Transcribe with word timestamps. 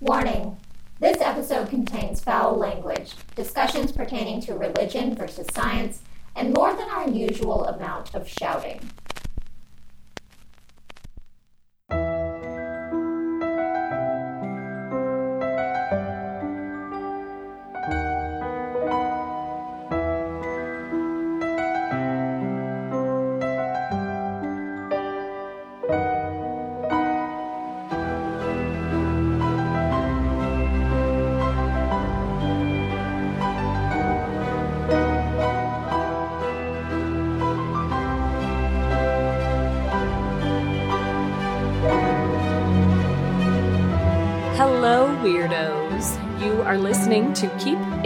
Warning 0.00 0.58
this 1.00 1.22
episode 1.22 1.70
contains 1.70 2.20
foul 2.20 2.54
language, 2.56 3.14
discussions 3.34 3.92
pertaining 3.92 4.42
to 4.42 4.52
religion 4.52 5.14
versus 5.14 5.46
science, 5.54 6.02
and 6.34 6.52
more 6.52 6.74
than 6.74 6.88
our 6.90 7.08
usual 7.08 7.64
amount 7.64 8.14
of 8.14 8.28
shouting. 8.28 8.90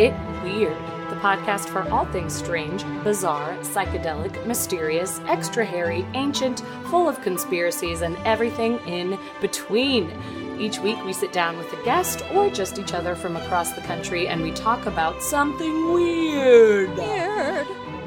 It 0.00 0.14
Weird, 0.42 0.78
the 1.10 1.16
podcast 1.16 1.68
for 1.68 1.86
all 1.90 2.06
things 2.06 2.32
strange, 2.32 2.86
bizarre, 3.04 3.52
psychedelic, 3.58 4.46
mysterious, 4.46 5.20
extra 5.26 5.62
hairy, 5.62 6.06
ancient, 6.14 6.60
full 6.86 7.06
of 7.06 7.20
conspiracies, 7.20 8.00
and 8.00 8.16
everything 8.24 8.78
in 8.86 9.18
between. 9.42 10.10
Each 10.58 10.78
week, 10.78 10.96
we 11.04 11.12
sit 11.12 11.34
down 11.34 11.58
with 11.58 11.70
a 11.74 11.84
guest 11.84 12.24
or 12.32 12.48
just 12.48 12.78
each 12.78 12.94
other 12.94 13.14
from 13.14 13.36
across 13.36 13.72
the 13.72 13.82
country 13.82 14.26
and 14.26 14.40
we 14.40 14.52
talk 14.52 14.86
about 14.86 15.22
something 15.22 15.92
weird. 15.92 16.96
Weird. 16.96 17.66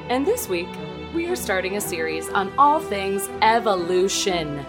And 0.10 0.26
this 0.26 0.50
week, 0.50 0.70
we 1.14 1.28
are 1.28 1.36
starting 1.36 1.78
a 1.78 1.82
series 1.82 2.28
on 2.30 2.52
all 2.58 2.80
things 2.80 3.30
evolution. 3.44 4.66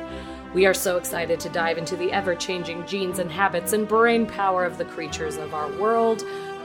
We 0.53 0.67
are 0.67 0.75
so 0.75 0.99
excited 0.99 1.41
to 1.41 1.49
dive 1.49 1.79
into 1.79 1.97
the 1.97 2.13
ever 2.13 2.35
changing 2.35 2.87
genes 2.87 3.19
and 3.19 3.29
habits 3.29 3.73
and 3.73 3.89
brain 3.89 4.27
power 4.27 4.65
of 4.65 4.77
the 4.77 4.85
creatures 4.85 5.39
of 5.39 5.55
our 5.55 5.69
world. 5.79 6.23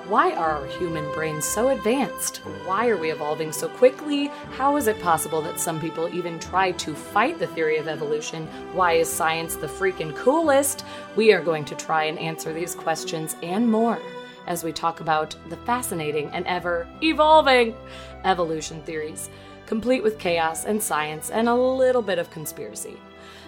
Why 0.09 0.31
are 0.31 0.53
our 0.53 0.65
human 0.65 1.05
brains 1.13 1.45
so 1.45 1.69
advanced? 1.69 2.37
Why 2.65 2.87
are 2.87 2.97
we 2.97 3.11
evolving 3.11 3.51
so 3.51 3.69
quickly? 3.69 4.31
How 4.57 4.75
is 4.75 4.87
it 4.87 4.99
possible 5.03 5.39
that 5.43 5.59
some 5.59 5.79
people 5.79 6.09
even 6.11 6.39
try 6.39 6.71
to 6.71 6.95
fight 6.95 7.37
the 7.37 7.45
theory 7.45 7.77
of 7.77 7.87
evolution? 7.87 8.47
Why 8.73 8.93
is 8.93 9.07
science 9.07 9.55
the 9.55 9.67
freaking 9.67 10.15
coolest? 10.15 10.83
We 11.15 11.31
are 11.31 11.43
going 11.43 11.63
to 11.65 11.75
try 11.75 12.05
and 12.05 12.17
answer 12.17 12.51
these 12.51 12.73
questions 12.73 13.35
and 13.43 13.69
more 13.69 13.99
as 14.47 14.63
we 14.63 14.73
talk 14.73 14.99
about 14.99 15.35
the 15.47 15.57
fascinating 15.57 16.31
and 16.31 16.43
ever 16.47 16.87
evolving 17.03 17.75
evolution 18.23 18.81
theories, 18.81 19.29
complete 19.67 20.01
with 20.01 20.17
chaos 20.17 20.65
and 20.65 20.81
science 20.81 21.29
and 21.29 21.47
a 21.47 21.53
little 21.53 22.01
bit 22.01 22.17
of 22.17 22.31
conspiracy. 22.31 22.97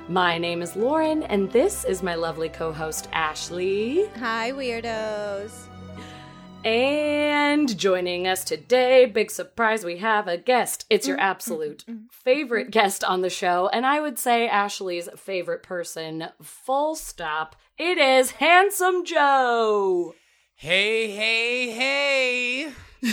My 0.08 0.38
name 0.38 0.62
is 0.62 0.76
Lauren, 0.76 1.24
and 1.24 1.52
this 1.52 1.86
is 1.86 2.04
my 2.04 2.14
lovely 2.14 2.50
co 2.50 2.72
host, 2.72 3.08
Ashley. 3.14 4.06
Hi, 4.20 4.52
weirdos. 4.52 5.71
And 6.64 7.76
joining 7.76 8.28
us 8.28 8.44
today, 8.44 9.08
big 9.08 9.32
surprise, 9.32 9.84
we 9.84 9.98
have 9.98 10.28
a 10.28 10.38
guest. 10.38 10.86
It's 10.92 11.08
your 11.08 11.18
mm-hmm. 11.18 11.26
absolute 11.26 11.80
mm-hmm. 11.80 11.92
Mm-hmm. 11.92 12.06
favorite 12.12 12.70
guest 12.70 13.04
on 13.04 13.22
the 13.22 13.32
show, 13.32 13.68
and 13.74 13.84
I 13.84 14.00
would 14.00 14.20
say 14.20 14.48
Ashley's 14.48 15.10
favorite 15.16 15.64
person, 15.64 16.28
full 16.40 16.96
stop. 16.96 17.56
It 17.80 17.98
is 17.98 18.32
Handsome 18.32 19.06
Joe. 19.06 20.14
Hey, 20.54 21.10
hey, 21.10 21.72
hey. 21.72 22.72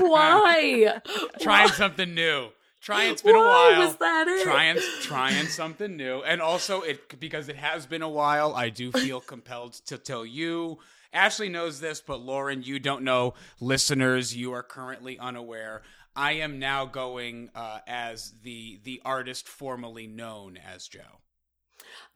Why? 0.00 1.00
Trying 1.40 1.68
something 1.68 2.14
new. 2.14 2.48
Trying 2.86 3.10
it's 3.10 3.22
been 3.22 3.34
a 3.34 3.38
while. 3.40 3.78
was 3.80 3.96
that 3.96 4.28
it? 4.28 4.44
Trying 4.44 4.78
trying 5.02 5.46
something 5.48 5.96
new. 5.96 6.22
And 6.22 6.40
also 6.40 6.82
it 6.82 7.18
because 7.18 7.48
it 7.48 7.56
has 7.56 7.84
been 7.84 8.02
a 8.02 8.08
while, 8.08 8.54
I 8.54 8.68
do 8.68 8.92
feel 8.92 9.20
compelled 9.34 9.72
to 9.86 9.98
tell 9.98 10.24
you. 10.24 10.78
Ashley 11.12 11.48
knows 11.48 11.80
this, 11.80 12.00
but 12.00 12.20
Lauren, 12.20 12.62
you 12.62 12.78
don't 12.78 13.02
know. 13.02 13.34
Listeners, 13.60 14.36
you 14.36 14.52
are 14.52 14.62
currently 14.62 15.18
unaware. 15.18 15.82
I 16.14 16.32
am 16.34 16.60
now 16.60 16.84
going 16.86 17.50
uh, 17.56 17.80
as 17.88 18.34
the 18.44 18.78
the 18.84 19.02
artist 19.04 19.48
formerly 19.48 20.06
known 20.06 20.56
as 20.56 20.86
Joe. 20.86 21.00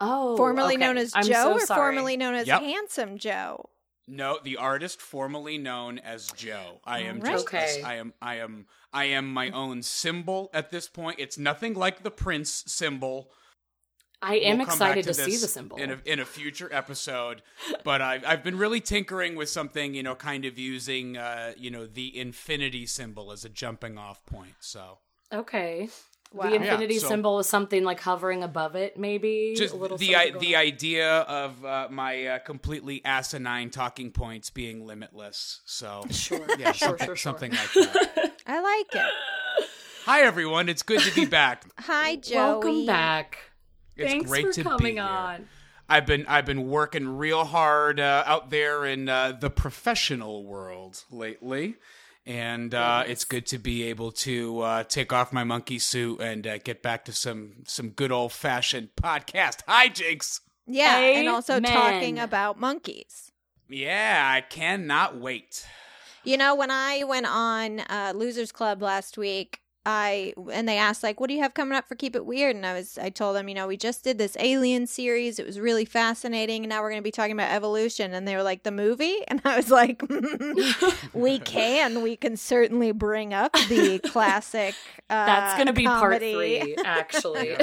Oh, 0.00 0.36
Formerly 0.36 0.74
okay. 0.74 0.84
known 0.86 0.96
as 0.98 1.12
I'm 1.16 1.24
Joe 1.24 1.32
so 1.32 1.52
or 1.54 1.60
sorry. 1.60 1.78
formerly 1.80 2.16
known 2.16 2.34
as 2.34 2.46
Yep. 2.46 2.62
Handsome 2.62 3.18
Joe? 3.18 3.68
No, 4.10 4.40
the 4.42 4.56
artist 4.56 5.00
formerly 5.00 5.56
known 5.56 6.00
as 6.00 6.32
Joe. 6.32 6.80
I 6.84 7.02
am 7.02 7.18
Alright. 7.18 7.32
just 7.32 7.46
Okay. 7.46 7.82
I 7.84 7.94
am 7.94 8.12
I 8.20 8.36
am 8.36 8.66
I 8.92 9.04
am 9.04 9.32
my 9.32 9.50
own 9.50 9.82
symbol 9.82 10.50
at 10.52 10.72
this 10.72 10.88
point. 10.88 11.20
It's 11.20 11.38
nothing 11.38 11.74
like 11.74 12.02
the 12.02 12.10
Prince 12.10 12.64
symbol. 12.66 13.30
I 14.20 14.34
am 14.36 14.58
We'll 14.58 14.66
excited 14.66 15.04
to, 15.04 15.14
see 15.14 15.36
the 15.36 15.48
symbol. 15.48 15.78
in 15.78 15.92
a, 15.92 15.98
in 16.04 16.18
a 16.18 16.24
future 16.26 16.68
episode. 16.72 17.42
But 17.84 18.02
I've 18.02 18.24
I've 18.26 18.42
been 18.42 18.58
really 18.58 18.80
tinkering 18.80 19.36
with 19.36 19.48
something, 19.48 19.94
you 19.94 20.02
know, 20.02 20.16
kind 20.16 20.44
of 20.44 20.58
using 20.58 21.16
uh, 21.16 21.52
you 21.56 21.70
know, 21.70 21.86
the 21.86 22.18
infinity 22.18 22.86
symbol 22.86 23.30
as 23.30 23.44
a 23.44 23.48
jumping 23.48 23.96
off 23.96 24.26
point. 24.26 24.56
So 24.58 24.98
okay. 25.32 25.88
Wow. 26.32 26.48
The 26.48 26.54
infinity 26.56 26.94
Yeah, 26.94 27.00
so- 27.00 27.08
symbol 27.08 27.38
is 27.40 27.48
something 27.48 27.82
like 27.82 27.98
hovering 28.00 28.44
above 28.44 28.76
it, 28.76 28.96
maybe. 28.96 29.54
just 29.56 29.74
a 29.74 29.76
little 29.76 29.96
the 29.98 30.12
something 30.12 30.36
I, 30.36 30.38
the 30.38 30.56
idea 30.56 31.10
of 31.22 31.64
uh, 31.64 31.88
my 31.90 32.26
uh, 32.26 32.38
completely 32.38 33.04
asinine 33.04 33.70
talking 33.70 34.12
points 34.12 34.48
being 34.50 34.86
limitless. 34.86 35.60
So 35.64 36.04
Sure, 36.10 36.40
yeah, 36.58 36.70
sure, 36.72 36.96
something, 37.16 37.52
sure, 37.52 37.82
sure. 37.82 37.82
like 37.92 38.14
that. 38.14 38.36
I 38.46 38.60
like 38.60 38.94
it. 38.94 39.12
Hi 40.04 40.20
everyone, 40.22 40.68
it's 40.68 40.82
good 40.82 41.00
to 41.00 41.14
be 41.14 41.24
back. 41.26 41.64
Hi, 41.78 42.16
Joey. 42.16 42.36
Welcome 42.36 42.86
back. 42.86 43.38
It's 43.96 44.08
Thanks 44.10 44.30
great 44.30 44.46
for 44.46 44.52
to 44.52 44.62
coming 44.62 44.94
be 44.94 45.00
here. 45.00 45.02
on. 45.02 45.46
I've 45.88 46.06
been 46.06 46.24
I've 46.28 46.46
been 46.46 46.68
working 46.68 47.18
real 47.18 47.44
hard 47.44 47.98
uh, 47.98 48.22
out 48.24 48.50
there 48.50 48.84
in 48.86 49.08
uh, 49.08 49.32
the 49.38 49.50
professional 49.50 50.44
world 50.44 51.02
lately, 51.10 51.74
and 52.30 52.74
uh, 52.76 53.02
it's 53.08 53.24
good 53.24 53.44
to 53.46 53.58
be 53.58 53.82
able 53.82 54.12
to 54.12 54.60
uh, 54.60 54.84
take 54.84 55.12
off 55.12 55.32
my 55.32 55.42
monkey 55.42 55.80
suit 55.80 56.20
and 56.20 56.46
uh, 56.46 56.58
get 56.58 56.80
back 56.80 57.04
to 57.06 57.12
some 57.12 57.54
some 57.66 57.90
good 57.90 58.12
old 58.12 58.32
fashioned 58.32 58.90
podcast 58.94 59.64
hijinks. 59.68 60.40
Yeah, 60.64 60.96
and 60.98 61.28
also 61.28 61.58
talking 61.58 62.20
about 62.20 62.60
monkeys. 62.60 63.32
Yeah, 63.68 64.30
I 64.32 64.42
cannot 64.42 65.18
wait. 65.18 65.66
You 66.22 66.36
know, 66.36 66.54
when 66.54 66.70
I 66.70 67.02
went 67.02 67.26
on 67.26 67.80
uh, 67.80 68.12
Losers 68.14 68.52
Club 68.52 68.80
last 68.80 69.18
week, 69.18 69.60
I 69.86 70.34
and 70.52 70.68
they 70.68 70.76
asked 70.76 71.02
like, 71.02 71.20
"What 71.20 71.28
do 71.28 71.34
you 71.34 71.40
have 71.42 71.54
coming 71.54 71.76
up 71.76 71.88
for 71.88 71.94
Keep 71.94 72.14
It 72.14 72.26
Weird?" 72.26 72.54
And 72.54 72.66
I 72.66 72.74
was, 72.74 72.98
I 72.98 73.08
told 73.08 73.34
them, 73.34 73.48
you 73.48 73.54
know, 73.54 73.66
we 73.66 73.78
just 73.78 74.04
did 74.04 74.18
this 74.18 74.36
Alien 74.38 74.86
series. 74.86 75.38
It 75.38 75.46
was 75.46 75.58
really 75.58 75.86
fascinating, 75.86 76.64
and 76.64 76.68
now 76.68 76.82
we're 76.82 76.90
going 76.90 77.00
to 77.00 77.04
be 77.04 77.10
talking 77.10 77.32
about 77.32 77.50
evolution. 77.50 78.12
And 78.12 78.28
they 78.28 78.36
were 78.36 78.42
like, 78.42 78.62
"The 78.62 78.70
movie?" 78.70 79.16
And 79.28 79.40
I 79.44 79.56
was 79.56 79.70
like, 79.70 80.02
"We 81.14 81.38
can, 81.44 82.02
we 82.02 82.16
can 82.16 82.36
certainly 82.36 82.92
bring 82.92 83.32
up 83.32 83.52
the 83.68 84.00
classic." 84.00 84.74
Uh, 85.08 85.26
That's 85.26 85.54
going 85.54 85.66
to 85.66 85.72
be 85.72 85.86
part 85.86 86.20
comedy. 86.20 86.34
three, 86.34 86.76
actually. 86.84 87.56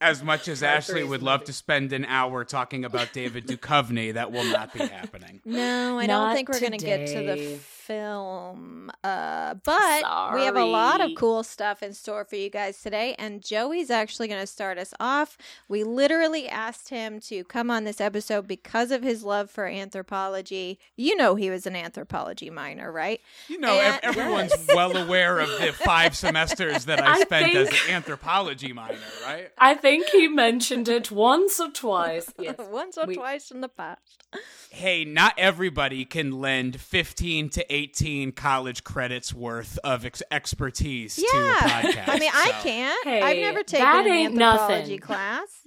As 0.00 0.22
much 0.22 0.48
as 0.48 0.60
Part 0.60 0.72
Ashley 0.72 1.04
would 1.04 1.22
love 1.22 1.40
movie. 1.40 1.46
to 1.46 1.52
spend 1.52 1.92
an 1.92 2.04
hour 2.04 2.44
talking 2.44 2.84
about 2.84 3.12
David 3.12 3.46
Duchovny, 3.46 4.12
that 4.12 4.30
will 4.30 4.44
not 4.44 4.74
be 4.74 4.80
happening. 4.80 5.40
No, 5.44 5.98
I 5.98 6.06
Not 6.06 6.26
don't 6.26 6.34
think 6.34 6.48
we're 6.50 6.60
going 6.60 6.72
to 6.72 6.84
get 6.84 7.06
to 7.06 7.14
the 7.14 7.36
today. 7.36 7.58
Film. 7.86 8.90
Uh, 9.04 9.54
but 9.64 10.02
we 10.34 10.42
have 10.44 10.56
a 10.56 10.64
lot 10.64 11.00
of 11.00 11.10
cool 11.16 11.42
stuff 11.42 11.82
in 11.82 11.92
store 11.94 12.24
for 12.24 12.36
you 12.36 12.50
guys 12.50 12.82
today. 12.82 13.14
And 13.18 13.42
Joey's 13.42 13.90
actually 13.90 14.28
going 14.28 14.40
to 14.40 14.46
start 14.46 14.78
us 14.78 14.92
off. 15.00 15.38
We 15.68 15.84
literally 15.84 16.48
asked 16.48 16.88
him 16.88 17.20
to 17.20 17.44
come 17.44 17.70
on 17.70 17.84
this 17.84 18.00
episode 18.00 18.46
because 18.48 18.90
of 18.90 19.02
his 19.02 19.22
love 19.24 19.50
for 19.50 19.66
anthropology. 19.66 20.78
You 20.96 21.16
know, 21.16 21.34
he 21.34 21.50
was 21.50 21.66
an 21.66 21.76
anthropology 21.76 22.50
minor, 22.50 22.90
right? 22.90 23.20
You 23.48 23.58
know, 23.58 23.78
And- 23.80 24.00
everyone's 24.02 24.52
well 24.74 24.96
aware 24.96 25.38
of 25.38 25.48
the 25.60 25.72
five 25.72 26.16
semesters 26.16 26.84
that 26.86 27.00
I 27.02 27.16
I 27.16 27.20
spent 27.20 27.54
as 27.54 27.68
an 27.68 27.94
anthropology 27.94 28.72
minor, 28.72 28.98
right? 29.24 29.48
I 29.58 29.74
think 29.74 30.06
he 30.08 30.28
mentioned 30.28 30.88
it 30.88 31.10
once 31.10 31.58
or 31.60 31.70
twice. 31.70 32.30
Yes. 32.38 32.56
Once 32.70 32.98
or 32.98 33.06
We- 33.06 33.14
twice 33.16 33.50
in 33.50 33.60
the 33.62 33.68
past. 33.68 34.24
Hey, 34.70 35.04
not 35.04 35.34
everybody 35.38 36.04
can 36.04 36.40
lend 36.40 36.78
15 36.80 37.48
to 37.50 37.72
18 37.76 38.32
college 38.32 38.82
credits 38.84 39.34
worth 39.34 39.78
of 39.84 40.04
ex- 40.06 40.22
expertise 40.30 41.16
to 41.16 41.22
a 41.22 41.44
Yeah. 41.44 41.54
podcast. 41.82 42.08
I 42.08 42.18
mean, 42.18 42.30
I 42.34 42.50
can't. 42.62 43.04
Hey, 43.06 43.22
I've 43.22 43.36
never 43.38 43.62
taken 43.62 43.84
that 43.86 44.06
an 44.06 44.12
anthropology 44.12 44.82
nothing. 44.82 44.98
class. 45.00 45.48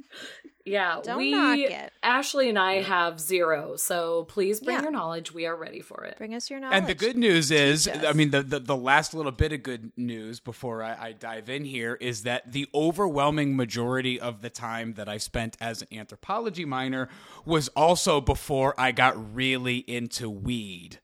Yeah, 0.65 0.99
Don't 1.03 1.17
we 1.17 1.31
knock 1.31 1.57
it. 1.57 1.91
Ashley 2.03 2.47
and 2.49 2.59
I 2.59 2.83
have 2.83 3.19
zero, 3.19 3.75
so 3.75 4.25
please 4.25 4.59
bring 4.59 4.75
Yeah. 4.77 4.83
your 4.83 4.91
knowledge. 4.91 5.33
We 5.33 5.47
are 5.47 5.55
ready 5.55 5.79
for 5.81 6.03
it. 6.03 6.15
Bring 6.19 6.35
us 6.35 6.47
your 6.51 6.59
knowledge. 6.59 6.77
And 6.77 6.85
the 6.85 6.93
good 6.93 7.17
news 7.17 7.49
is, 7.49 7.87
I 7.87 8.11
mean, 8.13 8.29
the, 8.29 8.43
the, 8.43 8.59
the 8.59 8.75
last 8.75 9.15
little 9.15 9.31
bit 9.31 9.51
of 9.51 9.63
good 9.63 9.91
news 9.97 10.39
before 10.39 10.83
I, 10.83 11.07
I 11.07 11.11
dive 11.13 11.49
in 11.49 11.65
here 11.65 11.95
is 11.95 12.21
that 12.23 12.51
the 12.51 12.67
overwhelming 12.75 13.55
majority 13.55 14.19
of 14.19 14.43
the 14.43 14.51
time 14.51 14.93
that 14.93 15.09
I 15.09 15.17
spent 15.17 15.57
as 15.59 15.81
an 15.81 15.87
anthropology 15.91 16.65
minor 16.65 17.09
was 17.45 17.69
also 17.69 18.21
before 18.21 18.75
I 18.79 18.91
got 18.91 19.33
really 19.33 19.77
into 19.77 20.29
weed. 20.29 20.99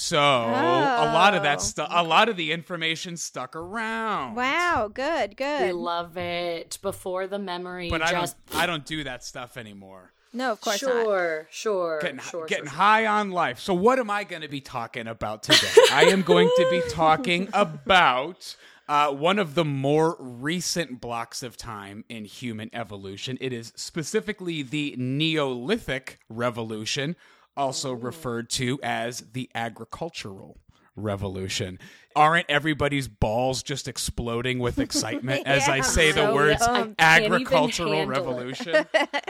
So 0.00 0.16
a 0.20 1.10
lot 1.12 1.34
of 1.34 1.42
that 1.42 1.58
Oh, 1.58 1.60
stuff, 1.60 1.88
a 1.90 2.04
lot 2.04 2.28
of 2.28 2.36
the 2.36 2.52
information 2.52 3.16
stuck 3.16 3.56
around. 3.56 4.36
Wow, 4.36 4.88
good, 4.94 5.30
We 5.30 5.34
good. 5.34 5.74
love 5.74 6.16
it. 6.16 6.78
Before 6.80 7.26
the 7.26 7.40
memory, 7.40 7.90
But 7.90 8.02
I 8.02 8.12
don't, 8.12 8.32
I 8.54 8.66
don't 8.66 8.84
do 8.84 9.02
that 9.02 9.24
stuff 9.24 9.56
anymore. 9.56 10.12
No, 10.32 10.52
of 10.52 10.60
course 10.60 10.80
not. 10.82 10.92
sure, 10.92 11.48
sure, 11.50 11.98
getting, 12.00 12.20
sure, 12.20 12.46
getting 12.46 12.66
sure, 12.66 12.70
sure. 12.70 12.78
high 12.78 13.06
on 13.06 13.32
life. 13.32 13.58
So, 13.58 13.74
what 13.74 13.98
am 13.98 14.08
I 14.08 14.22
going 14.22 14.42
to 14.42 14.48
be 14.48 14.60
talking 14.60 15.08
about 15.08 15.42
today? 15.42 15.66
I 15.90 16.04
am 16.04 16.22
going 16.22 16.48
to 16.58 16.68
be 16.70 16.80
talking 16.90 17.48
about 17.52 18.54
uh, 18.88 19.10
one 19.10 19.40
of 19.40 19.56
the 19.56 19.64
more 19.64 20.16
recent 20.20 21.00
blocks 21.00 21.42
of 21.42 21.56
time 21.56 22.04
in 22.08 22.24
human 22.24 22.70
evolution. 22.72 23.36
It 23.40 23.52
is 23.52 23.72
specifically 23.74 24.62
the 24.62 24.94
Neolithic 24.96 26.20
Revolution, 26.28 27.16
also 27.58 27.92
referred 27.92 28.48
to 28.50 28.78
as 28.82 29.24
the 29.32 29.50
Agricultural 29.54 30.56
Revolution. 30.96 31.78
Aren't 32.16 32.46
everybody's 32.48 33.06
balls 33.06 33.62
just 33.62 33.86
exploding 33.86 34.58
with 34.58 34.78
excitement 34.78 35.46
as 35.46 35.68
I 35.68 35.76
Yeah. 35.76 35.82
say 35.82 36.12
the 36.12 36.32
words 36.34 36.60
young. 36.66 36.94
Agricultural 36.98 38.06
revolution? 38.06 38.86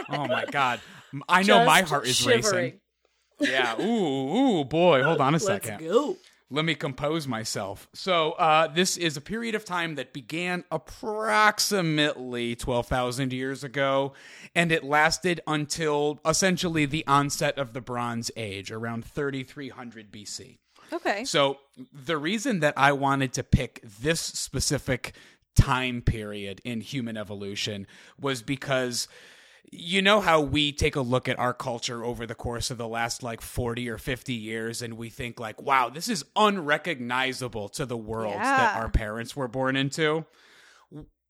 oh 0.09 0.27
my 0.27 0.45
god. 0.51 0.79
I 1.27 1.43
know 1.43 1.65
my 1.65 1.81
heart 1.81 2.07
is 2.07 2.15
shivering. 2.15 2.41
racing. 2.55 2.79
Yeah. 3.53 3.79
Ooh, 3.81 4.59
ooh, 4.61 4.65
boy. 4.65 5.03
Hold 5.03 5.21
on 5.21 5.33
a 5.33 5.37
Let's 5.37 5.45
second. 5.45 5.79
go. 5.81 6.17
Let 6.51 6.65
me 6.65 6.73
compose 6.73 7.27
myself. 7.27 7.87
So, 7.93 8.31
uh, 8.31 8.67
this 8.67 8.97
is 8.97 9.15
a 9.15 9.21
period 9.21 9.53
of 9.53 9.65
time 9.65 9.95
that 9.95 10.13
began 10.13 10.63
approximately 10.71 12.55
12,000 12.55 13.31
years 13.31 13.63
ago, 13.63 14.13
and 14.55 14.71
it 14.71 14.83
lasted 14.83 15.41
until 15.45 16.19
essentially 16.25 16.85
the 16.87 17.05
onset 17.05 17.57
of 17.59 17.73
the 17.73 17.81
Bronze 17.81 18.31
Age, 18.35 18.71
around 18.71 19.05
3300 19.05 20.11
BC. 20.11 20.57
Okay. 20.91 21.23
So 21.23 21.59
the 21.93 22.17
reason 22.17 22.61
that 22.61 22.73
I 22.75 22.93
wanted 22.93 23.33
to 23.33 23.43
pick 23.43 23.81
this 23.83 24.19
specific 24.19 25.13
time 25.55 26.01
period 26.01 26.61
in 26.63 26.81
human 26.81 27.17
evolution 27.17 27.85
was 28.19 28.41
because 28.41 29.07
you 29.71 30.01
know 30.01 30.19
how 30.19 30.41
we 30.41 30.71
take 30.71 30.95
a 30.95 31.01
look 31.01 31.27
at 31.27 31.37
our 31.37 31.53
culture 31.53 32.03
over 32.03 32.25
the 32.25 32.35
course 32.35 32.71
of 32.71 32.77
the 32.77 32.87
last 32.87 33.21
like 33.23 33.41
40 33.41 33.89
or 33.89 33.97
50 33.97 34.33
years 34.33 34.81
and 34.81 34.95
we 34.95 35.09
think 35.09 35.39
like 35.39 35.61
wow 35.61 35.89
this 35.89 36.09
is 36.09 36.25
unrecognizable 36.35 37.69
to 37.69 37.85
the 37.85 37.97
world 37.97 38.35
that 38.35 38.77
our 38.77 38.89
parents 38.89 39.35
were 39.35 39.47
born 39.47 39.75
into. 39.75 40.25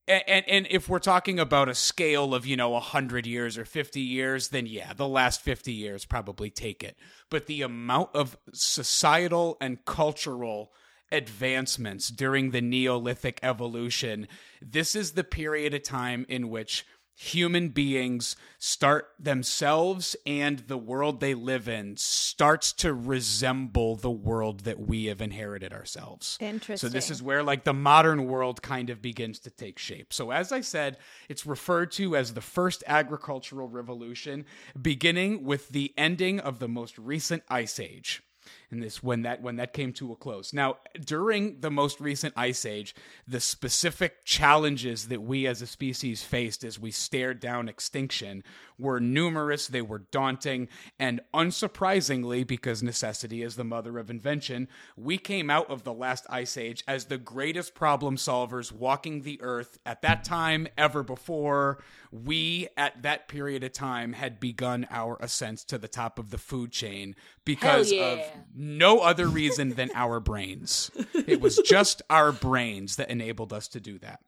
And, 0.07 0.23
and 0.27 0.45
and 0.47 0.67
if 0.71 0.89
we're 0.89 0.99
talking 0.99 1.39
about 1.39 1.69
a 1.69 1.75
scale 1.75 2.33
of 2.33 2.45
you 2.45 2.57
know 2.57 2.69
100 2.69 3.27
years 3.27 3.57
or 3.57 3.65
50 3.65 3.99
years 3.99 4.49
then 4.49 4.65
yeah 4.65 4.93
the 4.93 5.07
last 5.07 5.41
50 5.41 5.71
years 5.71 6.05
probably 6.05 6.49
take 6.49 6.83
it. 6.83 6.97
But 7.29 7.47
the 7.47 7.61
amount 7.61 8.11
of 8.13 8.37
societal 8.53 9.57
and 9.59 9.83
cultural 9.85 10.71
advancements 11.11 12.09
during 12.09 12.51
the 12.51 12.61
neolithic 12.61 13.39
evolution 13.41 14.27
this 14.61 14.95
is 14.95 15.13
the 15.13 15.23
period 15.23 15.73
of 15.73 15.81
time 15.81 16.23
in 16.29 16.49
which 16.49 16.85
human 17.21 17.67
beings 17.67 18.37
start 18.59 19.09
themselves 19.19 20.15
and 20.25 20.59
the 20.67 20.77
world 20.77 21.19
they 21.19 21.33
live 21.33 21.67
in 21.67 21.97
starts 21.97 22.71
to 22.71 22.93
resemble 22.93 23.97
the 23.97 24.09
world 24.09 24.61
that 24.61 24.79
we 24.79 25.07
have 25.07 25.19
inherited 25.19 25.73
ourselves 25.73 26.37
Interesting. 26.39 26.77
so 26.77 26.87
this 26.87 27.11
is 27.11 27.21
where 27.21 27.43
like 27.43 27.65
the 27.65 27.73
modern 27.73 28.25
world 28.25 28.61
kind 28.61 28.89
of 28.89 29.01
begins 29.01 29.37
to 29.39 29.49
take 29.49 29.77
shape. 29.77 30.13
So 30.13 30.31
as 30.31 30.53
I 30.53 30.61
said, 30.61 30.95
it's 31.27 31.45
referred 31.45 31.91
to 31.93 32.15
as 32.15 32.33
the 32.33 32.41
first 32.41 32.85
agricultural 32.87 33.67
revolution, 33.67 34.45
beginning 34.81 35.43
with 35.43 35.67
the 35.69 35.93
ending 35.97 36.39
of 36.39 36.59
the 36.59 36.69
most 36.69 36.97
recent 36.97 37.43
ice 37.49 37.81
age. 37.81 38.23
And 38.71 38.83
this 38.83 39.01
when 39.01 39.23
that 39.23 39.41
when 39.41 39.55
that 39.55 39.73
came 39.73 39.93
to 39.93 40.11
a 40.11 40.15
close. 40.15 40.53
Now, 40.53 40.77
during 41.03 41.59
the 41.61 41.71
most 41.71 41.99
recent 41.99 42.33
ice 42.37 42.65
age, 42.65 42.93
the 43.27 43.39
specific 43.39 44.23
challenges 44.25 45.07
that 45.07 45.23
we 45.23 45.47
as 45.47 45.61
a 45.61 45.67
species 45.67 46.23
faced 46.23 46.63
as 46.63 46.79
we 46.79 46.91
stared 46.91 47.39
down 47.39 47.67
extinction 47.67 48.43
were 48.79 48.99
numerous, 48.99 49.67
they 49.67 49.81
were 49.81 49.99
daunting, 50.11 50.67
and 50.97 51.19
unsurprisingly, 51.33 52.47
because 52.47 52.81
necessity 52.81 53.43
is 53.43 53.55
the 53.55 53.63
mother 53.63 53.99
of 53.99 54.09
invention, 54.09 54.67
we 54.95 55.17
came 55.17 55.49
out 55.49 55.69
of 55.69 55.83
the 55.83 55.93
last 55.93 56.25
ice 56.29 56.55
age 56.57 56.83
as 56.87 57.05
the 57.05 57.17
greatest 57.17 57.75
problem 57.75 58.15
solvers 58.15 58.71
walking 58.71 59.21
the 59.21 59.39
earth 59.41 59.77
at 59.85 60.01
that 60.01 60.23
time 60.23 60.67
ever 60.77 61.03
before. 61.03 61.83
We, 62.11 62.69
at 62.77 63.03
that 63.03 63.27
period 63.27 63.63
of 63.63 63.73
time, 63.73 64.13
had 64.13 64.39
begun 64.39 64.87
our 64.89 65.17
ascent 65.19 65.59
to 65.67 65.77
the 65.77 65.87
top 65.87 66.17
of 66.17 66.31
the 66.31 66.37
food 66.37 66.71
chain 66.71 67.15
because 67.45 67.91
Hell 67.91 68.13
of 68.13 68.19
yeah. 68.19 68.31
No 68.59 68.99
other 68.99 69.27
reason 69.27 69.69
than 69.69 69.89
our 69.95 70.19
brains. 70.19 70.91
It 71.13 71.39
was 71.39 71.57
just 71.65 72.01
our 72.09 72.31
brains 72.31 72.97
that 72.97 73.09
enabled 73.09 73.53
us 73.53 73.69
to 73.69 73.79
do 73.79 73.97
that. 73.99 74.19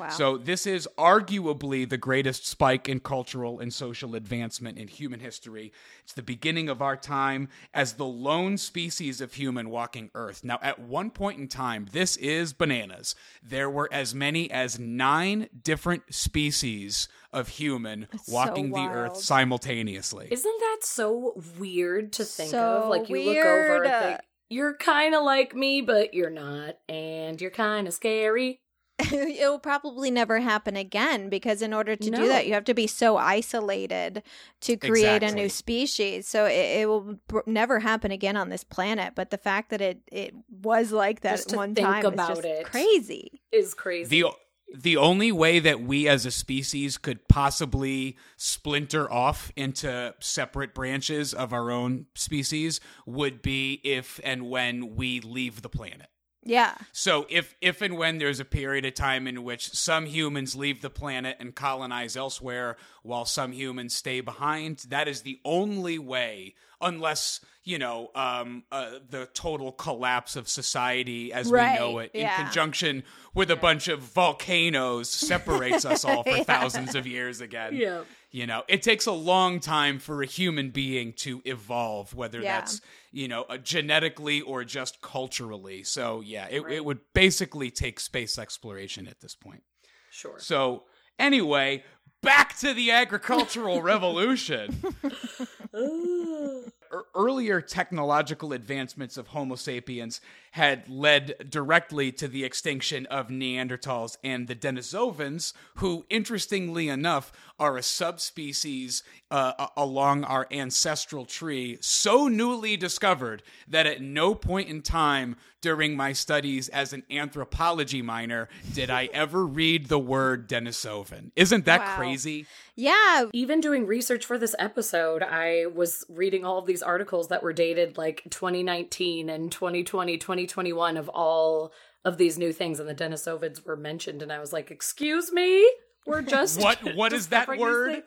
Wow. 0.00 0.08
So 0.08 0.36
this 0.38 0.66
is 0.66 0.88
arguably 0.96 1.88
the 1.88 1.98
greatest 1.98 2.46
spike 2.46 2.88
in 2.88 3.00
cultural 3.00 3.60
and 3.60 3.72
social 3.72 4.14
advancement 4.14 4.78
in 4.78 4.88
human 4.88 5.20
history. 5.20 5.72
It's 6.02 6.12
the 6.12 6.22
beginning 6.22 6.68
of 6.68 6.80
our 6.80 6.96
time 6.96 7.48
as 7.74 7.94
the 7.94 8.06
lone 8.06 8.56
species 8.56 9.20
of 9.20 9.34
human 9.34 9.70
walking 9.70 10.10
Earth. 10.14 10.42
Now, 10.42 10.58
at 10.62 10.78
one 10.78 11.10
point 11.10 11.38
in 11.38 11.48
time, 11.48 11.86
this 11.92 12.16
is 12.16 12.52
bananas. 12.52 13.14
There 13.42 13.68
were 13.68 13.88
as 13.92 14.14
many 14.14 14.50
as 14.50 14.78
nine 14.78 15.48
different 15.62 16.14
species 16.14 17.08
of 17.32 17.48
human 17.48 18.08
so 18.24 18.32
walking 18.32 18.70
the 18.70 18.88
Earth 18.88 19.16
simultaneously. 19.16 20.28
Isn't 20.30 20.60
that 20.60 20.78
so 20.82 21.40
weird 21.58 22.12
to 22.14 22.24
think 22.24 22.50
So 22.50 22.82
of? 22.84 22.88
Like 22.88 23.08
you 23.08 23.16
weird. 23.16 23.36
look 23.36 23.46
over 23.46 23.84
and 23.84 24.04
think 24.04 24.20
you're 24.48 24.74
kind 24.74 25.14
of 25.14 25.22
like 25.22 25.54
me, 25.54 25.80
but 25.80 26.12
you're 26.12 26.28
not, 26.28 26.76
and 26.88 27.40
you're 27.40 27.52
kind 27.52 27.86
of 27.86 27.94
scary. 27.94 28.60
It'll 29.12 29.58
probably 29.58 30.10
never 30.10 30.40
happen 30.40 30.76
again 30.76 31.28
because 31.28 31.62
in 31.62 31.72
order 31.74 31.96
to 31.96 32.10
No. 32.10 32.18
do 32.18 32.28
that, 32.28 32.46
you 32.46 32.54
have 32.54 32.64
to 32.64 32.74
be 32.74 32.86
so 32.86 33.16
isolated 33.16 34.22
to 34.62 34.76
create 34.76 35.22
a 35.22 35.32
new 35.32 35.48
species. 35.48 36.26
So 36.28 36.46
it, 36.46 36.80
it 36.82 36.88
will 36.88 37.18
br- 37.28 37.40
never 37.46 37.80
happen 37.80 38.10
again 38.10 38.36
on 38.36 38.48
this 38.48 38.64
planet. 38.64 39.14
But 39.14 39.30
the 39.30 39.38
fact 39.38 39.70
that 39.70 39.80
it 39.80 40.00
it 40.10 40.34
was 40.50 40.92
like 40.92 41.20
that 41.20 41.36
Just 41.36 41.56
one 41.56 41.74
time 41.74 42.04
about 42.04 42.30
is 42.32 42.36
just 42.38 42.46
it. 42.48 42.64
crazy. 42.66 43.40
Is 43.52 43.74
crazy. 43.74 44.22
the 44.22 44.30
the 44.78 44.96
only 44.96 45.32
way 45.32 45.58
that 45.58 45.80
we 45.80 46.06
as 46.06 46.24
a 46.24 46.30
species 46.30 46.96
could 46.96 47.26
possibly 47.26 48.16
splinter 48.36 49.10
off 49.12 49.50
into 49.56 50.14
separate 50.20 50.74
branches 50.74 51.34
of 51.34 51.52
our 51.52 51.72
own 51.72 52.06
species 52.14 52.80
would 53.04 53.42
be 53.42 53.80
if 53.82 54.20
and 54.22 54.48
when 54.48 54.94
we 54.94 55.20
leave 55.20 55.62
the 55.62 55.68
planet. 55.68 56.06
Yeah. 56.42 56.74
So 56.92 57.26
if 57.28 57.54
if 57.60 57.82
and 57.82 57.96
when 57.98 58.18
there's 58.18 58.40
a 58.40 58.44
period 58.44 58.84
of 58.86 58.94
time 58.94 59.26
in 59.26 59.44
which 59.44 59.70
some 59.70 60.06
humans 60.06 60.56
leave 60.56 60.80
the 60.80 60.88
planet 60.90 61.36
and 61.38 61.54
colonize 61.54 62.16
elsewhere 62.16 62.76
while 63.02 63.24
some 63.26 63.52
humans 63.52 63.94
stay 63.94 64.20
behind, 64.20 64.78
that 64.88 65.06
is 65.08 65.20
the 65.22 65.38
only 65.44 65.98
way 65.98 66.54
unless, 66.82 67.40
you 67.62 67.78
know, 67.78 68.10
um, 68.14 68.62
uh, 68.72 68.92
the 69.10 69.28
total 69.34 69.70
collapse 69.70 70.34
of 70.34 70.48
society 70.48 71.30
as 71.30 71.50
Right, 71.50 71.72
we 71.72 71.78
know 71.78 71.98
it 71.98 72.10
in 72.14 72.22
yeah. 72.22 72.42
conjunction 72.42 73.04
with 73.34 73.50
a 73.50 73.56
bunch 73.56 73.88
of 73.88 74.00
volcanoes 74.00 75.10
separates 75.28 75.84
us 75.84 76.04
all 76.06 76.22
for 76.22 76.30
Yeah. 76.30 76.44
thousands 76.44 76.94
of 76.94 77.06
years 77.06 77.42
again. 77.42 77.74
Yeah. 77.76 78.04
You 78.30 78.46
know, 78.46 78.62
it 78.68 78.82
takes 78.82 79.04
a 79.06 79.12
long 79.12 79.60
time 79.60 79.98
for 79.98 80.22
a 80.22 80.26
human 80.26 80.70
being 80.70 81.12
to 81.18 81.42
evolve, 81.44 82.14
whether 82.14 82.40
Yeah. 82.40 82.60
that's, 82.60 82.80
you 83.12 83.28
know, 83.28 83.42
uh, 83.48 83.56
genetically 83.56 84.40
or 84.40 84.64
just 84.64 85.00
culturally. 85.00 85.82
So, 85.82 86.20
yeah, 86.20 86.46
it, 86.50 86.62
it 86.68 86.84
would 86.84 87.00
basically 87.14 87.70
take 87.70 88.00
space 88.00 88.38
exploration 88.38 89.06
at 89.08 89.20
this 89.20 89.34
point. 89.34 89.62
Sure. 90.10 90.38
So, 90.38 90.84
anyway, 91.18 91.84
back 92.22 92.56
to 92.58 92.72
the 92.72 92.90
agricultural 92.92 93.82
revolution. 93.82 94.76
er- 95.74 97.06
earlier 97.14 97.60
technological 97.60 98.52
advancements 98.52 99.16
of 99.16 99.28
Homo 99.28 99.56
sapiens 99.56 100.20
had 100.52 100.88
led 100.88 101.48
directly 101.48 102.10
to 102.12 102.26
the 102.26 102.44
extinction 102.44 103.06
of 103.06 103.28
Neanderthals 103.28 104.16
and 104.24 104.48
the 104.48 104.56
Denisovans, 104.56 105.52
who, 105.76 106.04
interestingly 106.10 106.88
enough, 106.88 107.30
are 107.58 107.76
a 107.76 107.82
subspecies 107.82 109.02
uh, 109.30 109.66
along 109.76 110.24
our 110.24 110.46
ancestral 110.50 111.24
tree 111.24 111.78
so 111.80 112.26
newly 112.26 112.76
discovered 112.76 113.42
that 113.68 113.86
at 113.86 114.00
no 114.00 114.34
point 114.34 114.68
in 114.68 114.82
time 114.82 115.36
during 115.60 115.94
my 115.94 116.12
studies 116.12 116.68
as 116.70 116.92
an 116.94 117.02
anthropology 117.10 118.00
minor 118.00 118.48
did 118.72 118.88
I 118.88 119.10
ever 119.12 119.44
read 119.44 119.88
the 119.88 119.98
word 119.98 120.48
Denisovan. 120.48 121.32
Isn't 121.36 121.66
that 121.66 121.80
Wow. 121.80 121.96
crazy? 121.96 122.46
Yeah, 122.76 123.26
Even 123.34 123.60
doing 123.60 123.86
research 123.86 124.24
for 124.24 124.38
this 124.38 124.54
episode, 124.58 125.22
I 125.22 125.66
was 125.66 126.02
reading 126.08 126.46
all 126.46 126.56
of 126.58 126.64
these 126.66 126.82
articles 126.82 127.28
that 127.28 127.42
were 127.42 127.52
dated 127.52 127.98
like 127.98 128.22
2019 128.30 129.28
and 129.28 129.52
2020, 129.52 130.16
2021 130.46 130.96
of 130.96 131.08
all 131.08 131.72
of 132.04 132.16
these 132.16 132.38
new 132.38 132.52
things, 132.52 132.80
and 132.80 132.88
the 132.88 132.94
Denisovids 132.94 133.64
were 133.64 133.76
mentioned, 133.76 134.22
and 134.22 134.32
I 134.32 134.38
was 134.38 134.52
like, 134.52 134.70
"Excuse 134.70 135.32
me, 135.32 135.68
we're 136.06 136.22
just 136.36 136.60
What- 136.60 136.94
what 136.94 137.12
is 137.12 137.28
that 137.28 137.46
discovering 137.48 137.60
these 137.60 137.66
word? 137.96 138.02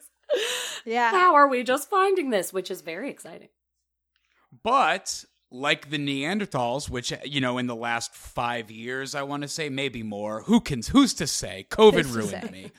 yeah. 0.85 1.11
How 1.11 1.35
are 1.35 1.47
we 1.47 1.63
just 1.63 1.89
finding 1.89 2.29
this?" 2.29 2.51
Which 2.53 2.71
is 2.71 2.81
very 2.81 3.09
exciting. 3.09 3.49
But 4.63 5.25
like 5.51 5.89
the 5.89 5.97
Neanderthals, 5.97 6.89
which 6.89 7.13
you 7.23 7.41
know, 7.41 7.57
in 7.57 7.67
the 7.67 7.75
last 7.75 8.15
five 8.15 8.71
years, 8.71 9.15
I 9.15 9.23
want 9.23 9.43
to 9.43 9.47
say 9.47 9.69
maybe 9.69 10.03
more. 10.03 10.41
Who 10.43 10.59
can? 10.59 10.81
Who's 10.81 11.13
to 11.15 11.27
say? 11.27 11.67
COVID 11.69 11.93
Who's 11.93 12.11
ruined 12.11 12.29
say? 12.43 12.49
me. 12.51 12.71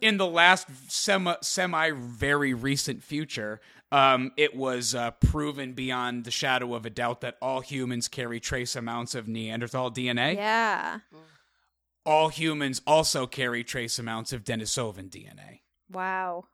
In 0.00 0.16
the 0.16 0.26
last 0.26 0.66
semi 0.90 1.34
semi 1.42 1.90
very 1.92 2.54
recent 2.54 3.02
future, 3.02 3.60
um, 3.92 4.32
it 4.36 4.56
was 4.56 4.94
uh, 4.94 5.12
proven 5.12 5.72
beyond 5.72 6.24
the 6.24 6.30
shadow 6.30 6.74
of 6.74 6.84
a 6.86 6.90
doubt 6.90 7.20
that 7.20 7.36
all 7.40 7.60
humans 7.60 8.08
carry 8.08 8.40
trace 8.40 8.74
amounts 8.76 9.14
of 9.14 9.28
Neanderthal 9.28 9.90
DNA. 9.90 10.34
Yeah. 10.34 11.00
All 12.04 12.28
humans 12.28 12.82
also 12.86 13.26
carry 13.26 13.64
trace 13.64 13.98
amounts 13.98 14.32
of 14.32 14.44
Denisovan 14.44 15.10
DNA. 15.10 15.60
Wow. 15.90 16.44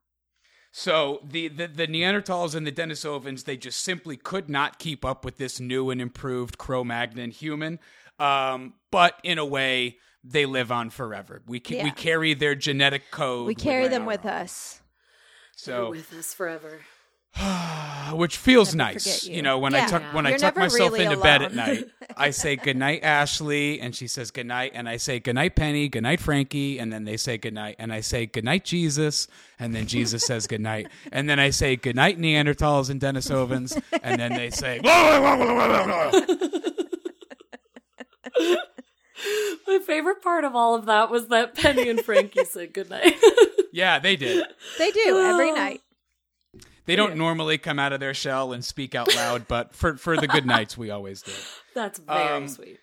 So 0.75 1.21
the, 1.23 1.49
the 1.49 1.69
the 1.69 1.87
Neanderthals 1.87 2.55
and 2.55 2.67
the 2.67 2.73
Denisovans 2.73 3.45
they 3.45 3.59
just 3.59 3.83
simply 3.85 4.17
could 4.17 4.49
not 4.49 4.79
keep 4.79 5.05
up 5.05 5.23
with 5.25 5.37
this 5.37 5.61
new 5.61 5.91
and 5.91 6.01
improved 6.01 6.57
Cro-Magnon 6.57 7.31
human. 7.31 7.79
Um, 8.19 8.75
but 8.91 9.19
in 9.23 9.37
a 9.39 9.45
way, 9.45 9.99
they 10.25 10.47
live 10.47 10.73
on 10.73 10.89
forever. 10.89 11.43
We 11.47 11.61
ca- 11.61 11.83
we 11.83 11.91
carry 11.91 12.33
their 12.33 12.55
genetic 12.55 13.11
code. 13.11 13.47
We 13.47 13.55
carry 13.55 13.89
them 13.89 14.07
with 14.07 14.25
our- 14.25 14.33
us. 14.43 14.81
They're 15.67 15.75
So, 15.77 15.91
with 15.91 16.13
us 16.15 16.33
forever. 16.33 16.81
which 18.13 18.37
feels 18.37 18.75
nice. 18.75 19.27
You. 19.27 19.37
you. 19.37 19.43
know, 19.43 19.59
when 19.59 19.75
I 19.75 19.87
tuck 19.87 20.03
when 20.13 20.27
I 20.27 20.31
You're 20.31 20.39
tuck 20.39 20.57
myself 20.57 20.93
really 20.93 21.05
into 21.05 21.17
bed 21.17 21.43
at 21.43 21.55
night, 21.55 21.89
I 22.17 22.31
say 22.31 22.57
goodnight, 22.57 23.01
Ashley, 23.03 23.81
and 23.81 23.95
she 23.95 24.07
says 24.07 24.31
goodnight, 24.31 24.73
and 24.75 24.89
I 24.89 24.99
say 24.99 25.19
goodnight, 25.19 25.57
Penny, 25.57 25.89
goodnight, 25.89 26.21
Frankie, 26.21 26.79
and 26.79 26.93
then 26.93 27.05
they 27.05 27.17
say 27.17 27.39
goodnight, 27.39 27.77
and 27.79 27.93
I 27.93 28.01
say 28.01 28.27
goodnight, 28.27 28.65
Jesus, 28.65 29.29
and 29.59 29.75
then 29.75 29.87
Jesus 29.87 30.27
says 30.27 30.47
goodnight, 30.47 30.89
and 31.11 31.29
then 31.29 31.39
I 31.39 31.51
say 31.51 31.77
goodnight, 31.77 32.19
Neanderthals 32.19 32.91
and 32.91 33.01
Denisovans, 33.01 33.81
and 34.03 34.21
then 34.21 34.35
they 34.35 34.51
say. 34.51 34.81
My 39.67 39.79
favorite 39.79 40.21
part 40.21 40.45
of 40.45 40.55
all 40.55 40.75
of 40.75 40.87
that 40.87 41.11
was 41.11 41.29
that 41.29 41.55
Penny 41.55 41.89
and 41.89 42.01
Frankie 42.01 42.45
said 42.45 42.75
goodnight. 42.75 43.15
yeah, 43.73 43.99
they 43.99 44.17
did. 44.17 44.45
They 44.79 44.91
do 44.91 45.19
every 45.19 45.53
night. 45.53 45.81
They 46.87 46.97
don't 46.97 47.11
Yeah. 47.11 47.17
normally 47.17 47.59
come 47.59 47.79
out 47.79 47.93
of 47.93 48.01
their 48.01 48.15
shell 48.15 48.53
and 48.53 48.65
speak 48.65 48.95
out 48.95 49.15
loud, 49.15 49.47
but 49.49 49.75
for 49.75 49.97
for 49.97 50.17
the 50.17 50.27
good 50.29 50.47
nights, 50.47 50.77
we 50.77 50.91
always 50.91 51.23
do. 51.23 51.33
That's 51.75 51.99
very 51.99 52.19
Um, 52.21 52.49
sweet. 52.49 52.79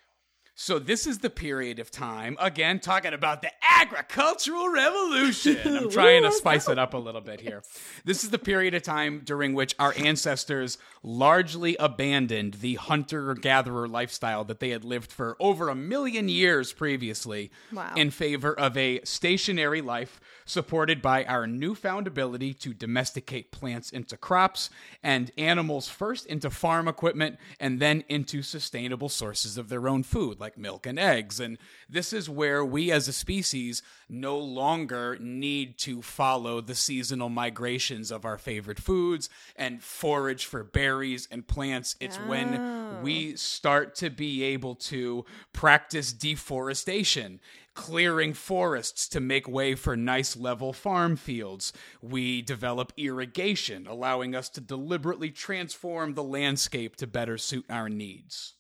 So 0.62 0.78
this 0.78 1.08
is 1.08 1.20
the 1.20 1.30
period 1.30 1.80
of 1.80 1.90
time 1.90 2.36
again 2.38 2.82
talking 2.82 3.14
about 3.14 3.42
the 3.42 3.50
agricultural 3.64 4.68
revolution. 4.68 5.58
I'm 5.66 5.90
trying 5.90 6.24
to 6.24 6.34
spice 6.34 6.68
it 6.68 6.78
up 6.78 6.94
a 6.94 6.98
little 6.98 7.22
bit 7.22 7.40
here. 7.40 7.64
This 8.04 8.26
is 8.26 8.30
the 8.30 8.38
period 8.40 8.74
of 8.74 8.84
time 8.84 9.22
during 9.24 9.54
which 9.54 9.74
our 9.80 9.94
ancestors 9.98 10.78
largely 11.02 11.78
abandoned 11.78 12.56
the 12.56 12.76
hunter 12.76 13.34
gatherer 13.36 13.88
lifestyle 13.88 14.44
that 14.44 14.60
they 14.60 14.72
had 14.72 14.84
lived 14.84 15.14
for 15.14 15.38
over 15.40 15.70
a 15.70 15.76
million 15.76 16.28
years 16.28 16.74
previously 16.74 17.52
Wow. 17.72 17.94
in 17.96 18.12
favor 18.12 18.54
of 18.54 18.76
a 18.76 19.00
stationary 19.06 19.80
life 19.82 20.20
supported 20.50 21.00
by 21.00 21.24
our 21.26 21.46
newfound 21.46 22.08
ability 22.08 22.56
to 22.56 22.74
domesticate 22.74 23.52
plants 23.52 23.92
into 23.92 24.18
crops 24.18 24.72
and 25.04 25.32
animals 25.38 25.88
first 25.88 26.26
into 26.26 26.50
farm 26.50 26.88
equipment 26.88 27.38
and 27.60 27.80
then 27.80 28.04
into 28.10 28.42
sustainable 28.42 29.10
sources 29.10 29.58
of 29.60 29.70
their 29.70 29.88
own 29.88 30.02
food 30.02 30.40
like 30.40 30.58
milk 30.58 30.88
and 30.88 30.98
eggs. 30.98 31.40
And 31.40 31.60
this 31.88 32.12
is 32.12 32.28
where 32.28 32.66
we 32.66 32.92
as 32.92 33.08
a 33.08 33.14
species 33.14 33.84
no 34.10 34.40
longer 34.40 35.18
need 35.20 35.78
to 35.78 36.02
follow 36.02 36.62
the 36.62 36.74
seasonal 36.74 37.30
migrations 37.30 38.10
of 38.10 38.26
our 38.26 38.40
favorite 38.40 38.80
foods 38.80 39.30
and 39.56 39.84
forage 39.84 40.46
for 40.46 40.64
berries 40.64 41.28
and 41.30 41.48
plants. 41.48 41.96
It's 42.00 42.18
when 42.18 42.56
oh. 42.56 43.00
we 43.04 43.36
start 43.36 43.94
to 43.96 44.10
be 44.10 44.42
able 44.44 44.74
to 44.76 45.26
practice 45.54 46.12
deforestation 46.12 47.40
clearing 47.74 48.34
forests 48.34 49.08
to 49.10 49.20
make 49.20 49.48
way 49.48 49.76
for 49.76 49.96
nice 49.96 50.36
level 50.36 50.74
farm 50.74 51.16
fields. 51.16 51.74
We 52.02 52.42
develop 52.42 52.94
irrigation, 52.98 53.88
allowing 53.88 54.36
us 54.36 54.50
to 54.50 54.62
deliberately 54.62 55.32
transform 55.32 56.14
the 56.14 56.24
landscape 56.24 56.96
to 56.98 57.08
better 57.08 57.38
suit 57.38 57.66
our 57.70 57.90
needs. 57.90 58.56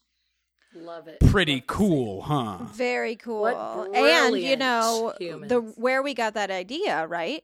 Love 0.76 1.08
it. 1.08 1.20
Pretty 1.20 1.56
Love 1.56 1.68
cool, 1.68 2.22
huh? 2.22 2.58
Very 2.74 3.16
cool. 3.16 3.42
What 3.42 3.96
and 3.96 4.36
you 4.36 4.56
brilliant 4.56 4.60
know 4.60 5.14
the 5.20 5.62
where 5.76 6.04
we 6.04 6.14
got 6.14 6.36
that 6.36 6.52
idea, 6.52 7.08
right? 7.08 7.44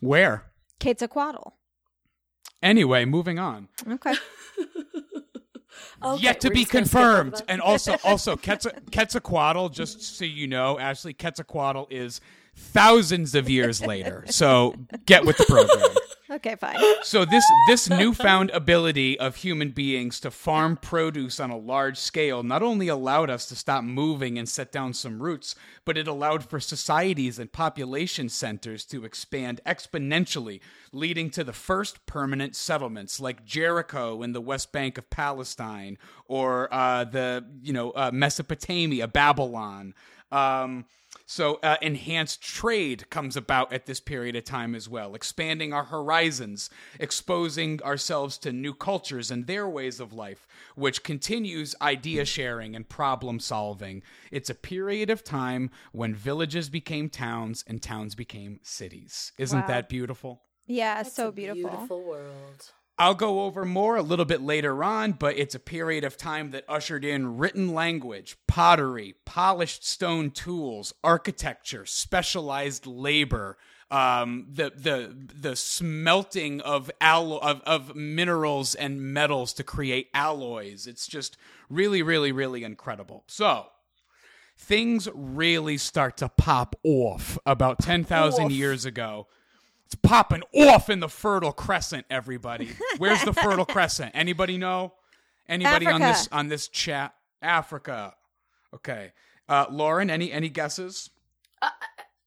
Where? 0.00 0.50
Quetzalcoatl. 0.80 1.52
Anyway, 2.62 3.04
moving 3.04 3.38
on. 3.38 3.68
Okay. 3.88 4.14
Okay, 6.02 6.22
Yet 6.22 6.40
to 6.40 6.50
be 6.50 6.60
just 6.60 6.72
gonna 6.72 6.86
skip 6.86 7.00
over 7.00 7.22
confirmed. 7.22 7.42
And 7.48 7.60
also, 7.60 7.96
also 8.04 8.36
Quetzal- 8.36 8.72
Quetzalcoatl, 8.90 9.72
just 9.72 10.02
so 10.02 10.24
you 10.24 10.46
know, 10.46 10.78
Ashley, 10.78 11.14
Quetzalcoatl 11.14 11.86
is 11.90 12.20
thousands 12.54 13.34
of 13.34 13.48
years 13.48 13.84
later. 13.84 14.24
So 14.28 14.74
get 15.06 15.24
with 15.24 15.36
the 15.36 15.44
program. 15.44 15.94
Okay, 16.30 16.54
fine. 16.54 16.76
So 17.02 17.24
this 17.24 17.44
this 17.66 17.90
newfound 17.90 18.50
ability 18.50 19.18
of 19.18 19.36
human 19.36 19.70
beings 19.70 20.20
to 20.20 20.30
farm 20.30 20.76
produce 20.76 21.40
on 21.40 21.50
a 21.50 21.56
large 21.56 21.98
scale 21.98 22.44
not 22.44 22.62
only 22.62 22.86
allowed 22.86 23.30
us 23.30 23.46
to 23.46 23.56
stop 23.56 23.82
moving 23.82 24.38
and 24.38 24.48
set 24.48 24.70
down 24.70 24.92
some 24.92 25.20
roots, 25.20 25.56
but 25.84 25.98
it 25.98 26.06
allowed 26.06 26.44
for 26.44 26.60
societies 26.60 27.40
and 27.40 27.52
population 27.52 28.28
centers 28.28 28.84
to 28.84 29.04
expand 29.04 29.60
exponentially, 29.66 30.60
leading 30.92 31.30
to 31.30 31.42
the 31.42 31.52
first 31.52 32.06
permanent 32.06 32.54
settlements 32.54 33.18
like 33.18 33.44
Jericho 33.44 34.22
in 34.22 34.32
the 34.32 34.40
West 34.40 34.70
Bank 34.70 34.98
of 34.98 35.10
Palestine, 35.10 35.98
or 36.26 36.72
uh, 36.72 37.02
the 37.02 37.44
you 37.60 37.72
know 37.72 37.90
uh, 37.90 38.10
Mesopotamia, 38.12 39.08
Babylon. 39.08 39.94
Um, 40.32 40.86
so, 41.26 41.58
uh, 41.62 41.76
enhanced 41.82 42.40
trade 42.42 43.08
comes 43.10 43.36
about 43.36 43.72
at 43.72 43.86
this 43.86 44.00
period 44.00 44.36
of 44.36 44.44
time 44.44 44.74
as 44.76 44.88
well, 44.88 45.14
expanding 45.14 45.72
our 45.72 45.84
horizons, 45.84 46.70
exposing 47.00 47.82
ourselves 47.82 48.38
to 48.38 48.52
new 48.52 48.74
cultures 48.74 49.30
and 49.30 49.46
their 49.46 49.68
ways 49.68 49.98
of 50.00 50.12
life, 50.12 50.46
which 50.76 51.02
continues 51.02 51.74
idea 51.82 52.24
sharing 52.24 52.76
and 52.76 52.88
problem 52.88 53.40
solving. 53.40 54.02
It's 54.30 54.50
a 54.50 54.54
period 54.54 55.10
of 55.10 55.24
time 55.24 55.70
when 55.92 56.14
villages 56.14 56.68
became 56.68 57.08
towns 57.10 57.64
and 57.66 57.82
towns 57.82 58.14
became 58.14 58.60
cities. 58.62 59.32
Isn't 59.38 59.62
Wow. 59.62 59.66
that 59.66 59.88
beautiful? 59.88 60.42
Yeah, 60.66 61.00
It's 61.00 61.14
so 61.14 61.28
a 61.28 61.32
beautiful. 61.32 61.70
Beautiful 61.70 62.04
world. 62.04 62.72
I'll 63.00 63.14
go 63.14 63.44
over 63.44 63.64
more 63.64 63.96
a 63.96 64.02
little 64.02 64.26
bit 64.26 64.42
later 64.42 64.84
on, 64.84 65.12
but 65.12 65.38
it's 65.38 65.54
a 65.54 65.58
period 65.58 66.04
of 66.04 66.18
time 66.18 66.50
that 66.50 66.66
ushered 66.68 67.02
in 67.02 67.38
written 67.38 67.72
language, 67.72 68.36
pottery, 68.46 69.14
polished 69.24 69.86
stone 69.86 70.30
tools, 70.30 70.92
architecture, 71.02 71.86
specialized 71.86 72.86
labor, 72.86 73.56
um, 73.90 74.48
the 74.52 74.70
the 74.76 75.16
the 75.34 75.56
smelting 75.56 76.60
of 76.60 76.90
allo- 77.00 77.38
of 77.38 77.62
of 77.62 77.96
minerals 77.96 78.74
and 78.74 79.00
metals 79.00 79.54
to 79.54 79.64
create 79.64 80.08
alloys. 80.12 80.86
It's 80.86 81.06
just 81.08 81.38
really, 81.70 82.02
really, 82.02 82.32
really 82.32 82.64
incredible. 82.64 83.24
So 83.28 83.68
things 84.58 85.08
really 85.14 85.78
start 85.78 86.18
to 86.18 86.28
pop 86.28 86.76
off 86.84 87.38
about 87.46 87.78
ten 87.78 88.04
thousand 88.04 88.52
years 88.52 88.84
ago. 88.84 89.26
It's 89.90 89.98
popping 90.02 90.44
off 90.54 90.88
in 90.88 91.00
the 91.00 91.08
Fertile 91.08 91.50
Crescent, 91.50 92.06
everybody. 92.08 92.70
Where's 92.98 93.24
the 93.24 93.32
Fertile 93.32 93.64
Crescent? 93.66 94.12
Anybody 94.14 94.56
know? 94.56 94.92
Anybody 95.48 95.86
on 95.86 96.00
this 96.00 96.28
on 96.30 96.46
this 96.46 96.68
chat? 96.68 97.12
Africa. 97.42 98.14
Okay. 98.72 99.12
Uh, 99.48 99.66
Lauren, 99.68 100.08
any 100.08 100.30
any 100.30 100.48
guesses? 100.48 101.10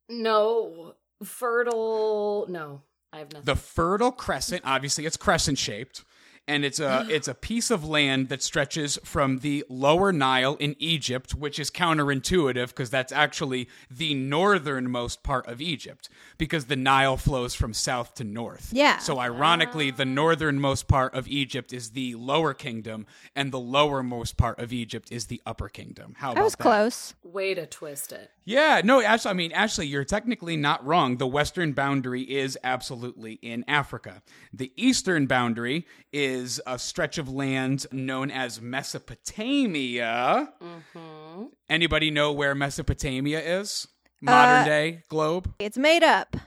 No. 0.09 0.95
Fertile. 1.23 2.47
No. 2.49 2.81
I 3.13 3.19
have 3.19 3.31
nothing. 3.31 3.45
The 3.45 3.55
Fertile 3.55 4.11
Crescent, 4.11 4.63
obviously, 4.65 5.05
it's 5.05 5.15
crescent 5.15 5.57
shaped, 5.57 6.03
and 6.47 6.65
it's 6.65 6.79
a 6.79 7.05
it's 7.09 7.27
a 7.27 7.33
piece 7.33 7.71
of 7.71 7.87
land 7.87 8.29
that 8.29 8.41
stretches 8.41 8.97
from 9.03 9.39
the 9.39 9.63
Lower 9.69 10.11
Nile 10.11 10.55
in 10.55 10.75
Egypt, 10.79 11.33
which 11.33 11.59
is 11.59 11.69
counterintuitive 11.71 12.67
because 12.67 12.89
that's 12.89 13.11
actually 13.11 13.69
the 13.89 14.13
northernmost 14.13 15.23
part 15.23 15.47
of 15.47 15.61
Egypt, 15.61 16.09
because 16.37 16.65
the 16.65 16.75
Nile 16.75 17.17
flows 17.17 17.53
from 17.53 17.73
south 17.73 18.15
to 18.15 18.23
north. 18.23 18.69
Yeah. 18.73 18.97
So 18.97 19.19
ironically, 19.19 19.91
the 19.91 20.05
northernmost 20.05 20.87
part 20.87 21.13
of 21.13 21.27
Egypt 21.27 21.73
is 21.73 21.91
the 21.91 22.15
Lower 22.15 22.53
Kingdom, 22.53 23.05
and 23.35 23.51
the 23.51 23.59
lowermost 23.59 24.37
part 24.37 24.59
of 24.59 24.73
Egypt 24.73 25.11
is 25.11 25.27
the 25.27 25.41
Upper 25.45 25.69
Kingdom. 25.69 26.15
How 26.17 26.31
about 26.31 26.41
I 26.41 26.43
was 26.43 26.55
that? 26.55 26.63
close. 26.63 27.13
Way 27.23 27.53
to 27.53 27.65
twist 27.65 28.11
it. 28.11 28.31
Yeah, 28.45 28.81
no, 28.83 29.01
actually, 29.01 29.31
I 29.31 29.33
mean, 29.35 29.51
actually, 29.53 29.87
you're 29.87 30.03
technically 30.03 30.57
not 30.57 30.85
wrong. 30.85 31.17
The 31.17 31.27
western 31.27 31.71
boundary 31.71 32.23
is 32.23 32.57
absolutely 32.63 33.33
in 33.41 33.63
Africa. 33.69 34.21
The 34.51 34.71
eastern 34.75 35.27
boundary 35.27 35.87
is 36.11 36.32
a 36.65 36.79
stretch 36.79 37.17
of 37.17 37.29
land 37.31 37.85
known 37.91 38.31
as 38.31 38.61
Mesopotamia. 38.61 40.51
Mm-hmm. 40.61 41.43
Anybody 41.69 42.11
know 42.11 42.31
where 42.31 42.55
Mesopotamia 42.55 43.39
is? 43.39 43.87
Modern 44.21 44.61
uh, 44.61 44.65
day 44.65 45.03
globe? 45.09 45.53
It's 45.59 45.77
made 45.77 46.03
up. 46.03 46.37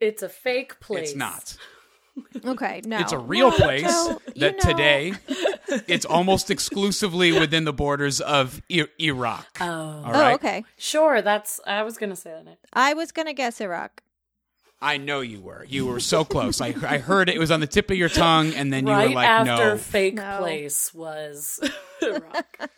It's 0.00 0.22
a 0.22 0.28
fake 0.28 0.80
place. 0.80 1.10
It's 1.10 1.16
not. 1.16 1.56
Okay, 2.46 2.80
no. 2.84 3.00
It's 3.00 3.10
a 3.10 3.18
real 3.18 3.50
place 3.50 3.82
No, 3.82 4.20
that 4.36 4.52
know- 4.62 4.70
today 4.70 5.14
it's 5.88 6.04
almost 6.04 6.48
exclusively 6.48 7.32
within 7.32 7.64
the 7.64 7.72
borders 7.72 8.20
of 8.20 8.62
I- 8.70 8.86
Iraq. 9.00 9.44
Oh. 9.60 9.66
All 9.66 10.12
Oh, 10.14 10.34
okay. 10.34 10.64
Sure, 10.78 11.22
that's. 11.22 11.58
I 11.66 11.82
was 11.82 11.98
gonna 11.98 12.14
say 12.14 12.40
that. 12.44 12.58
I 12.72 12.94
was 12.94 13.10
gonna 13.10 13.32
guess 13.32 13.60
Iraq. 13.60 14.00
I 14.84 14.98
know 14.98 15.20
you 15.20 15.40
were. 15.40 15.64
You 15.68 15.86
were 15.86 15.98
so 16.00 16.24
close. 16.24 16.60
I, 16.60 16.74
I 16.86 16.98
heard 16.98 17.28
it. 17.30 17.36
It 17.36 17.38
was 17.38 17.50
on 17.50 17.60
the 17.60 17.66
tip 17.66 17.90
of 17.90 17.96
your 17.96 18.10
tongue, 18.10 18.52
and 18.54 18.70
then 18.72 18.86
you 18.86 18.92
right 18.92 19.08
were 19.08 19.14
like, 19.14 19.26
after 19.28 19.70
no. 19.72 19.78
fake 19.78 20.14
No. 20.14 20.38
place 20.38 20.92
was 20.92 21.58
Iraq. 22.02 22.70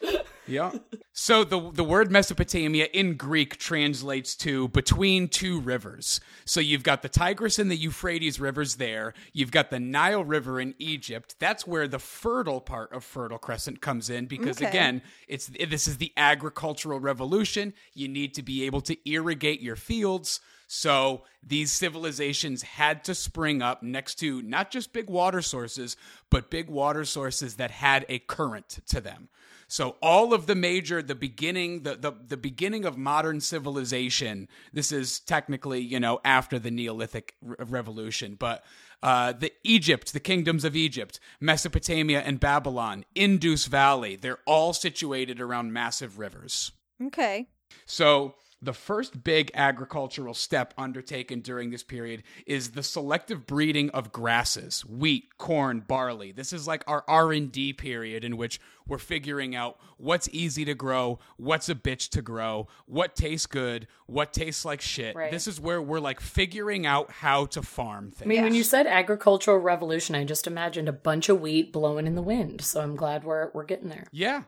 Yeah. 0.47 0.71
So 1.13 1.43
the 1.43 1.73
the 1.73 1.83
word 1.83 2.13
Mesopotamia 2.13 2.87
in 2.93 3.15
Greek 3.17 3.57
translates 3.57 4.37
to 4.37 4.69
between 4.69 5.27
two 5.29 5.61
rivers. 5.61 6.21
So 6.45 6.61
you've 6.61 6.85
got 6.85 7.03
the 7.03 7.09
Tigris 7.09 7.59
and 7.59 7.71
the 7.71 7.77
Euphrates 7.77 8.39
rivers 8.39 8.77
there. 8.77 9.13
You've 9.33 9.51
got 9.51 9.71
the 9.71 9.81
Nile 9.81 10.23
River 10.25 10.61
in 10.61 10.75
Egypt. 10.79 11.35
That's 11.41 11.67
where 11.67 11.89
the 11.89 11.99
fertile 11.99 12.61
part 12.61 12.93
of 12.93 13.03
Fertile 13.03 13.39
Crescent 13.39 13.81
comes 13.81 14.11
in 14.11 14.27
because 14.27 14.59
Okay. 14.59 14.69
again, 14.69 15.03
it's 15.27 15.49
this 15.49 15.89
is 15.89 15.97
the 15.97 16.13
agricultural 16.17 17.01
revolution. 17.01 17.73
You 17.95 18.07
need 18.07 18.35
to 18.35 18.43
be 18.43 18.65
able 18.67 18.83
to 18.83 18.97
irrigate 19.11 19.61
your 19.61 19.77
fields. 19.77 20.41
So 20.67 21.23
these 21.43 21.71
civilizations 21.71 22.63
had 22.63 23.05
to 23.05 23.15
spring 23.15 23.63
up 23.63 23.83
next 23.83 24.17
to 24.17 24.43
not 24.43 24.71
just 24.71 24.93
big 24.93 25.09
water 25.09 25.43
sources, 25.43 25.97
but 26.31 26.51
big 26.51 26.69
water 26.69 27.05
sources 27.05 27.57
that 27.57 27.71
had 27.71 28.05
a 28.09 28.19
current 28.19 28.81
to 28.89 29.01
them. 29.01 29.29
So 29.69 29.97
all 30.01 30.33
of 30.33 30.47
the 30.47 30.55
major, 30.55 31.03
the 31.03 31.15
beginning, 31.17 31.83
the, 31.83 31.97
the, 31.97 32.13
the 32.29 32.37
beginning 32.37 32.85
of 32.85 32.97
modern 32.97 33.41
civilization, 33.41 34.49
this 34.73 34.93
is 34.93 35.19
technically, 35.21 35.81
you 35.81 35.99
know, 35.99 36.21
after 36.25 36.59
the 36.59 36.71
Neolithic 36.71 37.35
re- 37.43 37.57
revolution, 37.59 38.37
but 38.39 38.65
uh, 39.03 39.33
the 39.33 39.53
Egypt, 39.65 40.13
the 40.13 40.21
kingdoms 40.21 40.65
of 40.65 40.77
Egypt, 40.77 41.19
Mesopotamia 41.41 42.21
and 42.21 42.39
Babylon, 42.39 43.05
Indus 43.15 43.67
Valley, 43.67 44.15
they're 44.17 44.39
all 44.47 44.73
situated 44.73 45.41
around 45.41 45.73
massive 45.73 46.19
rivers. 46.19 46.71
Okay. 47.03 47.49
So 47.87 48.35
the 48.63 48.73
first 48.73 49.23
big 49.23 49.51
agricultural 49.55 50.35
step 50.35 50.73
undertaken 50.79 51.41
during 51.41 51.71
this 51.71 51.83
period 51.83 52.23
is 52.47 52.71
the 52.71 52.83
selective 52.83 53.47
breeding 53.47 53.91
of 53.91 54.13
grasses, 54.13 54.85
wheat, 54.87 55.37
corn, 55.39 55.81
barley. 55.81 56.33
This 56.33 56.53
is 56.53 56.67
like 56.67 56.83
our 56.87 57.05
R&D 57.07 57.75
period 57.75 58.25
in 58.25 58.37
which 58.37 58.61
we're 58.87 58.99
figuring 58.99 59.55
out 59.55 59.79
what's 59.99 60.29
easy 60.33 60.65
to 60.65 60.75
grow, 60.75 61.19
what's 61.37 61.69
a 61.69 61.75
bitch 61.75 62.09
to 62.11 62.23
grow, 62.23 62.69
what 62.87 63.17
tastes 63.17 63.47
good, 63.47 63.89
what 64.07 64.33
tastes 64.33 64.65
like 64.65 64.81
shit. 64.81 65.15
Right. 65.17 65.31
This 65.31 65.47
is 65.47 65.61
where 65.61 65.83
we're 65.83 66.01
like 66.01 66.21
figuring 66.21 66.87
out 66.87 67.11
how 67.11 67.47
to 67.47 67.63
farm 67.63 68.11
things. 68.11 68.23
I 68.23 68.27
mean, 68.27 68.43
when 68.43 68.55
you 68.55 68.63
said 68.63 68.87
agricultural 68.87 69.59
revolution, 69.59 70.15
I 70.15 70.25
just 70.25 70.47
imagined 70.47 70.89
a 70.89 70.93
bunch 70.93 71.29
of 71.29 71.41
wheat 71.41 71.73
blowing 71.73 72.07
in 72.07 72.15
the 72.15 72.23
wind. 72.23 72.63
So 72.63 72.81
I'm 72.81 72.97
glad 72.97 73.25
we're 73.25 73.51
we're 73.53 73.65
getting 73.65 73.89
there. 73.89 74.07
Yeah. 74.13 74.43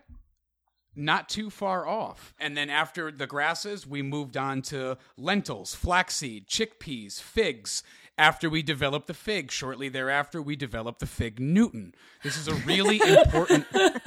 Not 0.99 1.28
too 1.28 1.49
far 1.49 1.87
off. 1.87 2.35
And 2.40 2.57
then 2.57 2.69
after 2.69 3.12
the 3.12 3.28
grasses, 3.28 3.87
we 3.87 4.02
moved 4.02 4.37
on 4.37 4.62
to 4.62 4.99
lentils, 5.17 5.73
flaxseed, 5.73 6.49
chickpeas, 6.49 7.21
figs. 7.23 7.85
After 8.19 8.50
we 8.50 8.62
developed 8.64 9.07
the 9.07 9.14
fig, 9.14 9.52
shortly 9.52 9.88
thereafter, 9.88 10.43
we 10.43 10.57
developed 10.57 10.99
the 10.99 11.07
fig 11.07 11.38
Newton. 11.38 11.95
This 12.25 12.37
is 12.37 12.49
a 12.49 12.55
really 12.55 13.00
important 13.07 13.67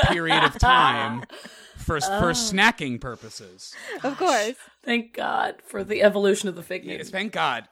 period 0.09 0.43
of 0.43 0.59
time 0.59 1.23
for, 1.77 2.01
for 2.01 2.31
oh. 2.31 2.33
snacking 2.33 2.99
purposes. 2.99 3.73
Of 4.03 4.17
course. 4.17 4.55
Thank 4.83 5.13
God 5.13 5.61
for 5.65 5.85
the 5.85 6.03
evolution 6.03 6.49
of 6.49 6.55
the 6.55 6.63
fig 6.63 6.83
Newton. 6.83 6.97
Yes, 6.97 7.09
thank 7.09 7.31
God. 7.31 7.69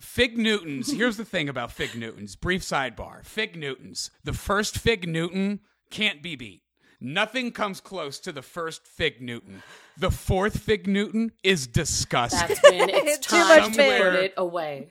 Fig 0.00 0.38
Newtons. 0.38 0.90
Here's 0.90 1.18
the 1.18 1.26
thing 1.26 1.50
about 1.50 1.72
Fig 1.72 1.94
Newtons. 1.94 2.36
Brief 2.36 2.62
sidebar. 2.62 3.22
Fig 3.22 3.54
Newtons. 3.54 4.10
The 4.24 4.32
first 4.32 4.78
Fig 4.78 5.06
Newton 5.06 5.60
can't 5.90 6.22
be 6.22 6.36
beat. 6.36 6.62
Nothing 7.00 7.52
comes 7.52 7.80
close 7.80 8.18
to 8.20 8.32
the 8.32 8.42
first 8.42 8.86
Fig 8.86 9.20
Newton. 9.20 9.62
The 9.98 10.10
fourth 10.10 10.58
Fig 10.60 10.86
Newton 10.86 11.32
is 11.42 11.66
disgusting. 11.66 12.48
That's 12.48 12.62
when 12.62 12.88
it's 12.90 13.18
Too 13.26 13.36
time 13.36 13.48
much 13.62 13.72
to 13.72 13.76
fig. 13.76 14.02
put 14.02 14.14
it 14.14 14.34
away. 14.36 14.88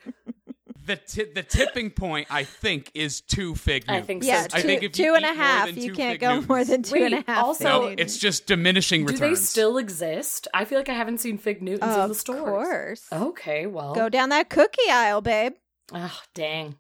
the 0.86 0.96
ti- 0.98 1.32
the 1.34 1.42
tipping 1.42 1.90
point, 1.90 2.28
I 2.30 2.44
think, 2.44 2.92
is 2.94 3.22
two 3.22 3.56
Fig 3.56 3.86
I 3.88 3.94
Newtons. 3.94 4.08
think 4.08 4.24
Yeah, 4.24 4.42
so. 4.44 4.58
I 4.58 4.62
think 4.62 4.84
if 4.84 4.98
you 5.00 5.16
and 5.16 5.26
a 5.26 5.34
half. 5.34 5.76
You 5.76 5.90
two 5.90 5.96
can't 5.96 6.14
Fig 6.14 6.20
go 6.22 6.42
more 6.42 6.64
than 6.64 6.84
two 6.84 6.96
and 7.04 7.16
a 7.16 7.24
half. 7.28 7.44
also- 7.44 7.64
No, 7.64 7.88
it's 7.88 8.18
just 8.20 8.46
diminishing 8.46 9.02
Do 9.06 9.14
returns. 9.14 9.20
Do 9.20 9.36
they 9.42 9.42
still 9.42 9.78
exist? 9.80 10.48
I 10.54 10.66
feel 10.66 10.78
like 10.78 10.90
I 10.90 10.94
haven't 10.94 11.20
seen 11.20 11.38
fig 11.40 11.62
Newtons 11.64 11.96
in 11.96 12.08
the 12.10 12.14
store. 12.16 12.36
Of 12.36 12.42
stores. 12.42 13.08
course. 13.10 13.22
Okay, 13.30 13.66
well. 13.66 13.96
Go 13.96 14.10
down 14.10 14.30
that 14.30 14.50
cookie 14.52 14.90
aisle, 14.92 15.22
babe. 15.22 15.54
Oh, 15.92 16.20
dang. 16.36 16.76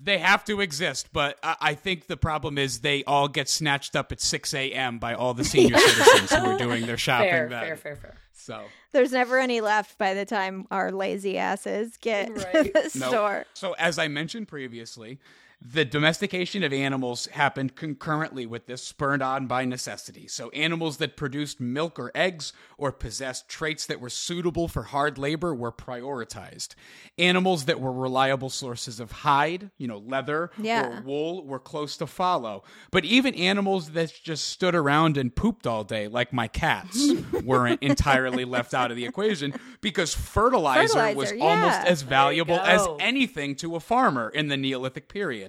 They 0.00 0.18
have 0.18 0.44
to 0.44 0.60
exist, 0.60 1.08
but 1.12 1.38
I, 1.42 1.56
I 1.60 1.74
think 1.74 2.06
the 2.06 2.16
problem 2.16 2.56
is 2.56 2.80
they 2.80 3.02
all 3.04 3.26
get 3.28 3.48
snatched 3.48 3.96
up 3.96 4.12
at 4.12 4.20
6 4.20 4.54
a.m. 4.54 4.98
by 4.98 5.14
all 5.14 5.34
the 5.34 5.44
senior 5.44 5.76
citizens 5.76 6.32
who 6.32 6.46
are 6.50 6.58
doing 6.58 6.86
their 6.86 6.96
shopping 6.98 7.30
Fair, 7.30 7.48
then. 7.48 7.60
fair, 7.64 7.76
fair, 7.76 7.96
fair. 7.96 8.14
So, 8.32 8.62
There's 8.92 9.12
never 9.12 9.38
any 9.38 9.60
left 9.60 9.98
by 9.98 10.14
the 10.14 10.24
time 10.24 10.66
our 10.70 10.92
lazy 10.92 11.36
asses 11.36 11.96
get 11.98 12.28
to 12.28 12.32
the 12.34 12.90
no. 12.94 13.08
store. 13.08 13.44
So, 13.54 13.72
as 13.72 13.98
I 13.98 14.08
mentioned 14.08 14.48
previously, 14.48 15.18
the 15.60 15.84
domestication 15.84 16.62
of 16.62 16.72
animals 16.72 17.26
happened 17.26 17.74
concurrently 17.74 18.46
with 18.46 18.66
this, 18.66 18.80
spurred 18.80 19.20
on 19.20 19.46
by 19.48 19.64
necessity. 19.64 20.28
So, 20.28 20.50
animals 20.50 20.98
that 20.98 21.16
produced 21.16 21.60
milk 21.60 21.98
or 21.98 22.12
eggs 22.14 22.52
or 22.76 22.92
possessed 22.92 23.48
traits 23.48 23.84
that 23.86 24.00
were 24.00 24.08
suitable 24.08 24.68
for 24.68 24.84
hard 24.84 25.18
labor 25.18 25.52
were 25.52 25.72
prioritized. 25.72 26.74
Animals 27.18 27.64
that 27.64 27.80
were 27.80 27.92
reliable 27.92 28.50
sources 28.50 29.00
of 29.00 29.10
hide, 29.10 29.70
you 29.78 29.88
know, 29.88 29.98
leather 29.98 30.52
Yeah. 30.58 31.00
or 31.00 31.02
wool, 31.02 31.44
were 31.44 31.58
close 31.58 31.96
to 31.96 32.06
follow. 32.06 32.62
But 32.92 33.04
even 33.04 33.34
animals 33.34 33.90
that 33.90 34.12
just 34.22 34.46
stood 34.46 34.76
around 34.76 35.16
and 35.16 35.34
pooped 35.34 35.66
all 35.66 35.82
day, 35.82 36.06
like 36.06 36.32
my 36.32 36.46
cats, 36.46 37.04
weren't 37.44 37.82
entirely 37.82 38.44
left 38.44 38.74
out 38.74 38.92
of 38.92 38.96
the 38.96 39.04
equation 39.06 39.52
because 39.80 40.14
fertilizer, 40.14 41.14
was 41.16 41.30
Fertilizer, 41.30 41.38
almost 41.40 41.80
as 41.80 42.02
valuable 42.02 42.60
as 42.60 42.86
anything 43.00 43.56
to 43.56 43.74
a 43.74 43.80
farmer 43.80 44.28
in 44.28 44.46
the 44.46 44.56
Neolithic 44.56 45.08
period. 45.08 45.47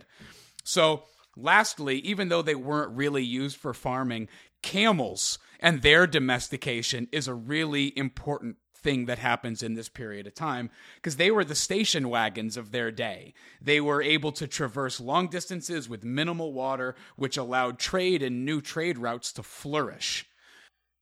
So, 0.63 1.03
lastly, 1.35 1.99
even 1.99 2.29
though 2.29 2.41
they 2.41 2.55
weren't 2.55 2.95
really 2.95 3.23
used 3.23 3.57
for 3.57 3.73
farming, 3.73 4.27
camels 4.61 5.39
and 5.59 5.81
their 5.81 6.07
domestication 6.07 7.07
is 7.11 7.27
a 7.27 7.33
really 7.33 7.97
important 7.97 8.57
thing 8.75 9.05
that 9.05 9.19
happens 9.19 9.61
in 9.61 9.73
this 9.73 9.89
period 9.89 10.25
of 10.25 10.33
time 10.33 10.69
because 10.95 11.17
they 11.17 11.31
were 11.31 11.43
the 11.43 11.55
station 11.55 12.09
wagons 12.09 12.55
of 12.55 12.71
their 12.71 12.91
day. 12.91 13.33
They 13.61 13.81
were 13.81 14.01
able 14.01 14.31
to 14.33 14.47
traverse 14.47 14.99
long 14.99 15.27
distances 15.27 15.89
with 15.89 16.03
minimal 16.03 16.53
water, 16.53 16.95
which 17.15 17.37
allowed 17.37 17.77
trade 17.77 18.23
and 18.23 18.45
new 18.45 18.61
trade 18.61 18.97
routes 18.97 19.33
to 19.33 19.43
flourish 19.43 20.25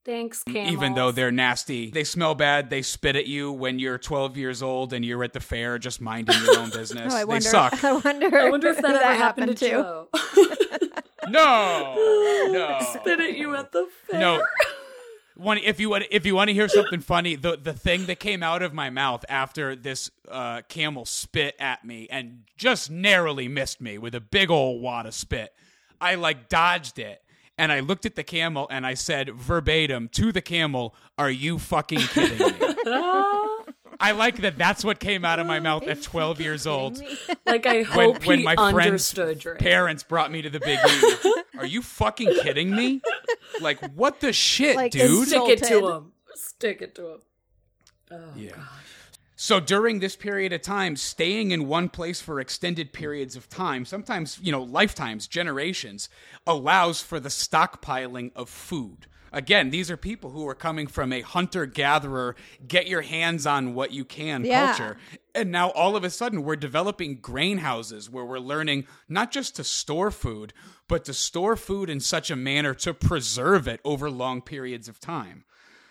Thanks, 0.08 0.42
camels. 0.42 0.72
even 0.72 0.94
though 0.94 1.10
they're 1.12 1.30
nasty. 1.30 1.90
They 1.90 2.02
smell 2.02 2.34
bad. 2.34 2.70
They 2.70 2.80
spit 2.80 3.14
at 3.14 3.26
you 3.26 3.52
when 3.52 3.78
you're 3.78 3.98
12 3.98 4.38
years 4.38 4.62
old 4.62 4.94
and 4.94 5.04
you're 5.04 5.22
at 5.22 5.34
the 5.34 5.40
fair 5.40 5.78
just 5.78 6.00
minding 6.00 6.34
your 6.46 6.58
own 6.58 6.70
business. 6.72 7.12
Oh, 7.12 7.16
I 7.16 7.20
they 7.20 7.24
wonder. 7.26 7.40
suck. 7.48 7.84
I 7.84 7.92
wonder. 7.92 8.34
I 8.38 8.48
wonder 8.48 8.68
if 8.68 8.78
that 8.80 8.90
who 8.90 8.96
ever 8.96 9.14
happened, 9.14 9.58
to 9.58 9.64
to. 9.66 9.70
Joe. 9.70 10.08
No, 11.30 11.94
no, 12.50 12.78
Spit 12.94 13.20
at 13.20 13.36
you 13.36 13.54
at 13.54 13.70
the 13.70 13.86
fair. 14.06 14.18
no. 14.18 14.42
One, 15.36 15.58
if 15.58 15.78
you 15.78 15.90
want, 15.90 16.04
if 16.10 16.24
you 16.24 16.34
want 16.34 16.48
to 16.48 16.54
hear 16.54 16.68
something 16.68 17.00
funny, 17.00 17.36
the 17.36 17.58
the 17.58 17.74
thing 17.74 18.06
that 18.06 18.18
came 18.18 18.42
out 18.42 18.62
of 18.62 18.72
my 18.72 18.88
mouth 18.88 19.26
after 19.28 19.76
this 19.76 20.10
uh, 20.30 20.62
camel 20.68 21.04
spit 21.04 21.54
at 21.60 21.84
me 21.84 22.08
and 22.10 22.44
just 22.56 22.90
narrowly 22.90 23.46
missed 23.46 23.78
me 23.80 23.98
with 23.98 24.14
a 24.14 24.20
big 24.20 24.50
old 24.50 24.80
wad 24.80 25.04
of 25.04 25.12
spit, 25.12 25.52
I 26.00 26.14
like 26.14 26.48
dodged 26.48 26.98
it. 26.98 27.22
And 27.58 27.72
I 27.72 27.80
looked 27.80 28.06
at 28.06 28.14
the 28.14 28.22
camel 28.24 28.68
and 28.70 28.86
I 28.86 28.94
said 28.94 29.34
verbatim 29.34 30.08
to 30.10 30.30
the 30.32 30.40
camel, 30.40 30.94
"Are 31.18 31.30
you 31.30 31.58
fucking 31.58 31.98
kidding 32.00 32.38
me?" 32.38 32.54
I 34.00 34.12
like 34.12 34.36
that. 34.42 34.56
That's 34.56 34.84
what 34.84 35.00
came 35.00 35.24
out 35.24 35.40
of 35.40 35.46
my 35.48 35.58
mouth 35.58 35.82
at 35.88 36.00
12 36.02 36.40
years 36.40 36.66
old. 36.66 37.02
Like 37.46 37.66
I 37.66 37.76
When, 37.78 37.84
hope 37.84 38.26
when 38.26 38.38
he 38.40 38.44
my 38.44 38.54
friend's 38.54 38.76
understood 38.86 39.38
Drake. 39.38 39.58
parents 39.58 40.02
brought 40.02 40.30
me 40.30 40.42
to 40.42 40.50
the 40.50 40.60
Big 40.60 40.78
E. 40.86 41.34
Are 41.58 41.64
you 41.66 41.80
fucking 41.82 42.30
kidding 42.42 42.76
me? 42.76 43.00
Like, 43.62 43.80
what 43.94 44.20
the 44.20 44.34
shit, 44.34 44.76
Like, 44.76 44.92
dude? 44.92 45.22
it's 45.22 45.30
Stick 45.30 45.48
it 45.48 45.58
to 45.64 45.74
Insulted. 45.78 45.96
him. 45.96 46.12
Stick 46.34 46.82
it 46.82 46.94
to 46.96 47.06
him. 47.14 47.18
Oh 48.12 48.16
Yeah. 48.36 48.50
god. 48.50 48.66
So 49.40 49.60
during 49.60 50.00
this 50.00 50.16
period 50.16 50.52
of 50.52 50.62
time, 50.62 50.96
staying 50.96 51.52
in 51.52 51.68
one 51.68 51.90
place 51.90 52.20
for 52.20 52.40
extended 52.40 52.92
periods 52.92 53.36
of 53.36 53.48
time, 53.48 53.84
sometimes, 53.84 54.36
you 54.42 54.50
know, 54.50 54.64
lifetimes, 54.64 55.28
generations, 55.28 56.08
allows 56.44 57.00
for 57.00 57.20
the 57.20 57.28
stockpiling 57.28 58.32
of 58.34 58.48
food. 58.48 59.06
Again, 59.30 59.70
these 59.70 59.92
are 59.92 59.96
people 59.96 60.30
who 60.30 60.48
are 60.48 60.56
coming 60.56 60.88
from 60.88 61.12
a 61.12 61.20
hunter 61.20 61.66
gatherer, 61.66 62.34
get 62.66 62.88
your 62.88 63.02
hands 63.02 63.46
on 63.46 63.74
what 63.74 63.92
you 63.92 64.04
can 64.04 64.44
Yeah. 64.44 64.66
culture. 64.66 64.96
And 65.36 65.52
now 65.52 65.70
all 65.70 65.94
of 65.94 66.02
a 66.02 66.10
sudden 66.10 66.42
we're 66.42 66.56
developing 66.56 67.20
grain 67.20 67.58
houses 67.58 68.10
where 68.10 68.24
we're 68.24 68.40
learning 68.40 68.88
not 69.08 69.30
just 69.30 69.54
to 69.54 69.62
store 69.62 70.10
food, 70.10 70.52
but 70.88 71.04
to 71.04 71.14
store 71.14 71.54
food 71.54 71.88
in 71.88 72.00
such 72.00 72.28
a 72.28 72.34
manner 72.34 72.74
to 72.74 72.92
preserve 72.92 73.68
it 73.68 73.80
over 73.84 74.10
long 74.10 74.42
periods 74.42 74.88
of 74.88 74.98
time. 74.98 75.44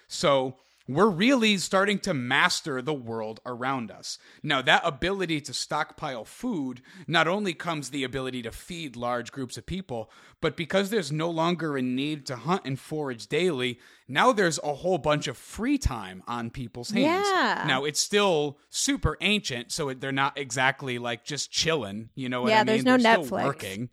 So 0.09 0.57
we're 0.87 1.09
really 1.09 1.57
starting 1.57 1.99
to 1.99 2.13
master 2.13 2.81
the 2.81 2.93
world 2.93 3.39
around 3.45 3.91
us. 3.91 4.17
Now, 4.41 4.61
that 4.61 4.81
ability 4.85 5.41
to 5.41 5.53
stockpile 5.53 6.23
food 6.25 6.81
not 7.07 7.27
only 7.27 7.53
comes 7.53 7.89
the 7.89 8.03
ability 8.03 8.41
to 8.43 8.51
feed 8.51 8.95
large 8.95 9.31
groups 9.31 9.57
of 9.57 9.65
people, 9.65 10.09
but 10.41 10.55
because 10.55 10.89
there's 10.89 11.11
no 11.11 11.29
longer 11.29 11.75
a 11.77 11.81
need 11.81 12.25
to 12.27 12.35
hunt 12.35 12.61
and 12.65 12.79
forage 12.79 13.27
daily, 13.27 13.79
now 14.07 14.31
there's 14.31 14.59
a 14.63 14.73
whole 14.75 14.97
bunch 14.97 15.27
of 15.27 15.37
free 15.37 15.77
time 15.77 16.23
on 16.27 16.49
people's 16.49 16.91
hands. 16.91 17.27
Yeah. 17.27 17.65
Now, 17.67 17.83
it's 17.83 17.99
still 17.99 18.57
super 18.69 19.17
ancient, 19.21 19.71
so 19.71 19.93
they're 19.93 20.11
not 20.11 20.37
exactly 20.37 20.97
like 20.99 21.25
just 21.25 21.51
chilling. 21.51 22.09
You 22.15 22.29
know 22.29 22.43
what 22.43 22.49
Yeah, 22.49 22.57
I 22.57 22.59
mean? 22.59 22.65
there's 22.67 22.85
no 22.85 22.97
They're 22.97 23.23
still 23.23 23.37
Netflix. 23.39 23.43
working. 23.45 23.89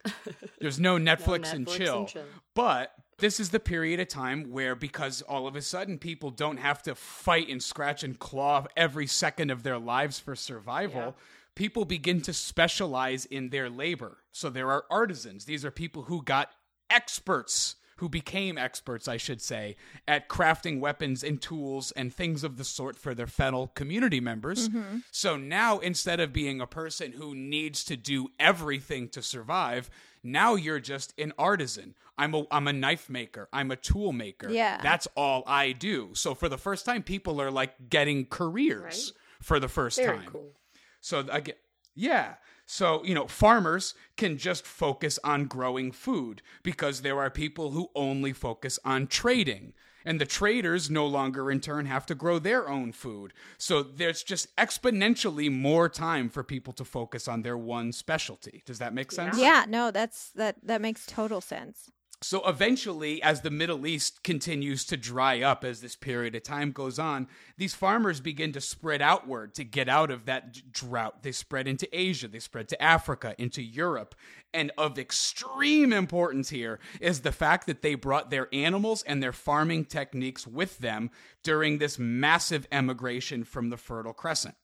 There's 0.60 0.78
no 0.78 0.96
Netflix, 0.98 1.52
and, 1.52 1.66
Netflix 1.66 1.76
chill. 1.76 1.98
and 2.00 2.08
chill. 2.08 2.24
But 2.54 2.92
this 3.18 3.38
is 3.40 3.50
the 3.50 3.60
period 3.60 4.00
of 4.00 4.08
time 4.08 4.50
where, 4.50 4.74
because 4.74 5.22
all 5.22 5.46
of 5.46 5.56
a 5.56 5.62
sudden 5.62 5.98
people 5.98 6.30
don't 6.30 6.58
have 6.58 6.82
to 6.82 6.94
fight 6.94 7.48
and 7.48 7.62
scratch 7.62 8.02
and 8.02 8.18
claw 8.18 8.66
every 8.76 9.06
second 9.06 9.50
of 9.50 9.62
their 9.62 9.78
lives 9.78 10.18
for 10.18 10.34
survival, 10.36 11.16
people 11.54 11.84
begin 11.84 12.20
to 12.22 12.32
specialize 12.32 13.24
in 13.24 13.50
their 13.50 13.70
labor. 13.70 14.18
So 14.32 14.50
there 14.50 14.70
are 14.70 14.84
artisans. 14.90 15.44
These 15.44 15.64
are 15.64 15.70
people 15.70 16.02
who 16.04 16.22
got 16.22 16.50
experts. 16.90 17.76
Who 17.98 18.08
became 18.08 18.58
experts, 18.58 19.06
I 19.06 19.18
should 19.18 19.40
say, 19.40 19.76
at 20.08 20.28
crafting 20.28 20.80
weapons 20.80 21.22
and 21.22 21.40
tools 21.40 21.92
and 21.92 22.12
things 22.12 22.42
of 22.42 22.56
the 22.56 22.64
sort 22.64 22.98
for 22.98 23.14
their 23.14 23.28
fellow 23.28 23.68
community 23.68 24.18
members. 24.18 24.68
Mm-hmm. 24.68 24.98
So 25.12 25.36
now, 25.36 25.78
instead 25.78 26.18
of 26.18 26.32
being 26.32 26.60
a 26.60 26.66
person 26.66 27.12
who 27.12 27.36
needs 27.36 27.84
to 27.84 27.96
do 27.96 28.30
everything 28.40 29.08
to 29.10 29.22
survive, 29.22 29.90
now 30.24 30.54
you're 30.54 30.80
just 30.80 31.12
an 31.18 31.32
artisan. 31.38 31.94
I'm 32.18 32.34
a 32.34 32.44
I'm 32.50 32.66
a 32.66 32.72
knife 32.72 33.08
maker. 33.10 33.48
I'm 33.52 33.70
a 33.70 33.76
tool 33.76 34.12
maker. 34.12 34.50
Yeah. 34.50 34.80
That's 34.82 35.06
all 35.16 35.44
I 35.46 35.72
do. 35.72 36.10
So 36.14 36.34
for 36.34 36.48
the 36.48 36.58
first 36.58 36.84
time 36.84 37.02
people 37.02 37.40
are 37.40 37.50
like 37.50 37.90
getting 37.90 38.26
careers 38.26 39.12
for 39.42 39.60
the 39.60 39.68
first 39.68 39.98
Very 39.98 40.18
time. 40.18 40.28
cool. 40.30 40.52
So 41.00 41.20
again, 41.30 41.56
yeah. 41.94 42.34
So, 42.66 43.04
you 43.04 43.14
know, 43.14 43.26
farmers 43.26 43.94
can 44.16 44.38
just 44.38 44.64
focus 44.66 45.18
on 45.22 45.44
growing 45.44 45.92
food 45.92 46.40
because 46.62 47.02
there 47.02 47.20
are 47.20 47.30
people 47.30 47.72
who 47.72 47.90
only 47.94 48.32
focus 48.32 48.78
on 48.84 49.06
trading. 49.06 49.74
And 50.04 50.20
the 50.20 50.26
traders 50.26 50.90
no 50.90 51.06
longer 51.06 51.50
in 51.50 51.60
turn 51.60 51.86
have 51.86 52.06
to 52.06 52.14
grow 52.14 52.38
their 52.38 52.68
own 52.68 52.92
food. 52.92 53.32
So 53.58 53.82
there's 53.82 54.22
just 54.22 54.54
exponentially 54.56 55.50
more 55.50 55.88
time 55.88 56.28
for 56.28 56.42
people 56.42 56.72
to 56.74 56.84
focus 56.84 57.26
on 57.26 57.42
their 57.42 57.56
one 57.56 57.92
specialty. 57.92 58.62
Does 58.66 58.78
that 58.78 58.92
make 58.92 59.12
sense? 59.12 59.38
Yeah, 59.38 59.64
no, 59.68 59.90
that's 59.90 60.30
that 60.32 60.56
that 60.64 60.80
makes 60.80 61.06
total 61.06 61.40
sense. 61.40 61.90
So 62.24 62.40
eventually, 62.48 63.22
as 63.22 63.42
the 63.42 63.50
Middle 63.50 63.86
East 63.86 64.22
continues 64.22 64.86
to 64.86 64.96
dry 64.96 65.42
up 65.42 65.62
as 65.62 65.82
this 65.82 65.94
period 65.94 66.34
of 66.34 66.42
time 66.42 66.72
goes 66.72 66.98
on, 66.98 67.28
these 67.58 67.74
farmers 67.74 68.22
begin 68.22 68.50
to 68.52 68.62
spread 68.62 69.02
outward 69.02 69.54
to 69.56 69.62
get 69.62 69.90
out 69.90 70.10
of 70.10 70.24
that 70.24 70.72
drought. 70.72 71.22
They 71.22 71.32
spread 71.32 71.68
into 71.68 71.86
Asia, 71.92 72.26
they 72.26 72.38
spread 72.38 72.68
to 72.68 72.82
Africa, 72.82 73.34
into 73.36 73.60
Europe. 73.60 74.14
And 74.54 74.72
of 74.78 74.98
extreme 74.98 75.92
importance 75.92 76.48
here 76.48 76.80
is 76.98 77.20
the 77.20 77.30
fact 77.30 77.66
that 77.66 77.82
they 77.82 77.94
brought 77.94 78.30
their 78.30 78.48
animals 78.54 79.02
and 79.02 79.22
their 79.22 79.32
farming 79.32 79.84
techniques 79.84 80.46
with 80.46 80.78
them 80.78 81.10
during 81.42 81.76
this 81.76 81.98
massive 81.98 82.66
emigration 82.72 83.44
from 83.44 83.68
the 83.68 83.76
Fertile 83.76 84.14
Crescent. 84.14 84.54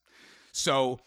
So 0.51 0.99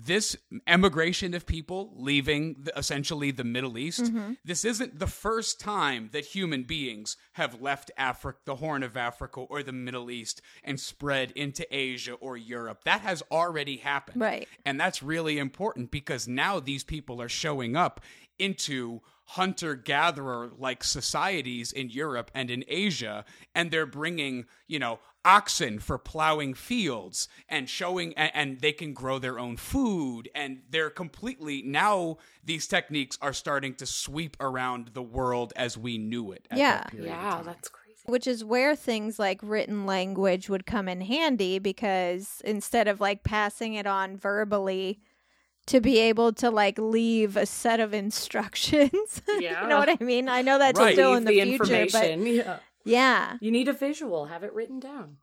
this 0.00 0.36
emigration 0.68 1.34
of 1.34 1.44
people 1.44 1.92
leaving 1.96 2.56
the, 2.62 2.78
essentially 2.78 3.32
the 3.32 3.44
Middle 3.44 3.76
East, 3.76 4.04
mm-hmm. 4.04 4.34
this 4.44 4.64
isn't 4.64 4.98
the 4.98 5.08
first 5.08 5.58
time 5.58 6.10
that 6.12 6.24
human 6.24 6.62
beings 6.62 7.16
have 7.32 7.60
left 7.60 7.90
Africa, 7.98 8.38
the 8.44 8.56
Horn 8.56 8.84
of 8.84 8.96
Africa, 8.96 9.40
or 9.40 9.62
the 9.64 9.72
Middle 9.72 10.10
East 10.10 10.40
and 10.62 10.78
spread 10.78 11.32
into 11.32 11.66
Asia 11.74 12.12
or 12.14 12.36
Europe. 12.36 12.84
That 12.84 13.00
has 13.00 13.22
already 13.32 13.78
happened. 13.78 14.20
Right. 14.20 14.48
And 14.64 14.78
that's 14.78 15.02
really 15.02 15.38
important 15.38 15.90
because 15.90 16.28
now 16.28 16.60
these 16.60 16.84
people 16.84 17.20
are 17.20 17.28
showing 17.28 17.74
up 17.74 18.00
into 18.38 19.00
hunter 19.24 19.74
gatherer 19.74 20.50
like 20.56 20.82
societies 20.82 21.72
in 21.72 21.90
Europe 21.90 22.30
and 22.34 22.50
in 22.50 22.64
Asia, 22.66 23.24
and 23.54 23.70
they're 23.70 23.84
bringing, 23.84 24.46
you 24.68 24.78
know, 24.78 25.00
oxen 25.28 25.78
for 25.78 25.98
plowing 25.98 26.54
fields 26.54 27.28
and 27.48 27.68
showing, 27.68 28.14
and, 28.14 28.30
and 28.34 28.60
they 28.60 28.72
can 28.72 28.94
grow 28.94 29.18
their 29.18 29.38
own 29.38 29.56
food. 29.56 30.28
And 30.34 30.62
they're 30.70 30.90
completely, 30.90 31.62
now 31.62 32.16
these 32.42 32.66
techniques 32.66 33.18
are 33.20 33.34
starting 33.34 33.74
to 33.74 33.86
sweep 33.86 34.36
around 34.40 34.90
the 34.94 35.02
world 35.02 35.52
as 35.54 35.76
we 35.76 35.98
knew 35.98 36.32
it. 36.32 36.48
At 36.50 36.58
Yeah. 36.58 36.84
That 36.84 36.94
Yeah, 36.94 37.42
that's 37.44 37.68
crazy. 37.68 37.84
Which 38.06 38.26
is 38.26 38.42
where 38.42 38.74
things 38.74 39.18
like 39.18 39.40
written 39.42 39.84
language 39.84 40.48
would 40.48 40.64
come 40.64 40.88
in 40.88 41.02
handy 41.02 41.58
because 41.58 42.40
instead 42.42 42.88
of 42.88 43.00
like 43.00 43.22
passing 43.22 43.74
it 43.74 43.86
on 43.86 44.16
verbally, 44.16 45.00
to 45.66 45.82
be 45.82 45.98
able 45.98 46.32
to 46.32 46.50
like 46.50 46.78
leave 46.78 47.36
a 47.36 47.44
set 47.44 47.78
of 47.78 47.92
instructions. 48.04 49.22
Yeah. 49.38 49.62
you 49.62 49.68
know 49.68 49.78
what 49.78 49.90
I 49.90 50.02
mean? 50.02 50.28
I 50.28 50.40
know 50.40 50.58
that's 50.58 50.80
Right. 50.80 50.94
still 50.94 51.10
Leave 51.10 51.18
in 51.18 51.24
the, 51.24 51.40
the 51.40 51.58
future, 51.58 51.86
but 51.92 52.18
yeah. 52.20 52.58
But 52.84 52.90
yeah, 52.92 53.36
You 53.40 53.50
need 53.50 53.68
a 53.68 53.72
visual. 53.72 54.26
Have 54.26 54.42
it 54.44 54.52
written 54.52 54.80
down. 54.80 55.16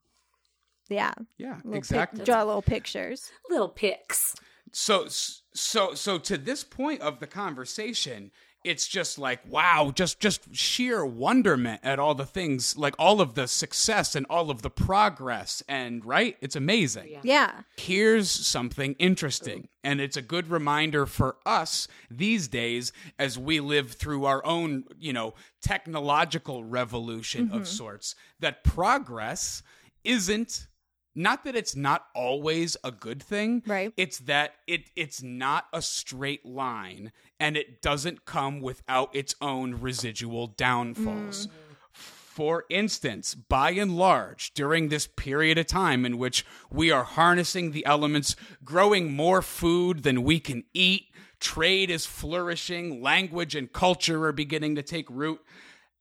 yeah. 0.90 1.14
Yeah, 1.38 1.56
Little 1.58 1.72
pic- 1.72 1.78
exactly. 1.78 2.24
draw 2.26 2.44
little 2.44 2.62
pictures. 2.62 3.32
Little 3.50 3.70
pics. 3.70 4.36
so 4.72 5.08
so 5.08 5.94
so 5.94 6.18
to 6.20 6.38
this 6.38 6.64
point 6.64 7.02
of 7.02 7.20
the 7.20 7.28
conversation 7.28 8.32
it's 8.66 8.88
just 8.88 9.20
like 9.20 9.40
wow 9.48 9.92
just 9.94 10.20
just 10.20 10.54
sheer 10.54 11.06
wonderment 11.06 11.80
at 11.84 12.00
all 12.00 12.16
the 12.16 12.26
things 12.26 12.76
like 12.76 12.96
all 12.98 13.22
of 13.22 13.36
the 13.36 13.48
success 13.48 14.16
and 14.16 14.26
all 14.30 14.50
of 14.50 14.64
the 14.64 14.70
progress 14.70 15.64
and 15.70 16.04
right 16.04 16.36
it's 16.42 16.56
amazing 16.56 17.08
Yeah. 17.10 17.22
Yeah. 17.24 17.52
here's 17.78 18.30
something 18.30 18.96
interesting 18.98 19.70
and 19.84 20.02
it's 20.02 20.18
a 20.18 20.22
good 20.22 20.50
reminder 20.50 21.06
for 21.06 21.38
us 21.46 21.88
these 22.10 22.48
days 22.48 22.92
as 23.20 23.38
we 23.38 23.60
live 23.60 23.92
through 23.92 24.26
our 24.26 24.44
own 24.46 24.86
you 25.00 25.14
know 25.14 25.36
technological 25.62 26.64
revolution 26.64 27.44
of 27.52 27.62
mm-hmm. 27.62 27.64
sorts 27.64 28.16
that 28.40 28.64
progress 28.64 29.62
isn't 30.04 30.68
not 31.16 31.44
that 31.46 31.56
it's 31.56 31.76
not 31.76 32.06
always 32.14 32.76
a 32.84 32.92
good 32.92 33.24
thing 33.24 33.64
Right. 33.66 33.94
it's 33.98 34.20
that 34.20 34.56
it 34.68 34.90
it's 34.96 35.24
not 35.24 35.66
a 35.74 35.82
straight 35.82 36.46
line 36.46 37.12
and 37.40 37.56
it 37.58 37.82
doesn't 37.82 38.26
come 38.26 38.62
without 38.62 39.16
its 39.16 39.34
own 39.42 39.76
residual 39.82 40.48
downfalls 40.48 41.48
mm. 41.48 41.52
for 41.94 42.66
instance, 42.70 43.34
by 43.34 43.72
and 43.72 43.96
large, 43.96 44.54
during 44.54 44.90
this 44.90 45.08
period 45.08 45.58
of 45.58 45.68
time 45.68 46.06
in 46.06 46.18
which 46.18 46.46
we 46.70 46.92
are 46.92 47.06
harnessing 47.06 47.72
the 47.72 47.86
elements, 47.86 48.36
growing 48.66 49.14
more 49.14 49.42
food 49.42 50.04
than 50.04 50.22
we 50.22 50.42
can 50.42 50.66
eat, 50.74 51.06
trade 51.40 51.90
is 51.90 52.06
flourishing, 52.06 53.02
language 53.02 53.56
and 53.56 53.72
culture 53.72 54.26
are 54.26 54.34
beginning 54.34 54.76
to 54.76 54.82
take 54.84 55.10
root. 55.10 55.40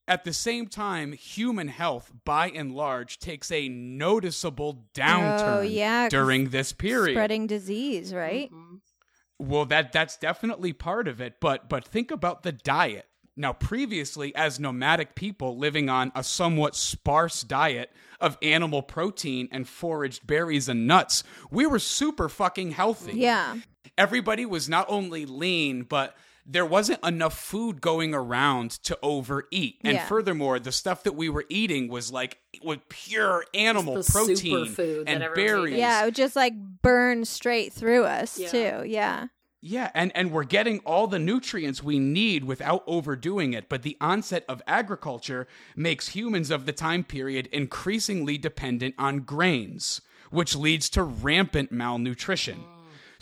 At 0.07 0.23
the 0.23 0.33
same 0.33 0.67
time, 0.67 1.13
human 1.13 1.67
health, 1.67 2.11
by 2.25 2.49
and 2.49 2.73
large, 2.75 3.17
takes 3.17 3.51
a 3.51 3.67
noticeable 3.69 4.85
downturn 4.93 5.57
Oh, 5.57 5.61
yeah, 5.61 6.03
'cause 6.05 6.11
during 6.11 6.49
this 6.49 6.73
period. 6.73 7.15
Spreading 7.15 7.47
disease, 7.47 8.13
right? 8.13 8.51
Mm-hmm. 8.51 8.75
Well, 9.39 9.65
that 9.65 9.91
that's 9.91 10.15
definitely 10.17 10.73
part 10.73 11.07
of 11.07 11.19
it, 11.19 11.35
but 11.41 11.67
but 11.67 11.85
think 11.85 12.11
about 12.11 12.43
the 12.43 12.51
diet. 12.51 13.07
Now, 13.35 13.51
previously, 13.51 14.33
as 14.33 14.61
nomadic 14.61 15.13
people 15.15 15.57
living 15.57 15.89
on 15.89 16.11
a 16.15 16.23
somewhat 16.23 16.73
sparse 16.75 17.41
diet 17.43 17.91
of 18.21 18.37
animal 18.41 18.81
protein 18.81 19.49
and 19.51 19.67
foraged 19.67 20.25
berries 20.25 20.69
and 20.69 20.87
nuts, 20.87 21.21
we 21.51 21.65
were 21.65 21.79
super 21.79 22.29
fucking 22.29 22.71
healthy. 22.71 23.17
Yeah. 23.19 23.57
Everybody 23.97 24.45
was 24.45 24.69
not 24.69 24.85
only 24.87 25.25
lean, 25.25 25.83
but 25.83 26.15
there 26.45 26.65
wasn't 26.65 27.03
enough 27.03 27.37
food 27.39 27.81
going 27.81 28.13
around 28.13 28.71
to 28.83 28.97
overeat. 29.01 29.79
And 29.83 29.95
Yeah. 29.95 30.05
furthermore, 30.05 30.59
the 30.59 30.71
stuff 30.71 31.03
that 31.03 31.13
we 31.15 31.27
were 31.27 31.45
eating 31.49 31.87
was 31.87 32.11
like 32.11 32.37
with 32.63 32.87
pure 32.89 33.45
animal 33.53 33.95
the 33.95 34.03
protein 34.11 34.35
superfood 34.67 35.05
that 35.07 35.21
and 35.23 35.33
berries. 35.33 35.77
Yeah, 35.77 36.01
it 36.03 36.05
would 36.05 36.15
just 36.15 36.35
like 36.35 36.53
burn 36.83 37.25
straight 37.25 37.73
through 37.73 38.03
us 38.05 38.37
Yeah. 38.37 38.49
too. 38.49 38.83
Yeah. 38.87 39.27
Yeah, 39.67 39.89
and, 39.95 40.11
and 40.15 40.31
we're 40.31 40.43
getting 40.43 40.77
all 40.85 41.07
the 41.07 41.17
nutrients 41.17 41.81
we 41.81 41.97
need 41.97 42.43
without 42.43 42.83
overdoing 42.85 43.53
it. 43.53 43.67
But 43.67 43.81
the 43.81 43.97
onset 43.99 44.45
of 44.47 44.61
agriculture 44.67 45.47
makes 45.75 46.09
humans 46.09 46.51
of 46.51 46.67
the 46.67 46.71
time 46.73 47.03
period 47.03 47.47
increasingly 47.51 48.37
dependent 48.37 48.93
on 48.99 49.21
grains, 49.21 50.01
which 50.29 50.55
leads 50.55 50.87
to 50.91 51.01
rampant 51.01 51.71
malnutrition. 51.71 52.63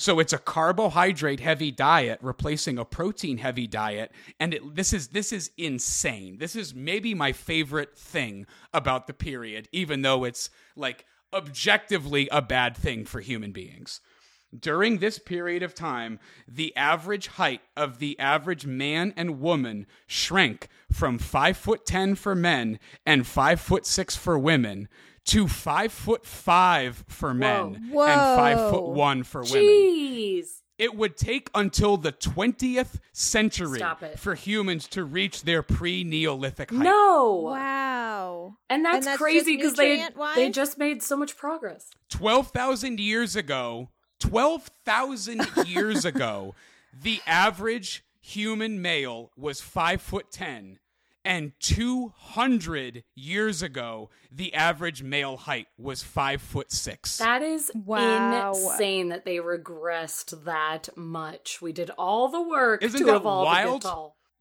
So 0.03 0.19
it's 0.19 0.33
a 0.33 0.37
carbohydrate 0.37 1.39
heavy 1.39 1.71
diet 1.71 2.19
replacing 2.21 2.77
a 2.77 2.83
protein 2.83 3.37
heavy 3.37 3.67
diet 3.67 4.11
and 4.37 4.53
it, 4.53 4.75
this 4.75 4.91
is 4.91 5.07
this 5.07 5.31
is 5.31 5.49
insane. 5.57 6.39
This 6.39 6.57
is 6.57 6.75
maybe 6.75 7.13
my 7.13 7.31
favorite 7.31 7.97
thing 7.97 8.45
about 8.73 9.07
the 9.07 9.13
period 9.13 9.69
even 9.71 10.01
though 10.01 10.25
it's 10.25 10.49
like 10.75 11.05
objectively 11.31 12.27
a 12.33 12.41
bad 12.41 12.75
thing 12.75 13.05
for 13.05 13.21
human 13.21 13.53
beings. 13.53 14.01
During 14.53 14.97
this 14.97 15.19
period 15.19 15.63
of 15.63 15.73
time, 15.73 16.19
the 16.49 16.75
average 16.75 17.27
height 17.27 17.61
of 17.77 17.99
the 17.99 18.19
average 18.19 18.65
man 18.65 19.13
and 19.15 19.39
woman 19.39 19.87
shrank 20.05 20.67
from 20.91 21.17
five 21.17 21.55
foot 21.55 21.85
ten 21.85 22.15
for 22.15 22.35
men 22.35 22.77
and 23.05 23.25
five 23.25 23.61
foot 23.61 23.85
six 23.85 24.17
for 24.17 24.37
women 24.37 24.89
to 25.25 25.47
five 25.47 25.91
foot 25.91 26.25
five 26.25 27.03
for 27.07 27.33
men 27.33 27.89
Whoa. 27.91 28.05
and 28.05 28.19
five 28.39 28.69
foot 28.71 28.87
one 28.89 29.23
for 29.23 29.43
women. 29.43 29.57
Jeez. 29.61 30.45
It 30.79 30.95
would 30.95 31.15
take 31.15 31.49
until 31.53 31.97
the 31.97 32.11
20th 32.11 32.99
century 33.13 33.77
Stop 33.77 34.01
it. 34.03 34.19
for 34.19 34.33
humans 34.35 34.87
to 34.89 35.03
reach 35.03 35.43
their 35.43 35.61
pre 35.61 36.03
Neolithic 36.03 36.71
height. 36.71 36.79
No. 36.83 37.35
Wow. 37.45 38.55
And 38.69 38.83
that's, 38.83 38.97
And 38.97 39.05
that's 39.05 39.17
crazy 39.17 39.55
just 39.55 39.57
because 39.57 39.73
they 39.75 39.89
nutrient-wise? 39.91 40.35
they 40.35 40.49
just 40.49 40.77
made 40.77 41.03
so 41.03 41.15
much 41.15 41.37
progress. 41.37 41.91
12,000 42.09 42.99
years 42.99 43.35
ago, 43.35 43.89
12,000 44.19 45.45
years 45.67 46.05
ago, 46.05 46.55
the 46.91 47.21
average 47.27 48.03
human 48.19 48.81
male 48.81 49.31
was 49.37 49.61
5 49.61 50.01
foot 50.01 50.31
10 50.31 50.79
and 51.25 51.53
200 51.59 53.03
years 53.15 53.61
ago 53.61 54.09
the 54.31 54.53
average 54.53 55.03
male 55.03 55.37
height 55.37 55.67
was 55.77 56.03
5 56.03 56.41
foot 56.41 56.71
6. 56.71 57.17
That 57.17 57.41
is 57.41 57.71
Wow. 57.85 58.49
insane 58.53 59.09
that 59.09 59.25
they 59.25 59.37
regressed 59.37 60.43
that 60.45 60.89
much. 60.97 61.61
We 61.61 61.71
did 61.71 61.91
all 61.97 62.29
the 62.29 62.41
work 62.41 62.83
Isn't 62.83 62.99
to 62.99 63.05
that 63.05 63.15
evolve 63.17 63.45
wild? 63.45 63.85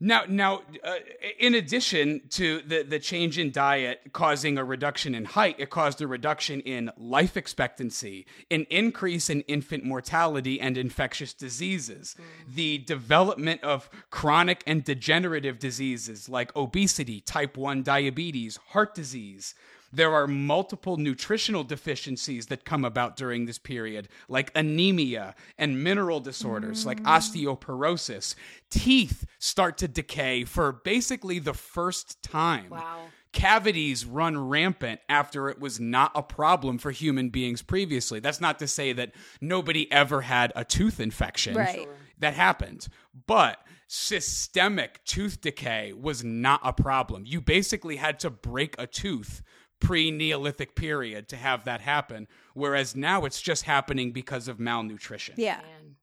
To 0.03 0.09
get 0.09 0.27
tall. 0.27 0.29
Now, 0.29 0.63
now, 0.63 0.63
uh, 0.85 0.97
in 1.39 1.55
addition 1.55 2.23
to 2.31 2.61
the, 2.63 2.83
the 2.83 2.99
change 2.99 3.39
in 3.39 3.51
diet 3.51 4.01
causing 4.13 4.59
a 4.59 4.65
reduction 4.65 5.15
in 5.15 5.25
height, 5.25 5.57
it 5.59 5.71
caused 5.71 6.01
a 6.01 6.07
reduction 6.07 6.61
in 6.61 6.91
life 6.97 7.37
expectancy, 7.37 8.27
an 8.51 8.67
increase 8.71 9.31
in 9.31 9.43
infant 9.43 9.85
mortality 9.85 10.61
and 10.61 10.77
infectious 10.77 11.33
diseases, 11.33 12.17
the 12.49 12.79
development 12.79 13.63
of 13.63 13.89
chronic 14.11 14.63
and 14.67 14.85
degenerative 14.85 15.59
diseases 15.59 16.29
like 16.29 16.55
obesity, 16.57 17.21
type 17.21 17.57
1 17.57 17.83
diabetes, 17.83 18.59
heart 18.69 18.95
disease. 18.95 19.55
There 19.93 20.15
are 20.15 20.27
multiple 20.27 20.97
nutritional 20.97 21.65
deficiencies 21.65 22.47
that 22.47 22.65
come 22.65 22.85
about 22.85 23.17
during 23.17 23.45
this 23.45 23.59
period, 23.59 24.09
like 24.29 24.51
anemia 24.55 25.35
and 25.59 25.85
mineral 25.85 26.21
disorders 26.21 26.87
like 26.87 27.03
mm. 27.03 27.07
osteoporosis. 27.07 28.35
Teeth 28.71 29.27
start 29.39 29.77
to 29.79 29.89
decay 29.89 30.45
for 30.45 30.73
basically 30.73 31.39
the 31.39 31.55
first 31.55 32.23
time. 32.23 32.71
Wow. 32.71 33.01
Cavities 33.33 34.05
run 34.05 34.49
rampant 34.49 35.01
after 35.09 35.49
it 35.49 35.59
was 35.59 35.81
not 35.81 36.13
a 36.15 36.23
problem 36.23 36.79
for 36.79 36.91
human 36.91 37.31
beings 37.31 37.63
previously. 37.63 38.21
That's 38.21 38.41
not 38.41 38.59
to 38.59 38.69
say 38.69 38.93
that 38.93 39.13
nobody 39.41 39.91
ever 39.91 40.21
had 40.21 40.53
a 40.55 40.65
tooth 40.65 41.01
infection. 41.01 41.55
Right. 41.55 41.89
That 42.19 42.35
happened. 42.35 42.89
But 43.27 43.59
systemic 43.89 45.05
tooth 45.05 45.41
decay 45.41 45.93
was 45.93 46.23
not 46.23 46.61
a 46.63 46.73
problem. 46.73 47.25
You 47.27 47.41
basically 47.41 47.97
had 47.97 48.21
to 48.21 48.31
break 48.31 48.75
a 48.79 48.87
tooth 48.87 49.43
pre 49.83 50.11
Neolithic 50.11 50.75
period 50.75 51.29
to 51.29 51.37
have 51.37 51.65
that 51.65 51.81
happen, 51.81 52.29
whereas 52.55 52.95
now 52.97 53.25
it's 53.25 53.43
just 53.43 53.65
happening 53.65 54.13
because 54.13 54.49
of 54.49 54.59
malnutrition. 54.61 55.35
Yeah. 55.37 55.57
Man. 55.57 55.97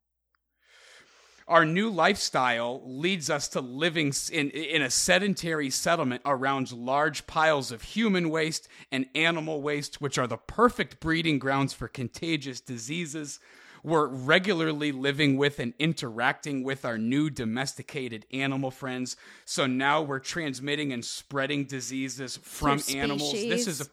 Our 1.48 1.66
new 1.66 1.90
lifestyle 1.90 2.80
leads 2.86 3.28
us 3.32 3.48
to 3.50 3.62
living 3.62 4.14
in, 4.32 4.52
in 4.52 4.84
a 4.84 4.90
sedentary 4.92 5.72
settlement 5.72 6.22
around 6.24 6.72
large 6.72 7.26
piles 7.26 7.72
of 7.72 7.82
human 7.82 8.30
waste 8.30 8.68
and 8.92 9.08
animal 9.16 9.64
waste, 9.64 10.00
which 10.00 10.20
are 10.20 10.28
the 10.28 10.38
perfect 10.38 11.00
breeding 11.00 11.40
grounds 11.40 11.74
for 11.74 11.88
contagious 11.88 12.62
diseases. 12.62 13.40
We're 13.84 14.08
regularly 14.08 14.92
living 14.92 15.38
with 15.38 15.60
and 15.60 15.74
interacting 15.80 16.64
with 16.64 16.86
our 16.86 16.98
new 16.98 17.30
domesticated 17.30 18.26
animal 18.32 18.72
friends. 18.72 19.16
So 19.46 19.66
now 19.66 20.02
we're 20.02 20.20
transmitting 20.20 20.92
and 20.92 21.04
spreading 21.04 21.66
diseases 21.66 22.38
from 22.38 22.82
animals. 22.90 23.32
This 23.32 23.68
is 23.68 23.82
a 23.82 23.86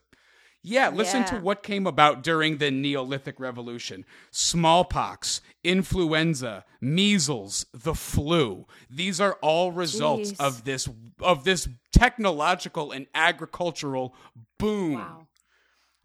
yeah, 0.68 0.88
listen 0.88 1.24
to 1.26 1.36
what 1.36 1.62
came 1.62 1.86
about 1.86 2.24
during 2.24 2.56
the 2.56 2.72
Neolithic 2.72 3.38
Revolution 3.38 4.04
smallpox, 4.32 5.40
influenza, 5.62 6.64
measles, 6.80 7.66
the 7.72 7.94
flu. 7.94 8.66
These 8.90 9.20
are 9.20 9.34
all 9.34 9.70
results 9.70 10.32
Jeez. 10.32 10.40
of 10.40 10.64
this 10.64 10.88
of 11.20 11.44
this 11.44 11.68
technological 11.92 12.90
and 12.90 13.06
agricultural 13.14 14.12
boom. 14.58 14.94
Wow. 14.94 15.25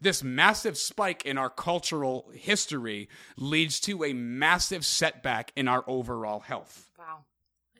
This 0.01 0.23
massive 0.23 0.77
spike 0.77 1.25
in 1.25 1.37
our 1.37 1.49
cultural 1.49 2.29
history 2.33 3.07
leads 3.37 3.79
to 3.81 4.03
a 4.03 4.13
massive 4.13 4.83
setback 4.85 5.51
in 5.55 5.67
our 5.67 5.83
overall 5.87 6.39
health. 6.39 6.89
Wow. 6.97 7.19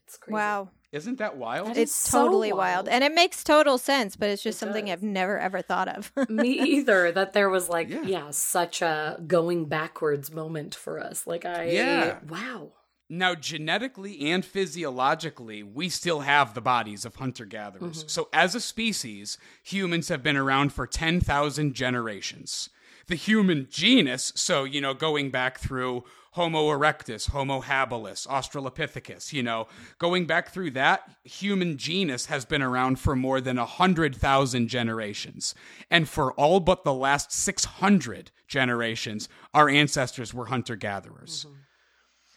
It's 0.05 0.17
crazy. 0.17 0.35
Wow. 0.35 0.69
Isn't 0.91 1.19
that 1.19 1.37
wild? 1.37 1.69
That 1.69 1.77
It's 1.77 1.91
is 1.91 1.97
so 1.97 2.25
totally 2.25 2.51
wild. 2.51 2.87
wild. 2.87 2.89
And 2.89 3.03
it 3.03 3.13
makes 3.15 3.43
total 3.43 3.77
sense, 3.77 4.15
but 4.17 4.29
it's 4.29 4.43
just 4.43 4.57
It 4.57 4.59
something 4.59 4.85
does. 4.85 4.93
I've 4.93 5.03
never 5.03 5.39
ever 5.39 5.61
thought 5.61 5.87
of. 5.87 6.11
Me 6.29 6.49
either. 6.59 7.11
That 7.13 7.33
there 7.33 7.49
was 7.49 7.69
like, 7.69 7.89
Yeah. 7.89 8.03
yeah. 8.03 8.29
such 8.31 8.81
a 8.81 9.17
going 9.25 9.65
backwards 9.65 10.31
moment 10.31 10.75
for 10.75 10.99
us. 10.99 11.25
Like 11.25 11.45
I 11.45 11.69
Yeah. 11.71 12.19
wow. 12.27 12.73
Now, 13.13 13.35
genetically 13.35 14.31
and 14.31 14.45
physiologically, 14.45 15.63
we 15.63 15.89
still 15.89 16.21
have 16.21 16.53
the 16.53 16.61
bodies 16.61 17.03
of 17.03 17.15
hunter 17.15 17.43
gatherers. 17.43 17.99
Mm-hmm. 17.99 18.07
So, 18.07 18.29
as 18.31 18.55
a 18.55 18.61
species, 18.61 19.37
humans 19.61 20.07
have 20.07 20.23
been 20.23 20.37
around 20.37 20.71
for 20.71 20.87
10,000 20.87 21.73
generations. 21.73 22.69
The 23.07 23.15
human 23.15 23.67
genus, 23.69 24.31
so, 24.37 24.63
you 24.63 24.79
know, 24.79 24.93
going 24.93 25.29
back 25.29 25.59
through 25.59 26.05
Homo 26.31 26.69
erectus, 26.69 27.31
Homo 27.31 27.59
habilis, 27.59 28.25
Australopithecus, 28.27 29.33
you 29.33 29.43
know, 29.43 29.67
going 29.97 30.25
back 30.25 30.53
through 30.53 30.71
that, 30.71 31.01
human 31.25 31.75
genus 31.77 32.27
has 32.27 32.45
been 32.45 32.61
around 32.61 32.97
for 32.97 33.13
more 33.13 33.41
than 33.41 33.57
100,000 33.57 34.69
generations. 34.69 35.53
And 35.89 36.07
for 36.07 36.31
all 36.33 36.61
but 36.61 36.85
the 36.85 36.93
last 36.93 37.33
600 37.33 38.31
generations, 38.47 39.27
our 39.53 39.67
ancestors 39.67 40.33
were 40.33 40.45
hunter 40.45 40.77
gatherers. 40.77 41.45
Mm-hmm. 41.45 41.60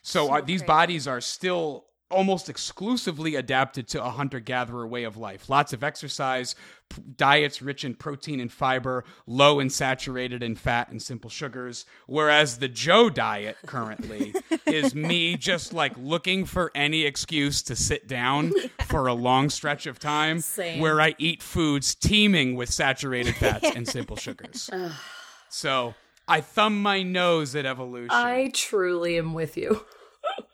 So, 0.05 0.33
uh, 0.33 0.43
these 0.43 0.62
bodies 0.62 1.09
are 1.09 1.21
still 1.21 1.87
almost 2.11 2.49
exclusively 2.49 3.35
adapted 3.35 3.88
to 3.88 4.05
a 4.05 4.11
hunter 4.11 4.38
gatherer 4.38 4.87
way 4.87 5.05
of 5.05 5.17
life. 5.17 5.49
Lots 5.49 5.73
of 5.73 5.83
exercise, 5.83 6.55
p- 6.88 7.03
diets 7.17 7.61
rich 7.62 7.85
in 7.85 7.95
protein 7.95 8.38
and 8.38 8.53
fiber, 8.53 9.05
low 9.27 9.59
in 9.59 9.71
saturated 9.71 10.43
and 10.43 10.59
fat 10.59 10.90
and 10.90 11.03
simple 11.03 11.31
sugars. 11.31 11.87
Whereas 12.07 12.59
the 12.59 12.69
Joe 12.69 13.11
diet 13.11 13.57
currently 13.67 14.35
is 14.67 14.95
me 14.95 15.37
just 15.37 15.73
like 15.73 15.93
looking 15.97 16.45
for 16.45 16.71
any 16.75 17.03
excuse 17.05 17.62
to 17.62 17.75
sit 17.75 18.07
down 18.07 18.53
for 18.87 19.07
a 19.07 19.14
long 19.14 19.51
stretch 19.51 19.87
of 19.87 19.99
time 19.99 20.40
Same. 20.40 20.81
where 20.81 21.01
I 21.01 21.14
eat 21.19 21.43
foods 21.43 21.95
teeming 21.95 22.55
with 22.55 22.71
saturated 22.71 23.35
fats 23.37 23.71
and 23.75 23.88
simple 23.88 24.17
sugars. 24.17 24.71
so 25.49 25.95
I 26.27 26.41
thumb 26.41 26.81
my 26.83 27.03
nose 27.03 27.55
at 27.55 27.67
evolution. 27.67 28.11
I 28.11 28.51
truly 28.53 29.19
am 29.19 29.35
with 29.35 29.57
you. 29.57 29.85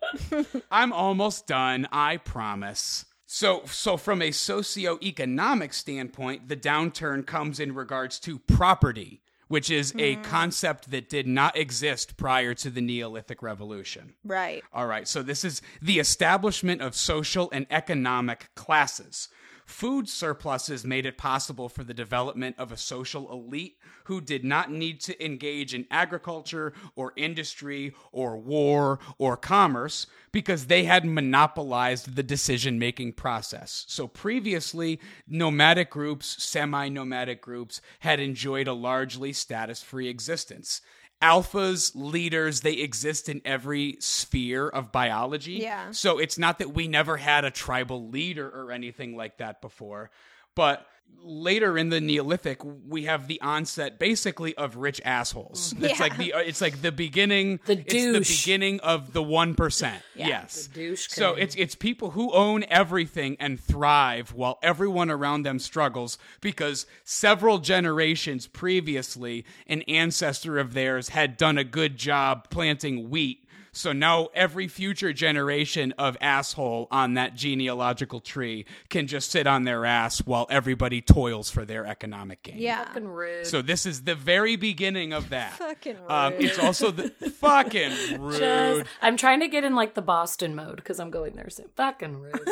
I'm 0.70 0.92
almost 0.92 1.46
done, 1.46 1.86
I 1.92 2.16
promise. 2.16 3.04
So, 3.26 3.62
so 3.66 3.96
from 3.96 4.22
a 4.22 4.30
socioeconomic 4.30 5.72
standpoint, 5.72 6.48
the 6.48 6.56
downturn 6.56 7.24
comes 7.24 7.60
in 7.60 7.74
regards 7.74 8.18
to 8.20 8.40
property, 8.40 9.22
which 9.46 9.70
is 9.70 9.94
a 9.96 10.16
hmm. 10.16 10.22
concept 10.22 10.90
that 10.90 11.08
did 11.08 11.28
not 11.28 11.56
exist 11.56 12.16
prior 12.16 12.54
to 12.54 12.70
the 12.70 12.80
Neolithic 12.80 13.40
Revolution. 13.40 14.14
right. 14.24 14.64
All 14.72 14.86
right, 14.86 15.06
so 15.06 15.22
this 15.22 15.44
is 15.44 15.62
the 15.80 16.00
establishment 16.00 16.80
of 16.82 16.96
social 16.96 17.48
and 17.52 17.66
economic 17.70 18.52
classes. 18.56 19.28
Food 19.70 20.08
surpluses 20.08 20.84
made 20.84 21.06
it 21.06 21.16
possible 21.16 21.68
for 21.68 21.84
the 21.84 21.94
development 21.94 22.56
of 22.58 22.72
a 22.72 22.76
social 22.76 23.32
elite 23.32 23.78
who 24.04 24.20
did 24.20 24.44
not 24.44 24.70
need 24.70 25.00
to 25.02 25.24
engage 25.24 25.72
in 25.72 25.86
agriculture 25.90 26.74
or 26.96 27.12
industry 27.16 27.94
or 28.10 28.36
war 28.36 28.98
or 29.16 29.36
commerce 29.36 30.06
because 30.32 30.66
they 30.66 30.84
had 30.84 31.04
monopolized 31.06 32.16
the 32.16 32.22
decision 32.22 32.78
making 32.78 33.12
process. 33.12 33.84
So 33.88 34.08
previously, 34.08 35.00
nomadic 35.26 35.88
groups, 35.88 36.42
semi 36.42 36.88
nomadic 36.88 37.40
groups, 37.40 37.80
had 38.00 38.18
enjoyed 38.18 38.66
a 38.66 38.74
largely 38.74 39.32
status 39.32 39.82
free 39.82 40.08
existence 40.08 40.82
alphas, 41.22 41.92
leaders, 41.94 42.60
they 42.60 42.74
exist 42.74 43.28
in 43.28 43.40
every 43.44 43.96
sphere 44.00 44.68
of 44.68 44.92
biology. 44.92 45.54
Yeah. 45.54 45.90
So 45.90 46.18
it's 46.18 46.38
not 46.38 46.58
that 46.58 46.72
we 46.74 46.88
never 46.88 47.16
had 47.16 47.44
a 47.44 47.50
tribal 47.50 48.08
leader 48.08 48.48
or 48.48 48.72
anything 48.72 49.16
like 49.16 49.38
that 49.38 49.60
before, 49.60 50.10
but 50.54 50.86
later 51.22 51.78
in 51.78 51.90
the 51.90 52.00
Neolithic, 52.00 52.60
we 52.88 53.04
have 53.04 53.28
the 53.28 53.40
onset 53.40 53.98
basically 53.98 54.54
of 54.56 54.76
rich 54.76 55.00
assholes. 55.04 55.74
It's 55.80 55.98
Yeah. 55.98 56.02
like 56.04 56.16
the 56.16 56.32
uh, 56.32 56.38
it's 56.38 56.60
like 56.60 56.82
the 56.82 56.90
beginning. 56.92 57.60
The 57.66 57.76
douche. 57.76 57.94
It's 57.94 58.30
the 58.30 58.36
beginning 58.42 58.80
of 58.80 59.12
the 59.12 59.22
one 59.22 59.54
percent. 59.54 60.02
Yes, 60.14 60.66
The 60.66 60.74
douche 60.74 61.08
So 61.08 61.34
it's 61.34 61.54
it's 61.54 61.74
people 61.74 62.10
who 62.10 62.32
own 62.32 62.64
everything 62.68 63.36
and 63.38 63.60
thrive 63.60 64.32
while 64.32 64.58
everyone 64.62 65.10
around 65.10 65.44
them 65.44 65.58
struggles 65.58 66.18
because 66.40 66.86
several 67.04 67.58
generations 67.58 68.46
previously, 68.46 69.44
an 69.66 69.82
ancestor 69.82 70.58
of 70.58 70.74
theirs 70.74 71.10
had 71.10 71.36
done 71.36 71.58
a 71.58 71.64
good 71.64 71.96
job 71.96 72.48
planting 72.50 73.08
wheat. 73.10 73.39
So 73.72 73.92
now 73.92 74.28
every 74.34 74.68
future 74.68 75.12
generation 75.12 75.92
of 75.98 76.16
asshole 76.20 76.88
on 76.90 77.14
that 77.14 77.34
genealogical 77.36 78.20
tree 78.20 78.66
can 78.88 79.06
just 79.06 79.30
sit 79.30 79.46
on 79.46 79.64
their 79.64 79.84
ass 79.84 80.18
while 80.20 80.46
everybody 80.50 81.00
toils 81.00 81.50
for 81.50 81.64
their 81.64 81.86
economic 81.86 82.42
gain. 82.42 82.58
Yeah. 82.58 82.84
Fucking 82.84 83.08
rude. 83.08 83.46
So 83.46 83.62
this 83.62 83.86
is 83.86 84.02
the 84.02 84.14
very 84.14 84.56
beginning 84.56 85.12
of 85.12 85.28
that. 85.30 85.52
Fucking 85.54 85.96
rude. 86.00 86.10
Um, 86.10 86.32
it's 86.38 86.58
also 86.58 86.90
the 86.90 87.08
fucking 87.38 88.20
rude. 88.20 88.38
Just- 88.38 88.90
I'm 89.02 89.16
trying 89.16 89.40
to 89.40 89.48
get 89.48 89.64
in 89.64 89.74
like 89.74 89.94
the 89.94 90.02
Boston 90.02 90.54
mode 90.54 90.76
because 90.76 90.98
I'm 91.00 91.10
going 91.10 91.34
there 91.36 91.50
soon. 91.50 91.66
Fucking 91.76 92.16
rude. 92.16 92.40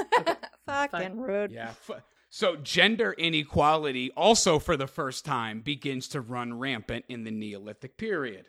Okay. 0.71 0.89
Fucking 0.99 1.19
rude. 1.19 1.51
Yeah. 1.51 1.71
F- 1.89 2.03
So 2.29 2.57
gender 2.57 3.13
inequality 3.13 4.11
also 4.15 4.59
for 4.59 4.77
the 4.77 4.87
first 4.87 5.25
time 5.25 5.61
begins 5.63 6.09
to 6.09 6.21
run 6.21 6.59
rampant 6.59 7.07
in 7.09 7.25
the 7.25 7.31
Neolithic 7.31 7.97
period. 7.97 8.45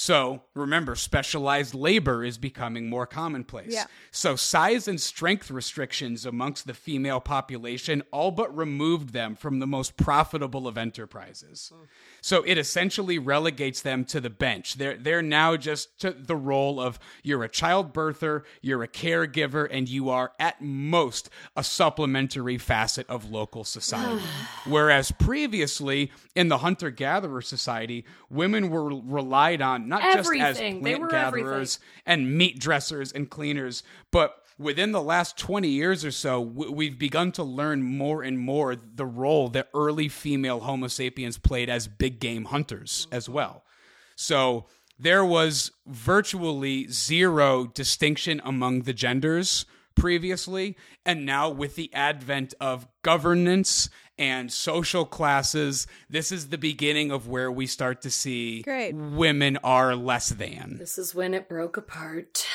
So 0.00 0.42
remember, 0.54 0.94
specialized 0.94 1.74
labor 1.74 2.24
is 2.24 2.38
becoming 2.38 2.88
more 2.88 3.04
commonplace. 3.04 3.72
Yeah. 3.72 3.86
So 4.12 4.36
size 4.36 4.86
and 4.86 5.00
strength 5.00 5.50
restrictions 5.50 6.24
amongst 6.24 6.68
the 6.68 6.72
female 6.72 7.18
population 7.18 8.04
all 8.12 8.30
but 8.30 8.56
removed 8.56 9.12
them 9.12 9.34
from 9.34 9.58
the 9.58 9.66
most 9.66 9.96
profitable 9.96 10.68
of 10.68 10.78
enterprises. 10.78 11.72
Mm. 11.74 11.88
So 12.20 12.44
it 12.46 12.58
essentially 12.58 13.18
relegates 13.18 13.82
them 13.82 14.04
to 14.04 14.20
the 14.20 14.30
bench. 14.30 14.74
They're 14.74 14.96
they're 14.96 15.20
now 15.20 15.56
just 15.56 15.98
to 16.02 16.12
the 16.12 16.36
role 16.36 16.80
of 16.80 17.00
you're 17.24 17.42
a 17.42 17.48
child 17.48 17.92
birther, 17.92 18.44
you're 18.62 18.84
a 18.84 18.88
caregiver, 18.88 19.66
and 19.68 19.88
you 19.88 20.10
are 20.10 20.30
at 20.38 20.62
most 20.62 21.28
a 21.56 21.64
supplementary 21.64 22.56
facet 22.56 23.08
of 23.08 23.32
local 23.32 23.64
society. 23.64 24.22
Whereas 24.64 25.10
previously 25.10 26.12
in 26.36 26.46
the 26.46 26.58
hunter 26.58 26.90
gatherer 26.90 27.42
society, 27.42 28.04
women 28.30 28.70
were 28.70 28.94
relied 28.94 29.60
on 29.60 29.87
not 29.88 30.02
just 30.02 30.32
as 30.34 30.58
plant 30.58 31.10
gatherers 31.10 31.78
and 32.06 32.36
meat 32.36 32.58
dressers 32.58 33.12
and 33.12 33.30
cleaners, 33.30 33.82
but 34.10 34.42
within 34.58 34.92
the 34.92 35.02
last 35.02 35.38
20 35.38 35.68
years 35.68 36.04
or 36.04 36.10
so, 36.10 36.40
we've 36.40 36.98
begun 36.98 37.32
to 37.32 37.42
learn 37.42 37.82
more 37.82 38.22
and 38.22 38.38
more 38.38 38.76
the 38.76 39.06
role 39.06 39.48
that 39.48 39.68
early 39.74 40.08
female 40.08 40.60
Homo 40.60 40.88
sapiens 40.88 41.38
played 41.38 41.70
as 41.70 41.86
big 41.88 42.20
game 42.20 42.46
hunters 42.46 43.06
as 43.12 43.28
well. 43.28 43.64
So 44.16 44.66
there 44.98 45.24
was 45.24 45.70
virtually 45.86 46.88
zero 46.88 47.66
distinction 47.66 48.40
among 48.44 48.82
the 48.82 48.92
genders 48.92 49.64
previously. 49.94 50.76
And 51.04 51.24
now, 51.24 51.48
with 51.50 51.76
the 51.76 51.92
advent 51.94 52.54
of 52.60 52.88
governance 53.02 53.90
and 54.18 54.52
social 54.52 55.04
classes, 55.04 55.86
this 56.10 56.32
is 56.32 56.48
the 56.48 56.58
beginning 56.58 57.10
of 57.10 57.28
where 57.28 57.50
we 57.50 57.66
start 57.66 58.02
to 58.02 58.10
see 58.10 58.62
Great. 58.62 58.94
women 58.94 59.56
are 59.58 59.94
less 59.94 60.30
than. 60.30 60.76
this 60.78 60.98
is 60.98 61.14
when 61.14 61.34
it 61.34 61.48
broke 61.48 61.76
apart. 61.76 62.46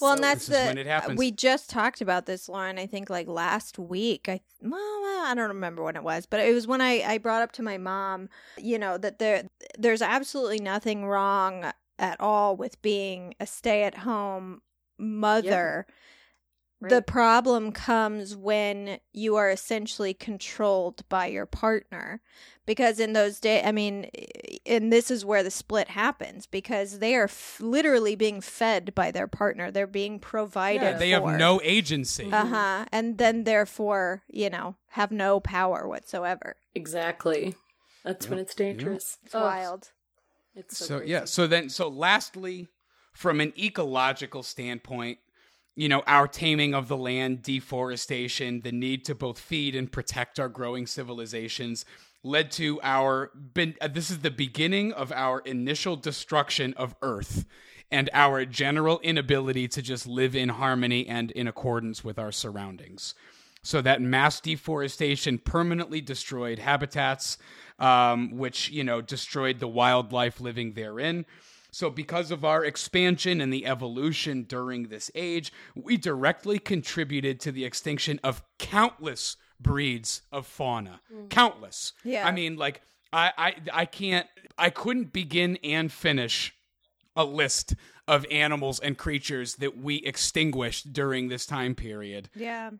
Well, 0.00 0.14
and 0.14 0.24
that's 0.24 0.46
the 0.46 0.54
when 0.54 0.78
it 0.78 0.86
happens. 0.86 1.18
we 1.18 1.30
just 1.30 1.68
talked 1.68 2.00
about 2.00 2.24
this, 2.24 2.48
Lauren. 2.48 2.78
I 2.78 2.86
think 2.86 3.10
like 3.10 3.28
last 3.28 3.78
week. 3.78 4.28
I 4.28 4.40
well, 4.62 4.80
I 4.80 5.34
don't 5.36 5.48
remember 5.48 5.82
when 5.82 5.96
it 5.96 6.02
was, 6.02 6.24
but 6.24 6.40
it 6.40 6.54
was 6.54 6.66
when 6.66 6.80
I 6.80 7.02
I 7.02 7.18
brought 7.18 7.42
up 7.42 7.52
to 7.52 7.62
my 7.62 7.76
mom, 7.76 8.30
you 8.56 8.78
know, 8.78 8.96
that 8.96 9.18
there 9.18 9.44
there's 9.78 10.00
absolutely 10.00 10.58
nothing 10.58 11.04
wrong 11.04 11.70
at 11.98 12.18
all 12.18 12.56
with 12.56 12.80
being 12.80 13.34
a 13.38 13.46
stay 13.46 13.82
at 13.82 13.98
home 13.98 14.62
mother. 14.98 15.86
The 15.86 15.94
Right. 16.80 17.06
problem 17.06 17.72
comes 17.72 18.34
when 18.34 19.00
you 19.12 19.36
are 19.36 19.50
essentially 19.50 20.14
controlled 20.14 21.06
by 21.08 21.26
your 21.26 21.46
partner. 21.46 22.22
Because 22.66 23.00
in 23.00 23.12
those 23.12 23.40
days, 23.40 23.62
I 23.66 23.72
mean, 23.72 24.10
and 24.64 24.92
this 24.92 25.10
is 25.10 25.24
where 25.24 25.42
the 25.42 25.50
split 25.50 25.88
happens 25.88 26.46
because 26.46 27.00
they 27.00 27.16
are 27.16 27.24
f- 27.24 27.60
literally 27.60 28.14
being 28.14 28.40
fed 28.40 28.94
by 28.94 29.10
their 29.10 29.26
partner. 29.26 29.70
They're 29.70 29.86
being 29.86 30.20
provided 30.20 30.82
Yeah, 30.82 30.98
they 30.98 31.10
have 31.10 31.24
no 31.24 31.60
agency. 31.64 32.30
Uh 32.32 32.46
huh. 32.46 32.84
And 32.92 33.18
then, 33.18 33.44
therefore, 33.44 34.22
you 34.28 34.48
know, 34.50 34.76
have 34.90 35.10
no 35.10 35.40
power 35.40 35.88
whatsoever. 35.88 36.56
Exactly. 36.74 37.56
That's 38.04 38.28
when 38.28 38.38
it's 38.38 38.54
dangerous. 38.54 39.18
It's 39.24 39.34
Ugh. 39.34 39.42
wild. 39.42 39.90
It's 40.54 40.78
so, 40.78 40.84
so 40.84 41.02
yeah 41.02 41.24
so 41.24 41.46
then 41.46 41.68
so 41.68 41.88
lastly 41.88 42.68
from 43.12 43.40
an 43.40 43.52
ecological 43.58 44.42
standpoint 44.42 45.18
you 45.80 45.88
know 45.88 46.02
our 46.06 46.28
taming 46.28 46.74
of 46.74 46.88
the 46.88 46.96
land 46.96 47.42
deforestation 47.42 48.60
the 48.60 48.70
need 48.72 49.02
to 49.02 49.14
both 49.14 49.38
feed 49.38 49.74
and 49.74 49.90
protect 49.90 50.38
our 50.38 50.48
growing 50.48 50.86
civilizations 50.86 51.86
led 52.22 52.50
to 52.50 52.78
our 52.82 53.30
uh, 53.56 53.88
this 53.88 54.10
is 54.10 54.18
the 54.18 54.30
beginning 54.30 54.92
of 54.92 55.10
our 55.12 55.40
initial 55.40 55.96
destruction 55.96 56.74
of 56.74 56.94
earth 57.00 57.46
and 57.90 58.10
our 58.12 58.44
general 58.44 59.00
inability 59.00 59.66
to 59.66 59.82
just 59.82 60.06
live 60.06 60.36
in 60.36 60.50
harmony 60.50 61.08
and 61.08 61.30
in 61.32 61.48
accordance 61.48 62.04
with 62.04 62.18
our 62.18 62.30
surroundings. 62.30 63.14
So 63.62 63.80
that 63.82 64.00
mass 64.00 64.40
deforestation 64.40 65.38
permanently 65.38 66.00
destroyed 66.00 66.58
habitats 66.58 67.36
um, 67.78 68.36
which 68.36 68.70
you 68.70 68.84
know 68.84 69.00
destroyed 69.00 69.58
the 69.58 69.68
wildlife 69.68 70.40
living 70.40 70.74
therein 70.74 71.24
so 71.70 71.90
because 71.90 72.30
of 72.30 72.44
our 72.44 72.64
expansion 72.64 73.40
and 73.40 73.52
the 73.52 73.66
evolution 73.66 74.42
during 74.44 74.88
this 74.88 75.10
age 75.14 75.52
we 75.74 75.96
directly 75.96 76.58
contributed 76.58 77.40
to 77.40 77.52
the 77.52 77.64
extinction 77.64 78.18
of 78.22 78.42
countless 78.58 79.36
breeds 79.60 80.22
of 80.32 80.46
fauna 80.46 81.00
mm. 81.12 81.28
countless 81.30 81.92
Yeah. 82.04 82.26
i 82.26 82.32
mean 82.32 82.56
like 82.56 82.80
I, 83.12 83.32
I 83.36 83.54
i 83.72 83.84
can't 83.84 84.26
i 84.56 84.70
couldn't 84.70 85.12
begin 85.12 85.58
and 85.64 85.90
finish 85.92 86.54
a 87.16 87.24
list 87.24 87.74
of 88.08 88.24
animals 88.30 88.80
and 88.80 88.96
creatures 88.96 89.56
that 89.56 89.76
we 89.76 89.96
extinguished 89.96 90.92
during 90.92 91.28
this 91.28 91.44
time 91.46 91.74
period 91.74 92.28
Yeah. 92.34 92.70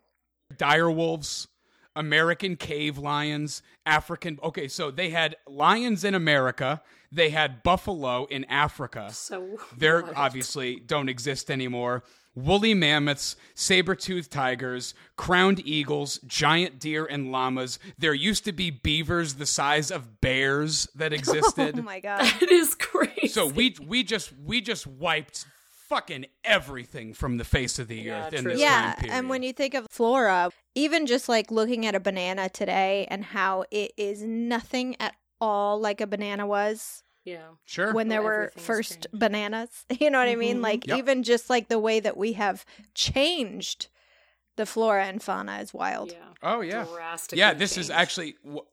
dire 0.56 0.90
wolves, 0.90 1.48
American 1.96 2.56
cave 2.56 2.98
lions, 2.98 3.62
African. 3.84 4.38
Okay, 4.42 4.68
so 4.68 4.90
they 4.92 5.10
had 5.10 5.36
lions 5.46 6.04
in 6.04 6.14
America. 6.14 6.80
They 7.12 7.30
had 7.30 7.62
buffalo 7.62 8.24
in 8.26 8.44
Africa. 8.44 9.08
So 9.12 9.58
They're 9.76 10.02
wild. 10.02 10.14
obviously 10.16 10.76
don't 10.80 11.08
exist 11.08 11.50
anymore. 11.50 12.04
Woolly 12.36 12.74
mammoths, 12.74 13.34
saber-toothed 13.56 14.30
tigers, 14.30 14.94
crowned 15.16 15.60
eagles, 15.66 16.18
giant 16.26 16.78
deer, 16.78 17.04
and 17.04 17.32
llamas. 17.32 17.80
There 17.98 18.14
used 18.14 18.44
to 18.44 18.52
be 18.52 18.70
beavers 18.70 19.34
the 19.34 19.46
size 19.46 19.90
of 19.90 20.20
bears 20.20 20.88
that 20.94 21.12
existed. 21.18 21.78
Oh 21.78 21.82
my 21.82 21.98
god. 22.00 22.22
It 22.42 22.50
is 22.52 22.74
crazy. 22.76 23.28
so 23.28 23.46
we 23.48 23.74
we 23.84 24.04
just 24.04 24.32
we 24.44 24.60
just 24.60 24.86
wiped 24.86 25.44
fucking 25.88 26.26
everything 26.44 27.12
from 27.14 27.36
the 27.36 27.44
face 27.44 27.80
of 27.80 27.88
the 27.88 27.96
Yeah, 27.96 28.26
earth 28.28 28.32
in 28.34 28.42
true. 28.44 28.52
this 28.52 28.60
yeah, 28.60 28.92
time 28.92 28.94
period. 29.00 29.14
and 29.16 29.28
when 29.28 29.42
you 29.42 29.52
think 29.52 29.74
of 29.74 29.88
flora, 29.90 30.50
even 30.76 31.06
just 31.06 31.28
like 31.28 31.50
looking 31.50 31.84
at 31.84 31.96
a 31.96 32.00
banana 32.00 32.48
today 32.48 33.08
and 33.10 33.24
how 33.24 33.64
it 33.72 33.90
is 33.96 34.22
nothing 34.22 34.94
at 35.00 35.14
all 35.40 35.80
like 35.80 36.00
a 36.00 36.06
banana 36.06 36.46
was 36.46 37.02
yeah. 37.24 37.48
sure, 37.64 37.92
when 37.92 38.08
there 38.08 38.22
Well, 38.22 38.30
were 38.30 38.52
first 38.56 38.92
changed. 39.02 39.18
bananas. 39.18 39.84
You 40.00 40.10
know 40.10 40.18
what 40.18 40.28
I 40.28 40.36
mean? 40.36 40.58
Mhm. 40.58 40.62
Like 40.62 40.86
Yep. 40.86 40.98
even 40.98 41.22
just 41.22 41.50
like 41.50 41.68
the 41.68 41.78
way 41.78 42.00
that 42.00 42.16
we 42.16 42.32
have 42.34 42.64
changed 42.94 43.88
the 44.56 44.66
flora 44.66 45.04
and 45.06 45.22
fauna 45.22 45.58
is 45.60 45.72
wild. 45.72 46.12
Yeah. 46.12 46.18
oh 46.42 46.60
yeah, 46.60 46.84
Drastically 46.84 47.38
Yeah, 47.40 47.54
this 47.54 47.76
is 47.78 47.90
actually 47.90 48.36
w- 48.44 48.64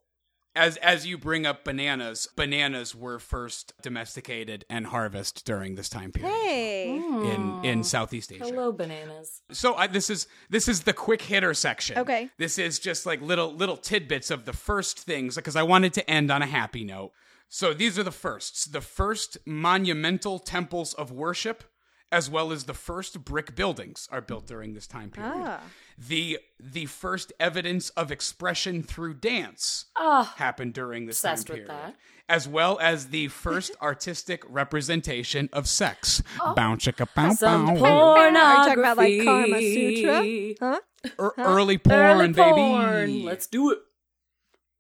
as 0.57 0.77
as 0.77 1.05
you 1.05 1.17
bring 1.17 1.45
up 1.45 1.63
bananas. 1.63 2.27
Bananas 2.35 2.93
were 2.95 3.19
first 3.19 3.73
domesticated 3.81 4.65
and 4.69 4.87
harvested 4.87 5.45
during 5.45 5.75
this 5.75 5.87
time 5.87 6.11
period. 6.11 6.33
Hey. 6.33 6.99
Hmm. 6.99 7.25
In 7.25 7.37
in, 7.37 7.65
in 7.65 7.83
Southeast 7.83 8.31
Asia. 8.31 8.43
Hello, 8.43 8.71
bananas. 8.71 9.41
So 9.51 9.75
I, 9.75 9.87
this 9.87 10.09
is 10.09 10.27
this 10.49 10.67
is 10.67 10.81
the 10.81 10.93
quick 10.93 11.21
hitter 11.21 11.53
section. 11.53 11.97
Okay. 11.97 12.29
This 12.37 12.57
is 12.57 12.79
just 12.79 13.05
like 13.05 13.21
little 13.21 13.53
little 13.53 13.77
tidbits 13.77 14.31
of 14.31 14.45
the 14.45 14.53
first 14.53 14.99
things 14.99 15.35
because 15.35 15.55
I 15.55 15.63
wanted 15.63 15.93
to 15.93 16.09
end 16.09 16.31
on 16.31 16.41
a 16.41 16.47
happy 16.47 16.83
note. 16.83 17.11
So 17.49 17.73
these 17.73 17.97
are 17.97 18.03
the 18.03 18.11
firsts. 18.11 18.65
The 18.65 18.81
first 18.81 19.37
monumental 19.45 20.39
temples 20.39 20.93
of 20.93 21.11
worship 21.11 21.63
as 22.11 22.29
well 22.29 22.51
as 22.51 22.63
the 22.63 22.73
first 22.73 23.23
brick 23.25 23.55
buildings 23.55 24.07
are 24.11 24.21
built 24.21 24.47
during 24.47 24.73
this 24.73 24.87
time 24.87 25.09
period. 25.09 25.33
Ah. 25.35 25.61
The 25.97 26.39
the 26.59 26.85
first 26.85 27.33
evidence 27.39 27.89
of 27.91 28.11
expression 28.11 28.83
through 28.83 29.15
dance 29.15 29.85
Ah, 29.97 30.33
happened 30.37 30.73
during 30.73 31.05
this 31.07 31.17
Obsessed 31.23 31.47
time 31.47 31.57
with 31.57 31.67
period. 31.67 31.85
that. 31.85 31.95
As 32.29 32.47
well 32.47 32.77
as 32.81 33.07
the 33.07 33.29
first 33.29 33.71
artistic 33.81 34.43
representation 34.47 35.49
of 35.53 35.67
sex. 35.67 36.21
Bow 36.55 36.75
chicka 36.75 37.07
bow 37.15 37.29
Oh. 37.31 37.33
some 37.35 37.65
bow. 37.75 37.75
pornography. 37.79 38.37
Are 38.37 38.57
you 38.57 38.63
talking 38.63 38.79
about 38.79 38.97
like 38.97 39.23
Karma 39.23 39.61
Sutra? 39.61 40.55
Huh? 40.59 40.79
Er- 41.19 41.33
early 41.37 41.77
porn, 41.77 41.95
Early 41.99 42.27
baby. 42.27 42.51
porn. 42.53 43.23
Let's 43.23 43.47
do 43.47 43.71
it. 43.71 43.79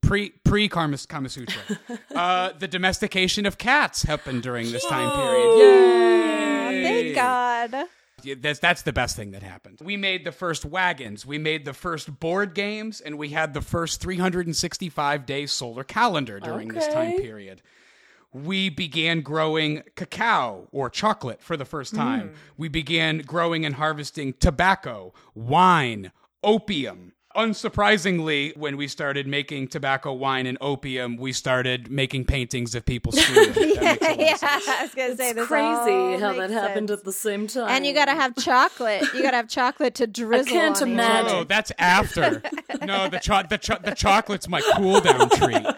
pre 0.03 0.31
pre 0.45 0.67
Kama, 0.69 0.97
Kama 1.07 1.29
Sutra. 1.29 1.61
uh, 2.15 2.51
the 2.59 2.67
domestication 2.67 3.45
of 3.45 3.57
cats 3.57 4.03
happened 4.03 4.43
during 4.43 4.71
this 4.71 4.85
time 4.85 5.09
period. 5.15 5.57
Yay! 5.57 6.83
Thank 6.83 7.15
God. 7.15 7.85
That's 8.23 8.59
that's 8.59 8.81
the 8.81 8.93
best 8.93 9.15
thing 9.15 9.31
that 9.31 9.43
happened. 9.43 9.79
We 9.83 9.95
made 9.95 10.25
the 10.25 10.31
first 10.31 10.65
wagons, 10.65 11.25
we 11.25 11.37
made 11.37 11.65
the 11.65 11.73
first 11.73 12.19
board 12.19 12.53
games, 12.55 12.99
and 12.99 13.17
we 13.17 13.29
had 13.29 13.53
the 13.53 13.61
first 13.61 14.01
365 14.01 15.25
day 15.25 15.45
solar 15.45 15.83
calendar 15.83 16.39
during 16.39 16.69
this 16.69 16.87
time 16.87 17.17
period. 17.17 17.61
We 18.33 18.69
began 18.69 19.21
growing 19.21 19.83
cacao 19.95 20.67
or 20.71 20.89
chocolate 20.89 21.41
for 21.41 21.55
the 21.55 21.65
first 21.65 21.95
time. 21.95 22.29
Hmm. 22.29 22.35
We 22.57 22.67
began 22.67 23.19
growing 23.19 23.65
and 23.65 23.75
harvesting 23.75 24.33
tobacco, 24.33 25.13
wine, 25.33 26.11
opium. 26.43 27.13
Unsurprisingly, 27.37 28.57
when 28.57 28.77
we 28.77 28.87
started 28.87 29.27
making 29.27 29.67
tobacco, 29.67 30.11
wine, 30.11 30.47
and 30.47 30.57
opium, 30.59 31.17
we 31.17 31.31
started 31.31 31.91
making 31.91 32.25
paintings 32.25 32.73
of 32.73 32.83
people 32.85 33.11
screwing. 33.11 33.53
That 33.77 34.01
makes 34.17 34.41
a 34.41 34.45
lot 34.45 34.57
of 34.57 34.65
yeah. 34.67 34.73
I 34.79 34.79
was 34.83 34.95
gonna 34.95 35.15
say 35.15 35.33
this. 35.33 35.47
Crazy 35.47 36.19
how 36.19 36.33
that 36.33 36.37
makes 36.49 36.53
happened 36.53 36.91
at 36.91 37.03
the 37.03 37.13
same 37.13 37.47
time. 37.47 37.69
And 37.69 37.85
you 37.85 37.93
gotta 37.93 38.11
have 38.15 38.35
chocolate. 38.35 39.03
You 39.13 39.21
gotta 39.21 39.37
have 39.37 39.47
chocolate 39.47 39.95
to 39.95 40.07
drizzle. 40.07 40.47
I 40.47 40.51
can't 40.51 40.81
on 40.81 40.89
imagine. 40.89 41.31
No, 41.31 41.43
that's 41.43 41.71
after. 41.77 42.41
no, 42.83 43.07
the 43.07 43.19
cho- 43.19 43.43
the 43.47 43.57
cho- 43.57 43.79
the 43.83 43.91
chocolate's 43.91 44.47
my 44.47 44.61
cool 44.75 44.99
down 44.99 45.29
treat. 45.29 45.65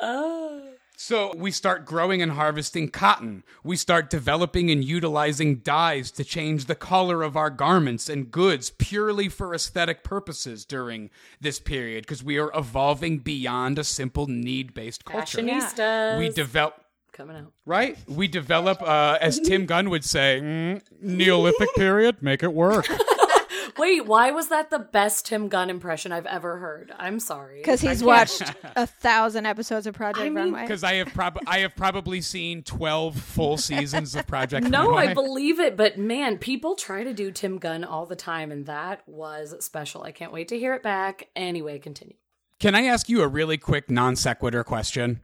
Ah. 0.00 0.58
So 1.04 1.32
we 1.36 1.50
start 1.50 1.84
growing 1.84 2.22
and 2.22 2.30
harvesting 2.30 2.88
cotton. 2.88 3.42
We 3.64 3.74
start 3.74 4.08
developing 4.08 4.70
and 4.70 4.84
utilizing 4.84 5.56
dyes 5.56 6.12
to 6.12 6.22
change 6.22 6.66
the 6.66 6.76
color 6.76 7.24
of 7.24 7.36
our 7.36 7.50
garments 7.50 8.08
and 8.08 8.30
goods 8.30 8.70
purely 8.70 9.28
for 9.28 9.52
aesthetic 9.52 10.04
purposes 10.04 10.64
during 10.64 11.10
this 11.40 11.58
period 11.58 12.04
because 12.04 12.22
we 12.22 12.38
are 12.38 12.52
evolving 12.54 13.18
beyond 13.18 13.80
a 13.80 13.84
simple 13.84 14.28
need-based 14.28 15.04
culture. 15.04 15.38
Fashionistas. 15.38 16.20
We 16.20 16.28
develop 16.28 16.80
coming 17.12 17.36
out. 17.36 17.52
right. 17.66 17.98
We 18.06 18.28
develop, 18.28 18.80
uh, 18.80 19.18
as 19.20 19.40
Tim 19.40 19.66
Gunn 19.66 19.90
would 19.90 20.04
say, 20.04 20.38
mm, 20.40 20.82
Neolithic 21.00 21.74
period. 21.74 22.22
Make 22.22 22.44
it 22.44 22.54
work. 22.54 22.86
Wait, 23.78 24.06
why 24.06 24.30
was 24.30 24.48
that 24.48 24.70
the 24.70 24.78
best 24.78 25.26
Tim 25.26 25.48
Gunn 25.48 25.70
impression 25.70 26.12
I've 26.12 26.26
ever 26.26 26.58
heard? 26.58 26.92
I'm 26.98 27.20
sorry. 27.20 27.58
Because 27.58 27.80
he's 27.80 28.02
watched 28.02 28.42
a 28.76 28.86
thousand 28.86 29.46
episodes 29.46 29.86
of 29.86 29.94
Project 29.94 30.20
I 30.20 30.24
mean, 30.24 30.34
Runway. 30.34 30.62
Because 30.62 30.84
I 30.84 30.94
have 30.94 31.08
prob- 31.08 31.40
I 31.46 31.60
have 31.60 31.76
probably 31.76 32.20
seen 32.20 32.62
twelve 32.62 33.18
full 33.18 33.56
seasons 33.56 34.14
of 34.14 34.26
Project. 34.26 34.68
No, 34.68 34.86
Runway. 34.86 35.08
I 35.08 35.14
believe 35.14 35.60
it, 35.60 35.76
but 35.76 35.98
man, 35.98 36.38
people 36.38 36.74
try 36.74 37.04
to 37.04 37.12
do 37.12 37.30
Tim 37.30 37.58
Gunn 37.58 37.84
all 37.84 38.06
the 38.06 38.16
time, 38.16 38.50
and 38.50 38.66
that 38.66 39.02
was 39.06 39.54
special. 39.64 40.02
I 40.02 40.12
can't 40.12 40.32
wait 40.32 40.48
to 40.48 40.58
hear 40.58 40.74
it 40.74 40.82
back. 40.82 41.28
Anyway, 41.36 41.78
continue. 41.78 42.16
Can 42.58 42.74
I 42.74 42.84
ask 42.84 43.08
you 43.08 43.22
a 43.22 43.28
really 43.28 43.58
quick 43.58 43.90
non 43.90 44.14
sequitur 44.14 44.62
question? 44.62 45.22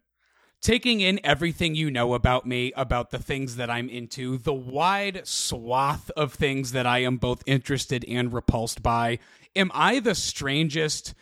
Taking 0.61 1.01
in 1.01 1.21
everything 1.23 1.77
you 1.77 1.91
know 1.91 2.15
about 2.15 2.45
me, 2.45 2.73
about 2.77 3.11
the 3.11 3.19
things 3.19 3.57
that 3.57 3.71
I'm 3.71 3.89
into, 3.89 4.39
the 4.39 4.53
wide 4.53 5.21
swath 5.25 6.11
of 6.17 6.35
things 6.35 6.73
that 6.73 6.85
I 6.85 6.99
am 6.99 7.17
both 7.17 7.45
interested 7.47 8.05
and 8.09 8.33
repulsed 8.33 8.83
by, 8.83 9.21
am 9.55 9.71
I 9.73 10.01
the 10.01 10.17
strangest 10.17 11.15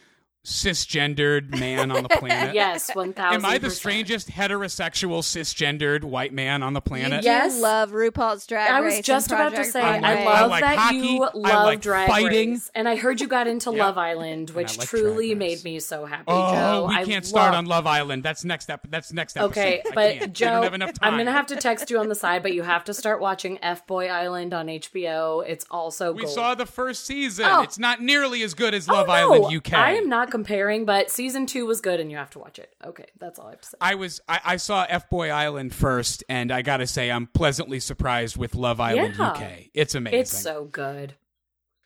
cisgendered 0.47 1.51
man 1.59 1.91
on 1.91 2.03
the 2.03 2.09
planet? 2.19 2.55
Yes, 2.55 2.91
one 2.95 3.13
thousand. 3.13 3.45
Am 3.45 3.51
I 3.51 3.59
the 3.59 3.71
strangest 3.71 4.29
heterosexual 4.31 5.21
cisgendered 5.23 6.05
white 6.05 6.33
man 6.33 6.63
on 6.63 6.73
the 6.73 6.81
planet? 6.81 7.25
You 7.25 7.31
Yes. 7.31 7.61
love 7.61 7.91
RuPaul's 7.91 8.47
Drag 8.47 8.71
Race. 8.71 8.77
I 8.77 8.81
was 8.97 9.01
just 9.01 9.31
about 9.31 9.55
to 9.55 9.65
say, 9.65 9.83
Runway. 9.83 10.09
I 10.09 10.23
I 10.23 10.41
love 10.41 10.51
like 10.51 10.63
that 10.63 10.79
hockey, 10.79 10.97
you 10.99 11.19
love 11.35 11.67
like 11.67 11.81
Drag 11.81 12.09
fighting. 12.09 12.53
Race, 12.53 12.71
and 12.75 12.89
I 12.89 12.97
heard 12.97 13.21
you 13.21 13.29
got 13.29 13.47
into 13.47 13.73
Yeah. 13.73 13.87
Love 13.87 13.99
Island, 13.99 14.51
which 14.51 14.79
like 14.79 14.89
truly 14.89 15.35
made 15.35 15.65
me 15.65 15.81
so 15.81 16.05
happy. 16.07 16.25
Oh, 16.29 16.53
Joe, 16.55 16.87
we 16.89 17.05
can't 17.05 17.25
start 17.27 17.53
love- 17.53 17.59
on 17.59 17.67
Love 17.67 17.87
Island. 17.87 18.23
That's 18.23 18.45
next 18.45 18.71
ep- 18.71 18.87
That's 18.91 19.13
next 19.13 19.37
episode. 19.37 19.51
Okay, 19.51 19.83
I 19.87 19.95
but 19.95 20.19
can't. 20.19 20.33
Joe, 20.33 20.63
have 20.63 20.75
enough 20.75 20.93
time. 20.95 21.13
I'm 21.13 21.19
gonna 21.19 21.33
have 21.33 21.47
to 21.47 21.57
text 21.57 21.91
you 21.91 21.99
on 21.99 22.09
the 22.09 22.15
side, 22.15 22.43
but 22.43 22.53
you 22.53 22.63
have 22.63 22.85
to 22.85 22.95
start 22.95 23.21
watching 23.21 23.59
F 23.63 23.87
Boy 23.87 24.09
Island 24.09 24.55
on 24.55 24.67
HBO. 24.69 25.45
It's 25.47 25.65
also 25.71 26.13
We 26.13 26.23
gold. 26.23 26.35
saw 26.35 26.55
the 26.55 26.67
first 26.67 27.05
season. 27.05 27.47
Oh. 27.49 27.63
It's 27.63 27.79
not 27.79 28.01
nearly 28.01 28.43
as 28.43 28.55
good 28.55 28.75
as 28.75 28.89
Oh, 28.89 28.93
Love 28.95 29.07
no, 29.09 29.13
Island 29.13 29.57
UK. 29.57 29.75
I 29.75 29.93
am 29.95 30.09
not 30.09 30.31
comparing, 30.37 30.85
but 30.85 31.11
season 31.11 31.47
two 31.47 31.65
was 31.67 31.81
good, 31.81 31.99
and 32.01 32.11
you 32.11 32.17
have 32.19 32.31
to 32.31 32.39
watch 32.39 32.59
it. 32.59 32.75
Okay, 32.85 33.07
that's 33.19 33.39
all 33.39 33.47
I 33.47 33.51
have 33.51 33.61
to 33.63 33.69
say. 33.69 33.77
I 33.81 33.95
was 33.95 34.21
I, 34.29 34.41
I 34.45 34.57
saw 34.57 34.85
F 34.89 35.09
Boy 35.09 35.31
Island 35.31 35.75
first, 35.75 36.23
and 36.29 36.53
I 36.53 36.63
gotta 36.63 36.87
say 36.87 37.11
I'm 37.11 37.27
pleasantly 37.27 37.81
surprised 37.81 38.37
with 38.37 38.55
Love 38.55 38.81
Island 38.81 39.15
Yeah. 39.19 39.31
UK. 39.31 39.43
It's 39.73 39.95
amazing. 39.95 40.21
It's 40.21 40.37
so 40.39 40.65
good. 40.65 41.15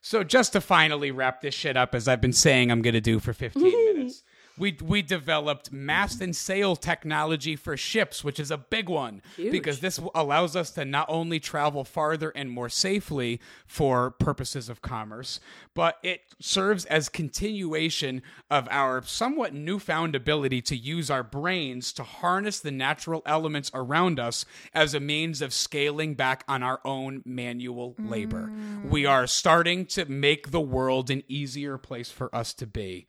So 0.02 0.24
just 0.24 0.54
to 0.54 0.60
finally 0.60 1.10
wrap 1.10 1.42
this 1.42 1.54
shit 1.54 1.76
up, 1.76 1.94
as 1.94 2.08
I've 2.08 2.20
been 2.22 2.32
saying 2.32 2.70
I'm 2.72 2.82
to 2.94 3.00
do 3.00 3.20
for 3.20 3.32
15 3.32 3.62
minutes, 3.94 4.24
we 4.60 4.76
we 4.82 5.00
developed 5.00 5.72
mast 5.72 6.20
and 6.20 6.36
sail 6.36 6.76
technology 6.76 7.56
for 7.56 7.76
ships, 7.76 8.22
which 8.22 8.38
is 8.38 8.50
a 8.50 8.58
big 8.58 8.88
one 8.88 9.22
Huge. 9.36 9.50
because 9.50 9.80
this 9.80 9.98
allows 10.14 10.54
us 10.54 10.70
to 10.72 10.84
not 10.84 11.06
only 11.08 11.40
travel 11.40 11.82
farther 11.82 12.30
and 12.30 12.50
more 12.50 12.68
safely 12.68 13.40
for 13.66 14.10
purposes 14.10 14.68
of 14.68 14.82
commerce, 14.82 15.40
but 15.74 15.98
it 16.02 16.20
serves 16.38 16.84
as 16.84 17.08
continuation 17.08 18.22
of 18.50 18.68
our 18.70 19.02
somewhat 19.02 19.54
newfound 19.54 20.14
ability 20.14 20.60
to 20.60 20.76
use 20.76 21.10
our 21.10 21.22
brains 21.22 21.92
to 21.94 22.02
harness 22.02 22.60
the 22.60 22.70
natural 22.70 23.22
elements 23.24 23.70
around 23.72 24.20
us 24.20 24.44
as 24.74 24.92
a 24.92 25.00
means 25.00 25.40
of 25.40 25.54
scaling 25.54 26.14
back 26.14 26.44
on 26.46 26.62
our 26.62 26.80
own 26.84 27.22
manual 27.24 27.94
labor. 27.98 28.52
We 28.84 29.04
mm. 29.04 29.10
are 29.10 29.26
starting 29.26 29.86
to 29.86 30.04
make 30.04 30.50
the 30.50 30.60
world 30.60 31.10
an 31.10 31.22
easier 31.28 31.78
place 31.78 32.10
for 32.10 32.34
us 32.34 32.52
to 32.54 32.66
be. 32.66 33.06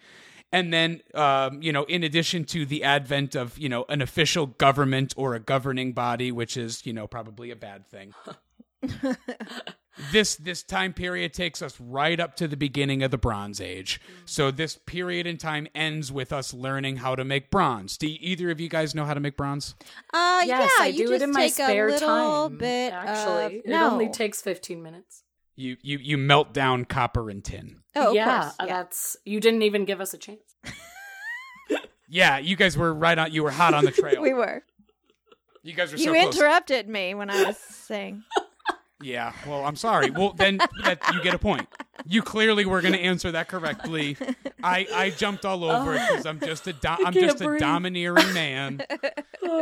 And 0.52 0.74
then, 0.74 1.02
um, 1.14 1.62
you 1.62 1.72
know, 1.72 1.84
in 1.86 2.04
addition 2.04 2.44
to 2.46 2.66
the 2.66 2.84
advent 2.84 3.36
of, 3.36 3.58
you 3.58 3.70
know, 3.70 3.86
an 3.88 4.02
official 4.02 4.48
government 4.48 5.14
or 5.16 5.34
a 5.34 5.40
governing 5.40 5.94
body, 5.94 6.32
which 6.32 6.58
is, 6.58 6.86
you 6.86 6.92
know, 6.94 7.08
probably 7.08 7.52
a 7.52 7.56
bad 7.56 7.88
thing. 7.90 8.14
this 10.12 10.36
this 10.38 10.64
time 10.64 10.94
period 10.94 11.34
takes 11.34 11.62
us 11.62 11.80
right 11.80 12.20
up 12.20 12.36
to 12.38 12.48
the 12.48 12.58
beginning 12.58 13.04
of 13.04 13.12
the 13.12 13.18
Bronze 13.18 13.62
Age. 13.62 14.02
So 14.26 14.52
this 14.52 14.78
period 14.86 15.28
in 15.28 15.38
time 15.38 15.68
ends 15.76 16.12
with 16.12 16.34
us 16.34 16.54
learning 16.54 16.98
how 16.98 17.16
to 17.16 17.24
make 17.24 17.52
bronze. 17.52 17.98
Do 17.98 18.08
either 18.08 18.50
of 18.52 18.60
you 18.60 18.70
guys 18.70 18.96
know 18.96 19.06
how 19.06 19.14
to 19.14 19.20
make 19.20 19.38
bronze? 19.38 19.76
Uh, 20.14 20.44
Yes, 20.46 20.72
yeah, 20.80 20.86
I 20.86 20.88
you 20.88 21.08
do 21.08 21.14
it 21.14 21.22
in 21.22 21.32
my 21.32 21.42
take 21.42 21.54
spare 21.54 21.88
a 21.88 21.92
little 21.92 22.50
time. 22.50 22.58
bit. 22.58 22.94
actually, 22.94 23.60
of, 23.60 23.66
it 23.66 23.72
only 23.74 24.10
takes 24.10 24.42
15 24.42 24.82
minutes. 24.82 25.24
You 25.62 25.78
you 25.82 25.98
you 26.00 26.18
melt 26.18 26.54
down 26.54 26.86
copper 26.86 27.30
and 27.30 27.44
tin. 27.44 27.82
Oh, 27.96 28.14
yeah, 28.14 28.42
course. 28.42 28.56
uh, 28.60 28.66
Yeah. 28.68 28.74
that's 28.82 29.18
you 29.26 29.40
didn't 29.40 29.62
even 29.62 29.86
give 29.86 30.02
us 30.02 30.14
a 30.14 30.18
chance. 30.18 30.42
Yeah, 32.14 32.40
you 32.40 32.58
guys 32.58 32.78
were 32.78 32.94
right 32.94 33.18
on. 33.18 33.32
You 33.32 33.42
were 33.44 33.52
hot 33.52 33.74
on 33.74 33.86
the 33.86 33.92
trail. 34.02 34.22
we 34.22 34.34
were. 34.34 34.64
You 35.64 35.74
guys 35.74 35.94
were 35.94 35.98
You 35.98 36.06
so 36.08 36.12
close. 36.14 36.36
interrupted 36.36 36.90
me 36.90 37.14
when 37.14 37.30
I 37.30 37.44
was 37.46 37.58
saying. 37.70 38.24
Yeah, 39.02 39.32
well, 39.48 39.64
I'm 39.64 39.78
sorry. 39.78 40.10
Well, 40.10 40.34
then 40.34 40.58
that, 40.84 41.00
you 41.14 41.24
get 41.24 41.34
a 41.34 41.40
point. 41.40 41.70
You 42.06 42.22
clearly 42.22 42.66
were 42.66 42.82
going 42.82 42.94
to 42.94 43.00
answer 43.00 43.32
that 43.32 43.48
correctly. 43.48 44.18
I, 44.62 44.86
I 44.94 45.10
jumped 45.12 45.46
all 45.46 45.64
over 45.64 45.94
it 45.96 46.02
because 46.10 46.26
I'm 46.26 46.40
just 46.42 46.68
a 46.68 46.74
do- 46.74 46.88
I'm 46.90 47.14
can't 47.14 47.16
just 47.16 47.40
a 47.42 47.58
domineering 47.58 48.34
man. 48.34 48.82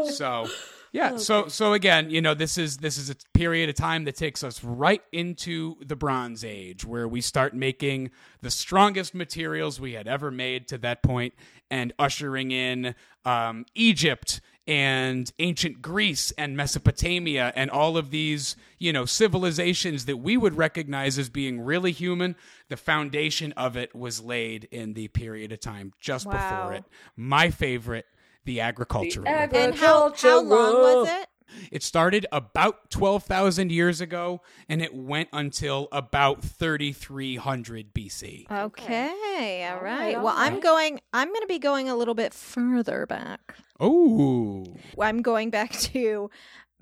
So 0.09 0.47
yeah, 0.91 1.17
so 1.17 1.47
so 1.47 1.73
again, 1.73 2.09
you 2.09 2.21
know, 2.21 2.33
this 2.33 2.57
is 2.57 2.77
this 2.77 2.97
is 2.97 3.09
a 3.09 3.15
period 3.33 3.69
of 3.69 3.75
time 3.75 4.05
that 4.05 4.15
takes 4.15 4.43
us 4.43 4.63
right 4.63 5.01
into 5.11 5.75
the 5.85 5.95
Bronze 5.95 6.43
Age, 6.43 6.85
where 6.85 7.07
we 7.07 7.21
start 7.21 7.53
making 7.53 8.11
the 8.41 8.51
strongest 8.51 9.13
materials 9.13 9.79
we 9.79 9.93
had 9.93 10.07
ever 10.07 10.31
made 10.31 10.67
to 10.69 10.77
that 10.79 11.03
point, 11.03 11.33
and 11.69 11.93
ushering 11.99 12.51
in 12.51 12.95
um, 13.25 13.65
Egypt 13.75 14.41
and 14.67 15.31
ancient 15.39 15.81
Greece 15.81 16.31
and 16.37 16.55
Mesopotamia 16.55 17.51
and 17.55 17.71
all 17.71 17.97
of 17.97 18.11
these, 18.11 18.55
you 18.77 18.93
know, 18.93 19.03
civilizations 19.03 20.05
that 20.05 20.17
we 20.17 20.37
would 20.37 20.55
recognize 20.55 21.17
as 21.17 21.27
being 21.27 21.59
really 21.61 21.91
human, 21.91 22.35
the 22.67 22.77
foundation 22.77 23.51
of 23.53 23.75
it 23.75 23.95
was 23.95 24.21
laid 24.21 24.67
in 24.71 24.93
the 24.93 25.07
period 25.07 25.51
of 25.51 25.59
time 25.59 25.91
just 25.99 26.27
Wow. 26.27 26.33
before 26.33 26.73
it. 26.75 26.83
My 27.17 27.49
favorite, 27.49 28.05
the 28.49 28.61
agricultural. 28.61 29.25
The 29.25 29.31
Revolution. 29.31 29.69
And 29.69 29.79
how, 29.79 30.11
how 30.17 30.41
long 30.41 30.73
was 30.73 31.07
it? 31.07 31.27
It 31.71 31.83
started 31.83 32.25
about 32.31 32.89
12,000 32.89 33.71
years 33.71 34.01
ago 34.01 34.41
and 34.67 34.81
it 34.81 34.93
went 34.93 35.29
until 35.31 35.87
about 35.91 36.43
3300 36.43 37.93
BC. 37.93 38.49
Okay, 38.51 39.67
all 39.67 39.77
All 39.77 39.83
right. 39.83 40.15
right, 40.15 40.21
well, 40.21 40.33
I'm 40.35 40.59
going. 40.59 40.99
I'm 41.13 41.27
going 41.27 41.41
to 41.41 41.47
be 41.47 41.59
going 41.59 41.89
a 41.89 41.95
little 41.95 42.15
bit 42.15 42.33
further 42.33 43.05
back. 43.05 43.55
Oh. 43.79 44.65
I'm 44.99 45.21
going 45.21 45.51
back 45.51 45.71
to 45.93 46.31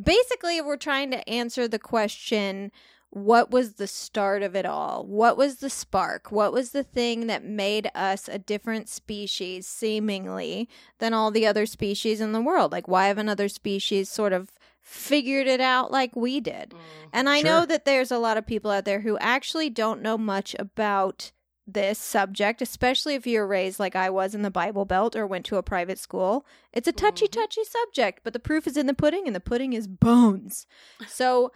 basically 0.01 0.61
we're 0.61 0.77
trying 0.77 1.11
to 1.11 1.29
answer 1.29 1.67
the 1.67 1.79
question 1.79 2.71
what 3.09 3.51
was 3.51 3.73
the 3.73 3.87
start 3.87 4.43
of 4.43 4.55
it 4.55 4.65
all? 4.65 5.05
What 5.05 5.37
was 5.37 5.57
the 5.57 5.69
spark? 5.69 6.31
What 6.31 6.51
was 6.51 6.71
the 6.71 6.83
thing 6.83 7.27
that 7.27 7.43
made 7.43 7.89
us 7.95 8.27
a 8.27 8.37
different 8.37 8.89
species 8.89 9.65
seemingly 9.67 10.67
than 10.99 11.13
all 11.13 11.31
the 11.31 11.47
other 11.47 11.65
species 11.65 12.19
in 12.19 12.33
the 12.33 12.41
world? 12.41 12.71
Like 12.71 12.87
why 12.87 13.07
haven't 13.07 13.29
other 13.29 13.49
species 13.49 14.09
sort 14.09 14.33
of 14.33 14.51
figured 14.81 15.47
it 15.47 15.61
out 15.61 15.91
like 15.91 16.15
we 16.15 16.39
did? 16.41 16.71
Mm. 16.71 16.77
And 17.13 17.29
I 17.29 17.41
know 17.41 17.65
that 17.65 17.85
there's 17.85 18.11
a 18.11 18.19
lot 18.19 18.37
of 18.37 18.45
people 18.45 18.71
out 18.71 18.85
there 18.85 19.01
who 19.01 19.17
actually 19.19 19.69
don't 19.69 20.01
know 20.01 20.17
much 20.17 20.55
about 20.59 21.31
this 21.67 21.99
subject, 21.99 22.61
especially 22.61 23.15
if 23.15 23.27
you're 23.27 23.45
raised 23.45 23.79
like 23.79 23.95
I 23.95 24.09
was 24.09 24.33
in 24.33 24.41
the 24.41 24.49
Bible 24.49 24.85
Belt 24.85 25.15
or 25.15 25.27
went 25.27 25.45
to 25.47 25.57
a 25.57 25.63
private 25.63 25.99
school. 25.99 26.45
It's 26.71 26.87
a 26.87 26.93
touchy, 26.93 27.25
mm-hmm. 27.25 27.41
touchy 27.41 27.63
subject, 27.65 28.21
but 28.23 28.31
the 28.31 28.39
proof 28.39 28.67
is 28.67 28.77
in 28.77 28.87
the 28.87 28.93
pudding, 28.93 29.27
and 29.27 29.35
the 29.35 29.41
pudding 29.41 29.73
is 29.73 29.87
bones. 29.87 30.65
So, 31.07 31.51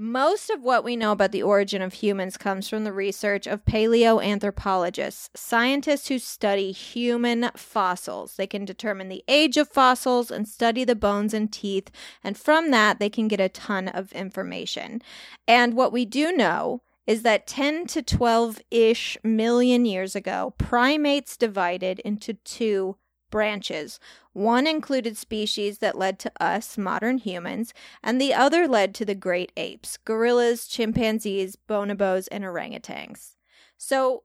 most 0.00 0.48
of 0.48 0.62
what 0.62 0.84
we 0.84 0.94
know 0.94 1.10
about 1.10 1.32
the 1.32 1.42
origin 1.42 1.82
of 1.82 1.94
humans 1.94 2.36
comes 2.36 2.68
from 2.68 2.84
the 2.84 2.92
research 2.92 3.48
of 3.48 3.64
paleoanthropologists, 3.64 5.28
scientists 5.34 6.06
who 6.06 6.20
study 6.20 6.70
human 6.70 7.50
fossils. 7.56 8.36
They 8.36 8.46
can 8.46 8.64
determine 8.64 9.08
the 9.08 9.24
age 9.26 9.56
of 9.56 9.68
fossils 9.68 10.30
and 10.30 10.46
study 10.46 10.84
the 10.84 10.94
bones 10.94 11.34
and 11.34 11.52
teeth, 11.52 11.90
and 12.22 12.38
from 12.38 12.70
that, 12.70 13.00
they 13.00 13.10
can 13.10 13.26
get 13.26 13.40
a 13.40 13.48
ton 13.48 13.88
of 13.88 14.12
information. 14.12 15.02
And 15.48 15.74
what 15.74 15.92
we 15.92 16.04
do 16.04 16.30
know 16.30 16.82
is 17.08 17.22
that 17.22 17.48
10 17.48 17.86
to 17.88 18.02
12 18.02 18.60
ish 18.70 19.18
million 19.24 19.84
years 19.84 20.14
ago, 20.14 20.54
primates 20.58 21.36
divided 21.36 21.98
into 22.00 22.34
two 22.34 22.96
branches. 23.30 23.98
One 24.32 24.66
included 24.66 25.16
species 25.16 25.78
that 25.78 25.98
led 25.98 26.18
to 26.20 26.32
us, 26.40 26.78
modern 26.78 27.18
humans, 27.18 27.74
and 28.02 28.20
the 28.20 28.34
other 28.34 28.68
led 28.68 28.94
to 28.96 29.04
the 29.04 29.14
great 29.14 29.52
apes 29.56 29.96
gorillas, 29.96 30.66
chimpanzees, 30.66 31.56
bonobos, 31.68 32.28
and 32.30 32.44
orangutans. 32.44 33.36
So, 33.76 34.24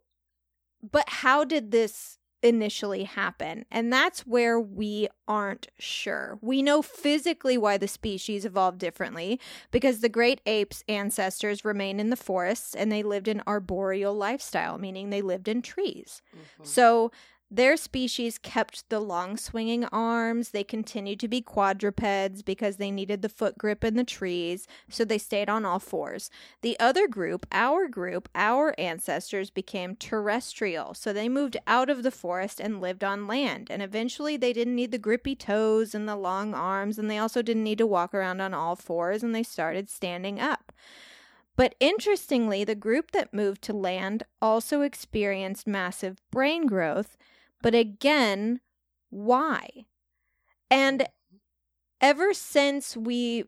but 0.81 1.07
how 1.07 1.43
did 1.43 1.71
this 1.71 2.17
initially 2.43 3.05
happen? 3.05 3.65
And 3.71 3.91
that's 3.91 4.27
where 4.27 4.59
we 4.59 5.07
aren't 5.27 5.67
sure. 5.79 6.37
We 6.41 6.61
know 6.61 6.81
physically 6.81 7.57
why 7.57 7.77
the 7.77 7.87
species 7.87 8.43
evolved 8.45 8.79
differently 8.79 9.39
because 9.71 10.01
the 10.01 10.09
great 10.09 10.41
apes' 10.45 10.83
ancestors 10.89 11.63
remained 11.63 12.01
in 12.01 12.09
the 12.09 12.17
forests 12.17 12.75
and 12.75 12.91
they 12.91 13.01
lived 13.01 13.29
an 13.29 13.41
arboreal 13.47 14.13
lifestyle, 14.13 14.77
meaning 14.77 15.09
they 15.09 15.21
lived 15.21 15.47
in 15.47 15.61
trees. 15.61 16.21
Mm-hmm. 16.35 16.65
So 16.65 17.11
their 17.55 17.77
species 17.77 18.39
kept 18.39 18.89
the 18.89 18.99
long 18.99 19.37
swinging 19.37 19.85
arms. 19.85 20.49
They 20.49 20.63
continued 20.63 21.19
to 21.19 21.27
be 21.27 21.39
quadrupeds 21.39 22.41
because 22.41 22.77
they 22.77 22.89
needed 22.89 23.21
the 23.21 23.29
foot 23.29 23.59
grip 23.59 23.83
in 23.83 23.95
the 23.95 24.03
trees, 24.03 24.67
so 24.89 25.05
they 25.05 25.19
stayed 25.19 25.49
on 25.49 25.63
all 25.63 25.77
fours. 25.77 26.31
The 26.63 26.79
other 26.79 27.07
group, 27.07 27.45
our 27.51 27.87
group, 27.87 28.27
our 28.33 28.73
ancestors 28.79 29.51
became 29.51 29.95
terrestrial, 29.95 30.95
so 30.95 31.13
they 31.13 31.29
moved 31.29 31.57
out 31.67 31.91
of 31.91 32.01
the 32.01 32.09
forest 32.09 32.59
and 32.59 32.81
lived 32.81 33.03
on 33.03 33.27
land. 33.27 33.67
And 33.69 33.83
eventually 33.83 34.35
they 34.35 34.51
didn't 34.51 34.75
need 34.75 34.91
the 34.91 34.97
grippy 34.97 35.35
toes 35.35 35.93
and 35.93 36.09
the 36.09 36.15
long 36.15 36.55
arms, 36.55 36.97
and 36.97 37.07
they 37.07 37.19
also 37.19 37.43
didn't 37.43 37.63
need 37.63 37.77
to 37.77 37.85
walk 37.85 38.15
around 38.15 38.41
on 38.41 38.55
all 38.55 38.75
fours, 38.75 39.21
and 39.21 39.35
they 39.35 39.43
started 39.43 39.91
standing 39.91 40.39
up. 40.39 40.73
But 41.55 41.75
interestingly, 41.79 42.63
the 42.63 42.73
group 42.73 43.11
that 43.11 43.31
moved 43.31 43.61
to 43.63 43.73
land 43.73 44.23
also 44.41 44.81
experienced 44.81 45.67
massive 45.67 46.19
brain 46.31 46.65
growth. 46.65 47.15
But 47.63 47.73
again, 47.73 48.61
why? 49.09 49.87
And 50.69 51.01
mm-hmm. 51.01 51.37
ever 52.01 52.33
since 52.33 52.97
we 52.97 53.45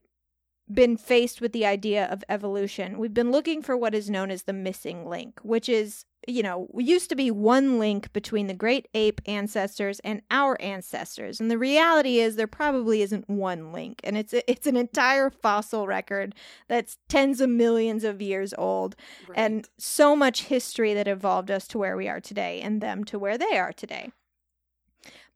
been 0.71 0.97
faced 0.97 1.41
with 1.41 1.51
the 1.51 1.65
idea 1.65 2.05
of 2.05 2.23
evolution, 2.27 2.97
we've 2.97 3.13
been 3.13 3.31
looking 3.31 3.61
for 3.61 3.77
what 3.77 3.93
is 3.93 4.09
known 4.09 4.31
as 4.31 4.43
the 4.43 4.53
missing 4.53 5.07
link, 5.07 5.39
which 5.43 5.69
is, 5.69 6.05
you 6.27 6.41
know, 6.41 6.67
used 6.75 7.07
to 7.09 7.15
be 7.15 7.29
one 7.29 7.77
link 7.77 8.11
between 8.13 8.47
the 8.47 8.53
great 8.53 8.87
ape 8.95 9.21
ancestors 9.27 9.99
and 9.99 10.23
our 10.31 10.59
ancestors. 10.59 11.39
And 11.39 11.51
the 11.51 11.57
reality 11.59 12.19
is 12.19 12.35
there 12.35 12.47
probably 12.47 13.03
isn't 13.03 13.29
one 13.29 13.71
link, 13.71 14.01
and 14.03 14.17
it's 14.17 14.33
it's 14.33 14.65
an 14.65 14.75
entire 14.75 15.29
fossil 15.29 15.85
record 15.85 16.33
that's 16.67 16.97
tens 17.09 17.41
of 17.41 17.49
millions 17.49 18.03
of 18.03 18.21
years 18.21 18.53
old 18.57 18.95
and 19.35 19.69
so 19.77 20.15
much 20.15 20.45
history 20.45 20.95
that 20.95 21.07
evolved 21.07 21.51
us 21.51 21.67
to 21.67 21.77
where 21.77 21.95
we 21.95 22.07
are 22.07 22.19
today 22.19 22.59
and 22.61 22.81
them 22.81 23.03
to 23.03 23.19
where 23.19 23.37
they 23.37 23.57
are 23.57 23.73
today. 23.73 24.11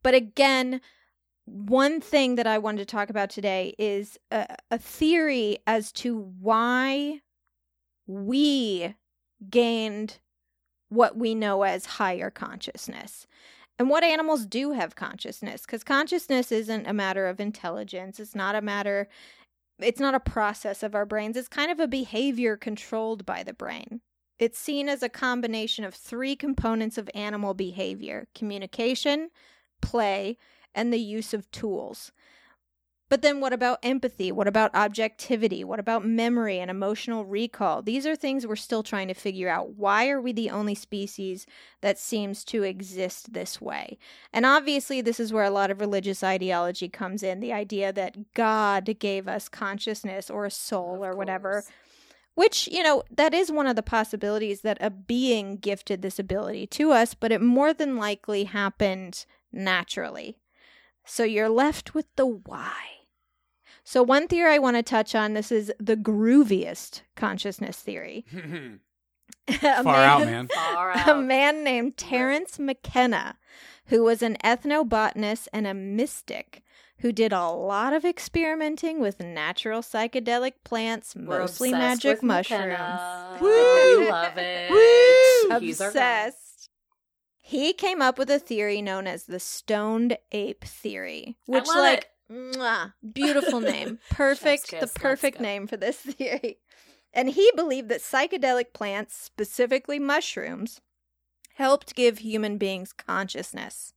But 0.02 0.16
again, 0.16 0.82
one 1.50 2.00
thing 2.02 2.36
that 2.36 2.48
I 2.48 2.58
wanted 2.58 2.80
to 2.80 2.86
talk 2.86 3.10
about 3.10 3.30
today 3.30 3.74
is 3.78 4.18
a, 4.32 4.56
a 4.72 4.78
theory 4.78 5.60
as 5.66 5.92
to 5.94 6.18
why 6.40 7.22
we 8.08 8.96
gained 9.50 10.20
what 10.90 11.18
we 11.18 11.36
know 11.36 11.64
as 11.64 11.86
higher 11.86 12.30
consciousness. 12.30 13.28
And 13.78 13.90
what 13.90 14.04
animals 14.04 14.46
do 14.46 14.72
have 14.74 14.96
consciousness, 14.96 15.62
because 15.62 15.84
consciousness 15.84 16.52
isn't 16.52 16.88
a 16.88 16.94
matter 16.94 17.28
of 17.28 17.40
intelligence. 17.40 18.20
It's 18.20 18.36
not 18.36 18.56
a 18.56 18.62
matter, 18.62 19.08
it's 19.80 20.02
not 20.02 20.16
a 20.16 20.20
process 20.20 20.84
of 20.84 20.96
our 20.96 21.06
brains. 21.06 21.38
It's 21.38 21.48
kind 21.48 21.72
of 21.72 21.80
a 21.80 21.88
behavior 21.88 22.58
controlled 22.58 23.26
by 23.26 23.44
the 23.44 23.54
brain. 23.54 24.02
It's 24.38 24.60
seen 24.60 24.90
as 24.90 25.02
a 25.02 25.10
combination 25.10 25.86
of 25.86 25.94
three 25.94 26.36
components 26.36 26.98
of 26.98 27.10
animal 27.14 27.54
behavior 27.54 28.28
communication, 28.36 29.30
play, 29.82 30.38
and 30.74 30.94
the 30.94 31.00
use 31.00 31.34
of 31.34 31.50
tools. 31.52 32.12
But 33.10 33.24
then 33.24 33.40
what 33.40 33.54
about 33.54 33.80
empathy? 33.82 34.32
What 34.32 34.48
about 34.48 34.74
objectivity? 34.76 35.64
What 35.64 35.80
about 35.80 36.06
memory 36.06 36.60
and 36.60 36.70
emotional 36.70 37.26
recall? 37.26 37.82
These 37.82 38.06
are 38.06 38.16
things 38.16 38.46
we're 38.46 38.56
still 38.56 38.84
trying 38.84 39.08
to 39.08 39.16
figure 39.16 39.50
out. 39.50 39.72
Why 39.76 40.10
are 40.10 40.22
we 40.22 40.32
the 40.32 40.52
only 40.52 40.76
species 40.76 41.48
that 41.82 41.98
seems 41.98 42.44
to 42.46 42.62
exist 42.62 43.34
this 43.34 43.60
way? 43.60 43.98
And 44.32 44.46
obviously, 44.46 45.02
this 45.02 45.20
is 45.20 45.34
where 45.34 45.44
a 45.44 45.50
lot 45.50 45.72
of 45.72 45.82
religious 45.82 46.24
ideology 46.24 46.88
comes 46.88 47.24
in 47.24 47.40
the 47.40 47.52
idea 47.52 47.92
that 47.92 48.36
God 48.36 49.00
gave 49.00 49.28
us 49.28 49.50
consciousness 49.50 50.30
or 50.30 50.46
a 50.46 50.52
soul 50.52 51.04
or 51.04 51.16
whatever. 51.16 51.64
Which, 52.36 52.70
you 52.72 52.84
know, 52.84 53.04
that 53.10 53.34
is 53.34 53.52
one 53.52 53.66
of 53.66 53.76
the 53.76 53.82
possibilities 53.82 54.62
that 54.62 54.78
a 54.80 54.92
being 54.92 55.58
gifted 55.58 56.04
this 56.04 56.20
ability 56.20 56.68
to 56.68 56.92
us, 56.92 57.16
but 57.16 57.32
it 57.32 57.42
more 57.42 57.74
than 57.74 57.98
likely 57.98 58.44
happened 58.44 59.26
naturally. 59.52 60.38
So 61.10 61.24
you're 61.24 61.50
left 61.50 61.96
with 61.96 62.06
the 62.16 62.28
why. 62.28 62.84
So, 63.84 64.04
one 64.04 64.28
theory 64.28 64.54
I 64.54 64.60
want 64.60 64.78
to 64.78 64.84
touch 64.84 65.16
on 65.16 65.34
this 65.34 65.52
is 65.52 65.74
the 65.80 65.98
grooviest 65.98 67.02
consciousness 67.16 67.78
theory. 67.82 68.26
A 69.48 69.84
Far 69.84 69.96
out, 69.96 70.26
man. 70.26 70.48
Far 70.54 70.92
out. 70.92 71.10
A 71.10 71.16
man 71.16 71.64
named 71.64 71.98
Terence 71.98 72.60
McKenna, 72.60 73.38
who 73.88 74.04
was 74.04 74.22
an 74.22 74.38
ethnobotanist 74.44 75.48
and 75.52 75.66
a 75.66 75.74
mystic 75.74 76.62
who 77.00 77.12
did 77.12 77.34
a 77.34 77.48
lot 77.48 77.94
of 77.94 78.06
experimenting 78.06 79.00
with 79.00 79.20
natural 79.20 79.82
psychedelic 79.82 80.54
plants, 80.64 81.16
We're 81.16 81.40
mostly 81.40 81.72
magic 81.72 82.18
with 82.18 82.24
mushrooms. 82.24 83.42
Woo! 83.42 84.00
We 84.00 84.10
love 84.12 84.38
it. 84.38 85.62
He's. 85.62 85.80
Obsessed. 85.82 86.49
He 87.50 87.74
came 87.74 88.00
up 88.00 88.20
with 88.20 88.30
a 88.30 88.38
theory 88.38 88.80
known 88.80 89.08
as 89.08 89.24
the 89.24 89.40
stoned 89.40 90.20
ape 90.32 90.64
theory, 90.64 91.36
which, 91.48 91.66
like, 91.66 92.12
mwah, 92.32 92.94
beautiful 93.14 93.60
name, 93.60 93.98
perfect, 94.12 94.70
Chef's 94.70 94.94
the 94.94 95.00
perfect 95.00 95.40
name 95.42 95.66
for 95.66 95.76
this 95.76 95.98
theory. 95.98 96.60
And 97.12 97.32
he 97.32 97.52
believed 97.56 97.90
that 97.90 98.02
psychedelic 98.02 98.72
plants, 98.72 99.16
specifically 99.16 99.98
mushrooms, 99.98 100.82
helped 101.56 101.96
give 101.96 102.20
human 102.20 102.60
beings 102.60 102.94
consciousness. 102.94 103.96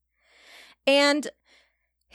And 0.87 1.29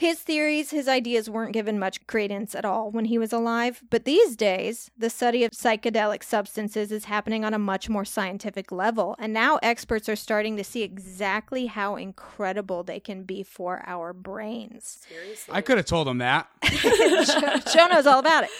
his 0.00 0.20
theories, 0.20 0.70
his 0.70 0.86
ideas 0.86 1.28
weren't 1.28 1.52
given 1.52 1.76
much 1.76 2.06
credence 2.06 2.54
at 2.54 2.64
all 2.64 2.88
when 2.92 3.06
he 3.06 3.18
was 3.18 3.32
alive, 3.32 3.82
but 3.90 4.04
these 4.04 4.36
days, 4.36 4.92
the 4.96 5.10
study 5.10 5.42
of 5.42 5.50
psychedelic 5.50 6.22
substances 6.22 6.92
is 6.92 7.06
happening 7.06 7.44
on 7.44 7.52
a 7.52 7.58
much 7.58 7.88
more 7.88 8.04
scientific 8.04 8.70
level, 8.70 9.16
and 9.18 9.32
now 9.32 9.58
experts 9.60 10.08
are 10.08 10.14
starting 10.14 10.56
to 10.56 10.62
see 10.62 10.84
exactly 10.84 11.66
how 11.66 11.96
incredible 11.96 12.84
they 12.84 13.00
can 13.00 13.24
be 13.24 13.42
for 13.42 13.82
our 13.88 14.12
brains. 14.12 15.00
Seriously. 15.08 15.52
I 15.52 15.62
could 15.62 15.78
have 15.78 15.86
told 15.86 16.06
him 16.06 16.18
that. 16.18 16.48
Joe, 16.62 17.56
Joe 17.74 17.86
knows 17.88 18.06
all 18.06 18.20
about 18.20 18.44
it. 18.44 18.50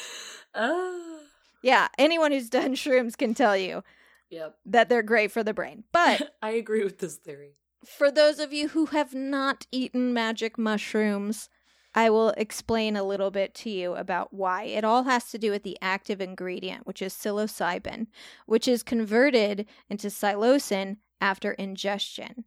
Oh. 0.57 1.21
Yeah, 1.63 1.87
anyone 1.99 2.33
who's 2.33 2.51
done 2.51 2.75
shrooms 2.75 3.17
can 3.17 3.33
tell 3.35 3.57
you 3.57 3.85
Yep. 4.31 4.57
that 4.67 4.89
they're 4.89 5.03
great 5.05 5.31
for 5.31 5.45
the 5.45 5.55
brain. 5.55 5.85
But 5.93 6.35
I 6.43 6.51
agree 6.51 6.83
with 6.83 6.99
this 6.99 7.15
theory. 7.15 7.53
For 7.85 8.11
those 8.11 8.39
of 8.39 8.53
you 8.53 8.69
who 8.69 8.87
have 8.87 9.15
not 9.15 9.67
eaten 9.71 10.13
magic 10.13 10.59
mushrooms, 10.59 11.49
I 11.95 12.11
will 12.11 12.31
explain 12.31 12.97
a 12.97 13.03
little 13.03 13.31
bit 13.31 13.55
to 13.57 13.71
you 13.71 13.95
about 13.95 14.33
why. 14.33 14.65
It 14.65 14.85
all 14.85 15.05
has 15.05 15.31
to 15.31 15.39
do 15.39 15.51
with 15.51 15.63
the 15.63 15.79
active 15.81 16.21
ingredient, 16.21 16.87
which 16.87 17.03
is 17.03 17.15
psilocybin, 17.15 18.07
which 18.47 18.69
is 18.69 18.83
converted 18.83 19.67
into 19.89 20.09
psilocin 20.09 20.99
after 21.21 21.53
ingestion. 21.53 22.45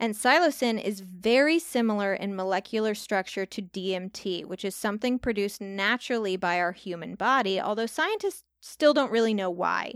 And 0.00 0.14
psilocin 0.14 0.82
is 0.82 1.00
very 1.00 1.58
similar 1.58 2.14
in 2.14 2.34
molecular 2.34 2.94
structure 2.94 3.46
to 3.46 3.62
DMT, 3.62 4.44
which 4.46 4.64
is 4.64 4.74
something 4.74 5.18
produced 5.18 5.60
naturally 5.60 6.36
by 6.36 6.58
our 6.58 6.72
human 6.72 7.14
body, 7.14 7.60
although 7.60 7.86
scientists 7.86 8.42
still 8.60 8.94
don't 8.94 9.12
really 9.12 9.34
know 9.34 9.50
why. 9.50 9.94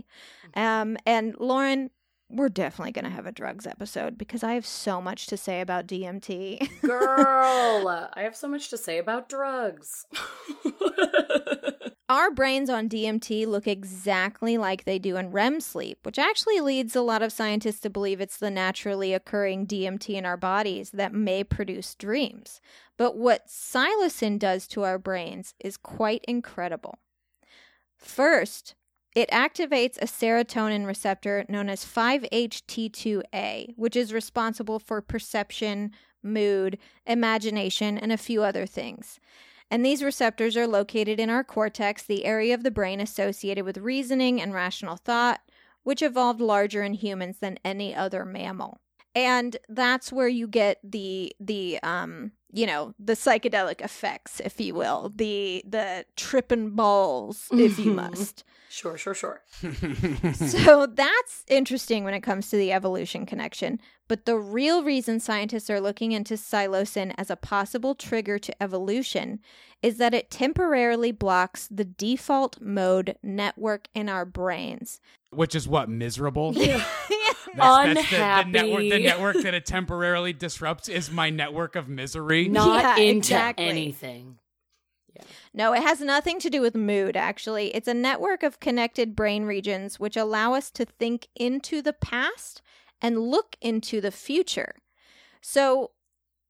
Um, 0.53 0.97
and 1.05 1.35
Lauren, 1.39 1.89
we're 2.29 2.49
definitely 2.49 2.91
going 2.91 3.05
to 3.05 3.11
have 3.11 3.25
a 3.25 3.31
drugs 3.31 3.65
episode 3.65 4.17
because 4.17 4.43
I 4.43 4.53
have 4.53 4.65
so 4.65 5.01
much 5.01 5.27
to 5.27 5.37
say 5.37 5.61
about 5.61 5.87
DMT. 5.87 6.81
Girl, 6.81 8.09
I 8.13 8.21
have 8.21 8.35
so 8.35 8.47
much 8.47 8.69
to 8.69 8.77
say 8.77 8.99
about 8.99 9.29
drugs. 9.29 10.05
Our 12.09 12.31
brains 12.31 12.71
on 12.71 12.89
DMT 12.89 13.45
look 13.45 13.67
exactly 13.67 14.57
like 14.57 14.83
they 14.83 14.97
do 14.97 15.15
in 15.15 15.31
REM 15.31 15.61
sleep, 15.61 15.99
which 16.03 16.17
actually 16.17 16.59
leads 16.59 16.95
a 16.95 17.01
lot 17.01 17.21
of 17.21 17.31
scientists 17.31 17.79
to 17.81 17.89
believe 17.89 18.19
it's 18.19 18.37
the 18.37 18.49
naturally 18.49 19.13
occurring 19.13 19.67
DMT 19.67 20.15
in 20.15 20.25
our 20.25 20.37
bodies 20.37 20.89
that 20.91 21.13
may 21.13 21.43
produce 21.43 21.93
dreams. 21.93 22.61
But 22.97 23.15
what 23.15 23.47
psilocin 23.47 24.39
does 24.39 24.65
to 24.69 24.83
our 24.83 24.97
brains 24.97 25.53
is 25.59 25.77
quite 25.77 26.25
incredible. 26.27 26.97
First, 27.95 28.73
it 29.15 29.29
activates 29.31 29.97
a 29.97 30.05
serotonin 30.05 30.85
receptor 30.85 31.45
known 31.49 31.69
as 31.69 31.83
5-HT2A, 31.83 33.73
which 33.75 33.95
is 33.95 34.13
responsible 34.13 34.79
for 34.79 35.01
perception, 35.01 35.91
mood, 36.21 36.77
imagination, 37.05 37.97
and 37.97 38.11
a 38.11 38.17
few 38.17 38.43
other 38.43 38.65
things. 38.65 39.19
And 39.71 39.85
these 39.85 40.03
receptors 40.03 40.57
are 40.57 40.67
located 40.67 41.19
in 41.19 41.29
our 41.29 41.43
cortex, 41.43 42.03
the 42.03 42.25
area 42.25 42.53
of 42.53 42.63
the 42.63 42.71
brain 42.71 42.99
associated 42.99 43.65
with 43.65 43.77
reasoning 43.77 44.41
and 44.41 44.53
rational 44.53 44.97
thought, 44.97 45.41
which 45.83 46.01
evolved 46.01 46.41
larger 46.41 46.83
in 46.83 46.93
humans 46.93 47.37
than 47.39 47.59
any 47.63 47.95
other 47.95 48.25
mammal. 48.25 48.79
And 49.15 49.57
that's 49.67 50.11
where 50.11 50.27
you 50.27 50.47
get 50.47 50.79
the 50.83 51.35
the 51.39 51.79
um 51.81 52.31
you 52.51 52.65
know 52.65 52.93
the 52.99 53.13
psychedelic 53.13 53.81
effects 53.81 54.39
if 54.43 54.59
you 54.59 54.73
will 54.73 55.11
the 55.15 55.63
the 55.67 56.05
tripping 56.15 56.71
balls 56.71 57.47
if 57.51 57.77
you 57.77 57.85
mm-hmm. 57.85 58.11
must 58.11 58.43
Sure, 58.71 58.97
sure, 58.97 59.15
sure. 59.15 59.41
so 60.33 60.85
that's 60.85 61.43
interesting 61.47 62.03
when 62.03 62.13
it 62.13 62.21
comes 62.21 62.49
to 62.49 62.55
the 62.55 62.71
evolution 62.71 63.25
connection. 63.25 63.79
But 64.07 64.25
the 64.25 64.37
real 64.37 64.83
reason 64.83 65.19
scientists 65.19 65.71
are 65.71 65.81
looking 65.81 66.11
into 66.11 66.35
psilocin 66.35 67.13
as 67.17 67.31
a 67.31 67.35
possible 67.35 67.95
trigger 67.95 68.37
to 68.37 68.63
evolution 68.63 69.39
is 69.81 69.97
that 69.97 70.13
it 70.13 70.29
temporarily 70.29 71.11
blocks 71.11 71.67
the 71.71 71.83
default 71.83 72.61
mode 72.61 73.17
network 73.23 73.87
in 73.95 74.07
our 74.07 74.23
brains. 74.23 75.01
Which 75.31 75.55
is 75.55 75.67
what 75.67 75.89
miserable. 75.89 76.53
Yeah. 76.55 76.83
That's, 77.55 78.09
that's 78.09 78.09
the, 78.09 78.51
the 78.51 78.63
network. 78.63 78.81
The 78.81 79.03
network 79.03 79.43
that 79.43 79.53
it 79.53 79.65
temporarily 79.65 80.33
disrupts 80.33 80.89
is 80.89 81.11
my 81.11 81.29
network 81.29 81.75
of 81.75 81.87
misery. 81.87 82.47
Not 82.47 82.83
Yeah, 82.83 83.03
into 83.03 83.17
exactly. 83.17 83.65
anything. 83.65 84.39
No, 85.53 85.73
it 85.73 85.81
has 85.81 85.99
nothing 85.99 86.39
to 86.39 86.49
do 86.49 86.61
with 86.61 86.75
mood, 86.75 87.17
actually. 87.17 87.75
It's 87.75 87.87
a 87.87 87.93
network 87.93 88.43
of 88.43 88.59
connected 88.59 89.15
brain 89.15 89.43
regions 89.43 89.99
which 89.99 90.15
allow 90.15 90.53
us 90.53 90.71
to 90.71 90.85
think 90.85 91.27
into 91.35 91.81
the 91.81 91.93
past 91.93 92.61
and 93.01 93.19
look 93.19 93.55
into 93.61 93.99
the 93.99 94.11
future. 94.11 94.75
So, 95.41 95.91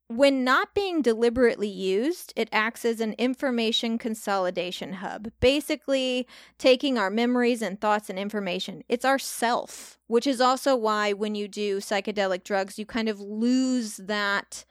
when 0.10 0.43
not 0.43 0.74
being 0.74 1.03
deliberately 1.03 1.68
used, 1.68 2.34
it 2.36 2.49
acts 2.51 2.84
as 2.84 2.99
an 2.99 3.14
information 3.20 3.99
consolidation 3.99 4.93
hub, 4.93 5.32
basically 5.39 6.28
taking 6.57 6.97
our 6.97 7.12
memories 7.12 7.62
and 7.62 7.80
thoughts 7.80 8.10
and 8.10 8.18
information. 8.18 8.84
It's 8.89 9.05
our 9.05 9.20
self, 9.20 9.99
which 10.07 10.26
is 10.26 10.41
also 10.41 10.76
why 10.76 11.14
when 11.14 11.36
you 11.36 11.47
do 11.47 11.78
psychedelic 11.78 12.43
drugs, 12.43 12.80
you 12.80 12.88
kind 12.88 13.07
of 13.07 13.22
lose 13.22 13.97
that 13.97 14.66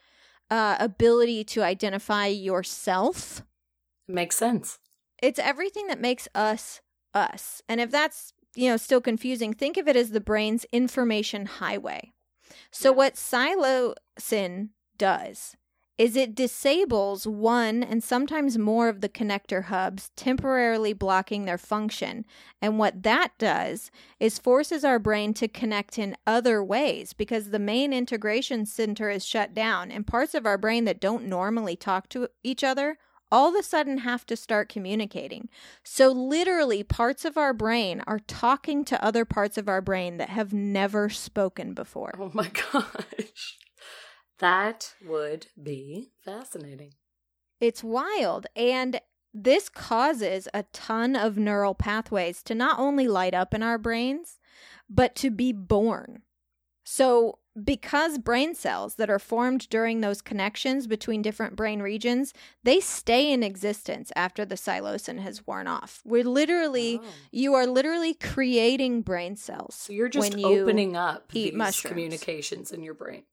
uh, 0.50 0.76
ability 0.80 1.44
to 1.44 1.62
identify 1.62 2.26
yourself 2.26 3.42
Makes 4.08 4.36
sense. 4.36 4.80
it's 5.22 5.38
everything 5.38 5.86
that 5.86 6.00
makes 6.00 6.26
us 6.34 6.80
us. 7.14 7.62
And 7.68 7.80
if 7.80 7.90
that's, 7.92 8.32
you 8.56 8.68
know, 8.68 8.76
still 8.76 9.00
confusing, 9.00 9.52
think 9.52 9.76
of 9.76 9.86
it 9.86 9.94
as 9.96 10.10
the 10.10 10.20
brain's 10.20 10.66
information 10.72 11.46
highway. 11.46 12.12
So 12.72 12.92
what 12.92 13.14
psilocin 13.14 14.70
does 14.98 15.56
is 15.98 16.14
it 16.14 16.36
disables 16.36 17.26
one 17.26 17.82
and 17.82 18.04
sometimes 18.04 18.56
more 18.56 18.88
of 18.88 19.00
the 19.00 19.08
connector 19.08 19.64
hubs, 19.64 20.12
temporarily 20.14 20.92
blocking 20.92 21.44
their 21.44 21.58
function. 21.58 22.24
And 22.62 22.78
what 22.78 23.02
that 23.02 23.32
does 23.36 23.90
is 24.20 24.38
forces 24.38 24.84
our 24.84 25.00
brain 25.00 25.34
to 25.34 25.48
connect 25.48 25.98
in 25.98 26.16
other 26.24 26.62
ways 26.62 27.12
because 27.14 27.50
the 27.50 27.58
main 27.58 27.92
integration 27.92 28.64
center 28.64 29.10
is 29.10 29.26
shut 29.26 29.54
down, 29.54 29.90
and 29.90 30.06
parts 30.06 30.36
of 30.36 30.46
our 30.46 30.56
brain 30.56 30.84
that 30.84 31.00
don't 31.00 31.26
normally 31.26 31.74
talk 31.74 32.08
to 32.10 32.28
each 32.44 32.62
other 32.62 32.96
all 33.30 33.50
of 33.50 33.54
a 33.54 33.62
sudden 33.62 33.98
have 33.98 34.24
to 34.24 34.34
start 34.34 34.70
communicating. 34.70 35.50
So, 35.84 36.08
literally, 36.10 36.82
parts 36.82 37.26
of 37.26 37.36
our 37.36 37.52
brain 37.52 38.02
are 38.06 38.20
talking 38.20 38.86
to 38.86 39.04
other 39.04 39.26
parts 39.26 39.58
of 39.58 39.68
our 39.68 39.82
brain 39.82 40.16
that 40.16 40.30
have 40.30 40.54
never 40.54 41.10
spoken 41.10 41.74
before. 41.74 42.14
Oh 42.18 42.30
my 42.32 42.50
gosh. 42.72 43.58
That 44.38 44.94
would 45.04 45.46
be 45.60 46.10
fascinating. 46.24 46.94
It's 47.60 47.82
wild. 47.82 48.46
And 48.54 49.00
this 49.34 49.68
causes 49.68 50.48
a 50.54 50.62
ton 50.72 51.16
of 51.16 51.36
neural 51.36 51.74
pathways 51.74 52.42
to 52.44 52.54
not 52.54 52.78
only 52.78 53.08
light 53.08 53.34
up 53.34 53.52
in 53.52 53.62
our 53.62 53.78
brains, 53.78 54.38
but 54.88 55.14
to 55.16 55.30
be 55.30 55.52
born. 55.52 56.22
So, 56.84 57.38
because 57.62 58.18
brain 58.18 58.54
cells 58.54 58.94
that 58.94 59.10
are 59.10 59.18
formed 59.18 59.68
during 59.68 60.00
those 60.00 60.22
connections 60.22 60.86
between 60.86 61.22
different 61.22 61.56
brain 61.56 61.82
regions, 61.82 62.32
they 62.62 62.78
stay 62.78 63.32
in 63.32 63.42
existence 63.42 64.12
after 64.14 64.44
the 64.44 64.54
psilocin 64.54 65.18
has 65.18 65.44
worn 65.46 65.66
off. 65.66 66.00
We're 66.04 66.22
literally, 66.24 67.00
Oh. 67.02 67.06
you 67.32 67.54
are 67.54 67.66
literally 67.66 68.14
creating 68.14 69.02
brain 69.02 69.34
cells. 69.34 69.74
So 69.74 69.92
you're 69.92 70.08
just 70.08 70.30
when 70.30 70.38
you 70.38 70.60
opening 70.62 70.96
up 70.96 71.32
these 71.32 71.52
mushrooms. 71.52 71.90
communications 71.92 72.70
in 72.70 72.82
your 72.84 72.94
brain. 72.94 73.24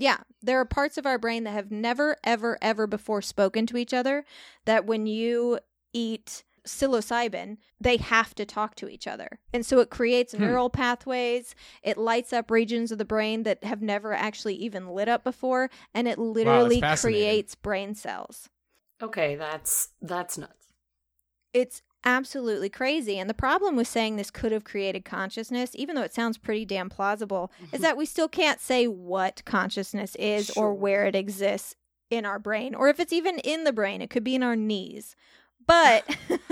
Yeah, 0.00 0.16
there 0.40 0.58
are 0.58 0.64
parts 0.64 0.96
of 0.96 1.04
our 1.04 1.18
brain 1.18 1.44
that 1.44 1.50
have 1.50 1.70
never, 1.70 2.16
ever, 2.24 2.56
ever 2.62 2.86
before 2.86 3.20
spoken 3.20 3.66
to 3.66 3.76
each 3.76 3.92
other. 3.92 4.24
That 4.64 4.86
when 4.86 5.06
you 5.06 5.58
eat 5.92 6.42
psilocybin, 6.66 7.58
they 7.78 7.98
have 7.98 8.34
to 8.36 8.46
talk 8.46 8.76
to 8.76 8.88
each 8.88 9.06
other. 9.06 9.40
And 9.52 9.64
so 9.64 9.80
it 9.80 9.90
creates 9.90 10.32
Hmm. 10.32 10.40
neural 10.40 10.70
pathways. 10.70 11.54
It 11.82 11.98
lights 11.98 12.32
up 12.32 12.50
regions 12.50 12.90
of 12.90 12.96
the 12.98 13.04
brain 13.04 13.42
that 13.42 13.62
have 13.62 13.82
never 13.82 14.14
actually 14.14 14.54
even 14.54 14.88
lit 14.88 15.08
up 15.08 15.22
before. 15.22 15.68
And 15.92 16.08
it 16.08 16.18
literally 16.18 16.80
fascinating. 16.80 17.20
creates 17.22 17.54
brain 17.54 17.94
cells. 17.94 18.48
Okay, 19.02 19.36
that's 19.36 19.90
that's 20.00 20.38
nuts. 20.38 20.66
It's 21.52 21.82
absolutely 22.04 22.68
crazy. 22.68 23.18
And 23.18 23.28
the 23.28 23.34
problem 23.34 23.76
with 23.76 23.88
saying 23.88 24.16
this 24.16 24.30
could 24.30 24.52
have 24.52 24.64
created 24.64 25.04
consciousness, 25.04 25.72
even 25.74 25.94
though 25.94 26.02
it 26.02 26.14
sounds 26.14 26.38
pretty 26.38 26.64
damn 26.64 26.88
plausible, 26.88 27.50
is 27.60 27.68
mm-hmm. 27.68 27.82
that 27.82 27.96
we 27.96 28.06
still 28.06 28.28
can't 28.28 28.60
say 28.60 28.86
what 28.86 29.42
consciousness 29.44 30.14
is 30.16 30.50
or 30.50 30.74
where 30.74 31.06
it 31.06 31.14
exists 31.14 31.76
in 32.10 32.26
our 32.26 32.38
brain, 32.38 32.74
or 32.74 32.88
if 32.88 32.98
it's 32.98 33.12
even 33.12 33.38
in 33.38 33.64
the 33.64 33.72
brain. 33.72 34.02
It 34.02 34.10
could 34.10 34.24
be 34.24 34.34
in 34.34 34.42
our 34.42 34.56
knees. 34.56 35.14
But 35.66 36.04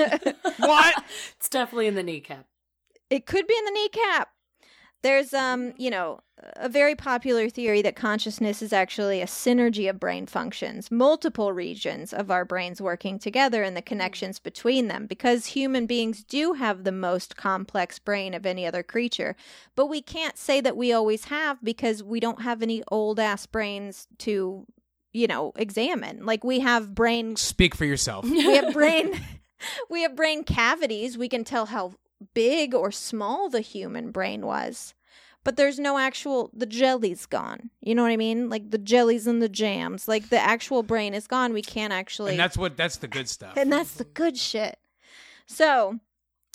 What? 0.58 1.04
It's 1.36 1.48
definitely 1.48 1.88
in 1.88 1.94
the 1.94 2.02
kneecap. 2.02 2.46
it 3.10 3.26
could 3.26 3.46
be 3.46 3.56
in 3.56 3.64
the 3.64 3.70
kneecap. 3.70 4.30
There's 5.02 5.32
um, 5.32 5.72
you 5.76 5.90
know, 5.90 6.20
a 6.56 6.68
very 6.68 6.94
popular 6.94 7.48
theory 7.48 7.82
that 7.82 7.96
consciousness 7.96 8.62
is 8.62 8.72
actually 8.72 9.20
a 9.20 9.26
synergy 9.26 9.88
of 9.88 10.00
brain 10.00 10.26
functions, 10.26 10.90
multiple 10.90 11.52
regions 11.52 12.12
of 12.12 12.30
our 12.30 12.44
brains 12.44 12.80
working 12.80 13.18
together 13.18 13.62
and 13.62 13.76
the 13.76 13.82
connections 13.82 14.38
between 14.38 14.88
them 14.88 15.06
because 15.06 15.46
human 15.46 15.86
beings 15.86 16.24
do 16.24 16.54
have 16.54 16.84
the 16.84 16.92
most 16.92 17.36
complex 17.36 17.98
brain 17.98 18.34
of 18.34 18.46
any 18.46 18.66
other 18.66 18.82
creature. 18.82 19.36
But 19.74 19.86
we 19.86 20.00
can't 20.00 20.36
say 20.36 20.60
that 20.60 20.76
we 20.76 20.92
always 20.92 21.26
have 21.26 21.62
because 21.62 22.02
we 22.02 22.20
don't 22.20 22.42
have 22.42 22.62
any 22.62 22.82
old 22.88 23.18
ass 23.20 23.46
brains 23.46 24.06
to, 24.18 24.66
you 25.12 25.26
know, 25.26 25.52
examine. 25.56 26.24
Like 26.24 26.44
we 26.44 26.60
have 26.60 26.94
brain 26.94 27.36
Speak 27.36 27.74
for 27.74 27.84
yourself. 27.84 28.24
we 28.24 28.56
have 28.56 28.72
brain 28.72 29.20
we 29.90 30.02
have 30.02 30.14
brain 30.14 30.44
cavities 30.44 31.18
we 31.18 31.28
can 31.28 31.44
tell 31.44 31.66
how 31.66 31.94
big 32.34 32.74
or 32.74 32.90
small 32.90 33.48
the 33.48 33.60
human 33.60 34.10
brain 34.10 34.44
was 34.46 34.94
but 35.44 35.56
there's 35.56 35.78
no 35.78 35.96
actual 35.98 36.50
the 36.52 36.66
jelly's 36.66 37.24
gone. 37.24 37.70
You 37.80 37.94
know 37.94 38.02
what 38.02 38.10
i 38.12 38.16
mean? 38.16 38.50
Like 38.50 38.70
the 38.70 38.76
jellies 38.76 39.26
and 39.26 39.40
the 39.40 39.48
jams 39.48 40.06
like 40.08 40.28
the 40.28 40.38
actual 40.38 40.82
brain 40.82 41.14
is 41.14 41.26
gone. 41.26 41.52
We 41.52 41.62
can't 41.62 41.92
actually 41.92 42.32
And 42.32 42.40
that's 42.40 42.58
what 42.58 42.76
that's 42.76 42.96
the 42.96 43.08
good 43.08 43.28
stuff. 43.28 43.56
and 43.56 43.72
that's 43.72 43.92
the 43.92 44.04
good 44.04 44.36
shit. 44.36 44.78
So 45.46 46.00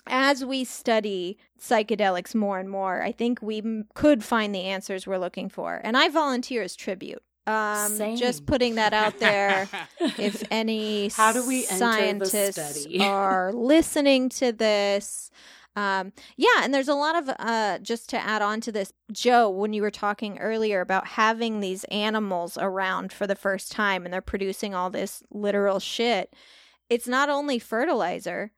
as 0.06 0.44
we 0.46 0.64
study 0.66 1.38
psychedelics 1.60 2.36
more 2.36 2.60
and 2.60 2.70
more 2.70 3.02
i 3.02 3.12
think 3.12 3.42
we 3.42 3.60
m- 3.60 3.86
could 3.96 4.22
find 4.24 4.54
the 4.54 4.64
answers 4.64 5.08
we're 5.08 5.18
looking 5.18 5.48
for. 5.50 5.80
And 5.84 5.96
i 5.98 6.10
volunteer 6.10 6.62
as 6.62 6.76
tribute 6.76 7.24
Um, 7.46 7.98
Same. 7.98 8.16
just 8.16 8.46
putting 8.46 8.76
that 8.76 8.94
out 8.94 9.20
there. 9.20 9.68
if 10.00 10.44
any 10.50 11.10
How 11.10 11.34
do 11.34 11.46
we 11.46 11.64
scientists 11.64 12.88
are 13.02 13.52
listening 13.52 14.30
to 14.30 14.52
this, 14.52 15.30
um, 15.76 16.14
yeah, 16.38 16.62
and 16.62 16.74
there's 16.74 16.88
a 16.88 16.94
lot 16.94 17.16
of 17.16 17.36
uh, 17.40 17.80
just 17.80 18.10
to 18.10 18.18
add 18.18 18.42
on 18.42 18.62
to 18.62 18.72
this, 18.72 18.94
Joe, 19.12 19.50
when 19.50 19.74
you 19.74 19.82
were 19.82 19.92
talking 19.92 20.38
earlier 20.38 20.82
about 20.82 21.08
having 21.08 21.60
these 21.60 21.84
animals 21.86 22.58
around 22.60 23.12
for 23.12 23.26
the 23.26 23.36
first 23.36 23.72
time 23.72 24.06
and 24.06 24.14
they're 24.14 24.22
producing 24.22 24.76
all 24.76 24.90
this 24.90 25.24
literal 25.32 25.80
shit. 25.80 26.34
It's 26.90 27.08
not 27.08 27.30
only 27.30 27.58
fertilizer; 27.60 28.52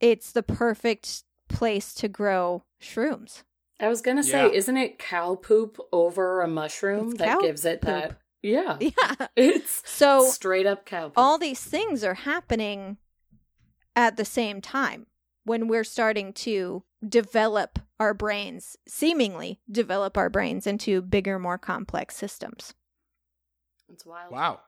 it's 0.00 0.32
the 0.32 0.42
perfect 0.42 1.24
place 1.48 1.94
to 1.94 2.08
grow 2.08 2.64
shrooms. 2.80 3.42
I 3.80 3.88
was 3.88 4.00
gonna 4.00 4.22
say, 4.22 4.46
Yeah. 4.46 4.52
isn't 4.52 4.76
it 4.76 4.98
cow 4.98 5.34
poop 5.34 5.78
over 5.92 6.40
a 6.42 6.48
mushroom 6.48 7.10
It's 7.10 7.18
that 7.18 7.40
gives 7.40 7.64
it 7.64 7.80
that? 7.82 8.18
Yeah, 8.42 8.76
Yeah. 8.80 9.26
it's 9.36 9.82
So 9.88 10.26
straight 10.28 10.66
up 10.66 10.84
cow 10.86 11.06
poop. 11.08 11.14
all 11.16 11.38
these 11.38 11.60
things 11.62 12.04
are 12.04 12.14
happening 12.14 12.98
at 13.96 14.16
the 14.16 14.24
same 14.24 14.60
time 14.60 15.06
when 15.44 15.68
we're 15.68 15.84
starting 15.84 16.32
to 16.32 16.82
develop 17.06 17.78
our 18.00 18.14
brains, 18.14 18.76
seemingly 18.88 19.60
develop 19.70 20.16
our 20.16 20.30
brains 20.30 20.66
into 20.66 21.00
bigger, 21.02 21.38
more 21.38 21.58
complex 21.58 22.16
systems. 22.16 22.74
it's 23.92 24.04
wild. 24.06 24.32
Wow. 24.32 24.60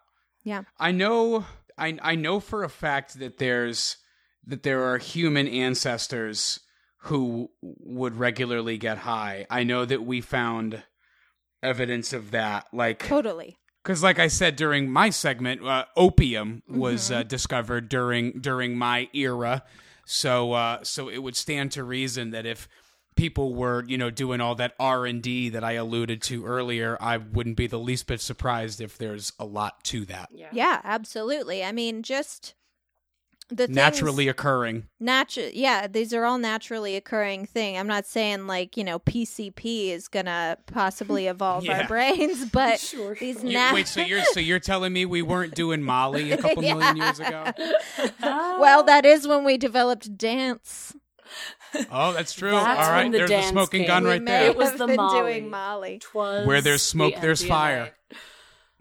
Yeah. 0.44 0.62
I 0.78 0.92
know 0.92 1.44
I 1.78 1.98
I 2.02 2.14
know 2.14 2.40
for 2.40 2.62
a 2.64 2.68
fact 2.68 3.18
that 3.18 3.38
there's 3.38 3.96
that 4.46 4.62
there 4.62 4.84
are 4.84 4.98
human 4.98 5.48
ancestors 5.48 6.60
who 7.06 7.50
would 7.62 8.16
regularly 8.16 8.78
get 8.78 8.98
high. 8.98 9.46
I 9.50 9.64
know 9.64 9.84
that 9.84 10.04
we 10.04 10.20
found 10.20 10.82
evidence 11.62 12.12
of 12.12 12.30
that 12.32 12.66
like 12.72 13.06
Totally. 13.06 13.56
cuz 13.82 14.02
like 14.02 14.18
I 14.18 14.28
said 14.28 14.56
during 14.56 14.90
my 14.90 15.10
segment 15.10 15.64
uh, 15.64 15.84
opium 15.96 16.62
was 16.68 17.10
Mm-hmm. 17.10 17.20
uh, 17.20 17.22
discovered 17.24 17.88
during 17.88 18.40
during 18.40 18.76
my 18.76 19.08
era. 19.14 19.62
So 20.04 20.52
uh 20.52 20.84
so 20.84 21.08
it 21.08 21.18
would 21.18 21.36
stand 21.36 21.72
to 21.72 21.82
reason 21.84 22.30
that 22.30 22.46
if 22.46 22.68
people 23.16 23.54
were, 23.54 23.82
you 23.86 23.96
know, 23.96 24.10
doing 24.10 24.42
all 24.42 24.54
that 24.56 24.74
R&D 24.78 25.48
that 25.48 25.64
I 25.64 25.72
alluded 25.72 26.20
to 26.22 26.44
earlier, 26.44 26.98
I 27.00 27.16
wouldn't 27.16 27.56
be 27.56 27.66
the 27.66 27.78
least 27.78 28.06
bit 28.06 28.20
surprised 28.20 28.78
if 28.78 28.98
there's 28.98 29.32
a 29.38 29.46
lot 29.46 29.82
to 29.84 30.04
that. 30.04 30.28
Yeah. 30.30 30.50
Yeah, 30.52 30.80
absolutely. 30.84 31.64
I 31.64 31.72
mean, 31.72 32.02
just 32.02 32.52
the 33.48 33.66
things- 33.66 33.76
naturally 33.76 34.26
occurring. 34.28 34.88
Natu- 35.00 35.52
yeah, 35.54 35.86
these 35.86 36.12
are 36.12 36.24
all 36.24 36.38
naturally 36.38 36.96
occurring 36.96 37.46
thing. 37.46 37.78
I'm 37.78 37.86
not 37.86 38.04
saying 38.06 38.46
like, 38.48 38.76
you 38.76 38.82
know, 38.84 38.98
PCP 38.98 39.90
is 39.90 40.08
going 40.08 40.26
to 40.26 40.58
possibly 40.66 41.26
evolve 41.28 41.64
Yeah. 41.64 41.82
our 41.82 41.86
brains, 41.86 42.44
but 42.52 42.80
Sure, 42.80 43.14
these 43.14 43.40
sure. 43.40 43.50
You- 43.50 43.74
wait, 43.74 43.86
so 43.88 44.00
you're 44.00 44.24
so 44.24 44.40
you're 44.40 44.58
telling 44.58 44.92
me 44.92 45.04
we 45.06 45.22
weren't 45.22 45.54
doing 45.54 45.82
Molly 45.82 46.32
a 46.32 46.38
couple 46.38 46.62
Yeah. 46.64 46.74
million 46.74 46.96
years 46.96 47.20
ago? 47.20 47.44
Ah. 48.22 48.58
Well, 48.60 48.82
that 48.84 49.06
is 49.06 49.28
when 49.28 49.44
we 49.44 49.56
developed 49.58 50.16
dance. 50.18 50.96
Oh, 51.90 52.12
that's 52.12 52.32
true. 52.32 52.52
That's 52.52 52.86
All 52.88 52.92
right, 52.94 53.10
the 53.10 53.18
there's 53.18 53.30
the 53.30 53.42
smoking 53.42 53.80
came. 53.82 53.88
gun 53.88 54.04
we 54.04 54.10
right 54.10 54.22
may 54.22 54.30
there. 54.30 54.50
It 54.50 54.56
was 54.56 54.72
the 54.74 54.86
Molly. 54.86 55.20
doing 55.34 55.50
Molly. 55.50 55.98
Twas 55.98 56.46
Where 56.46 56.60
there's 56.60 56.82
smoke, 56.82 57.14
the 57.16 57.20
there's 57.20 57.42
MDMA. 57.42 57.48
fire. 57.48 57.94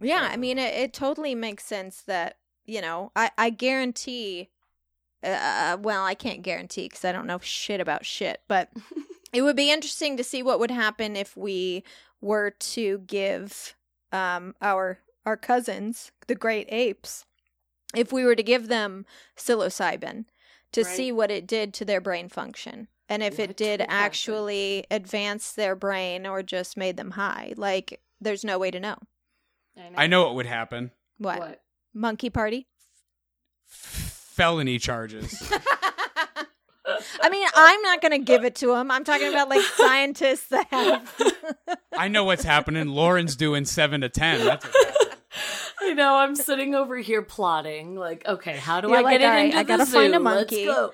Yeah, 0.02 0.28
I 0.32 0.38
mean, 0.38 0.58
it, 0.60 0.74
it 0.76 0.94
totally 0.94 1.36
makes 1.36 1.66
sense 1.66 2.02
that 2.04 2.38
you 2.68 2.82
know, 2.82 3.12
I 3.16 3.32
I 3.38 3.50
guarantee. 3.52 4.50
Uh, 5.26 5.78
well, 5.82 6.04
I 6.06 6.14
can't 6.14 6.42
guarantee 6.44 6.84
because 6.84 7.04
I 7.04 7.12
don't 7.12 7.28
know 7.28 7.40
shit 7.40 7.82
about 7.82 8.06
shit, 8.06 8.42
but 8.48 8.70
it 9.34 9.42
would 9.42 9.56
be 9.56 9.72
interesting 9.72 10.18
to 10.18 10.24
see 10.24 10.44
what 10.44 10.60
would 10.60 10.72
happen 10.72 11.16
if 11.16 11.36
we 11.36 11.84
were 12.22 12.52
to 12.52 13.00
give 13.00 13.76
um 14.12 14.56
our 14.62 15.00
our 15.26 15.36
cousins, 15.38 16.12
the 16.28 16.36
great 16.36 16.68
apes, 16.72 17.26
if 17.96 18.14
we 18.14 18.24
were 18.24 18.36
to 18.36 18.44
give 18.44 18.68
them 18.68 19.06
psilocybin 19.36 20.26
to 20.72 20.82
Right. 20.84 20.88
see 20.88 21.12
what 21.12 21.32
it 21.32 21.48
did 21.48 21.74
to 21.76 21.86
their 21.86 22.02
brain 22.02 22.30
function. 22.30 22.88
And 23.10 23.24
if 23.24 23.40
What 23.40 23.50
it 23.52 23.58
did 23.58 23.80
would 23.80 23.90
happen? 23.90 23.92
actually 24.06 24.86
advance 24.92 25.52
their 25.52 25.76
brain 25.76 26.26
or 26.28 26.44
just 26.44 26.76
made 26.78 26.98
them 26.98 27.12
high. 27.12 27.54
Like, 27.56 28.02
there's 28.20 28.44
no 28.44 28.60
way 28.60 28.72
to 28.72 28.80
know. 28.80 28.98
I 29.96 30.08
know 30.08 30.24
what 30.26 30.36
would 30.36 30.46
happen. 30.48 30.92
What? 31.18 31.40
What? 31.40 31.62
Monkey 31.94 32.30
party? 32.30 32.68
Felony 34.36 34.80
charges. 34.80 35.52
I 37.22 37.30
mean, 37.30 37.48
I'm 37.56 37.82
not 37.82 38.02
going 38.02 38.12
to 38.12 38.20
give 38.20 38.44
it 38.46 38.56
to 38.56 38.74
him. 38.76 38.92
I'm 38.92 39.04
talking 39.04 39.30
about 39.30 39.50
like 39.50 39.62
scientists 39.62 40.48
that 40.50 40.68
have. 40.70 41.78
I 41.98 42.08
know 42.10 42.24
what's 42.26 42.44
happening. 42.44 42.88
Lauren's 42.90 43.36
doing 43.36 43.66
seven 43.66 44.02
to 44.02 44.10
ten. 44.10 44.46
That's. 44.46 44.68
I 45.82 45.94
know. 45.94 46.16
I'm 46.16 46.36
sitting 46.36 46.76
over 46.76 46.98
here 46.98 47.22
plotting. 47.22 47.96
Like, 47.96 48.28
okay, 48.28 48.58
how 48.58 48.82
do 48.82 48.90
You're 48.90 48.98
I 48.98 49.02
like, 49.02 49.20
get 49.20 49.22
it 49.22 49.26
"All 49.26 49.32
right, 49.32 49.46
into 49.46 49.58
I 49.58 49.64
the 49.64 49.68
gotta 49.68 49.86
find 49.86 50.14
a 50.14 50.18
zoo? 50.18 50.24
Let's 50.24 50.52
monkey." 50.52 50.66
go. 50.66 50.94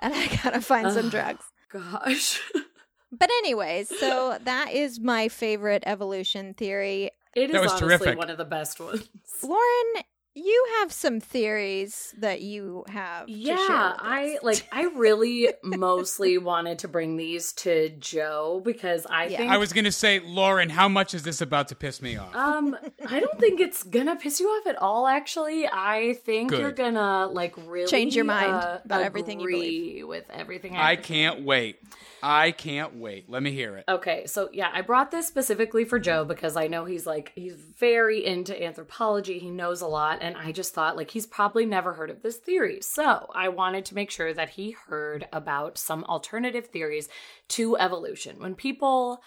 and 0.00 0.14
I 0.14 0.26
got 0.42 0.50
to 0.54 0.60
find 0.60 0.90
some 0.92 1.08
drugs. 1.08 1.44
Gosh, 1.70 2.40
But, 3.12 3.30
anyways, 3.38 3.88
so 4.00 4.38
that 4.44 4.72
is 4.72 4.98
my 5.00 5.28
favorite 5.28 5.82
evolution 5.86 6.52
theory. 6.54 7.10
it 7.34 7.50
is 7.50 7.52
That 7.52 7.62
was 7.62 7.72
honestly 7.72 7.88
terrific. 7.88 8.18
one 8.18 8.28
of 8.30 8.36
the 8.38 8.44
best 8.44 8.80
ones. 8.80 9.08
Lauren, 9.42 10.04
you 10.38 10.66
have 10.78 10.92
some 10.92 11.20
theories 11.20 12.14
that 12.18 12.40
you 12.40 12.84
have. 12.88 13.26
to 13.26 13.32
share 13.32 13.56
Yeah, 13.56 13.90
with 13.92 14.00
I 14.00 14.38
like. 14.42 14.68
I 14.72 14.82
really 14.94 15.48
mostly 15.62 16.38
wanted 16.38 16.78
to 16.80 16.88
bring 16.88 17.16
these 17.16 17.52
to 17.54 17.88
Joe 17.90 18.60
because 18.64 19.06
I 19.10 19.26
Yeah. 19.26 19.38
think 19.38 19.50
I 19.50 19.56
was 19.56 19.72
gonna 19.72 19.92
say, 19.92 20.20
Lauren, 20.20 20.68
how 20.70 20.88
much 20.88 21.14
is 21.14 21.22
this 21.24 21.40
about 21.40 21.68
to 21.68 21.74
piss 21.74 22.00
me 22.00 22.16
off? 22.16 22.34
Um, 22.34 22.76
I 23.08 23.20
don't 23.20 23.38
think 23.40 23.60
it's 23.60 23.82
gonna 23.82 24.16
piss 24.16 24.40
you 24.40 24.46
off 24.48 24.66
at 24.66 24.76
all. 24.76 25.06
Actually, 25.06 25.66
I 25.66 26.14
think 26.24 26.50
Good. 26.50 26.60
you're 26.60 26.72
gonna 26.72 27.26
like 27.26 27.54
really 27.66 27.86
Change 27.90 28.14
your 28.14 28.24
mind 28.24 28.54
uh, 28.62 28.78
about 28.84 29.02
everything 29.02 29.40
you 29.40 29.46
agree 29.48 30.04
with 30.04 30.24
everything. 30.30 30.76
I 30.76 30.90
have 30.90 30.98
to 30.98 31.02
say. 31.04 31.08
can't 31.08 31.42
wait. 31.44 31.80
I 32.22 32.50
can't 32.50 32.96
wait. 32.96 33.28
Let 33.28 33.42
me 33.42 33.52
hear 33.52 33.76
it. 33.76 33.84
Okay, 33.88 34.26
so 34.26 34.48
yeah, 34.52 34.70
I 34.72 34.80
brought 34.82 35.10
this 35.10 35.26
specifically 35.26 35.84
for 35.84 35.98
Joe 35.98 36.24
because 36.24 36.56
I 36.56 36.66
know 36.66 36.84
he's 36.84 37.06
like 37.06 37.32
he's 37.34 37.54
very 37.54 38.24
into 38.24 38.60
anthropology. 38.60 39.38
He 39.38 39.50
knows 39.50 39.80
a 39.80 39.86
lot, 39.86 40.18
and 40.20 40.36
I 40.36 40.52
just 40.52 40.74
thought 40.74 40.96
like 40.96 41.10
he's 41.10 41.26
probably 41.26 41.66
never 41.66 41.94
heard 41.94 42.10
of 42.10 42.22
this 42.22 42.36
theory. 42.36 42.80
So 42.80 43.30
I 43.34 43.48
wanted 43.48 43.84
to 43.86 43.94
make 43.94 44.10
sure 44.10 44.32
that 44.34 44.50
he 44.50 44.72
heard 44.88 45.28
about 45.32 45.78
some 45.78 46.04
alternative 46.04 46.66
theories 46.66 47.08
to 47.48 47.76
evolution. 47.76 48.38
When 48.38 48.54
people 48.54 49.22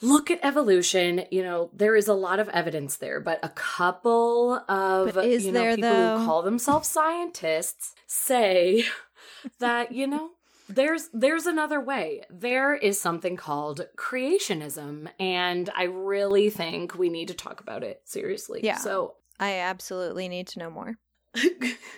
look 0.00 0.30
at 0.30 0.40
evolution, 0.42 1.24
you 1.30 1.42
know, 1.42 1.70
there 1.72 1.96
is 1.96 2.08
a 2.08 2.14
lot 2.14 2.40
of 2.40 2.48
evidence 2.50 2.96
there, 2.96 3.20
but 3.20 3.38
a 3.42 3.48
couple 3.50 4.54
of 4.68 5.16
is 5.18 5.46
you 5.46 5.52
know 5.52 5.60
there, 5.60 5.74
people 5.76 5.90
though? 5.90 6.18
who 6.18 6.26
call 6.26 6.42
themselves 6.42 6.88
scientists 6.88 7.94
say 8.06 8.84
that, 9.58 9.92
you 9.92 10.06
know, 10.06 10.30
there's 10.68 11.08
there's 11.12 11.46
another 11.46 11.80
way. 11.80 12.22
There 12.30 12.74
is 12.74 13.00
something 13.00 13.36
called 13.36 13.86
creationism, 13.96 15.08
and 15.18 15.70
I 15.76 15.84
really 15.84 16.50
think 16.50 16.94
we 16.94 17.08
need 17.08 17.28
to 17.28 17.34
talk 17.34 17.60
about 17.60 17.82
it 17.82 18.02
seriously. 18.04 18.60
Yeah. 18.62 18.76
So 18.76 19.14
I 19.40 19.54
absolutely 19.58 20.28
need 20.28 20.46
to 20.48 20.58
know 20.58 20.70
more. 20.70 20.96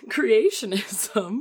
creationism. 0.09 1.39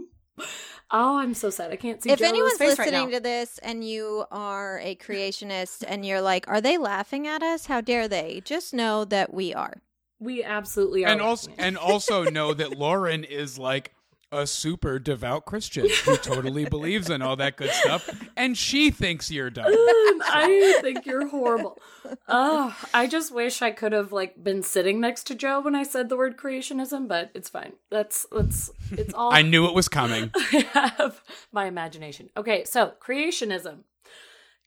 Oh, 0.92 1.18
I'm 1.18 1.34
so 1.34 1.50
sad. 1.50 1.70
I 1.70 1.76
can't 1.76 2.02
see. 2.02 2.10
if 2.10 2.18
Joe's 2.18 2.28
anyone's 2.28 2.56
face 2.56 2.78
right 2.78 2.86
listening 2.86 3.10
now. 3.10 3.18
to 3.18 3.22
this 3.22 3.58
and 3.58 3.84
you 3.86 4.24
are 4.32 4.80
a 4.80 4.96
creationist 4.96 5.84
and 5.86 6.04
you're 6.04 6.20
like, 6.20 6.48
are 6.48 6.60
they 6.60 6.78
laughing 6.78 7.28
at 7.28 7.42
us? 7.42 7.66
How 7.66 7.80
dare 7.80 8.08
they? 8.08 8.42
Just 8.44 8.74
know 8.74 9.04
that 9.04 9.32
we 9.32 9.54
are. 9.54 9.82
we 10.18 10.42
absolutely 10.42 11.04
are. 11.04 11.12
and 11.12 11.20
also 11.20 11.50
and 11.58 11.76
also 11.92 12.24
know 12.24 12.54
that 12.54 12.76
Lauren 12.76 13.22
is 13.24 13.58
like 13.58 13.92
a 14.32 14.46
super 14.46 14.98
devout 14.98 15.44
Christian 15.44 15.88
who 16.04 16.16
totally 16.16 16.64
believes 16.68 17.10
in 17.10 17.20
all 17.22 17.36
that 17.36 17.56
good 17.56 17.70
stuff, 17.70 18.08
and 18.36 18.56
she 18.56 18.90
thinks 18.90 19.30
you're 19.30 19.50
dumb. 19.50 19.66
I 19.68 20.78
think 20.82 21.04
you're 21.06 21.28
horrible. 21.28 21.78
Oh, 22.28 22.76
I 22.94 23.06
just 23.06 23.34
wish 23.34 23.60
I 23.62 23.70
could 23.72 23.92
have 23.92 24.12
like 24.12 24.42
been 24.42 24.62
sitting 24.62 25.00
next 25.00 25.24
to 25.28 25.34
Joe 25.34 25.60
when 25.60 25.74
I 25.74 25.82
said 25.82 26.08
the 26.08 26.16
word 26.16 26.36
creationism, 26.36 27.08
but 27.08 27.30
it's 27.34 27.48
fine. 27.48 27.72
That's 27.90 28.26
that's 28.30 28.70
it's 28.92 29.14
all 29.14 29.32
I 29.32 29.42
knew 29.42 29.66
it 29.66 29.74
was 29.74 29.88
coming. 29.88 30.30
I 30.34 30.92
have 30.98 31.20
my 31.52 31.66
imagination. 31.66 32.30
Okay, 32.36 32.64
so 32.64 32.92
creationism. 33.04 33.78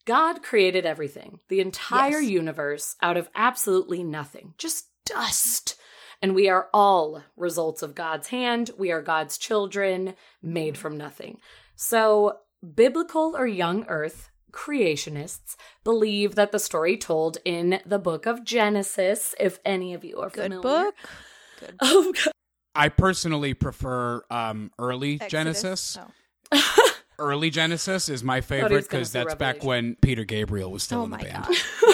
God 0.05 0.43
created 0.43 0.85
everything, 0.85 1.39
the 1.47 1.61
entire 1.61 2.19
Yes. 2.19 2.29
universe, 2.29 2.97
out 3.01 3.15
of 3.15 3.29
absolutely 3.35 4.03
nothing, 4.03 4.53
just 4.57 4.87
dust. 5.05 5.79
And 6.23 6.33
we 6.33 6.47
are 6.47 6.69
all 6.73 7.21
results 7.35 7.81
of 7.83 7.95
God's 7.95 8.29
hand. 8.29 8.71
We 8.77 8.91
are 8.93 9.01
God's 9.01 9.37
children, 9.37 10.15
made 10.41 10.77
from 10.77 10.97
nothing. 10.97 11.39
So, 11.75 12.37
biblical 12.73 13.35
or 13.37 13.45
young 13.45 13.85
earth 13.89 14.29
creationists 14.53 15.57
believe 15.83 16.35
that 16.35 16.53
the 16.53 16.59
story 16.59 16.95
told 16.95 17.39
in 17.43 17.81
the 17.85 17.99
book 17.99 18.25
of 18.25 18.45
Genesis, 18.45 19.35
if 19.37 19.59
any 19.65 19.93
of 19.93 20.05
you 20.05 20.19
are 20.19 20.29
familiar, 20.29 20.61
Good 20.61 20.61
familiar. 20.61 20.83
book. 20.85 20.95
Oh, 21.81 22.13
God. 22.13 22.33
I 22.73 22.89
personally 22.89 23.53
prefer 23.53 24.23
um, 24.29 24.71
early 24.79 25.15
Exodus. 25.15 25.29
Genesis. 25.31 25.97
Oh. 26.51 26.89
Early 27.19 27.49
Genesis 27.49 28.09
is 28.09 28.23
my 28.23 28.41
favorite 28.41 28.83
because 28.83 29.11
say 29.11 29.23
that's 29.23 29.35
back 29.35 29.63
when 29.63 29.95
Peter 30.01 30.23
Gabriel 30.23 30.71
was 30.71 30.83
still 30.83 31.01
Oh 31.01 31.03
in 31.05 31.11
the 31.11 31.17
my 31.17 31.23
band. 31.23 31.45
god. 31.85 31.93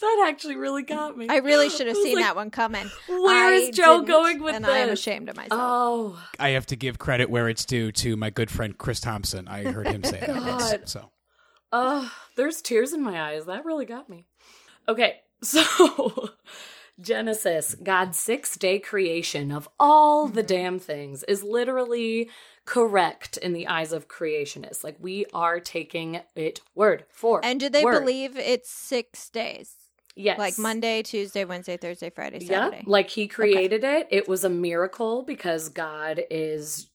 That 0.00 0.26
actually 0.28 0.56
really 0.56 0.82
got 0.82 1.16
me. 1.16 1.28
I 1.28 1.38
really 1.38 1.68
should 1.70 1.86
have 1.86 1.96
seen 1.96 2.16
like, 2.16 2.24
that 2.24 2.36
one 2.36 2.50
coming. 2.50 2.90
Where 3.08 3.48
I 3.48 3.52
is 3.52 3.76
Joe 3.76 4.02
going 4.02 4.42
with 4.42 4.54
and 4.54 4.64
this? 4.64 4.70
I 4.70 4.78
am 4.78 4.90
ashamed 4.90 5.28
of 5.28 5.36
myself. 5.36 5.60
Oh, 5.60 6.22
I 6.38 6.50
have 6.50 6.66
to 6.66 6.76
give 6.76 6.98
credit 6.98 7.30
where 7.30 7.48
it's 7.48 7.64
due 7.64 7.90
to 7.92 8.16
my 8.16 8.30
good 8.30 8.50
friend 8.50 8.76
Chris 8.76 9.00
Thompson. 9.00 9.48
I 9.48 9.64
heard 9.64 9.88
him 9.88 10.04
say 10.04 10.20
that. 10.20 10.28
God. 10.36 10.88
So 10.88 11.10
uh, 11.72 12.08
there's 12.36 12.62
tears 12.62 12.92
in 12.92 13.02
my 13.02 13.20
eyes. 13.20 13.46
That 13.46 13.64
really 13.64 13.86
got 13.86 14.08
me. 14.08 14.26
Okay, 14.88 15.20
so 15.42 16.30
Genesis, 17.00 17.74
God's 17.82 18.18
six 18.18 18.56
day 18.56 18.78
creation 18.78 19.50
of 19.50 19.68
all 19.78 20.28
the 20.28 20.42
damn 20.42 20.78
things, 20.78 21.22
is 21.24 21.42
literally 21.42 22.30
correct 22.64 23.36
in 23.38 23.52
the 23.52 23.66
eyes 23.66 23.92
of 23.92 24.08
creationists. 24.08 24.84
Like 24.84 24.96
we 25.00 25.26
are 25.32 25.60
taking 25.60 26.20
it 26.34 26.60
word 26.74 27.04
for 27.10 27.44
and 27.44 27.58
do 27.58 27.68
they 27.68 27.84
word. 27.84 28.00
believe 28.00 28.36
it's 28.36 28.70
six 28.70 29.28
days? 29.30 29.74
Yes. 30.18 30.38
Like 30.38 30.58
Monday, 30.58 31.02
Tuesday, 31.02 31.44
Wednesday, 31.44 31.76
Thursday, 31.76 32.10
Friday, 32.10 32.40
Saturday. 32.40 32.78
Yeah, 32.78 32.82
like 32.86 33.08
he 33.08 33.28
created 33.28 33.84
it. 33.84 34.08
It 34.10 34.28
was 34.28 34.42
a 34.42 34.48
miracle 34.50 35.22
because 35.22 35.68
God 35.68 36.20
is 36.28 36.90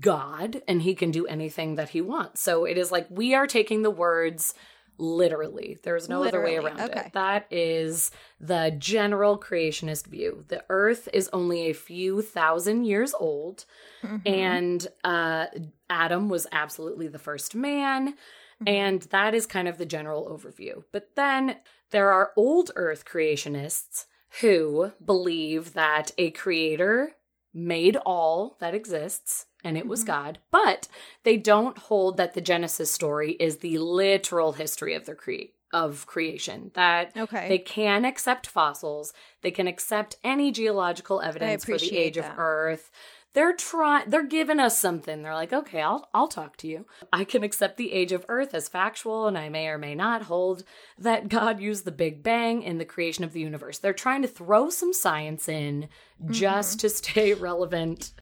God 0.00 0.62
and 0.66 0.80
he 0.80 0.94
can 0.94 1.10
do 1.10 1.26
anything 1.26 1.74
that 1.74 1.90
he 1.90 2.00
wants. 2.00 2.40
So 2.40 2.64
it 2.64 2.78
is 2.78 2.90
like 2.90 3.06
we 3.10 3.34
are 3.34 3.46
taking 3.46 3.82
the 3.82 3.90
words 3.90 4.54
literally. 4.98 5.76
There's 5.82 6.08
no 6.08 6.22
other 6.24 6.42
way 6.42 6.56
around 6.56 6.80
okay. 6.80 7.00
it. 7.06 7.12
That 7.14 7.46
is 7.50 8.10
the 8.40 8.74
general 8.78 9.38
creationist 9.38 10.06
view. 10.06 10.44
The 10.48 10.64
earth 10.68 11.08
is 11.12 11.28
only 11.32 11.68
a 11.68 11.74
few 11.74 12.22
thousand 12.22 12.84
years 12.84 13.12
old 13.12 13.64
Mhm. 14.02 14.22
and 14.26 14.86
uh 15.04 15.46
Adam 15.90 16.28
was 16.28 16.46
absolutely 16.52 17.08
the 17.08 17.18
first 17.18 17.54
man 17.54 18.14
Mm-hmm. 18.62 18.68
and 18.68 19.02
that 19.10 19.34
is 19.34 19.46
kind 19.46 19.66
of 19.66 19.78
the 19.78 19.86
general 19.86 20.26
overview. 20.28 20.84
But 20.92 21.16
then 21.16 21.56
there 21.92 22.12
are 22.12 22.32
old 22.36 22.70
earth 22.76 23.04
creationists 23.04 24.06
who 24.40 24.92
believe 25.04 25.74
that 25.74 26.10
a 26.18 26.30
creator 26.32 27.12
made 27.54 27.96
all 28.04 28.56
that 28.60 28.74
exists 28.74 29.46
and 29.64 29.76
it 29.78 29.86
was 29.86 30.02
Mhm. 30.02 30.06
God, 30.06 30.38
but 30.50 30.88
they 31.22 31.36
don't 31.36 31.78
hold 31.78 32.16
that 32.16 32.34
the 32.34 32.40
Genesis 32.40 32.90
story 32.90 33.32
is 33.32 33.58
the 33.58 33.78
literal 33.78 34.52
history 34.52 34.94
of 34.94 35.06
the 35.06 35.14
cre- 35.14 35.52
of 35.72 36.04
creation. 36.06 36.70
That 36.74 37.16
Okay. 37.16 37.48
they 37.48 37.58
can 37.58 38.04
accept 38.04 38.46
fossils, 38.46 39.12
they 39.42 39.50
can 39.50 39.66
accept 39.66 40.16
any 40.24 40.50
geological 40.50 41.20
evidence 41.22 41.64
for 41.64 41.78
the 41.78 41.96
age 41.96 42.16
of. 42.18 42.26
Earth. 42.36 42.90
They're 43.34 43.54
trying 43.54 44.10
they're 44.10 44.26
giving 44.26 44.60
us 44.60 44.78
something. 44.78 45.22
They're 45.22 45.34
like, 45.34 45.52
"Okay, 45.52 45.80
I'll 45.80 46.08
I'll 46.12 46.28
talk 46.28 46.56
to 46.58 46.68
you. 46.68 46.86
I 47.12 47.24
can 47.24 47.42
accept 47.42 47.76
the 47.76 47.92
age 47.92 48.12
of 48.12 48.26
Earth 48.28 48.54
as 48.54 48.68
factual 48.68 49.26
and 49.26 49.38
I 49.38 49.48
may 49.48 49.68
or 49.68 49.78
may 49.78 49.94
not 49.94 50.24
hold 50.24 50.64
that 50.98 51.28
God 51.28 51.60
used 51.60 51.84
the 51.84 51.92
Big 51.92 52.22
Bang 52.22 52.62
in 52.62 52.78
the 52.78 52.84
creation 52.84 53.24
of 53.24 53.32
the 53.32 53.40
universe." 53.40 53.78
They're 53.78 53.92
trying 53.92 54.22
to 54.22 54.28
throw 54.28 54.68
some 54.70 54.92
science 54.92 55.48
in 55.48 55.88
mm-hmm. 56.22 56.32
just 56.32 56.80
to 56.80 56.88
stay 56.88 57.32
relevant. 57.48 58.12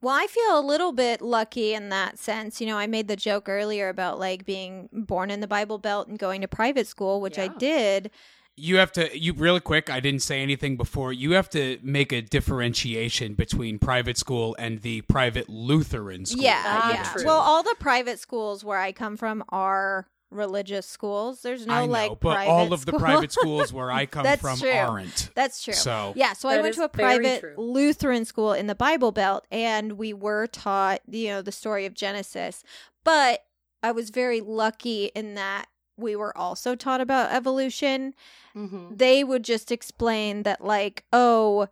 Well, 0.00 0.14
I 0.14 0.28
feel 0.28 0.58
a 0.58 0.60
little 0.60 0.92
bit 0.92 1.20
lucky 1.20 1.74
in 1.74 1.88
that 1.88 2.20
sense. 2.20 2.60
You 2.60 2.68
know, 2.68 2.78
I 2.78 2.86
made 2.86 3.08
the 3.08 3.16
joke 3.16 3.48
earlier 3.48 3.88
about 3.88 4.20
like 4.20 4.44
being 4.44 4.88
born 4.92 5.30
in 5.30 5.40
the 5.40 5.48
Bible 5.48 5.78
Belt 5.78 6.06
and 6.06 6.18
going 6.18 6.40
to 6.40 6.48
private 6.48 6.86
school, 6.86 7.20
which 7.20 7.36
I 7.38 7.48
did. 7.48 8.12
You 8.58 8.76
have 8.78 8.92
to 8.92 9.18
you 9.18 9.32
really 9.32 9.60
quick. 9.60 9.88
I 9.90 10.00
didn't 10.00 10.22
say 10.22 10.42
anything 10.42 10.76
before. 10.76 11.12
You 11.12 11.32
have 11.32 11.48
to 11.50 11.78
make 11.82 12.12
a 12.12 12.20
differentiation 12.20 13.34
between 13.34 13.78
private 13.78 14.18
school 14.18 14.56
and 14.58 14.80
the 14.82 15.02
private 15.02 15.48
Lutheran 15.48 16.26
school. 16.26 16.42
Yeah, 16.42 16.62
Ah, 16.64 16.92
yeah. 16.92 17.12
true. 17.12 17.24
Well, 17.24 17.38
all 17.40 17.62
the 17.62 17.76
private 17.78 18.18
schools 18.18 18.64
where 18.64 18.78
I 18.78 18.92
come 18.92 19.16
from 19.16 19.44
are 19.50 20.06
religious 20.30 20.86
schools. 20.86 21.40
There's 21.42 21.66
no 21.66 21.72
I 21.72 21.86
know, 21.86 21.92
like 21.92 22.10
but 22.20 22.34
private 22.34 22.50
all 22.50 22.72
of 22.74 22.84
the 22.84 22.92
private 22.92 23.32
schools 23.38 23.72
where 23.72 23.90
I 23.90 24.04
come 24.06 24.24
That's 24.24 24.42
from 24.42 24.58
true. 24.58 24.70
aren't. 24.70 25.30
That's 25.34 25.62
true. 25.64 25.72
So 25.74 26.12
Yeah, 26.16 26.34
so 26.34 26.48
I 26.50 26.60
went 26.60 26.74
to 26.74 26.84
a 26.84 26.88
private 26.88 27.40
true. 27.40 27.54
Lutheran 27.56 28.24
school 28.26 28.52
in 28.52 28.66
the 28.66 28.74
Bible 28.74 29.10
Belt 29.12 29.46
and 29.50 29.92
we 29.94 30.12
were 30.12 30.46
taught, 30.46 31.00
you 31.08 31.28
know, 31.28 31.40
the 31.42 31.52
story 31.52 31.86
of 31.86 31.94
Genesis. 31.94 32.62
But 33.04 33.44
I 33.82 33.92
was 33.92 34.10
very 34.10 34.40
lucky 34.42 35.06
in 35.14 35.34
that 35.36 35.66
we 35.98 36.16
were 36.16 36.36
also 36.36 36.74
taught 36.74 37.00
about 37.00 37.32
evolution. 37.32 38.14
Mm-hmm. 38.56 38.96
They 38.96 39.24
would 39.24 39.42
just 39.42 39.70
explain 39.70 40.44
that 40.44 40.64
like, 40.64 41.04
oh, 41.12 41.68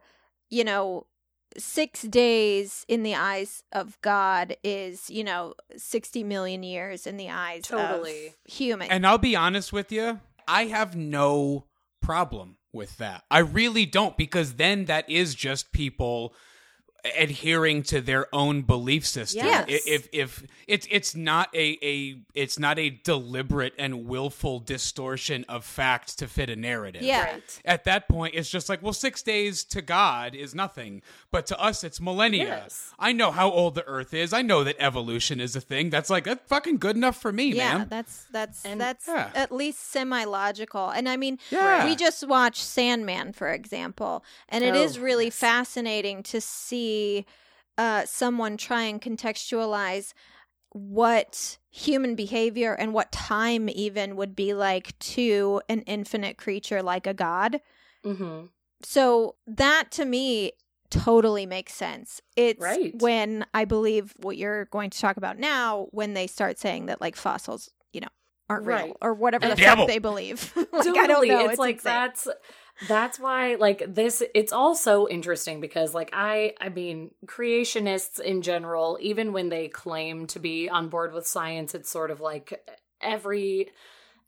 you 0.50 0.64
know, 0.64 1.06
6 1.56 2.02
days 2.02 2.84
in 2.86 3.02
the 3.02 3.14
eyes 3.14 3.62
of 3.72 3.98
God 4.02 4.56
is, 4.62 5.08
you 5.08 5.24
know, 5.24 5.54
60 5.76 6.22
million 6.24 6.62
years 6.62 7.06
in 7.06 7.16
the 7.16 7.30
eyes 7.30 7.62
Totally. 7.62 8.26
of 8.26 8.34
human. 8.44 8.90
And 8.90 9.06
I'll 9.06 9.16
be 9.16 9.34
honest 9.34 9.72
with 9.72 9.90
you, 9.90 10.20
I 10.46 10.64
have 10.66 10.94
no 10.94 11.64
problem 12.02 12.58
with 12.72 12.98
that. 12.98 13.24
I 13.30 13.38
really 13.38 13.86
don't 13.86 14.18
because 14.18 14.54
then 14.54 14.84
that 14.84 15.08
is 15.08 15.34
just 15.34 15.72
people 15.72 16.34
adhering 17.18 17.82
to 17.84 18.00
their 18.00 18.26
own 18.34 18.62
belief 18.62 19.06
system. 19.06 19.46
Yes. 19.46 19.66
I- 19.68 19.80
If 19.86 20.08
if 20.12 20.42
it's 20.66 20.86
it's 20.90 21.14
not 21.14 21.54
a 21.54 21.78
a 21.82 22.18
it's 22.34 22.58
not 22.58 22.78
a 22.78 22.90
deliberate 22.90 23.74
and 23.78 24.06
willful 24.06 24.58
distortion 24.60 25.44
of 25.48 25.64
fact 25.64 26.18
to 26.18 26.26
fit 26.26 26.50
a 26.50 26.56
narrative. 26.56 27.02
yeah. 27.02 27.24
Right. 27.32 27.60
At 27.64 27.84
that 27.84 28.08
point, 28.08 28.34
it's 28.34 28.50
just 28.50 28.68
like, 28.68 28.82
well, 28.82 28.92
six 28.92 29.22
days 29.22 29.62
to 29.64 29.82
God 29.82 30.34
is 30.34 30.54
nothing, 30.54 31.02
but 31.30 31.46
to 31.46 31.60
us, 31.60 31.84
it's 31.84 32.00
millennia. 32.00 32.44
Yes. 32.46 32.92
I 32.98 33.12
know 33.12 33.30
how 33.30 33.50
old 33.50 33.74
the 33.76 33.84
Earth 33.86 34.12
is. 34.12 34.32
I 34.32 34.42
know 34.42 34.64
that 34.64 34.76
evolution 34.80 35.40
is 35.40 35.54
a 35.54 35.60
thing. 35.60 35.90
That's 35.90 36.10
like 36.10 36.24
that's 36.24 36.46
fucking 36.48 36.78
good 36.78 36.96
enough 36.96 37.20
for 37.20 37.32
me, 37.32 37.50
man. 37.50 37.56
yeah, 37.56 37.78
man. 37.78 37.88
that's 37.88 38.24
that's 38.32 38.64
And- 38.64 38.80
that's 38.80 39.06
Yeah. 39.06 39.30
at 39.34 39.52
least 39.52 39.78
semi 39.90 40.24
logical. 40.24 40.90
And 40.90 41.08
I 41.08 41.16
mean, 41.16 41.38
Yeah. 41.50 41.84
we 41.84 41.94
just 41.94 42.26
watched 42.26 42.62
Sandman, 42.64 43.32
for 43.32 43.50
example, 43.52 44.24
and 44.48 44.64
it 44.64 44.74
is 44.74 44.98
Oh, 44.98 45.02
really 45.02 45.26
yes. 45.26 45.36
fascinating 45.38 46.22
to 46.24 46.40
see 46.40 46.95
uh, 47.78 48.04
someone 48.06 48.56
try 48.56 48.82
and 48.82 49.00
contextualize 49.02 50.12
what 50.70 51.58
human 51.70 52.14
behavior 52.14 52.72
and 52.74 52.92
what 52.92 53.10
time 53.12 53.68
even 53.68 54.16
would 54.16 54.34
be 54.36 54.52
like 54.54 54.98
to 54.98 55.60
an 55.68 55.80
infinite 55.82 56.36
creature 56.36 56.82
like 56.82 57.06
a 57.06 57.14
god. 57.14 57.60
Mm-hmm. 58.04 58.46
So 58.82 59.36
that 59.46 59.90
to 59.92 60.04
me 60.04 60.52
totally 60.90 61.46
makes 61.46 61.74
sense. 61.74 62.20
It's 62.36 62.60
Right. 62.60 62.92
when 63.00 63.46
I 63.54 63.64
believe 63.64 64.14
what 64.18 64.36
you're 64.36 64.66
going 64.66 64.90
to 64.90 65.00
talk 65.00 65.16
about 65.16 65.38
now 65.38 65.88
when 65.92 66.14
they 66.14 66.26
start 66.26 66.58
saying 66.58 66.86
that 66.86 67.00
like 67.00 67.16
fossils, 67.16 67.70
you 67.92 68.00
know, 68.00 68.08
aren't 68.48 68.66
real 68.66 68.96
or 69.00 69.14
whatever 69.14 69.46
the 69.46 69.52
And- 69.52 69.60
fuck 69.78 69.86
they 69.88 69.98
believe. 69.98 70.52
like 70.56 70.70
totally. 70.70 70.98
I 70.98 71.06
don't 71.06 71.28
know. 71.28 71.48
It's, 71.50 71.58
like 71.58 71.76
insane. 71.76 71.92
that's 71.92 72.28
that's 72.88 73.18
why 73.18 73.54
like 73.54 73.82
this 73.86 74.22
it's 74.34 74.52
also 74.52 75.06
interesting 75.08 75.60
because 75.60 75.94
like 75.94 76.10
I 76.12 76.54
I 76.60 76.68
mean 76.68 77.10
creationists 77.24 78.20
in 78.20 78.42
general 78.42 78.98
even 79.00 79.32
when 79.32 79.48
they 79.48 79.68
claim 79.68 80.26
to 80.28 80.38
be 80.38 80.68
on 80.68 80.88
board 80.88 81.12
with 81.12 81.26
science 81.26 81.74
it's 81.74 81.90
sort 81.90 82.10
of 82.10 82.20
like 82.20 82.68
every 83.00 83.70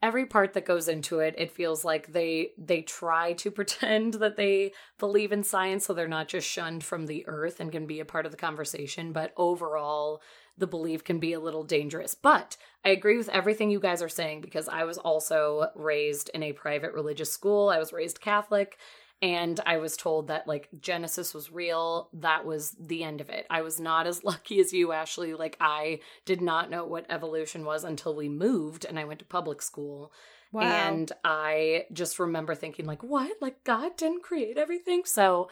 every 0.03 0.27
part 0.27 0.55
that 0.55 0.65
goes 0.65 0.89
into 0.89 1.19
it 1.19 1.35
it 1.37 1.51
feels 1.51 1.85
like 1.85 2.13
they 2.13 2.53
they 2.57 2.83
try 2.83 3.33
to 3.35 3.51
pretend 3.59 4.15
that 4.15 4.37
they 4.37 4.73
believe 4.99 5.33
in 5.33 5.43
science 5.43 5.87
so 5.87 5.93
they're 5.93 6.09
not 6.09 6.29
just 6.29 6.49
shunned 6.49 6.85
from 6.85 7.07
the 7.07 7.27
earth 7.27 7.61
and 7.61 7.73
can 7.73 7.87
be 7.87 8.01
a 8.01 8.05
part 8.05 8.27
of 8.27 8.33
the 8.33 8.39
conversation. 8.39 9.13
But 9.13 9.33
overall 9.37 10.23
the 10.59 10.67
belief 10.67 11.05
can 11.05 11.19
be 11.19 11.33
a 11.33 11.41
little 11.41 11.65
dangerous 11.65 12.15
but 12.15 12.57
I 12.85 12.91
agree 12.91 13.17
with 13.17 13.29
everything 13.29 13.71
you 13.71 13.81
guys 13.81 14.03
are 14.03 14.09
saying 14.09 14.41
because 14.41 14.69
I 14.69 14.85
was 14.85 14.99
also 14.99 15.71
raised 15.75 16.31
in 16.33 16.43
a 16.43 16.53
private 16.53 16.95
religious 16.95 17.31
school. 17.31 17.69
I 17.69 17.79
was 17.79 17.93
raised 17.93 18.21
Catholic 18.21 18.79
and 19.21 19.59
I 19.67 19.79
was 19.79 19.97
told 19.97 20.29
that 20.29 20.47
like 20.47 20.69
Genesis 20.81 21.35
was 21.35 21.51
real. 21.51 22.09
That 22.13 22.47
was 22.47 22.77
the 22.79 23.03
end 23.03 23.21
of 23.21 23.31
it. 23.31 23.47
I 23.51 23.63
was 23.63 23.81
not 23.81 24.07
as 24.07 24.23
lucky 24.31 24.61
as 24.61 24.73
you, 24.73 24.93
Ashley. 24.93 25.35
Like 25.35 25.57
I 25.61 26.01
did 26.25 26.41
not 26.41 26.71
know 26.71 26.85
what 26.85 27.07
evolution 27.11 27.65
was 27.65 27.85
until 27.85 28.15
we 28.15 28.29
moved 28.29 28.85
and 28.85 28.99
I 28.99 29.05
went 29.05 29.19
to 29.19 29.25
public 29.25 29.61
school. 29.61 30.13
wow. 30.53 30.63
And 30.63 31.11
I 31.25 31.87
just 31.93 32.19
remember 32.19 32.55
thinking, 32.55 32.87
like, 32.87 33.03
what? 33.03 33.33
Like, 33.41 33.65
God 33.65 33.97
didn't 33.97 34.23
create 34.23 34.57
everything? 34.57 35.03
So 35.05 35.51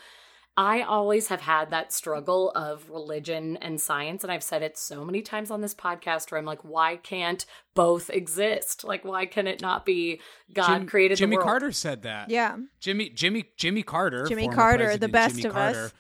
I 0.59 0.80
always 0.82 1.28
have 1.28 1.42
had 1.42 1.70
that 1.70 1.92
struggle 1.92 2.50
of 2.52 2.88
religion 2.88 3.59
and 3.59 3.78
science. 3.80 4.22
And 4.24 4.32
I've 4.32 4.42
said 4.42 4.62
it 4.62 4.78
so 4.78 5.04
many 5.04 5.20
times 5.20 5.50
on 5.50 5.61
this 5.61 5.74
podcast 5.74 6.30
where 6.30 6.38
I'm 6.38 6.46
like, 6.46 6.64
why 6.64 6.96
can't 6.96 7.44
both 7.74 8.09
exist? 8.09 8.82
Like, 8.82 9.04
why 9.04 9.26
can 9.26 9.46
it 9.46 9.61
not 9.61 9.84
be 9.84 10.20
God 10.54 10.78
Jim- 10.78 10.86
created 10.86 11.18
Jimmy 11.18 11.32
the 11.36 11.40
world? 11.40 11.48
Carter 11.48 11.72
said 11.72 12.02
that. 12.02 12.30
yeah. 12.30 12.57
Jimmy 12.80 13.11
Jimmy 13.11 13.44
Jimmy 13.57 13.82
Carter. 13.82 14.24
Jimmy 14.26 14.48
Carter, 14.48 14.96
the 14.96 15.09
best 15.09 15.36
Jimmy 15.36 15.48
of 15.50 15.57
us. 15.57 15.92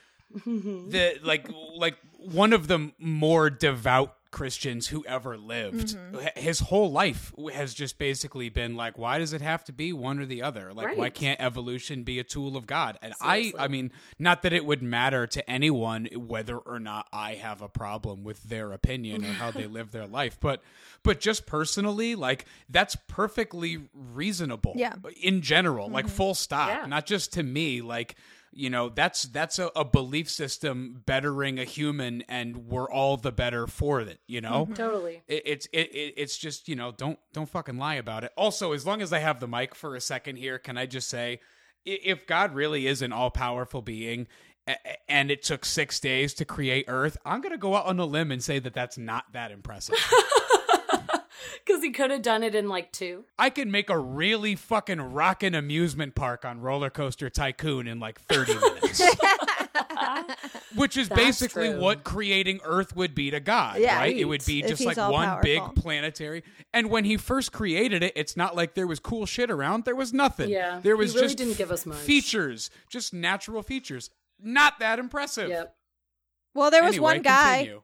The 0.44 1.18
like 1.22 1.48
like 1.76 1.96
one 2.18 2.52
of 2.52 2.66
the 2.66 2.92
more 2.98 3.50
devout 3.50 4.14
Christians 4.36 4.88
who 4.88 5.02
ever 5.06 5.38
lived. 5.38 5.96
Mm-hmm. 5.96 6.38
His 6.38 6.60
whole 6.60 6.92
life 6.92 7.32
has 7.54 7.72
just 7.72 7.96
basically 7.96 8.50
been 8.50 8.76
like, 8.76 8.98
why 8.98 9.16
does 9.18 9.32
it 9.32 9.40
have 9.40 9.64
to 9.64 9.72
be 9.72 9.94
one 9.94 10.18
or 10.20 10.26
the 10.26 10.42
other? 10.42 10.74
Like, 10.74 10.94
why 10.98 11.08
can't 11.08 11.40
evolution 11.40 12.02
be 12.02 12.18
a 12.18 12.22
tool 12.22 12.54
of 12.54 12.66
God? 12.66 12.98
And 13.00 13.14
I, 13.18 13.36
Seriously. 13.36 13.60
I 13.60 13.68
mean, 13.68 13.92
not 14.18 14.42
that 14.42 14.52
it 14.52 14.66
would 14.66 14.82
matter 14.82 15.26
to 15.26 15.50
anyone 15.50 16.10
whether 16.14 16.58
or 16.58 16.78
not 16.78 17.08
I 17.14 17.36
have 17.36 17.62
a 17.62 17.68
problem 17.70 18.24
with 18.24 18.42
their 18.42 18.72
opinion 18.72 19.24
or 19.24 19.28
how 19.28 19.52
they 19.52 19.66
live 19.78 19.90
their 19.90 20.06
life, 20.06 20.36
but, 20.38 20.62
but 21.02 21.18
just 21.18 21.46
personally, 21.46 22.14
like 22.14 22.44
that's 22.68 22.94
perfectly 23.08 23.88
reasonable. 23.94 24.74
Yeah. 24.76 24.92
Mm-hmm. 24.92 25.08
In 25.22 25.40
general, 25.40 25.88
like 25.88 26.08
full 26.08 26.34
stop, 26.34 26.68
Yeah. 26.68 26.84
not 26.84 27.06
just 27.06 27.32
to 27.32 27.42
me, 27.42 27.80
like 27.80 28.16
you 28.56 28.70
know 28.70 28.88
that's 28.88 29.24
that's 29.24 29.58
a, 29.58 29.70
a 29.76 29.84
belief 29.84 30.30
system 30.30 31.02
bettering 31.04 31.58
a 31.58 31.64
human 31.64 32.22
and 32.28 32.56
we're 32.56 32.90
all 32.90 33.16
the 33.18 33.30
better 33.30 33.66
for 33.66 34.00
it 34.00 34.18
you 34.26 34.40
know 34.40 34.64
Mm-hmm. 34.64 34.72
Totally. 34.74 35.22
it, 35.28 35.42
it's 35.44 35.66
it, 35.72 35.94
it 35.94 36.14
it's 36.16 36.38
just 36.38 36.66
you 36.68 36.74
know 36.74 36.90
don't 36.92 37.18
don't 37.34 37.48
fucking 37.48 37.76
lie 37.76 37.96
about 37.96 38.24
it 38.24 38.32
also 38.36 38.72
as 38.72 38.86
long 38.86 39.02
as 39.02 39.12
i 39.12 39.18
have 39.18 39.40
the 39.40 39.46
mic 39.48 39.74
for 39.74 39.94
a 39.94 40.00
second 40.00 40.36
here 40.36 40.58
can 40.58 40.78
i 40.78 40.86
just 40.86 41.08
say 41.08 41.40
if 41.84 42.26
god 42.26 42.54
really 42.54 42.86
is 42.86 43.02
an 43.02 43.12
all-powerful 43.12 43.82
being 43.82 44.26
and 45.08 45.30
it 45.30 45.42
took 45.42 45.64
six 45.64 46.00
days 46.00 46.32
to 46.34 46.44
create 46.44 46.86
earth 46.88 47.16
i'm 47.26 47.40
gonna 47.42 47.58
go 47.58 47.76
out 47.76 47.86
on 47.86 47.98
a 48.00 48.04
limb 48.06 48.32
and 48.32 48.42
say 48.42 48.58
that 48.58 48.72
that's 48.74 48.96
not 48.98 49.24
that 49.32 49.50
impressive 49.50 49.94
Because 51.64 51.82
he 51.82 51.90
could 51.90 52.10
have 52.10 52.22
done 52.22 52.42
it 52.42 52.54
in 52.54 52.68
like 52.68 52.92
two. 52.92 53.24
i 53.38 53.50
could 53.50 53.68
make 53.68 53.90
a 53.90 53.98
really 53.98 54.54
fucking 54.54 55.00
rockin' 55.00 55.54
amusement 55.54 56.14
park 56.14 56.44
on 56.44 56.60
roller 56.60 56.90
coaster 56.90 57.28
tycoon 57.30 57.86
in 57.86 57.98
like 58.00 58.20
30 58.22 58.54
minutes 58.60 59.02
which 60.74 60.96
is 60.96 61.08
That's 61.08 61.20
basically 61.20 61.70
true. 61.70 61.80
what 61.80 62.04
creating 62.04 62.60
Earth 62.64 62.94
would 62.96 63.14
be 63.14 63.30
to 63.30 63.40
God, 63.40 63.78
Yeah. 63.80 63.96
right? 63.98 64.16
It 64.16 64.24
would 64.26 64.44
be 64.44 64.62
just 64.62 64.84
like 64.84 64.98
all 64.98 65.12
one 65.12 65.38
big 65.42 65.62
planetary. 65.74 66.42
And 66.72 66.90
when 66.90 67.04
he 67.04 67.16
first 67.16 67.52
created 67.52 68.02
it, 68.02 68.12
it's 68.16 68.36
not 68.36 68.54
like 68.56 68.74
there 68.74 68.86
was 68.86 69.00
cool 69.00 69.26
shit 69.26 69.50
around. 69.50 69.84
There 69.84 69.96
was 69.96 70.12
nothing. 70.12 70.50
Yeah, 70.50 70.80
there 70.82 70.94
he 70.94 70.98
was 70.98 71.14
really 71.14 71.26
just 71.26 71.38
didn't 71.38 71.56
give 71.56 71.70
us 71.70 71.86
much. 71.86 71.98
features, 71.98 72.70
just 72.90 73.14
natural 73.14 73.62
features. 73.62 74.10
Not 74.40 74.78
that 74.80 74.98
impressive. 74.98 75.48
Yep. 75.48 75.74
Well, 76.54 76.70
there 76.70 76.82
was 76.82 76.94
Anyway, 76.96 77.02
one 77.14 77.22
guy. 77.22 77.56
continue. 77.58 77.82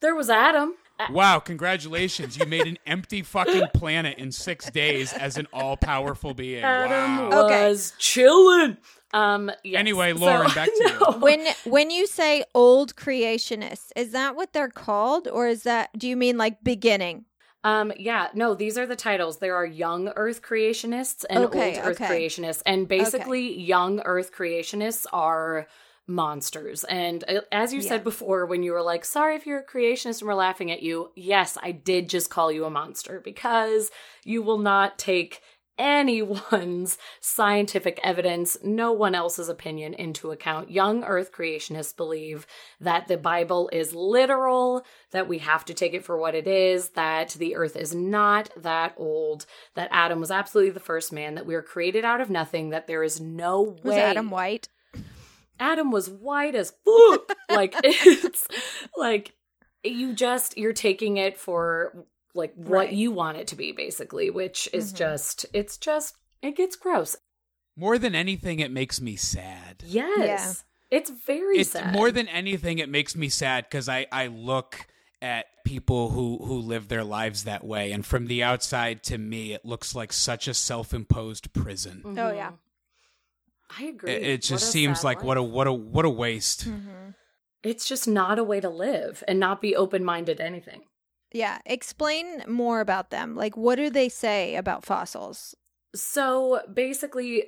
There 0.00 0.14
was 0.14 0.30
Adam. 0.30 0.74
A- 1.08 1.12
Wow, 1.12 1.38
congratulations. 1.38 2.36
You 2.36 2.46
made 2.46 2.66
an 2.66 2.78
empty 2.86 3.22
fucking 3.22 3.68
planet 3.74 4.18
in 4.18 4.32
six 4.32 4.70
days 4.70 5.12
as 5.12 5.36
an 5.38 5.46
all 5.52 5.76
powerful 5.76 6.34
being. 6.34 6.62
Adam 6.62 7.28
Wow. 7.30 7.46
Okay. 7.46 7.68
was 7.68 7.92
chilling. 7.98 8.76
Um. 9.12 9.50
yes. 9.64 9.78
Anyway, 9.80 10.12
So- 10.14 10.20
Lauren, 10.20 10.50
back 10.54 10.68
to 10.68 10.88
you. 11.14 11.18
When 11.20 11.46
when 11.64 11.90
you 11.90 12.06
say 12.06 12.44
old 12.54 12.94
creationists, 12.96 13.90
is 13.96 14.12
that 14.12 14.36
what 14.36 14.52
they're 14.52 14.68
called, 14.68 15.26
or 15.28 15.48
is 15.48 15.64
that 15.64 15.90
do 15.98 16.08
you 16.08 16.16
mean 16.16 16.36
like 16.38 16.62
beginning? 16.62 17.24
Um, 17.62 17.92
yeah, 17.98 18.28
no, 18.32 18.54
these 18.54 18.78
are 18.78 18.86
the 18.86 18.96
titles. 18.96 19.38
There 19.38 19.54
are 19.54 19.66
young 19.66 20.08
Earth 20.16 20.40
creationists 20.40 21.26
and 21.28 21.44
Okay, 21.44 21.76
old 21.76 21.88
Earth 21.88 22.00
okay. 22.00 22.24
creationists. 22.26 22.62
And 22.64 22.88
basically, 22.88 23.60
young 23.60 24.00
Earth 24.00 24.32
creationists 24.32 25.04
are 25.12 25.66
monsters. 26.10 26.84
And 26.84 27.24
uh, 27.28 27.40
as 27.52 27.72
you 27.72 27.80
Yeah. 27.80 27.88
said 27.88 28.04
before, 28.04 28.44
when 28.44 28.62
you 28.62 28.72
were 28.72 28.82
like, 28.82 29.04
sorry 29.04 29.36
if 29.36 29.46
you're 29.46 29.60
a 29.60 29.64
creationist 29.66 30.20
and 30.20 30.28
we're 30.28 30.34
laughing 30.34 30.70
at 30.70 30.82
you, 30.82 31.10
yes, 31.14 31.56
I 31.62 31.72
did 31.72 32.08
just 32.08 32.30
call 32.30 32.52
you 32.52 32.64
a 32.64 32.70
monster 32.70 33.20
because 33.20 33.90
you 34.24 34.42
will 34.42 34.58
not 34.58 34.98
take 34.98 35.40
anyone's 35.78 36.98
scientific 37.20 37.98
evidence, 38.04 38.58
no 38.62 38.92
one 38.92 39.14
else's 39.14 39.48
opinion 39.48 39.94
into 39.94 40.30
account. 40.30 40.70
Young 40.70 41.02
Earth 41.04 41.32
creationists 41.32 41.96
believe 41.96 42.46
that 42.80 43.08
the 43.08 43.16
Bible 43.16 43.70
is 43.72 43.94
literal, 43.94 44.84
that 45.12 45.26
we 45.26 45.38
have 45.38 45.64
to 45.64 45.74
take 45.74 45.94
it 45.94 46.04
for 46.04 46.18
what 46.18 46.34
it 46.34 46.46
is, 46.46 46.90
that 46.90 47.30
the 47.30 47.56
earth 47.56 47.76
is 47.76 47.94
not 47.94 48.50
that 48.58 48.92
old, 48.98 49.46
that 49.74 49.88
Adam 49.90 50.20
was 50.20 50.30
absolutely 50.30 50.70
the 50.72 50.80
first 50.80 51.12
man, 51.12 51.34
that 51.34 51.46
we 51.46 51.54
were 51.54 51.62
created 51.62 52.04
out 52.04 52.20
of 52.20 52.28
nothing, 52.28 52.70
that 52.70 52.86
there 52.86 53.02
is 53.02 53.18
no 53.18 53.62
way. 53.62 53.80
Was 53.82 53.96
Adam 53.96 54.30
White? 54.30 54.68
Adam 55.60 55.90
was 55.90 56.10
white 56.10 56.54
as 56.56 56.72
fuck. 56.84 57.36
like 57.50 57.74
it's 57.84 58.46
like 58.96 59.34
you 59.84 60.12
just 60.14 60.56
you're 60.58 60.72
taking 60.72 61.16
it 61.18 61.38
for 61.38 62.06
like 62.34 62.52
what 62.54 62.70
Right. 62.86 62.92
you 62.92 63.10
want 63.12 63.38
it 63.38 63.46
to 63.48 63.56
be 63.56 63.72
basically, 63.72 64.30
which 64.30 64.68
is 64.72 64.92
Mhm. 64.92 64.96
just 64.96 65.46
it's 65.52 65.76
just 65.76 66.16
it 66.42 66.56
gets 66.56 66.74
gross. 66.76 67.16
More 67.76 67.98
than 67.98 68.14
anything, 68.14 68.58
it 68.60 68.70
makes 68.70 69.00
me 69.00 69.16
sad. 69.16 69.84
Yes. 69.86 70.64
It's 70.90 71.08
very 71.10 71.58
it's 71.58 71.70
sad. 71.70 71.92
more 71.92 72.10
than 72.10 72.26
anything 72.28 72.78
it 72.78 72.88
makes 72.88 73.14
me 73.14 73.28
sad 73.28 73.64
because 73.64 73.88
I, 73.88 74.06
I 74.10 74.26
look 74.26 74.86
at 75.22 75.46
people 75.64 76.10
who 76.10 76.38
who 76.44 76.54
live 76.58 76.88
their 76.88 77.04
lives 77.04 77.44
that 77.44 77.62
way 77.62 77.92
and 77.92 78.04
from 78.04 78.26
the 78.26 78.42
outside 78.42 79.02
to 79.04 79.18
me 79.18 79.52
it 79.52 79.64
looks 79.64 79.94
like 79.94 80.12
such 80.12 80.48
a 80.48 80.54
self-imposed 80.54 81.52
prison 81.52 82.02
Oh, 82.18 82.32
yeah. 82.32 82.52
I 83.78 83.84
agree. 83.84 84.10
it, 84.12 84.22
it 84.22 84.42
just 84.42 84.70
seems 84.70 85.00
sad 85.00 85.04
like 85.04 85.22
what 85.22 85.36
a 85.36 85.42
what 85.42 85.66
a 85.66 85.72
what 85.72 86.04
a 86.04 86.10
waste 86.10 86.68
Mm-hmm. 86.68 87.10
It's 87.62 87.86
just 87.86 88.08
not 88.08 88.38
a 88.38 88.44
way 88.44 88.60
to 88.60 88.70
live 88.70 89.22
and 89.28 89.38
not 89.38 89.60
be 89.60 89.76
open-minded 89.76 90.38
to 90.38 90.44
anything. 90.44 90.82
Yeah, 91.32 91.58
explain 91.66 92.42
more 92.48 92.80
about 92.80 93.10
them. 93.10 93.36
Like, 93.36 93.56
what 93.56 93.76
do 93.76 93.90
they 93.90 94.08
say 94.08 94.56
about 94.56 94.84
fossils? 94.84 95.54
So 95.94 96.62
basically, 96.72 97.44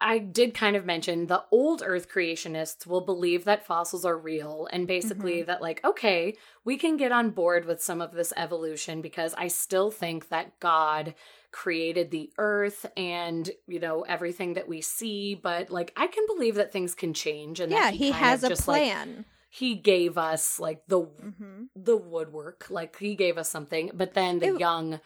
I 0.00 0.18
did 0.18 0.54
kind 0.54 0.76
of 0.76 0.84
mention 0.84 1.26
the 1.26 1.44
old 1.50 1.82
Earth 1.84 2.08
creationists 2.10 2.86
will 2.86 3.02
believe 3.02 3.44
that 3.44 3.66
fossils 3.66 4.04
are 4.04 4.18
real, 4.18 4.66
and 4.72 4.86
basically 4.86 5.42
that, 5.42 5.62
like, 5.62 5.84
okay, 5.84 6.36
we 6.64 6.76
can 6.76 6.96
get 6.96 7.12
on 7.12 7.30
board 7.30 7.64
with 7.64 7.82
some 7.82 8.00
of 8.00 8.12
this 8.12 8.32
evolution 8.36 9.00
because 9.00 9.34
I 9.38 9.48
still 9.48 9.90
think 9.90 10.28
that 10.30 10.58
God 10.58 11.14
created 11.52 12.10
the 12.10 12.32
earth 12.38 12.86
and 12.96 13.50
you 13.68 13.78
know 13.78 14.02
everything 14.02 14.54
that 14.54 14.66
we 14.68 14.80
see 14.80 15.34
but 15.34 15.70
like 15.70 15.92
i 15.96 16.06
can 16.06 16.24
believe 16.26 16.54
that 16.54 16.72
things 16.72 16.94
can 16.94 17.12
change 17.14 17.60
and 17.60 17.70
yeah, 17.70 17.90
that 17.90 17.94
he, 17.94 18.10
kind 18.10 18.24
has 18.24 18.42
a 18.42 18.48
just, 18.48 18.66
like, 18.66 18.82
plan. 18.82 19.24
he 19.50 19.74
gave 19.74 20.16
us 20.18 20.58
like 20.58 20.82
the 20.88 21.00
hmm 21.00 21.64
the 21.76 21.96
woodwork 21.96 22.66
like 22.70 22.98
he 22.98 23.14
gave 23.14 23.38
us 23.38 23.48
something 23.48 23.90
but 23.94 24.14
then 24.14 24.38
the 24.40 24.48
It- 24.54 24.60
young 24.60 25.00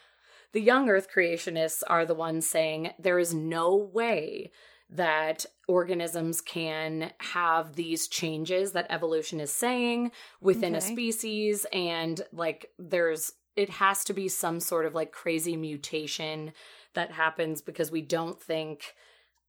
the 0.53 0.61
young 0.61 0.89
earth 0.89 1.09
creationists 1.15 1.83
are 1.87 2.07
the 2.07 2.15
ones 2.15 2.47
saying 2.47 2.93
there 2.99 3.19
is 3.19 3.35
no 3.35 3.75
way 3.77 4.51
that 4.89 5.45
organisms 5.69 6.41
can 6.41 7.13
have 7.19 7.75
these 7.75 8.07
changes 8.09 8.73
that 8.73 8.87
evolution 8.89 9.41
is 9.41 9.53
saying 9.53 10.13
within 10.41 10.75
a 10.75 10.81
species 10.81 11.67
and 11.73 12.23
like 12.33 12.71
there's 12.79 13.33
it 13.57 13.71
has 13.71 14.05
to 14.05 14.13
be 14.13 14.29
some 14.29 14.61
sort 14.61 14.85
of 14.87 14.95
like 14.95 15.13
crazy 15.13 15.57
mutation 15.57 16.53
that 16.95 17.11
happens 17.13 17.61
because 17.63 17.91
we 17.91 18.03
don't 18.03 18.41
think 18.41 18.95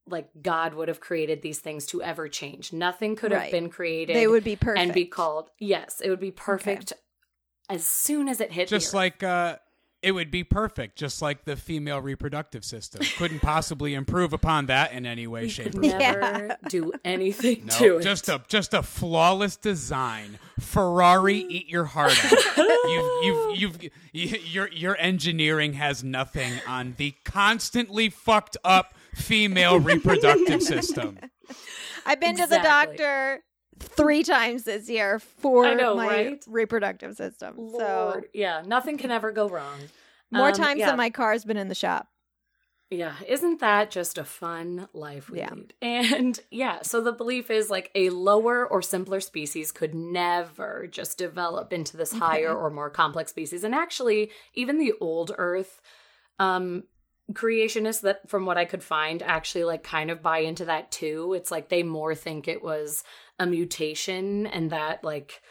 like 0.10 0.30
God 0.42 0.74
would 0.74 0.88
have 0.88 1.02
created 1.02 1.42
these 1.42 1.60
things 1.60 1.86
to 1.88 2.02
ever 2.02 2.30
change. 2.30 2.72
Nothing 2.72 3.16
could 3.18 3.32
Right. 3.32 3.44
have 3.44 3.52
been 3.52 3.70
created 3.70 4.16
They 4.16 4.28
would 4.28 4.44
be 4.46 4.56
perfect 4.56 4.80
and 4.80 4.94
be 4.94 5.06
called 5.06 5.50
yes 5.60 6.00
it 6.02 6.10
would 6.10 6.20
be 6.22 6.32
perfect 6.32 6.94
as 7.70 7.86
soon 7.86 8.30
as 8.30 8.40
it 8.40 8.52
hit 8.54 8.70
just 8.70 8.92
the 8.92 8.98
earth. 8.98 9.02
like 9.02 9.24
uh 9.24 9.58
it 10.02 10.12
would 10.12 10.32
be 10.32 10.44
perfect 10.44 10.98
just 10.98 11.22
like 11.22 11.46
the 11.46 11.56
female 11.56 12.02
reproductive 12.02 12.64
system 12.64 13.02
couldn't 13.18 13.40
possibly 13.42 13.94
improve 13.94 14.34
upon 14.34 14.68
that 14.68 14.92
in 14.92 15.06
any 15.06 15.28
way 15.28 15.44
we 15.44 15.50
shape 15.50 15.72
could 15.72 15.86
or 15.86 15.90
form 15.90 16.00
never 16.00 16.58
do 16.70 16.92
anything 17.04 17.66
no, 17.66 17.78
to 17.78 17.98
it 17.98 18.04
just 18.04 18.30
a 18.30 18.42
just 18.48 18.74
a 18.74 18.84
flawless 18.84 19.58
design. 19.58 20.40
Ferrari, 20.60 21.38
eat 21.50 21.68
your 21.68 21.86
heart 21.86 22.18
out. 22.26 22.32
you've, 22.58 23.24
you've, 23.24 23.62
you've, 23.62 23.92
y- 24.14 24.40
your 24.46 24.70
your 24.70 24.98
engineering 25.00 25.74
has 25.74 26.04
nothing 26.04 26.54
on 26.68 26.96
the 26.98 27.14
constantly 27.24 28.10
fucked 28.10 28.58
up 28.64 28.96
female 29.14 29.80
reproductive 29.80 30.64
system. 30.64 31.20
I've 32.06 32.20
been 32.20 32.38
to 32.38 32.48
the 32.48 32.60
doctor 32.60 33.44
three 33.80 34.24
times 34.24 34.64
this 34.64 34.90
year 34.90 35.20
for 35.20 35.76
know, 35.76 35.96
my 35.96 36.08
right? 36.08 36.44
reproductive 36.48 37.16
system. 37.16 37.70
So 37.78 38.22
yeah 38.34 38.62
nothing 38.66 38.98
can 38.98 39.12
ever 39.12 39.32
go 39.32 39.48
wrong 39.50 39.80
more 40.32 40.50
Um, 40.50 40.54
times 40.56 40.80
yeah. 40.80 40.88
than 40.88 40.98
my 40.98 41.10
car's 41.10 41.46
been 41.46 41.58
in 41.58 41.68
the 41.68 41.76
shop. 41.76 42.08
Yeah, 42.90 43.16
isn't 43.28 43.60
that 43.60 43.92
just 43.92 44.18
a 44.18 44.24
fun 44.24 44.88
life 44.94 45.30
we 45.30 45.40
Yeah. 45.40 45.54
lead? 45.54 45.74
And 45.82 46.40
yeah, 46.52 46.82
so 46.84 47.02
the 47.02 47.12
belief 47.12 47.52
is 47.52 47.70
like 47.70 47.92
a 47.96 48.10
lower 48.12 48.66
or 48.66 48.82
simpler 48.82 49.20
species 49.20 49.74
could 49.74 49.94
never 49.94 50.88
just 50.90 51.18
develop 51.18 51.74
into 51.74 51.98
this 51.98 52.14
higher 52.14 52.56
or 52.56 52.70
more 52.70 52.90
complex 52.90 53.32
species. 53.32 53.64
And 53.66 53.76
actually, 53.76 54.32
even 54.54 54.78
the 54.78 54.94
old 55.02 55.34
Earth 55.38 55.82
um 56.40 56.84
creationists 57.34 58.02
that 58.02 58.28
from 58.30 58.46
what 58.46 58.58
I 58.58 58.66
could 58.66 58.84
find 58.84 59.22
actually 59.22 59.66
like 59.66 59.84
kind 59.84 60.10
of 60.10 60.22
buy 60.22 60.40
into 60.40 60.66
that 60.66 60.92
too. 60.92 61.34
It's 61.34 61.52
like 61.52 61.70
they 61.70 61.84
more 61.84 62.16
think 62.16 62.48
it 62.48 62.64
was 62.64 63.04
a 63.38 63.46
mutation 63.46 64.48
and 64.48 64.72
that 64.72 65.04
like 65.04 65.42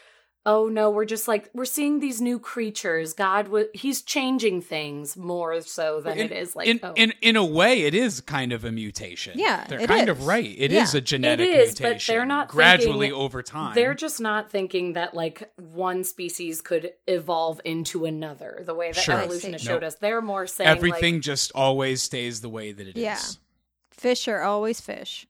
oh 0.47 0.69
no, 0.69 0.89
we're 0.91 1.05
just 1.05 1.29
like 1.29 1.51
we're 1.53 1.65
seeing 1.67 2.01
these 2.01 2.21
new 2.23 2.39
creatures. 2.39 3.13
God, 3.13 3.47
w- 3.47 3.69
he's 3.75 4.01
changing 4.01 4.63
things 4.63 5.17
more 5.17 5.61
so 5.61 6.01
than 6.01 6.19
in, 6.19 6.27
it 6.27 6.33
is 6.33 6.57
like 6.57 6.69
in, 6.69 6.81
oh. 6.83 6.93
in 6.97 7.13
in 7.21 7.37
a 7.37 7.45
way, 7.45 7.83
it 7.83 7.93
is 7.95 8.21
kind 8.23 8.53
of 8.53 8.65
a 8.65 8.73
mutation. 8.73 9.39
Yeah, 9.39 9.67
they're 9.69 9.81
it 9.81 9.89
kind 9.89 10.09
is. 10.09 10.17
of 10.17 10.27
right. 10.27 10.55
It 10.57 10.73
is 10.73 10.95
Yeah. 10.95 10.99
a 10.99 11.01
genetic 11.03 11.49
is, 11.49 11.75
but 11.75 11.81
mutation. 11.81 12.15
they're 12.15 12.25
not 12.27 12.49
gradually 12.49 13.09
thinking- 13.09 13.21
over 13.21 13.43
time. 13.43 13.75
They're 13.75 13.95
just 13.95 14.21
not 14.21 14.51
thinking 14.51 14.95
that 14.95 15.13
like 15.15 15.53
one 15.57 16.05
species 16.05 16.63
could 16.63 16.93
evolve 17.07 17.61
into 17.65 18.05
another 18.07 18.63
the 18.65 18.75
way 18.75 18.93
that 18.93 19.03
Sure. 19.03 19.17
evolution 19.21 19.53
has 19.53 19.61
showed 19.61 19.83
Nope. 19.83 19.89
us. 19.89 19.95
They're 19.97 20.23
more 20.23 20.47
saying 20.47 20.71
everything 20.71 21.15
like, 21.17 21.23
just 21.23 21.53
always 21.55 22.03
stays 22.03 22.41
the 22.41 22.49
way 22.49 22.73
that 22.73 22.87
it 22.87 22.97
is. 22.97 23.03
Yeah. 23.03 23.19
Fish 23.91 24.29
are 24.29 24.43
always 24.43 24.81
fish. 24.81 25.27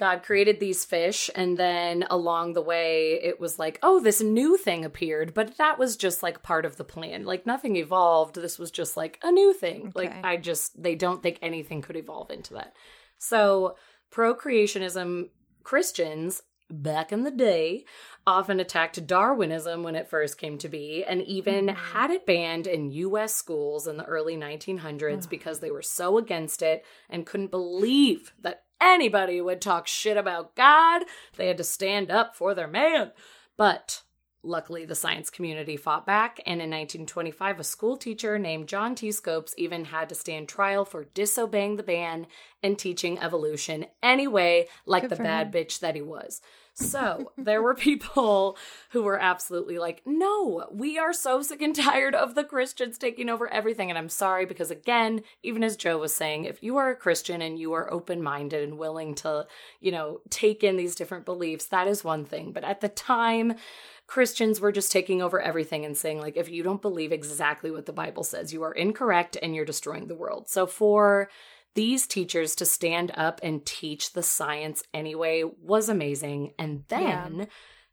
God 0.00 0.22
created 0.22 0.60
these 0.60 0.86
fish, 0.86 1.28
and 1.34 1.58
then 1.58 2.06
along 2.08 2.54
the 2.54 2.62
way, 2.62 3.20
it 3.22 3.38
was 3.38 3.58
like, 3.58 3.78
oh, 3.82 4.00
this 4.00 4.22
new 4.22 4.56
thing 4.56 4.82
appeared, 4.82 5.34
but 5.34 5.58
that 5.58 5.78
was 5.78 5.94
just 5.94 6.22
like 6.22 6.42
part 6.42 6.64
of 6.64 6.76
the 6.76 6.84
plan. 6.84 7.26
Like 7.26 7.44
nothing 7.44 7.76
evolved. 7.76 8.36
This 8.36 8.58
was 8.58 8.70
just 8.70 8.96
like 8.96 9.20
a 9.22 9.30
new 9.30 9.52
thing. 9.52 9.92
Like 9.94 10.24
I 10.24 10.38
just, 10.38 10.82
they 10.82 10.94
don't 10.94 11.22
think 11.22 11.38
anything 11.42 11.82
could 11.82 11.96
evolve 11.96 12.30
into 12.30 12.54
that. 12.54 12.72
So, 13.18 13.76
procreationism 14.10 15.28
Christians 15.64 16.42
back 16.70 17.12
in 17.12 17.24
the 17.24 17.30
day 17.30 17.84
often 18.26 18.58
attacked 18.58 19.06
Darwinism 19.06 19.82
when 19.82 19.96
it 19.96 20.08
first 20.08 20.38
came 20.38 20.56
to 20.58 20.68
be 20.68 21.04
and 21.04 21.20
even 21.22 21.66
mm. 21.66 21.74
had 21.74 22.10
it 22.10 22.24
banned 22.24 22.66
in 22.66 22.90
US 22.92 23.34
schools 23.34 23.86
in 23.86 23.96
the 23.96 24.04
early 24.04 24.36
1900s 24.36 25.28
because 25.28 25.60
they 25.60 25.70
were 25.70 25.82
so 25.82 26.16
against 26.16 26.62
it 26.62 26.84
and 27.10 27.26
couldn't 27.26 27.50
believe 27.50 28.32
that 28.40 28.62
anybody 28.80 29.40
would 29.40 29.60
talk 29.60 29.86
shit 29.86 30.16
about 30.16 30.56
God. 30.56 31.02
They 31.36 31.48
had 31.48 31.58
to 31.58 31.64
stand 31.64 32.10
up 32.10 32.36
for 32.36 32.54
their 32.54 32.68
man. 32.68 33.12
But 33.56 34.02
Luckily, 34.42 34.86
the 34.86 34.94
science 34.94 35.28
community 35.28 35.76
fought 35.76 36.06
back, 36.06 36.38
and 36.46 36.62
in 36.62 36.70
1925, 36.70 37.60
a 37.60 37.64
school 37.64 37.98
teacher 37.98 38.38
named 38.38 38.68
John 38.68 38.94
T. 38.94 39.12
Scopes 39.12 39.54
even 39.58 39.84
had 39.86 40.08
to 40.08 40.14
stand 40.14 40.48
trial 40.48 40.86
for 40.86 41.04
disobeying 41.12 41.76
the 41.76 41.82
ban 41.82 42.26
and 42.62 42.78
teaching 42.78 43.18
evolution 43.18 43.84
anyway, 44.02 44.66
like 44.86 45.02
Good 45.02 45.10
the 45.10 45.16
bad 45.16 45.48
him. 45.48 45.52
bitch 45.52 45.80
that 45.80 45.94
he 45.94 46.00
was. 46.00 46.40
So, 46.74 47.32
there 47.36 47.62
were 47.62 47.74
people 47.74 48.56
who 48.90 49.02
were 49.02 49.20
absolutely 49.20 49.78
like, 49.78 50.02
no, 50.06 50.66
we 50.72 50.98
are 50.98 51.12
so 51.12 51.42
sick 51.42 51.60
and 51.62 51.74
tired 51.74 52.14
of 52.14 52.34
the 52.34 52.44
Christians 52.44 52.96
taking 52.96 53.28
over 53.28 53.52
everything. 53.52 53.90
And 53.90 53.98
I'm 53.98 54.08
sorry 54.08 54.46
because, 54.46 54.70
again, 54.70 55.22
even 55.42 55.62
as 55.62 55.76
Joe 55.76 55.98
was 55.98 56.14
saying, 56.14 56.44
if 56.44 56.62
you 56.62 56.76
are 56.76 56.90
a 56.90 56.96
Christian 56.96 57.42
and 57.42 57.58
you 57.58 57.72
are 57.72 57.92
open 57.92 58.22
minded 58.22 58.66
and 58.66 58.78
willing 58.78 59.14
to, 59.16 59.46
you 59.80 59.92
know, 59.92 60.20
take 60.30 60.64
in 60.64 60.76
these 60.76 60.94
different 60.94 61.24
beliefs, 61.24 61.66
that 61.66 61.86
is 61.86 62.04
one 62.04 62.24
thing. 62.24 62.52
But 62.52 62.64
at 62.64 62.80
the 62.80 62.88
time, 62.88 63.54
Christians 64.06 64.60
were 64.60 64.72
just 64.72 64.90
taking 64.90 65.22
over 65.22 65.40
everything 65.40 65.84
and 65.84 65.96
saying, 65.96 66.20
like, 66.20 66.36
if 66.36 66.50
you 66.50 66.64
don't 66.64 66.82
believe 66.82 67.12
exactly 67.12 67.70
what 67.70 67.86
the 67.86 67.92
Bible 67.92 68.24
says, 68.24 68.52
you 68.52 68.62
are 68.64 68.72
incorrect 68.72 69.36
and 69.40 69.54
you're 69.54 69.64
destroying 69.64 70.08
the 70.08 70.16
world. 70.16 70.48
So 70.48 70.66
for 70.66 71.30
these 71.74 72.06
teachers 72.06 72.54
to 72.56 72.66
stand 72.66 73.12
up 73.14 73.40
and 73.42 73.64
teach 73.64 74.12
the 74.12 74.22
science 74.22 74.82
anyway 74.92 75.44
was 75.44 75.88
amazing. 75.88 76.52
And 76.58 76.84
then 76.88 77.48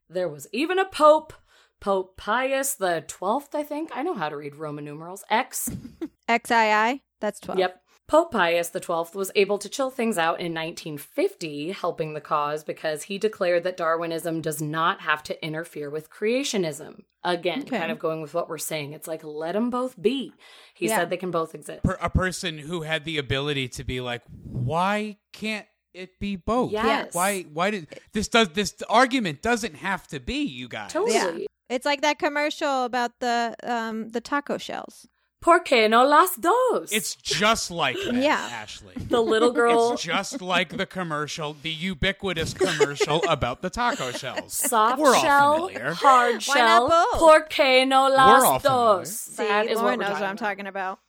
there 0.09 0.29
was 0.29 0.47
even 0.51 0.79
a 0.79 0.85
pope, 0.85 1.33
Pope 1.79 2.17
Pius 2.17 2.73
the 2.73 3.03
12th, 3.07 3.53
I 3.53 3.63
think. 3.63 3.91
I 3.93 4.03
know 4.03 4.15
how 4.15 4.29
to 4.29 4.37
read 4.37 4.55
Roman 4.55 4.85
numerals. 4.85 5.23
X 5.29 5.69
XII, 6.29 7.03
that's 7.19 7.39
12. 7.39 7.59
Yep. 7.59 7.81
Pope 8.07 8.31
Pius 8.31 8.71
XII 8.71 9.05
was 9.13 9.31
able 9.35 9.57
to 9.57 9.67
chill 9.67 9.89
things 9.89 10.17
out 10.17 10.39
in 10.39 10.53
1950, 10.53 11.71
helping 11.71 12.13
the 12.13 12.21
cause 12.21 12.63
because 12.63 13.03
he 13.03 13.17
declared 13.17 13.63
that 13.63 13.75
Darwinism 13.75 14.39
does 14.39 14.61
not 14.61 15.01
have 15.01 15.21
to 15.23 15.45
interfere 15.45 15.89
with 15.89 16.09
creationism. 16.09 17.03
Again, 17.29 17.61
Okay. 17.63 17.77
kind 17.77 17.91
of 17.91 17.99
going 17.99 18.21
with 18.21 18.33
what 18.33 18.47
we're 18.47 18.57
saying. 18.57 18.93
It's 18.93 19.07
like, 19.07 19.21
let 19.23 19.51
them 19.51 19.69
both 19.69 20.01
be. 20.01 20.33
He 20.73 20.87
Yeah. 20.87 20.97
said 20.97 21.09
they 21.09 21.17
can 21.17 21.29
both 21.31 21.53
exist. 21.53 21.83
Per- 21.83 21.97
a 22.01 22.09
person 22.09 22.57
who 22.57 22.83
had 22.83 23.03
the 23.03 23.17
ability 23.17 23.67
to 23.69 23.83
be 23.83 23.99
like, 23.99 24.21
why 24.43 25.17
can't 25.33 25.65
it 25.93 26.19
be 26.19 26.37
both? 26.37 26.71
Yes. 26.71 27.13
Why? 27.13 27.41
Why 27.53 27.71
did 27.71 27.87
this? 28.13 28.27
Does 28.29 28.49
this 28.49 28.75
argument 28.87 29.41
doesn't 29.41 29.75
have 29.75 30.07
to 30.07 30.19
be 30.19 30.43
you 30.43 30.67
guys? 30.69 30.93
Totally. 30.93 31.47
It's 31.69 31.85
like 31.85 32.01
that 32.01 32.17
commercial 32.17 32.85
about 32.85 33.19
the 33.19 33.55
um 33.63 34.09
the 34.09 34.21
taco 34.21 34.57
shells. 34.57 35.07
Por 35.39 35.59
qué 35.63 35.87
no 35.89 36.03
las 36.05 36.35
dos? 36.35 36.91
It's 36.91 37.15
just 37.15 37.69
like 37.69 37.95
that, 38.05 38.15
Yeah. 38.15 38.49
Ashley. 38.51 38.93
the 38.97 39.21
little 39.21 39.51
girl. 39.51 39.93
It's 39.93 40.01
just 40.03 40.41
like 40.41 40.75
the 40.77 40.85
commercial, 40.87 41.55
the 41.61 41.69
ubiquitous 41.69 42.53
commercial 42.53 43.21
about 43.29 43.61
the 43.61 43.69
taco 43.69 44.11
shells. 44.11 44.53
Soft 44.53 44.99
We're 44.99 45.15
all 45.15 45.21
shell, 45.21 45.67
familiar. 45.67 45.93
hard 45.93 46.33
Why 46.35 46.39
shell. 46.39 46.87
not 46.89 46.89
both? 47.11 47.19
Por 47.19 47.41
qué 47.47 47.87
no 47.87 48.09
las 48.09 48.43
all 48.43 48.59
familiar. 48.59 48.97
dos? 49.03 49.11
See, 49.19 49.43
That 49.47 49.67
is 49.67 49.77
Lauren 49.77 49.83
what 49.85 49.97
we're 49.99 50.03
knows 50.05 50.13
what 50.19 50.23
I'm 50.23 50.31
about. 50.35 50.37
talking 50.39 50.67
about. 50.67 50.99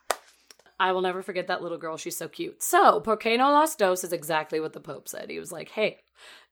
I 0.79 0.91
will 0.93 1.01
never 1.01 1.21
forget 1.23 1.47
that 1.47 1.61
little 1.61 1.77
girl. 1.79 1.97
She's 1.97 2.15
so 2.15 2.29
cute. 2.29 2.61
So, 2.63 3.01
Por 3.01 3.17
qué 3.17 3.37
no 3.37 3.51
las 3.51 3.75
dos 3.75 4.03
is 4.03 4.13
exactly 4.13 4.59
what 4.61 4.73
the 4.73 4.79
Pope 4.79 5.09
said. 5.09 5.29
He 5.29 5.39
was 5.39 5.51
like, 5.51 5.69
hey, 5.69 5.97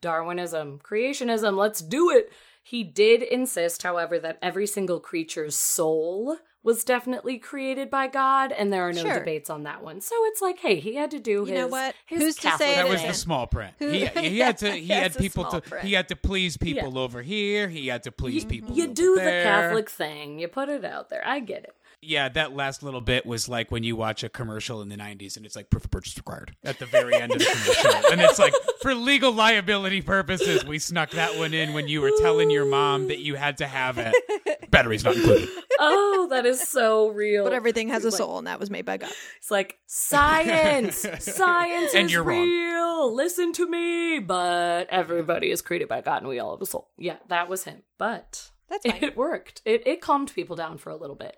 Darwinism, 0.02 0.80
creationism, 0.80 1.56
let's 1.56 1.80
do 1.80 2.10
it. 2.12 2.32
He 2.70 2.84
did 2.84 3.24
insist, 3.24 3.84
however, 3.84 4.20
that 4.20 4.38
every 4.42 4.68
single 4.68 5.00
creature's 5.00 5.56
soul 5.56 6.38
was 6.64 6.84
definitely 6.84 7.38
created 7.38 7.90
by 7.90 8.08
God, 8.08 8.52
and 8.52 8.74
there 8.74 8.86
are 8.86 8.92
no 8.92 9.04
Sure. 9.04 9.14
debates 9.20 9.50
on 9.50 9.64
that 9.64 9.82
one. 9.82 10.02
So 10.02 10.14
it's 10.26 10.42
like, 10.42 10.60
hey, 10.60 10.82
he 10.82 10.96
had 10.96 11.12
to 11.12 11.20
do 11.20 11.32
You 11.32 11.46
his. 11.46 11.54
know 11.60 11.68
what? 11.68 11.96
his 12.06 12.22
Who's 12.22 12.36
to 12.38 12.52
say 12.58 12.76
That 12.76 12.90
was 12.90 13.02
the 13.02 13.14
small 13.14 13.48
print. 13.48 13.74
Who- 13.80 13.90
He, 13.92 14.06
he 14.30 14.40
had 14.40 14.58
to. 14.58 14.72
He 14.72 14.88
had 14.88 15.16
people 15.16 15.46
to. 15.46 15.62
print. 15.62 15.86
He 15.86 15.94
had 15.94 16.10
to 16.10 16.18
please 16.18 16.58
people 16.58 16.98
over 17.00 17.22
here. 17.22 17.70
He 17.70 17.88
had 17.88 18.04
to 18.04 18.12
please 18.12 18.44
people. 18.44 18.76
You 18.76 18.84
over 18.86 18.94
do 18.94 19.16
the. 19.16 19.22
Catholic 19.22 19.90
thing. 19.90 20.40
You 20.40 20.50
put 20.50 20.68
it 20.68 20.84
out 20.84 21.10
there. 21.10 21.26
I 21.26 21.40
get 21.40 21.64
it. 21.64 21.76
Yeah, 22.02 22.30
that 22.30 22.56
last 22.56 22.84
little 22.84 23.02
bit 23.02 23.26
was 23.26 23.50
like 23.50 23.72
when 23.72 23.84
you 23.84 23.96
watch 23.96 24.24
a 24.24 24.30
commercial 24.30 24.82
in 24.84 24.90
the 24.90 24.96
'90s, 24.98 25.36
and 25.36 25.46
it's 25.46 25.56
like 25.56 25.70
proof 25.72 25.84
of 25.86 25.92
purchase 25.92 26.16
required 26.16 26.56
at 26.64 26.78
the 26.78 26.86
very 26.86 27.16
end 27.16 27.32
of 27.34 27.40
the 27.40 27.46
commercial, 27.46 28.12
and 28.12 28.22
it's 28.22 28.38
like 28.38 28.54
for 28.82 28.94
legal 28.94 29.32
liability 29.32 30.02
purposes, 30.04 30.64
we 30.64 30.78
snuck 30.78 31.10
that 31.12 31.38
one 31.38 31.54
in 31.56 31.74
when 31.74 31.88
you 31.88 32.02
were 32.02 32.12
telling 32.20 32.50
your 32.52 32.66
mom 32.66 33.08
that 33.08 33.20
you 33.20 33.34
had 33.36 33.58
to 33.58 33.68
have 33.68 33.98
it. 33.98 34.14
Batteries 34.72 35.04
not 35.04 35.16
included. 35.16 35.50
Oh, 35.80 36.28
that 36.30 36.46
is 36.46 36.62
so 36.68 37.08
real. 37.10 37.44
But 37.46 37.54
everything 37.54 37.90
has 37.90 38.04
a 38.04 38.08
He's 38.08 38.14
like- 38.14 38.18
soul, 38.20 38.38
and 38.38 38.48
that 38.48 38.60
was 38.60 38.70
made 38.70 38.86
by 38.86 38.98
God. 38.98 39.12
It's 39.38 39.50
like 39.50 39.78
science, 39.88 40.98
science 41.20 41.94
And 41.96 42.06
is 42.06 42.12
you're 42.14 42.24
wrong. 42.24 42.42
real. 42.42 43.16
Listen 43.16 43.54
to 43.54 43.68
me. 43.68 44.20
But 44.20 44.88
everybody 44.90 45.50
is 45.52 45.62
created 45.62 45.88
by 45.88 46.02
God, 46.02 46.18
and 46.18 46.28
we 46.28 46.40
all 46.40 46.52
have 46.56 46.62
a 46.62 46.66
soul. 46.66 46.90
Yeah, 46.98 47.18
that 47.30 47.50
was 47.50 47.64
him. 47.64 47.82
But 47.98 48.52
That's 48.70 48.86
fine. 48.86 49.04
it 49.04 49.18
worked. 49.18 49.62
It 49.66 49.84
it 49.88 50.02
calmed 50.02 50.34
people 50.36 50.56
down 50.56 50.78
for 50.78 50.90
a 50.92 50.96
little 50.96 51.16
bit. 51.16 51.38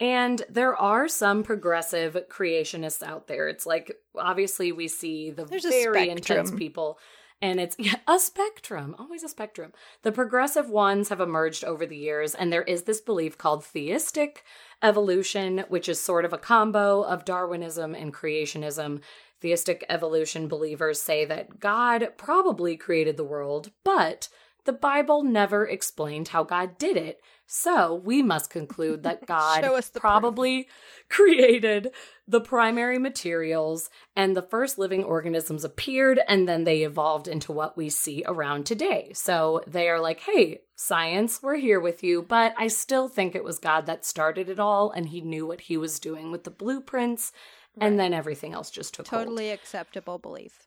And 0.00 0.42
there 0.48 0.74
are 0.76 1.06
some 1.08 1.42
progressive 1.42 2.16
creationists 2.28 3.02
out 3.02 3.28
there. 3.28 3.48
It's 3.48 3.66
like 3.66 3.96
obviously 4.16 4.72
we 4.72 4.88
see 4.88 5.30
the 5.30 5.44
There's 5.44 5.64
very 5.64 6.08
intense 6.08 6.50
people. 6.50 6.98
And 7.40 7.60
it's 7.60 7.76
yeah, 7.78 7.96
a 8.08 8.18
spectrum, 8.18 8.96
always 8.98 9.22
a 9.22 9.28
spectrum. 9.28 9.72
The 10.02 10.12
progressive 10.12 10.70
ones 10.70 11.10
have 11.10 11.20
emerged 11.20 11.64
over 11.64 11.84
the 11.84 11.96
years, 11.96 12.34
and 12.34 12.52
there 12.52 12.62
is 12.62 12.84
this 12.84 13.00
belief 13.00 13.36
called 13.36 13.64
theistic 13.64 14.44
evolution, 14.82 15.64
which 15.68 15.88
is 15.88 16.00
sort 16.00 16.24
of 16.24 16.32
a 16.32 16.38
combo 16.38 17.02
of 17.02 17.24
Darwinism 17.24 17.94
and 17.94 18.14
creationism. 18.14 19.02
Theistic 19.40 19.84
evolution 19.90 20.48
believers 20.48 21.02
say 21.02 21.26
that 21.26 21.60
God 21.60 22.12
probably 22.16 22.78
created 22.78 23.18
the 23.18 23.24
world, 23.24 23.72
but 23.84 24.28
the 24.64 24.72
Bible 24.72 25.22
never 25.22 25.66
explained 25.66 26.28
how 26.28 26.44
God 26.44 26.78
did 26.78 26.96
it. 26.96 27.20
So 27.46 27.94
we 27.94 28.22
must 28.22 28.50
conclude 28.50 29.02
that 29.02 29.26
God 29.26 29.62
Show 29.62 29.76
us 29.76 29.88
the 29.88 30.00
probably 30.00 30.68
created 31.10 31.90
the 32.26 32.40
primary 32.40 32.98
materials 32.98 33.90
and 34.16 34.36
the 34.36 34.42
first 34.42 34.78
living 34.78 35.04
organisms 35.04 35.64
appeared 35.64 36.20
and 36.26 36.48
then 36.48 36.64
they 36.64 36.82
evolved 36.82 37.28
into 37.28 37.52
what 37.52 37.76
we 37.76 37.90
see 37.90 38.24
around 38.26 38.64
today. 38.66 39.12
So 39.14 39.62
they 39.66 39.88
are 39.88 40.00
like, 40.00 40.20
hey, 40.20 40.62
science, 40.76 41.40
we're 41.42 41.56
here 41.56 41.80
with 41.80 42.02
you, 42.02 42.22
but 42.22 42.54
I 42.56 42.68
still 42.68 43.08
think 43.08 43.34
it 43.34 43.44
was 43.44 43.58
God 43.58 43.86
that 43.86 44.04
started 44.04 44.48
it 44.48 44.58
all 44.58 44.90
and 44.90 45.08
he 45.08 45.20
knew 45.20 45.46
what 45.46 45.62
he 45.62 45.76
was 45.76 46.00
doing 46.00 46.32
with 46.32 46.44
the 46.44 46.50
blueprints 46.50 47.32
and 47.80 47.98
then 47.98 48.14
everything 48.14 48.52
else 48.52 48.70
just 48.70 48.94
took 48.94 49.08
hold. 49.08 49.24
Totally 49.24 49.50
acceptable 49.50 50.18
belief. 50.18 50.66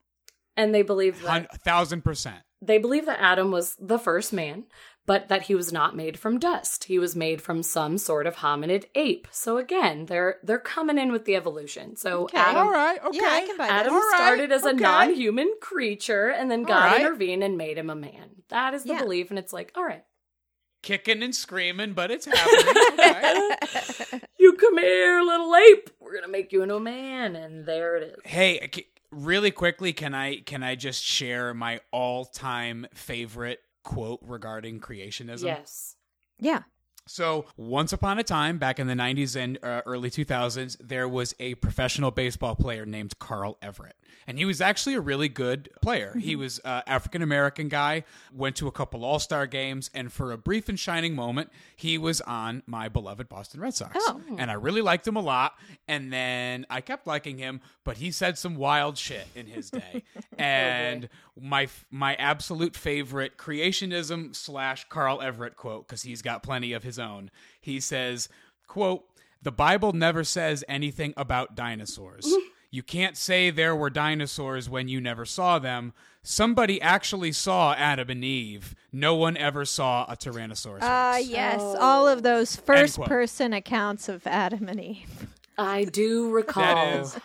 And 0.56 0.74
they 0.74 0.82
believe 0.82 1.22
that 1.22 1.30
Hun- 1.30 1.48
thousand 1.64 2.04
percent. 2.04 2.42
they 2.62 2.78
believe 2.78 3.06
that 3.06 3.20
Adam 3.22 3.52
was 3.52 3.76
the 3.80 4.00
first 4.00 4.34
man, 4.34 4.66
but 5.08 5.30
that 5.30 5.44
he 5.44 5.56
was 5.56 5.74
not 5.74 5.96
made 5.96 6.20
from 6.20 6.38
dust. 6.38 6.84
He 6.84 7.00
was 7.00 7.16
made 7.16 7.42
from 7.42 7.64
some 7.64 7.98
sort 7.98 8.28
of 8.28 8.36
hominid 8.36 8.86
ape. 8.94 9.28
So 9.32 9.58
again, 9.58 10.06
they're 10.06 10.36
they're 10.44 10.60
coming 10.60 11.00
in 11.00 11.12
with 11.12 11.26
the 11.26 11.36
evolution. 11.36 11.96
So 11.96 12.26
Okay. 12.26 12.38
Adam 12.38 12.68
All 12.68 12.72
right. 12.72 13.04
Okay. 13.04 13.18
Yeah, 13.18 13.30
I 13.32 13.46
can 13.46 13.58
buy 13.58 13.68
Adam 13.68 13.94
this. 13.94 14.04
All 14.04 14.12
right, 14.12 14.18
started 14.18 14.52
as 14.52 14.66
a 14.66 14.70
okay. 14.70 14.78
non-human 14.78 15.54
creature 15.62 16.28
and 16.30 16.52
then 16.52 16.62
God 16.64 16.84
right. 16.92 17.02
intervened 17.02 17.44
and 17.44 17.58
made 17.58 17.78
him 17.80 17.90
a 17.90 17.96
man. 17.96 18.44
That 18.50 18.74
is 18.76 18.84
the 18.84 18.90
Yeah. 18.94 19.02
belief 19.02 19.30
and 19.32 19.40
it's 19.40 19.54
like, 19.54 19.72
all 19.76 19.84
right. 19.86 20.04
Kicking 20.84 21.24
and 21.24 21.34
screaming, 21.34 21.94
but 21.94 22.12
it's 22.12 22.26
happening. 22.26 22.76
Okay. 22.94 24.22
You 24.40 24.54
come 24.54 24.78
here, 24.78 25.22
little 25.22 25.54
ape. 25.56 25.90
We're 26.00 26.12
going 26.12 26.24
to 26.24 26.30
make 26.30 26.54
you 26.54 26.62
into 26.62 26.76
a 26.76 26.80
man 26.80 27.36
and 27.36 27.66
there 27.66 27.98
it 27.98 28.04
is. 28.04 28.16
Hey, 28.24 28.70
really 29.12 29.52
quickly, 29.52 29.94
can 29.94 30.14
I 30.14 30.38
can 30.42 30.64
I 30.64 30.76
just 30.76 31.04
share 31.04 31.54
my 31.54 31.82
all 31.92 32.24
time 32.24 32.88
favorite 32.94 33.60
quote 33.88 34.20
regarding 34.22 34.80
creationism? 34.80 35.46
Yes. 35.46 35.96
Yeah. 36.40 36.64
So, 37.08 37.46
once 37.56 37.94
upon 37.94 38.20
a 38.20 38.24
time, 38.24 38.58
back 38.58 38.80
in 38.80 38.88
the 38.88 38.94
90s 38.94 39.38
and 39.38 39.58
uh, 39.64 39.82
early 39.86 40.10
2000s, 40.12 40.76
there 40.82 41.08
was 41.08 41.34
a 41.40 41.56
professional 41.56 42.12
baseball 42.12 42.56
player 42.56 42.86
named 42.86 43.18
Carl 43.18 43.58
Everett. 43.62 43.96
And 44.28 44.38
he 44.38 44.46
was 44.46 44.62
actually 44.62 44.96
a 44.96 45.02
really 45.02 45.30
good 45.30 45.70
player. 45.82 46.16
He 46.18 46.36
was 46.36 46.60
uh, 46.66 46.82
African 46.86 47.22
American 47.22 47.70
guy, 47.70 48.04
went 48.34 48.56
to 48.58 48.68
a 48.68 48.72
couple 48.72 49.06
All 49.06 49.20
Star 49.20 49.48
games, 49.48 49.90
and 49.94 50.12
for 50.12 50.32
a 50.32 50.38
brief 50.38 50.70
and 50.70 50.80
shining 50.80 51.16
moment, 51.16 51.50
he 51.76 51.98
was 51.98 52.22
on 52.22 52.64
my 52.66 52.90
beloved 52.90 53.30
Boston 53.30 53.62
Red 53.62 53.74
Sox. 53.74 53.96
Oh. 54.00 54.22
And 54.38 54.52
I 54.52 54.56
really 54.56 54.82
liked 54.82 55.08
him 55.08 55.16
a 55.16 55.22
lot. 55.22 55.54
And 55.88 56.12
then 56.12 56.66
I 56.70 56.82
kept 56.82 57.08
liking 57.08 57.38
him, 57.38 57.62
but 57.84 57.98
he 57.98 58.12
said 58.12 58.38
some 58.38 58.56
wild 58.56 58.98
shit 58.98 59.28
in 59.36 59.48
his 59.48 59.70
day. 59.70 60.04
and 60.38 61.10
my 61.40 61.68
my 61.90 62.16
absolute 62.16 62.76
favorite 62.76 63.38
creationism 63.38 64.36
slash 64.36 64.86
Carl 64.90 65.22
Everett 65.22 65.56
quote, 65.56 65.88
because 65.88 66.04
he's 66.04 66.22
got 66.22 66.44
plenty 66.44 66.74
of 66.74 66.84
his 66.84 67.00
own. 67.00 67.32
He 67.62 67.80
says, 67.80 68.30
"quote 68.68 69.06
The 69.42 69.52
Bible 69.52 69.94
never 69.94 70.24
says 70.24 70.64
anything 70.68 71.14
about 71.16 71.56
dinosaurs." 71.56 72.32
You 72.70 72.84
can't 72.84 73.16
say 73.16 73.50
there 73.50 73.76
were 73.76 73.90
dinosaurs 73.90 74.70
when 74.70 74.88
you 74.88 75.00
never 75.00 75.26
saw 75.26 75.58
them. 75.60 75.94
Somebody 76.22 76.82
actually 76.82 77.32
saw 77.32 77.74
Adam 77.74 78.10
and 78.10 78.24
Eve. 78.24 78.76
No 78.92 79.16
one 79.16 79.38
ever 79.38 79.64
saw 79.64 80.06
a 80.10 80.18
Tyrannosaurus. 80.18 80.82
Uh, 80.82 81.14
Rex. 81.16 81.28
yes, 81.30 81.62
all 81.62 82.08
of 82.08 82.24
those 82.24 82.58
first-person 82.58 83.54
accounts 83.54 84.10
of 84.10 84.28
Adam 84.28 84.68
and 84.68 84.82
Eve. 84.82 85.28
I 85.58 85.86
do 85.86 86.30
recall 86.30 86.64
that 86.64 87.00
is 87.00 87.18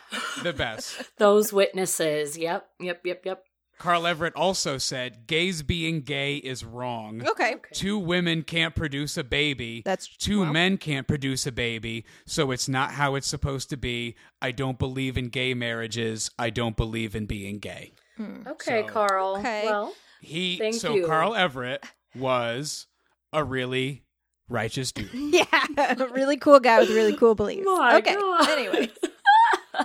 the 0.42 0.52
best. 0.52 1.02
those 1.18 1.52
witnesses. 1.52 2.38
Yep, 2.38 2.66
yep, 2.80 3.00
yep, 3.04 3.26
yep. 3.26 3.44
Carl 3.82 4.06
Everett 4.06 4.36
also 4.36 4.78
said, 4.78 5.26
"Gays 5.26 5.64
being 5.64 6.02
gay 6.02 6.36
is 6.36 6.64
wrong." 6.64 7.26
Okay. 7.26 7.56
Two 7.72 7.98
women 7.98 8.44
can't 8.44 8.76
produce 8.76 9.16
a 9.16 9.24
baby. 9.24 9.82
That's- 9.84 10.08
two 10.18 10.42
well. 10.42 10.52
men 10.52 10.78
can't 10.78 11.08
produce 11.08 11.48
a 11.48 11.52
baby, 11.52 12.04
so 12.24 12.52
it's 12.52 12.68
not 12.68 12.92
how 12.92 13.16
it's 13.16 13.26
supposed 13.26 13.70
to 13.70 13.76
be. 13.76 14.14
I 14.40 14.52
don't 14.52 14.78
believe 14.78 15.18
in 15.18 15.30
gay 15.30 15.52
marriages. 15.54 16.30
I 16.38 16.50
don't 16.50 16.76
believe 16.76 17.16
in 17.16 17.26
being 17.26 17.58
gay. 17.58 17.94
Hmm. 18.16 18.46
Okay, 18.46 18.82
So- 18.82 18.88
Carl. 18.88 19.36
Okay. 19.38 19.62
Well, 19.64 19.92
He 20.20 20.58
Thank 20.58 20.76
so 20.76 20.94
you. 20.94 21.04
Carl 21.04 21.34
Everett 21.34 21.84
was 22.14 22.86
a 23.32 23.42
really 23.42 24.04
righteous 24.48 24.92
dude. 24.92 25.10
Yeah, 25.12 25.44
a 25.76 26.06
really 26.06 26.36
cool 26.36 26.60
guy 26.60 26.78
with 26.78 26.90
really 26.90 27.16
cool 27.16 27.34
beliefs. 27.34 27.64
My 27.66 27.96
okay. 27.96 28.14
God. 28.14 28.48
Anyway, 28.48 28.90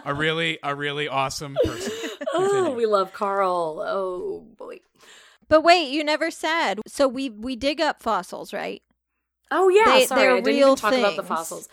a 0.06 0.14
really 0.14 0.60
a 0.62 0.76
really 0.76 1.08
awesome 1.08 1.58
person. 1.64 2.07
Oh, 2.40 2.72
we 2.74 2.86
love 2.86 3.14
Carl. 3.14 3.84
Oh 3.86 4.46
boy. 4.58 4.80
but 5.50 5.62
wait, 5.62 5.90
you 5.90 6.04
never 6.04 6.32
said. 6.32 6.80
So 6.88 7.08
we 7.08 7.30
we 7.30 7.56
dig 7.56 7.82
up 7.82 8.02
fossils, 8.02 8.54
right? 8.54 8.82
Oh 9.52 9.70
yeah, 9.70 9.86
They- 9.86 10.06
sorry, 10.06 10.22
they're 10.22 10.32
I 10.32 10.36
didn't 10.42 10.56
real 10.56 10.68
even 10.70 10.76
talk 10.78 10.94
about 10.94 11.16
the 11.16 11.24
fossils. 11.24 11.70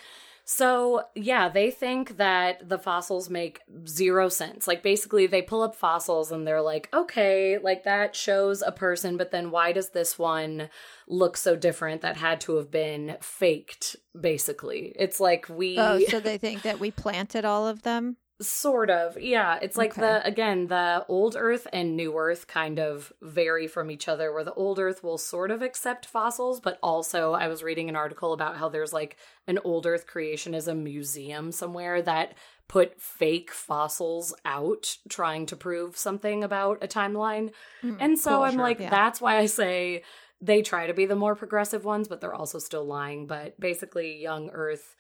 So 0.47 1.05
yeah, 1.15 1.49
they 1.49 1.71
think 1.71 2.19
that 2.19 2.69
the 2.69 2.79
fossils 2.79 3.31
make 3.31 3.61
zero 3.89 4.29
sense. 4.29 4.69
Like 4.69 4.83
basically, 4.83 5.27
they 5.27 5.41
pull 5.41 5.63
up 5.63 5.75
fossils 5.75 6.31
and 6.31 6.47
they're 6.47 6.61
like, 6.61 6.91
okay, 6.93 7.57
like 7.57 7.85
that 7.85 8.15
shows 8.15 8.61
a 8.61 8.71
person, 8.71 9.17
but 9.17 9.31
then 9.31 9.51
why 9.51 9.73
does 9.73 9.91
this 9.91 10.19
one 10.19 10.69
look 11.09 11.39
so 11.39 11.57
different? 11.57 12.03
That 12.03 12.19
had 12.19 12.43
to 12.43 12.57
have 12.57 12.71
been 12.71 13.17
faked. 13.23 13.97
Basically, 14.21 14.93
it's 14.99 15.19
like 15.19 15.49
we 15.49 15.79
Oh, 15.79 15.99
so 16.09 16.21
they 16.29 16.37
think 16.37 16.61
that 16.63 16.79
we 16.79 16.91
planted 16.91 17.47
all 17.47 17.67
of 17.67 17.81
them. 17.83 18.19
Sort 18.41 18.91
of. 18.91 19.17
Yeah. 19.17 19.61
It's 19.63 19.77
like 19.77 19.93
Okay. 19.93 20.01
the, 20.01 20.27
again, 20.27 20.67
the 20.67 21.05
old 21.09 21.37
Earth 21.39 21.69
and 21.73 21.97
new 21.97 22.17
Earth 22.19 22.49
kind 22.49 22.81
of 22.81 23.13
vary 23.23 23.69
from 23.69 23.93
each 23.93 24.09
other, 24.09 24.33
where 24.33 24.43
the 24.43 24.53
old 24.55 24.81
Earth 24.81 25.05
will 25.05 25.19
sort 25.19 25.53
of 25.53 25.63
accept 25.63 26.05
fossils, 26.05 26.59
but 26.61 26.79
also 26.83 27.33
I 27.33 27.47
was 27.47 27.63
reading 27.63 27.89
an 27.89 27.95
article 27.95 28.33
about 28.33 28.57
how 28.57 28.69
there's 28.69 28.93
like 28.93 29.17
an 29.47 29.61
old 29.63 29.87
Earth 29.87 30.07
creationism 30.13 30.83
museum 30.83 31.53
somewhere 31.53 32.03
that 32.03 32.35
put 32.67 33.01
fake 33.01 33.53
fossils 33.53 34.35
out 34.45 34.97
trying 35.09 35.47
to 35.47 35.55
prove 35.57 35.97
something 35.97 36.43
about 36.43 36.83
a 36.83 36.89
timeline. 36.89 37.53
Mm-hmm. 37.85 37.97
and 38.01 38.19
so 38.19 38.31
cool, 38.31 38.43
I'm 38.43 38.53
sure, 38.55 38.63
like, 38.63 38.81
yeah. 38.81 38.91
that's 38.91 39.21
why 39.21 39.37
I 39.37 39.47
say 39.47 40.03
they 40.41 40.61
try 40.61 40.89
to 40.89 40.95
be 40.95 41.07
the 41.07 41.15
more 41.15 41.37
progressive 41.37 41.85
ones, 41.85 42.09
but 42.09 42.21
they're 42.21 42.35
also 42.35 42.59
still 42.59 42.85
lying. 42.85 43.29
But 43.29 43.61
basically, 43.61 44.21
young 44.21 44.51
Earth 44.51 44.97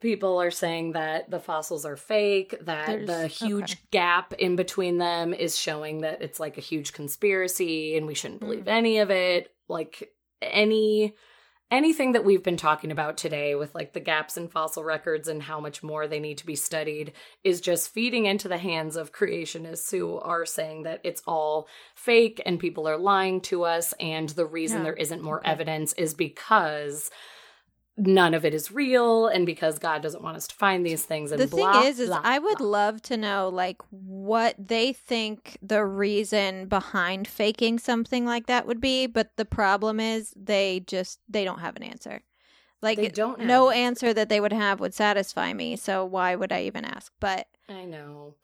people 0.00 0.40
are 0.40 0.50
saying 0.50 0.92
that 0.92 1.30
the 1.30 1.40
fossils 1.40 1.84
are 1.84 1.96
fake 1.96 2.54
that 2.62 2.86
There's- 2.86 3.06
the 3.06 3.26
huge 3.26 3.72
okay. 3.72 3.80
gap 3.90 4.32
in 4.34 4.56
between 4.56 4.98
them 4.98 5.34
is 5.34 5.58
showing 5.58 6.00
that 6.00 6.22
it's 6.22 6.40
like 6.40 6.56
a 6.58 6.62
huge 6.62 6.92
conspiracy 6.92 7.96
and 7.96 8.06
we 8.06 8.14
shouldn't 8.14 8.40
believe 8.40 8.64
Mm. 8.64 8.68
any 8.68 8.98
of 8.98 9.10
it 9.10 9.52
like 9.68 10.12
any 10.42 11.14
anything 11.72 12.10
that 12.12 12.24
we've 12.24 12.42
been 12.42 12.56
talking 12.56 12.90
about 12.90 13.16
today 13.16 13.54
with 13.54 13.72
like 13.76 13.92
the 13.92 14.00
gaps 14.00 14.36
in 14.36 14.48
fossil 14.48 14.82
records 14.82 15.28
and 15.28 15.40
how 15.40 15.60
much 15.60 15.84
more 15.84 16.08
they 16.08 16.18
need 16.18 16.36
to 16.36 16.44
be 16.46 16.56
studied 16.56 17.12
is 17.44 17.60
just 17.60 17.94
feeding 17.94 18.26
into 18.26 18.48
the 18.48 18.58
hands 18.58 18.96
of 18.96 19.12
creationists 19.12 19.88
who 19.92 20.18
are 20.18 20.44
saying 20.44 20.82
that 20.82 21.00
it's 21.04 21.22
all 21.28 21.68
fake 21.94 22.42
and 22.44 22.58
people 22.58 22.88
are 22.88 22.96
lying 22.98 23.40
to 23.40 23.62
us 23.62 23.94
and 24.00 24.30
the 24.30 24.46
reason 24.46 24.78
Yeah. 24.78 24.84
there 24.84 24.94
isn't 24.94 25.22
more 25.22 25.38
Okay. 25.38 25.48
evidence 25.52 25.92
is 25.92 26.12
because 26.12 27.08
none 28.06 28.34
of 28.34 28.44
it 28.44 28.54
is 28.54 28.70
real 28.72 29.26
and 29.26 29.44
because 29.46 29.78
God 29.78 30.02
doesn't 30.02 30.22
want 30.22 30.36
us 30.36 30.46
to 30.48 30.54
find 30.54 30.84
these 30.84 31.04
things 31.04 31.32
and 31.32 31.40
the 31.40 31.46
blah, 31.46 31.72
thing 31.72 31.90
is 31.90 32.00
is 32.00 32.08
blah, 32.08 32.20
i 32.24 32.38
would 32.38 32.58
blah. 32.58 32.66
love 32.66 33.02
to 33.02 33.16
know 33.16 33.48
like 33.48 33.80
what 33.90 34.54
they 34.58 34.92
think 34.92 35.58
the 35.62 35.84
reason 35.84 36.66
behind 36.66 37.28
faking 37.28 37.78
something 37.78 38.24
like 38.24 38.46
that 38.46 38.66
would 38.66 38.80
be 38.80 39.06
but 39.06 39.36
the 39.36 39.44
problem 39.44 40.00
is 40.00 40.32
they 40.36 40.80
just 40.86 41.20
they 41.28 41.44
don't 41.44 41.60
have 41.60 41.76
an 41.76 41.82
answer 41.82 42.22
like 42.82 42.96
They 42.96 43.08
don't 43.08 43.40
no 43.40 43.68
an 43.68 43.76
answer 43.76 44.14
that 44.14 44.28
they 44.28 44.40
would 44.40 44.52
have 44.52 44.80
would 44.80 44.94
satisfy 44.94 45.52
me 45.52 45.76
so 45.76 46.04
why 46.04 46.34
would 46.34 46.52
i 46.52 46.62
even 46.62 46.84
ask 46.84 47.12
but 47.20 47.46
I 47.68 47.84
know. 47.84 48.34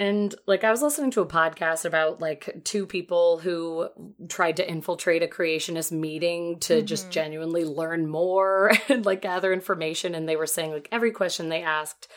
And 0.00 0.34
like 0.46 0.64
I 0.64 0.70
was 0.70 0.80
listening 0.80 1.10
to 1.10 1.20
a 1.20 1.26
podcast 1.26 1.84
about 1.84 2.20
like 2.22 2.62
two 2.64 2.86
people 2.86 3.36
who 3.38 3.86
tried 4.30 4.56
to 4.56 4.66
infiltrate 4.68 5.22
a 5.22 5.26
creationist 5.26 5.92
meeting 5.92 6.58
to 6.60 6.80
just 6.80 7.08
Mhm. 7.08 7.10
genuinely 7.10 7.64
learn 7.66 8.08
more 8.08 8.72
and 8.88 9.04
like 9.04 9.20
gather 9.20 9.52
information 9.52 10.14
and 10.14 10.26
they 10.26 10.36
were 10.36 10.46
saying 10.46 10.72
like 10.72 10.88
every 10.90 11.10
question 11.12 11.50
they 11.50 11.62
asked 11.62 12.08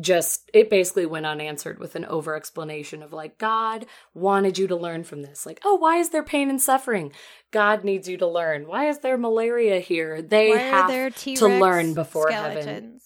just 0.00 0.50
it 0.54 0.70
basically 0.70 1.04
went 1.04 1.26
unanswered 1.26 1.80
with 1.80 1.96
an 1.96 2.04
over 2.04 2.36
explanation 2.36 3.02
of 3.02 3.12
like 3.12 3.38
God 3.38 3.86
wanted 4.14 4.56
you 4.56 4.68
to 4.68 4.76
learn 4.76 5.02
from 5.02 5.22
this. 5.22 5.44
Like, 5.44 5.60
oh, 5.64 5.74
why 5.74 5.96
is 5.98 6.10
there 6.10 6.22
pain 6.22 6.48
and 6.48 6.62
suffering? 6.62 7.12
God 7.50 7.82
needs 7.82 8.08
you 8.08 8.16
to 8.18 8.26
learn. 8.26 8.68
Why 8.68 8.88
is 8.88 9.00
there 9.00 9.18
malaria 9.18 9.80
here? 9.80 10.22
They 10.22 10.50
why 10.50 10.58
have 10.58 11.14
to 11.16 11.46
learn 11.48 11.92
before 11.94 12.30
heaven 12.30 13.00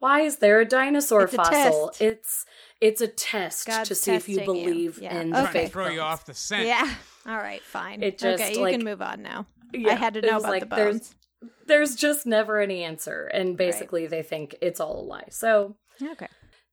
why 0.00 0.20
is 0.20 0.36
there 0.36 0.60
a 0.60 0.64
dinosaur 0.64 1.22
It's 1.24 1.32
a 1.34 1.36
fossil? 1.38 1.88
test. 1.88 2.00
it's 2.02 2.46
it's 2.80 3.00
a 3.00 3.08
test 3.08 3.66
God's 3.66 3.88
to 3.88 3.94
see 3.94 4.12
if 4.14 4.28
you 4.28 4.36
testing 4.38 4.56
you. 4.56 4.64
believe 4.64 4.98
Yeah. 4.98 5.20
in 5.20 5.28
Okay. 5.28 5.30
the 5.30 5.32
Trying 5.32 5.46
to 5.46 5.52
fake 5.52 5.72
throw 5.72 5.88
you 5.88 6.00
off 6.00 6.24
the 6.26 6.34
scent. 6.34 6.66
yeah 6.66 6.94
all 7.26 7.36
right 7.36 7.62
fine 7.62 8.02
It 8.02 8.18
just, 8.18 8.42
okay 8.42 8.54
you 8.54 8.60
like- 8.62 8.72
can 8.74 8.84
move 8.84 9.02
on 9.02 9.22
now 9.22 9.46
Yeah, 9.72 9.92
i 9.92 9.94
had 9.94 10.14
to 10.14 10.20
know 10.22 10.38
about 10.38 10.50
like, 10.50 10.68
the 10.68 10.76
there's- 10.76 10.98
bones 10.98 11.14
There's 11.66 11.94
just 11.94 12.26
never 12.26 12.58
any 12.58 12.82
answer, 12.82 13.26
and 13.26 13.56
basically 13.56 14.06
they 14.08 14.22
think 14.22 14.56
it's 14.60 14.80
all 14.80 15.00
a 15.00 15.06
lie. 15.06 15.28
So 15.30 15.76
okay 16.02 16.26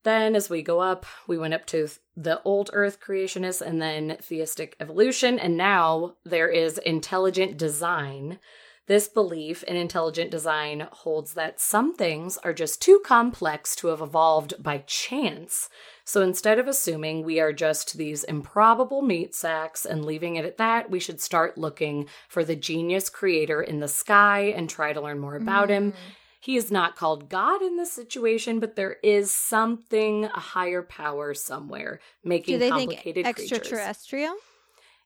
then, 0.03 0.35
as 0.35 0.49
we 0.51 0.61
go 0.61 0.79
up, 0.81 1.05
we 1.27 1.35
went 1.37 1.53
up 1.55 1.65
to 1.67 1.87
the 2.15 2.39
old 2.43 2.69
Earth 2.73 2.99
creationists, 2.99 3.61
and 3.61 3.81
then 3.81 4.17
theistic 4.21 4.75
evolution, 4.79 5.37
and 5.39 5.57
now 5.57 6.15
there 6.23 6.47
is 6.49 6.77
intelligent 6.79 7.57
design. 7.57 8.39
This 8.87 9.07
belief 9.07 9.63
in 9.63 9.75
intelligent 9.75 10.29
design 10.29 10.87
holds 10.91 11.33
that 11.33 11.59
some 11.59 11.95
things 11.95 12.37
are 12.37 12.53
just 12.53 12.81
too 12.81 13.01
complex 13.03 13.75
to 13.77 13.87
have 13.87 13.99
evolved 13.99 14.61
by 14.61 14.83
chance. 14.85 15.69
So 16.03 16.21
instead 16.21 16.59
of 16.59 16.67
assuming 16.67 17.23
we 17.23 17.39
are 17.39 17.51
just 17.51 17.97
these 17.97 18.23
improbable 18.23 19.01
meat 19.01 19.33
sacks 19.33 19.85
and 19.85 20.05
leaving 20.05 20.35
it 20.35 20.45
at 20.45 20.57
that, 20.57 20.91
we 20.91 20.99
should 20.99 21.19
start 21.19 21.57
looking 21.57 22.07
for 22.27 22.43
the 22.43 22.55
genius 22.55 23.09
creator 23.09 23.59
in 23.59 23.79
the 23.79 23.87
sky 23.87 24.53
and 24.55 24.69
try 24.69 24.93
to 24.93 25.01
learn 25.01 25.17
more 25.17 25.35
about 25.35 25.69
him. 25.69 25.93
Mm. 25.93 25.95
He 26.39 26.55
is 26.55 26.69
not 26.69 26.95
called 26.95 27.27
God 27.27 27.63
in 27.63 27.77
this 27.77 27.91
situation, 27.91 28.59
but 28.59 28.75
there 28.75 28.97
is 29.01 29.31
something, 29.31 30.25
a 30.25 30.39
higher 30.39 30.83
power 30.83 31.33
somewhere 31.33 31.99
making 32.23 32.55
do 32.55 32.59
they 32.59 32.69
think 32.69 32.91
complicated 32.91 33.25
creatures. 33.33 33.51
extraterrestrial 33.51 34.35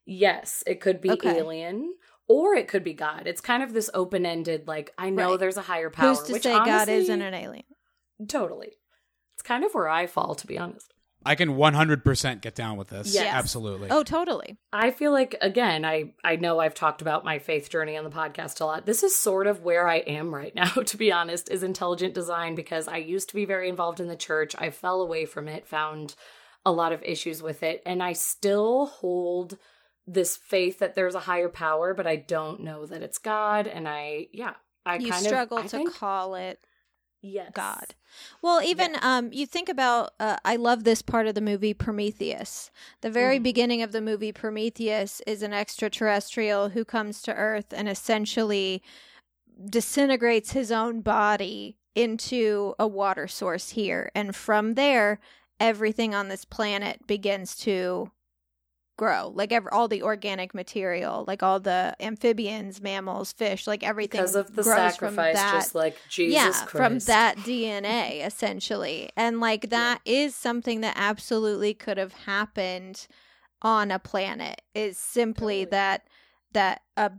Yes, 0.05 0.63
it 0.65 0.81
could 0.81 1.01
be 1.01 1.11
Okay. 1.11 1.37
alien 1.37 1.93
or 2.29 2.53
it 2.55 2.69
could 2.69 2.83
be 2.85 2.93
God. 2.93 3.23
It's 3.25 3.41
kind 3.41 3.61
of 3.63 3.73
this 3.73 3.89
open 3.93 4.25
ended, 4.25 4.67
like, 4.67 4.93
I 4.97 5.09
know 5.09 5.31
Right. 5.31 5.39
there's 5.39 5.57
a 5.57 5.61
higher 5.63 5.89
power. 5.89 6.09
who's 6.09 6.21
to 6.23 6.33
which 6.33 6.43
say 6.43 6.53
god 6.53 6.87
isn't 6.87 7.21
an 7.21 7.33
alien 7.33 7.65
Totally. 8.27 8.71
It's 9.35 9.41
kind 9.43 9.63
of 9.65 9.73
where 9.73 9.89
I 9.89 10.07
fall, 10.07 10.35
to 10.35 10.47
be 10.47 10.57
honest. 10.57 10.93
I 11.25 11.35
can 11.35 11.57
100% 11.57 12.41
get 12.41 12.55
down 12.55 12.77
with 12.77 12.87
this. 12.89 13.13
Yes. 13.13 13.33
Absolutely. 13.33 13.89
oh 13.91 14.03
totally 14.03 14.57
I 14.71 14.91
feel 14.91 15.11
like 15.11 15.35
again, 15.41 15.83
I 15.83 16.13
I 16.23 16.37
know 16.37 16.59
I've 16.59 16.73
talked 16.75 17.01
about 17.01 17.25
my 17.25 17.39
faith 17.39 17.69
journey 17.69 17.97
on 17.97 18.05
the 18.05 18.09
podcast 18.09 18.61
a 18.61 18.65
lot. 18.65 18.85
This 18.85 19.03
is 19.03 19.17
sort 19.17 19.45
of 19.47 19.61
where 19.61 19.85
I 19.87 19.97
am 19.97 20.33
right 20.33 20.55
now, 20.61 20.69
to 20.69 20.97
be 20.97 21.11
honest, 21.11 21.49
is 21.51 21.61
intelligent 21.63 22.13
design 22.13 22.55
because 22.55 22.87
I 22.87 22.97
used 22.97 23.27
to 23.29 23.35
be 23.35 23.43
very 23.45 23.67
involved 23.67 23.99
in 23.99 24.07
the 24.07 24.15
church. 24.15 24.55
I 24.57 24.69
fell 24.69 25.01
away 25.01 25.25
from 25.25 25.47
it, 25.49 25.67
found 25.67 26.15
a 26.65 26.71
lot 26.71 26.91
of 26.93 27.03
issues 27.03 27.41
with 27.43 27.63
it, 27.63 27.81
and 27.85 28.01
I 28.03 28.13
still 28.13 28.85
hold 28.85 29.57
this 30.11 30.35
faith 30.35 30.79
that 30.79 30.95
there's 30.95 31.15
a 31.15 31.19
higher 31.21 31.49
power, 31.49 31.93
but 31.93 32.07
I 32.07 32.15
don't 32.15 32.61
know 32.61 32.85
that 32.87 33.03
it's 33.03 33.19
God. 33.19 33.67
And 33.67 33.87
I, 33.87 34.27
yeah, 34.33 34.55
I 34.85 34.97
you 34.97 35.11
kind 35.11 35.23
struggle 35.25 35.59
of 35.59 35.65
I 35.65 35.67
to 35.67 35.77
think, 35.77 35.93
call 35.93 36.33
it 36.35 36.65
yes. 37.21 37.51
God. 37.53 37.93
Well, 38.41 38.61
even 38.63 38.95
um, 39.01 39.31
you 39.31 39.45
think 39.45 39.69
about. 39.69 40.13
Uh, 40.19 40.37
I 40.43 40.55
love 40.55 40.83
this 40.83 41.03
part 41.03 41.27
of 41.27 41.35
the 41.35 41.41
movie 41.41 41.75
Prometheus. 41.75 42.71
The 43.01 43.11
very 43.11 43.39
Mhm. 43.39 43.43
beginning 43.43 43.81
of 43.83 43.91
the 43.91 44.01
movie 44.01 44.31
Prometheus 44.31 45.21
is 45.27 45.43
an 45.43 45.53
extraterrestrial 45.53 46.69
who 46.69 46.83
comes 46.83 47.21
to 47.23 47.33
Earth 47.35 47.71
and 47.71 47.87
essentially 47.87 48.81
disintegrates 49.69 50.51
his 50.53 50.71
own 50.71 51.01
body 51.01 51.77
into 51.95 52.73
a 52.79 52.87
water 52.87 53.27
source 53.27 53.71
here, 53.71 54.09
and 54.15 54.35
from 54.35 54.75
there, 54.75 55.19
everything 55.59 56.15
on 56.15 56.29
this 56.29 56.45
planet 56.45 57.05
begins 57.05 57.55
to 57.57 58.09
grow. 58.99 59.31
Like 59.33 59.53
ever, 59.53 59.73
all 59.73 59.87
the 59.87 60.03
organic 60.03 60.53
material, 60.53 61.23
like 61.25 61.41
all 61.41 61.61
the 61.61 61.95
amphibians, 62.01 62.81
mammals, 62.81 63.31
fish, 63.31 63.65
like 63.65 63.81
everything 63.81 64.19
Because 64.19 64.35
of 64.35 64.53
the 64.53 64.63
sacrifice, 64.63 65.35
that 65.35 65.53
just 65.53 65.73
like 65.73 65.95
Jesus 66.09 66.35
yeah, 66.35 66.51
Christ. 66.51 66.69
from 66.71 66.99
that 66.99 67.37
DNA 67.37 68.25
essentially. 68.25 69.09
And 69.15 69.39
like 69.39 69.69
that 69.69 70.01
is 70.03 70.35
something 70.35 70.81
that 70.81 70.95
absolutely 70.97 71.73
could 71.73 71.97
have 71.97 72.11
happened 72.11 73.07
on 73.61 73.89
a 73.89 73.99
planet. 73.99 74.61
Is 74.75 74.97
simply 74.97 75.63
Totally. 75.63 75.71
that 75.71 76.07
that 76.51 76.81
a 76.97 77.11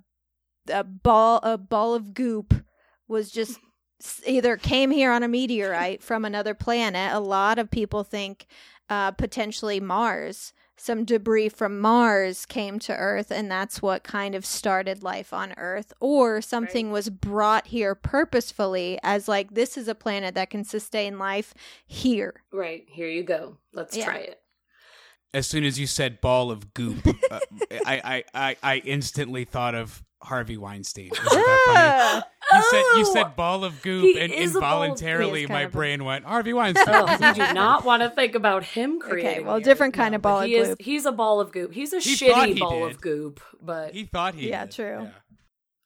a 0.70 0.84
ball 0.84 1.40
a 1.42 1.56
ball 1.56 1.94
of 1.94 2.12
goop 2.12 2.52
was 3.08 3.30
just 3.30 3.58
either 4.26 4.58
came 4.58 4.90
here 4.90 5.12
on 5.12 5.22
a 5.22 5.28
meteorite 5.28 6.02
from 6.02 6.26
another 6.26 6.52
planet. 6.52 7.14
A 7.14 7.20
lot 7.20 7.58
of 7.58 7.70
people 7.70 8.04
think 8.04 8.44
uh, 8.90 9.12
potentially 9.12 9.80
Mars. 9.80 10.52
Some 10.82 11.04
debris 11.04 11.50
from 11.50 11.78
Mars 11.78 12.46
came 12.46 12.78
to 12.80 12.96
Earth, 12.96 13.30
and 13.30 13.50
that's 13.50 13.82
what 13.82 14.02
kind 14.02 14.34
of 14.34 14.46
started 14.46 15.02
life 15.02 15.30
on 15.34 15.52
Earth. 15.58 15.92
Or 16.00 16.40
something 16.40 16.90
was 16.90 17.10
brought 17.10 17.66
here 17.66 17.94
purposefully 17.94 18.98
as, 19.02 19.28
like, 19.28 19.52
this 19.52 19.76
is 19.76 19.88
a 19.88 19.94
planet 19.94 20.34
that 20.36 20.48
can 20.48 20.64
sustain 20.64 21.18
life 21.18 21.52
here. 21.86 22.44
Right, 22.50 22.86
here 22.88 23.08
you 23.08 23.22
go. 23.22 23.58
Let's 23.74 23.94
Yeah. 23.94 24.06
try 24.06 24.16
it. 24.20 24.40
As 25.34 25.46
soon 25.46 25.64
as 25.64 25.78
you 25.78 25.86
said 25.86 26.22
ball 26.22 26.50
of 26.50 26.72
goop, 26.72 27.06
uh, 27.30 27.40
I, 27.84 28.00
I, 28.02 28.24
I, 28.34 28.56
I 28.62 28.76
instantly 28.78 29.44
thought 29.44 29.74
of 29.74 30.02
Harvey 30.22 30.56
Weinstein. 30.56 31.06
Isn't 31.12 31.24
that 31.24 32.22
funny? 32.22 32.26
You 32.52 32.62
said 32.70 32.78
you 32.96 33.04
Oh! 33.06 33.12
said 33.14 33.36
ball 33.36 33.64
of 33.64 33.80
goop, 33.82 34.02
He 34.04 34.20
and 34.20 34.32
is 34.32 34.54
a 34.56 34.60
ball 34.60 34.82
of- 34.82 34.88
involuntarily 34.90 35.38
He 35.40 35.44
is 35.44 35.50
my 35.50 35.62
of 35.62 35.70
a- 35.70 35.72
brain 35.76 36.04
went 36.04 36.24
Harvey 36.24 36.52
Weinstein. 36.60 36.86
Oh, 36.88 37.10
you 37.28 37.34
do 37.34 37.54
not 37.54 37.84
want 37.84 38.02
to 38.02 38.10
think 38.10 38.34
about 38.34 38.64
him 38.64 38.98
creating. 39.00 39.46
well, 39.46 39.56
the 39.56 39.62
different 39.64 39.94
kind 39.94 40.12
No, 40.12 40.16
of 40.16 40.22
ball 40.22 40.40
of 40.40 40.46
he 40.46 40.56
is- 40.56 40.68
goop. 40.68 40.80
he's 40.82 41.06
a 41.06 41.12
ball 41.12 41.40
of 41.40 41.52
goop. 41.52 41.72
He's 41.72 41.92
a 41.92 42.00
He 42.00 42.16
thought 42.16 42.48
shitty 42.48 42.54
he 42.54 42.60
ball 42.60 42.80
did. 42.86 42.94
of 42.96 43.00
goop, 43.00 43.40
but 43.62 43.92
he 43.94 44.04
thought 44.04 44.34
he. 44.34 44.48
Yeah, 44.50 44.64
did. 44.66 44.72
true. 44.74 45.02
Yeah. 45.04 45.10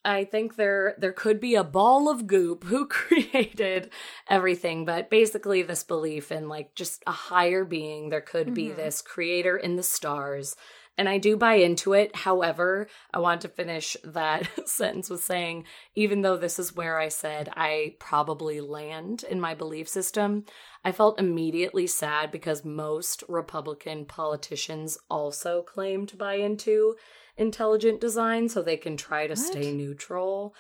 I 0.06 0.24
think 0.24 0.56
there 0.56 0.94
there 0.98 1.12
could 1.15 1.40
be 1.40 1.55
a 1.55 1.65
ball 1.65 2.11
of 2.11 2.27
goop 2.27 2.65
who 2.65 2.86
created 2.89 3.90
everything, 4.28 4.85
but 4.85 5.09
basically 5.11 5.62
this 5.62 5.82
belief 5.82 6.31
in 6.31 6.48
like 6.48 6.74
just 6.74 7.02
a 7.06 7.12
higher 7.12 7.65
being, 7.65 8.11
there 8.11 8.20
could 8.20 8.52
be 8.52 8.66
Mhm. 8.69 8.77
this 8.77 9.01
creator 9.01 9.56
in 9.56 9.77
the 9.77 9.82
stars. 9.82 10.56
And 10.97 11.09
I 11.09 11.19
do 11.19 11.37
buy 11.37 11.55
into 11.55 11.93
it. 11.93 12.15
However, 12.15 12.87
I 13.12 13.19
want 13.19 13.41
to 13.41 13.49
finish 13.49 13.97
that 14.05 14.49
sentence 14.69 15.11
with 15.11 15.25
saying, 15.25 15.65
even 15.95 16.23
though 16.23 16.37
this 16.37 16.59
is 16.59 16.75
where 16.75 16.99
I 16.99 17.09
said 17.09 17.49
I 17.57 17.97
probably 17.99 18.61
land 18.61 19.25
in 19.29 19.41
my 19.41 19.55
belief 19.55 19.89
system, 19.89 20.45
I 20.85 20.93
felt 20.93 21.19
immediately 21.19 21.87
sad 21.87 22.31
because 22.31 22.65
most 22.65 23.25
Republican 23.29 24.05
politicians 24.05 24.97
also 25.11 25.62
claim 25.62 26.07
to 26.07 26.16
buy 26.16 26.35
into 26.35 26.95
intelligent 27.37 28.01
design 28.01 28.49
so 28.49 28.62
they 28.62 28.77
can 28.77 28.97
try 28.97 29.27
to 29.27 29.35
stay 29.35 29.73
neutral 29.73 30.55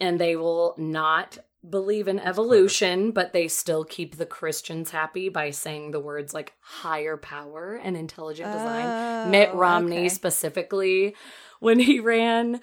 and 0.00 0.18
they 0.18 0.36
will 0.36 0.74
not 0.78 1.38
believe 1.68 2.06
in 2.08 2.18
evolution 2.20 3.10
but 3.10 3.32
they 3.32 3.48
still 3.48 3.84
keep 3.84 4.16
the 4.16 4.26
christians 4.26 4.90
happy 4.90 5.28
by 5.28 5.50
saying 5.50 5.90
the 5.90 6.00
words 6.00 6.32
like 6.32 6.52
higher 6.60 7.16
power 7.16 7.74
and 7.82 7.96
intelligent 7.96 8.52
design 8.52 9.30
mitt 9.30 9.50
Oh, 9.52 9.58
romney 9.58 9.96
okay. 10.06 10.08
specifically 10.08 11.14
when 11.60 11.78
he 11.80 11.98
ran 11.98 12.60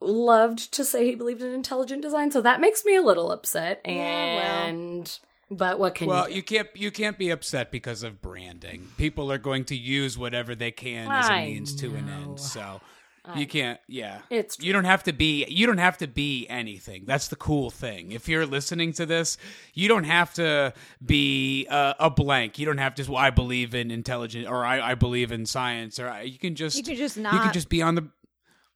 loved 0.00 0.72
to 0.74 0.84
say 0.84 1.06
he 1.06 1.14
believed 1.14 1.42
in 1.42 1.52
intelligent 1.52 2.02
design 2.02 2.30
so 2.32 2.40
that 2.40 2.60
makes 2.60 2.84
me 2.84 2.96
a 2.96 3.02
little 3.02 3.30
upset 3.30 3.80
Yeah, 3.84 4.34
well. 4.34 4.64
and 4.66 5.18
but 5.48 5.78
what 5.78 5.94
can 5.94 6.08
Well, 6.08 6.28
you, 6.28 6.36
you 6.36 6.42
can't 6.42 6.68
you 6.74 6.90
can't 6.90 7.18
be 7.18 7.28
upset 7.30 7.70
because 7.70 8.02
of 8.02 8.22
branding. 8.22 8.88
People 8.96 9.30
are 9.30 9.38
going 9.38 9.64
to 9.66 9.76
use 9.76 10.16
whatever 10.16 10.54
they 10.54 10.70
can 10.70 11.12
as 11.12 11.28
a 11.28 11.42
means 11.44 11.74
to 11.76 11.94
an 11.94 12.08
end. 12.08 12.40
So 12.40 12.80
I- 13.24 13.38
you 13.38 13.46
can't. 13.46 13.78
Yeah, 13.86 14.18
It's 14.30 14.58
you 14.58 14.72
don't 14.72 14.84
have 14.84 15.04
to 15.04 15.12
be. 15.12 15.44
You 15.48 15.66
don't 15.66 15.78
have 15.78 15.98
to 15.98 16.08
be 16.08 16.46
anything. 16.48 17.04
That's 17.06 17.28
the 17.28 17.36
cool 17.36 17.70
thing. 17.70 18.10
If 18.10 18.28
you're 18.28 18.46
listening 18.46 18.92
to 18.94 19.06
this, 19.06 19.38
you 19.74 19.86
don't 19.86 20.04
have 20.04 20.34
to 20.34 20.74
be 21.04 21.66
uh, 21.70 21.94
a 22.00 22.10
blank. 22.10 22.58
You 22.58 22.66
don't 22.66 22.78
have 22.78 22.94
to. 22.96 23.04
Well, 23.10 23.18
I 23.18 23.30
believe 23.30 23.74
in 23.74 23.90
intelligent, 23.92 24.48
or 24.48 24.64
I, 24.64 24.80
I 24.90 24.94
believe 24.96 25.30
in 25.30 25.46
science, 25.46 26.00
or 26.00 26.08
I, 26.08 26.22
you 26.22 26.38
can 26.38 26.54
just 26.56 26.76
You 26.76 26.82
can 26.82 26.96
just 26.96 27.16
not. 27.16 27.34
you 27.34 27.40
could 27.40 27.52
just 27.52 27.68
be 27.68 27.80
on 27.80 27.94
the. 27.94 28.08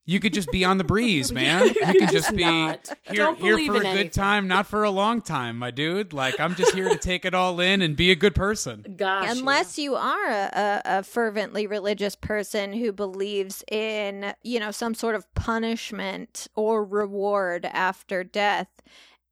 You 0.09 0.21
could 0.21 0.33
just 0.33 0.53
be 0.53 0.65
on 0.65 0.79
the 0.79 0.85
breeze, 0.95 1.33
man. 1.33 1.67
You 1.67 1.75
could 1.75 2.11
just 2.11 2.35
be 2.35 2.45
not. 2.45 2.89
here, 3.03 3.17
Don't 3.25 3.39
here 3.39 3.57
for 3.59 3.73
a 3.73 3.77
in 3.77 3.83
good 3.83 3.87
anything. 3.87 4.11
time, 4.11 4.47
not 4.47 4.67
for 4.69 4.85
a 4.85 4.91
long 4.91 5.21
time, 5.21 5.59
my 5.59 5.73
dude. 5.73 6.13
Like 6.13 6.39
I'm 6.39 6.55
just 6.55 6.75
here 6.75 6.89
to 6.89 6.97
take 6.97 7.25
it 7.25 7.35
all 7.35 7.59
in 7.59 7.83
and 7.83 7.97
be 7.97 8.13
a 8.13 8.15
good 8.15 8.35
person. 8.35 8.85
gosh 8.97 9.37
Unless 9.37 9.79
you 9.79 9.97
are 9.97 10.31
a, 10.31 10.51
a, 10.55 10.83
a 10.99 11.03
fervently 11.03 11.67
religious 11.67 12.15
person 12.15 12.73
who 12.73 12.93
believes 12.93 13.65
in, 13.71 14.33
you 14.45 14.61
know, 14.61 14.71
some 14.71 14.95
sort 14.95 15.17
of 15.17 15.27
punishment 15.35 16.47
or 16.55 16.85
reward 16.85 17.65
after 17.67 18.23
death, 18.23 18.69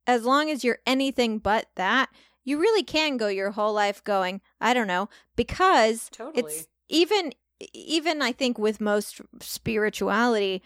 as 0.08 0.24
long 0.24 0.50
as 0.50 0.64
you're 0.64 0.78
anything 0.86 1.38
but 1.38 1.66
that, 1.76 2.10
you 2.42 2.58
really 2.60 2.82
can 2.82 3.16
go 3.16 3.28
your 3.28 3.52
whole 3.52 3.72
life 3.72 4.02
going, 4.02 4.40
I 4.60 4.74
don't 4.74 4.88
know, 4.88 5.08
because 5.36 6.08
Totally. 6.12 6.42
it's 6.52 6.66
even 6.88 7.32
even 7.72 8.22
I 8.22 8.32
think 8.32 8.58
with 8.58 8.80
most 8.80 9.20
spirituality, 9.40 10.62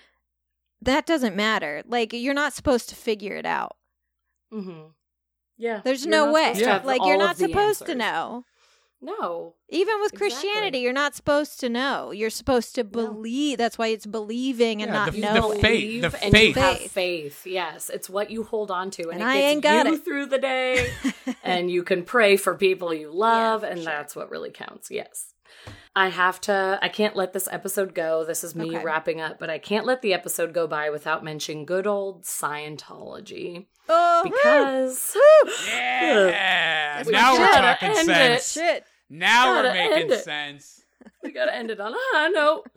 that 0.83 1.07
doesn't 1.07 1.37
matter. 1.37 1.83
Like 1.87 2.13
you're 2.13 2.35
not 2.35 2.53
supposed 2.53 2.89
to 2.91 2.95
figure 2.95 3.37
it 3.37 3.47
out. 3.47 3.77
Mm-hmm. 4.53 4.89
Yeah. 5.57 5.81
There's 5.85 6.07
no 6.07 6.33
way. 6.33 6.45
supposed 6.55 6.61
to 6.65 6.71
have 6.71 6.85
Like 6.85 7.01
you're 7.05 7.17
not 7.19 7.37
the 7.37 7.47
supposed 7.49 7.87
to 7.87 7.95
know. 7.95 8.45
No. 9.01 9.55
Even 9.69 10.01
with 10.01 10.13
Exactly. 10.13 10.31
Christianity, 10.41 10.79
you're 10.79 10.93
not 10.93 11.15
supposed 11.15 11.61
to 11.61 11.69
know. 11.69 12.11
You're 12.11 12.31
supposed 12.31 12.75
to 12.75 12.83
believe. 12.85 13.57
That's 13.59 13.79
why 13.79 13.89
it's 13.89 14.07
believing 14.07 14.83
and 14.83 14.89
Yeah, 14.91 14.95
not 15.05 15.13
the- 15.13 15.21
the 15.21 15.59
faith- 15.61 16.01
the 16.03 16.25
and 16.25 16.35
you 16.37 16.53
have 16.55 16.79
faith. 16.79 16.91
faith. 16.91 17.47
Yes, 17.47 17.91
it's 17.91 18.11
what 18.11 18.29
you 18.31 18.43
hold 18.43 18.73
on 18.73 18.91
to, 18.93 19.05
and, 19.11 19.21
And 19.21 19.23
it 19.23 19.27
I 19.27 19.35
gets 19.35 19.45
ain't 19.53 19.63
got 19.63 19.87
you 19.87 19.95
it. 19.95 20.05
through 20.05 20.27
the 20.27 20.39
day. 20.39 20.91
and 21.45 21.71
you 21.71 21.85
can 21.85 22.03
pray 22.05 22.37
for 22.37 22.57
people 22.57 22.93
you 22.93 23.13
love, 23.13 23.61
for 23.61 23.67
and 23.69 23.79
sure. 23.79 23.85
that's 23.85 24.17
what 24.17 24.31
really 24.33 24.51
counts. 24.51 24.91
Yes. 24.91 25.33
I 25.99 26.09
have 26.11 26.41
to, 26.43 26.79
I 26.81 26.89
can't 26.89 27.17
let 27.17 27.33
this 27.33 27.49
episode 27.51 27.93
go. 27.95 28.25
This 28.25 28.45
is 28.45 28.55
me 28.55 28.69
Okay. 28.77 28.85
wrapping 28.85 29.21
up, 29.21 29.39
but 29.41 29.51
I 29.51 29.59
can't 29.59 29.85
let 29.85 30.01
the 30.01 30.15
episode 30.15 30.55
go 30.55 30.67
by 30.69 30.91
without 30.91 31.25
mentioning 31.25 31.67
good 31.67 31.87
old 31.89 32.23
Scientology. 32.23 33.67
oh, 33.89 34.21
Because 34.23 35.17
Yeah. 35.69 36.99
That's 37.03 37.09
now 37.11 37.33
we're 37.39 37.53
talking 37.53 37.89
End 37.91 38.07
sense. 38.07 38.53
shit. 38.53 38.85
Now 39.11 39.51
we're 39.63 39.73
making 39.73 40.17
sense. 40.19 40.83
we 41.23 41.33
gotta 41.33 41.55
end 41.55 41.71
it 41.71 41.81
on 41.81 41.93
a 41.93 41.97
high 41.99 42.29
note. 42.29 42.71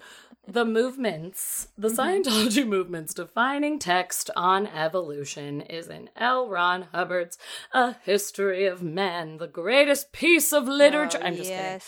The 0.47 0.65
movements, 0.65 1.67
the 1.77 1.89
Mm-hmm. 1.89 1.99
Scientology 1.99 2.67
movement's 2.75 3.13
defining 3.13 3.77
text 3.77 4.31
on 4.35 4.65
evolution 4.65 5.61
is 5.61 5.87
in 5.87 6.09
L. 6.17 6.49
Ron 6.49 6.87
Hubbard's 6.91 7.37
A 7.73 7.93
History 8.03 8.65
of 8.65 8.81
Man, 8.81 9.37
the 9.37 9.47
greatest 9.47 10.11
piece 10.11 10.51
of 10.51 10.67
literature. 10.67 11.19
Oh, 11.21 11.25
I'm 11.27 11.35
just 11.35 11.49
kidding. 11.51 11.81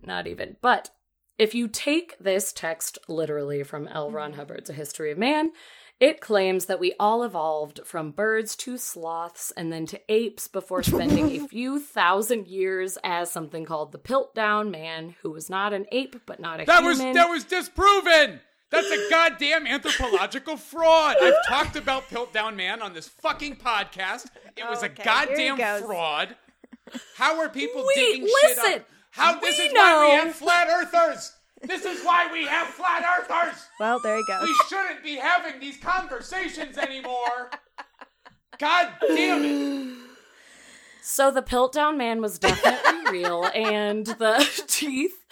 Yes. 0.00 0.06
Not 0.06 0.26
even. 0.26 0.56
But 0.60 0.90
if 1.38 1.54
you 1.54 1.68
take 1.68 2.16
this 2.18 2.52
text 2.52 2.98
literally 3.08 3.62
from 3.62 3.88
L. 3.88 4.10
Ron 4.10 4.30
Mm-hmm. 4.32 4.40
Hubbard's 4.40 4.70
A 4.70 4.72
History 4.72 5.10
of 5.12 5.18
Man, 5.18 5.50
it 5.98 6.20
claims 6.20 6.66
that 6.66 6.78
we 6.80 6.94
all 7.00 7.22
evolved 7.22 7.80
from 7.84 8.10
birds 8.10 8.54
to 8.56 8.76
sloths 8.76 9.50
and 9.56 9.72
then 9.72 9.86
to 9.86 10.00
apes 10.12 10.46
before 10.48 10.82
spending 10.82 11.30
a 11.30 11.48
few 11.48 11.80
thousand 11.80 12.48
years 12.48 12.98
as 13.02 13.30
something 13.30 13.64
called 13.64 13.92
the 13.92 13.98
Piltdown 13.98 14.70
Man, 14.70 15.14
who 15.22 15.30
was 15.30 15.48
not 15.48 15.72
an 15.72 15.86
ape 15.92 16.16
but 16.26 16.38
not 16.40 16.60
a 16.60 16.64
That 16.66 16.82
was 16.82 16.98
human. 16.98 17.14
that 17.14 17.28
was 17.30 17.44
disproven. 17.44 18.40
That's 18.68 18.90
a 18.90 19.08
goddamn 19.10 19.66
anthropological 19.66 20.56
fraud. 20.56 21.16
I've 21.22 21.46
talked 21.46 21.76
about 21.76 22.08
Piltdown 22.10 22.56
Man 22.56 22.82
on 22.82 22.92
this 22.94 23.06
fucking 23.08 23.56
podcast. 23.56 24.26
It 24.56 24.68
was 24.68 24.82
a 24.82 24.86
Okay, 24.86 25.02
here 25.28 25.38
he 25.38 25.48
goddamn 25.56 25.82
fraud. 25.84 26.36
How 27.16 27.38
are 27.40 27.48
people 27.48 27.84
We- 27.86 27.94
digging 27.94 28.26
shit 28.26 28.56
listen, 28.58 28.72
up? 28.80 28.86
How 29.16 29.40
this 29.40 29.58
we 29.58 29.64
is 29.64 29.72
why 29.72 30.04
we 30.06 30.10
have 30.26 30.34
flat 30.34 30.68
earthers. 30.68 31.32
This 31.62 31.84
is 31.86 32.04
why 32.04 32.28
we 32.30 32.44
have 32.46 32.68
flat 32.68 33.02
earthers. 33.18 33.58
Well, 33.80 33.98
there 33.98 34.18
you 34.18 34.24
go. 34.26 34.40
We 34.42 34.54
shouldn't 34.68 35.02
be 35.02 35.16
having 35.16 35.58
these 35.58 35.78
conversations 35.78 36.76
anymore. 36.76 37.50
God 38.58 38.90
damn 39.08 39.44
it. 39.44 39.96
So 41.02 41.30
the 41.30 41.42
Piltdown 41.42 41.96
Man 41.96 42.20
was 42.20 42.38
definitely 42.38 43.10
real, 43.12 43.44
and 43.54 44.04
the 44.06 44.46
teeth 44.66 45.24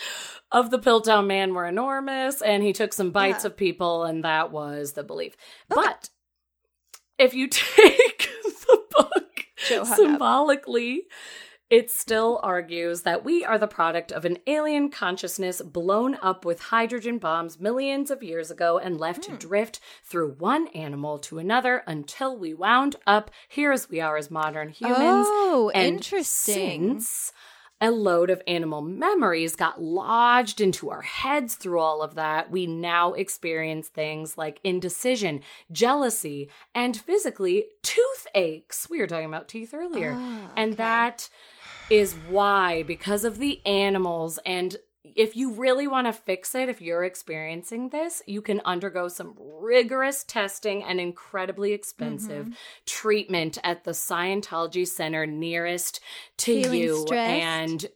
of 0.53 0.71
the 0.71 0.79
Piltdown 0.79 1.27
Man 1.27 1.53
were 1.53 1.67
enormous, 1.67 2.41
and 2.41 2.63
he 2.63 2.73
took 2.73 2.93
some 2.93 3.11
bites 3.11 3.45
Yeah. 3.45 3.49
of 3.49 3.57
people, 3.57 4.05
and 4.05 4.25
that 4.25 4.51
was 4.51 4.93
the 4.93 5.03
belief. 5.03 5.37
But 5.69 6.09
if 7.19 7.35
you 7.35 7.49
take 7.51 8.31
the 8.67 8.83
book 8.97 9.45
Joe 9.69 9.83
up. 9.83 10.19
It 11.71 11.91
still 11.91 12.39
argues 12.43 13.03
that 13.03 13.25
we 13.25 13.45
are 13.45 13.59
the 13.59 13.67
product 13.67 14.13
of 14.13 14.25
an 14.25 14.39
alien 14.47 14.91
consciousness 14.91 15.61
blown 15.63 16.17
up 16.23 16.45
with 16.45 16.61
hydrogen 16.61 17.19
bombs 17.19 17.59
millions 17.59 18.11
of 18.11 18.23
years 18.23 18.51
ago 18.51 18.79
and 18.79 18.99
left 18.99 19.25
Hmm. 19.27 19.33
to 19.33 19.39
drift 19.39 19.81
through 20.05 20.33
one 20.39 20.69
animal 20.69 21.19
to 21.21 21.39
another 21.39 21.83
until 21.87 22.37
we 22.39 22.55
wound 22.55 22.97
up 23.07 23.31
here 23.49 23.73
as 23.73 23.89
we 23.89 24.01
are 24.01 24.17
as 24.17 24.31
modern 24.31 24.69
humans. 24.69 25.27
Oh, 25.33 25.71
And 25.75 25.95
interesting. 25.95 27.01
Since 27.01 27.33
a 27.81 27.91
load 27.91 28.31
of 28.31 28.41
animal 28.47 28.81
memories 28.81 29.57
got 29.57 29.83
lodged 29.83 30.61
into 30.61 30.91
our 30.91 31.03
heads 31.03 31.57
through 31.57 31.81
all 31.81 32.03
of 32.03 32.15
that, 32.15 32.51
we 32.51 32.67
now 32.67 33.13
experience 33.15 33.89
things 33.89 34.39
like 34.39 34.61
indecision, 34.63 35.41
jealousy, 35.73 36.49
and 36.75 36.97
physically 36.97 37.67
toothaches. 37.83 38.87
We 38.89 39.01
were 39.01 39.07
talking 39.07 39.27
about 39.27 39.49
teeth 39.49 39.75
earlier. 39.75 40.17
Ah, 40.19 40.53
And 40.57 40.75
that 40.77 41.29
is 41.91 42.15
why, 42.15 42.83
because 42.83 43.25
of 43.25 43.39
the 43.39 43.65
animals 43.67 44.39
and 44.47 44.77
if 45.15 45.37
you 45.37 45.53
really 45.53 45.87
want 45.87 46.07
to 46.07 46.13
fix 46.13 46.55
it, 46.55 46.69
if 46.69 46.81
you're 46.81 47.05
experiencing 47.05 47.91
this, 47.91 48.23
you 48.27 48.41
can 48.41 48.61
undergo 48.65 49.07
some 49.09 49.35
rigorous 49.39 50.25
testing 50.25 50.83
and 50.83 50.99
incredibly 50.99 51.73
expensive 51.73 52.47
Mm-hmm. 52.47 52.53
treatment 52.87 53.59
at 53.63 53.85
the 53.85 53.91
Scientology 53.91 54.87
center 54.89 55.27
nearest 55.27 56.01
to 56.39 56.53
Feeling 56.53 56.73
you. 56.79 56.89
stressed? 56.89 57.27
And 57.27 57.87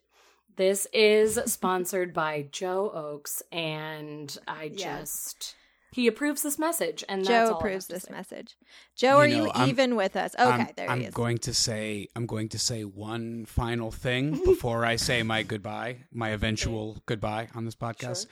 this 0.57 0.87
is 0.93 1.41
sponsored 1.47 2.13
by 2.13 2.47
Joe 2.53 2.91
Oaks, 2.95 3.43
and 3.51 4.37
I 4.47 4.69
Yes. 4.69 5.35
just 5.35 5.57
he 5.93 6.07
approves 6.07 6.43
this 6.43 6.59
message, 6.59 7.03
and 7.09 7.21
that's 7.23 7.29
Joe 7.29 7.53
all 7.55 7.59
approves 7.59 7.87
this 7.87 8.03
say. 8.05 8.13
message. 8.13 8.57
Joe, 8.97 9.17
You 9.17 9.23
are 9.23 9.29
know, 9.29 9.45
you 9.47 9.51
I'm- 9.51 9.69
even 9.69 9.97
with 9.97 10.17
us? 10.17 10.35
Okay, 10.39 10.45
I'm, 10.51 10.69
there 10.77 10.91
I'm 10.91 11.01
he 11.01 11.07
is. 11.07 11.15
going 11.15 11.39
to 11.39 11.55
say 11.55 12.09
I'm 12.15 12.27
going 12.27 12.49
to 12.51 12.59
say 12.59 12.83
one 12.83 13.47
final 13.47 13.91
thing 13.91 14.43
before 14.45 14.85
I 14.85 14.97
say 14.97 15.23
my 15.23 15.43
goodbye, 15.43 15.99
my 16.13 16.31
eventual 16.31 17.03
goodbye 17.07 17.49
on 17.55 17.65
this 17.65 17.75
podcast. 17.75 18.27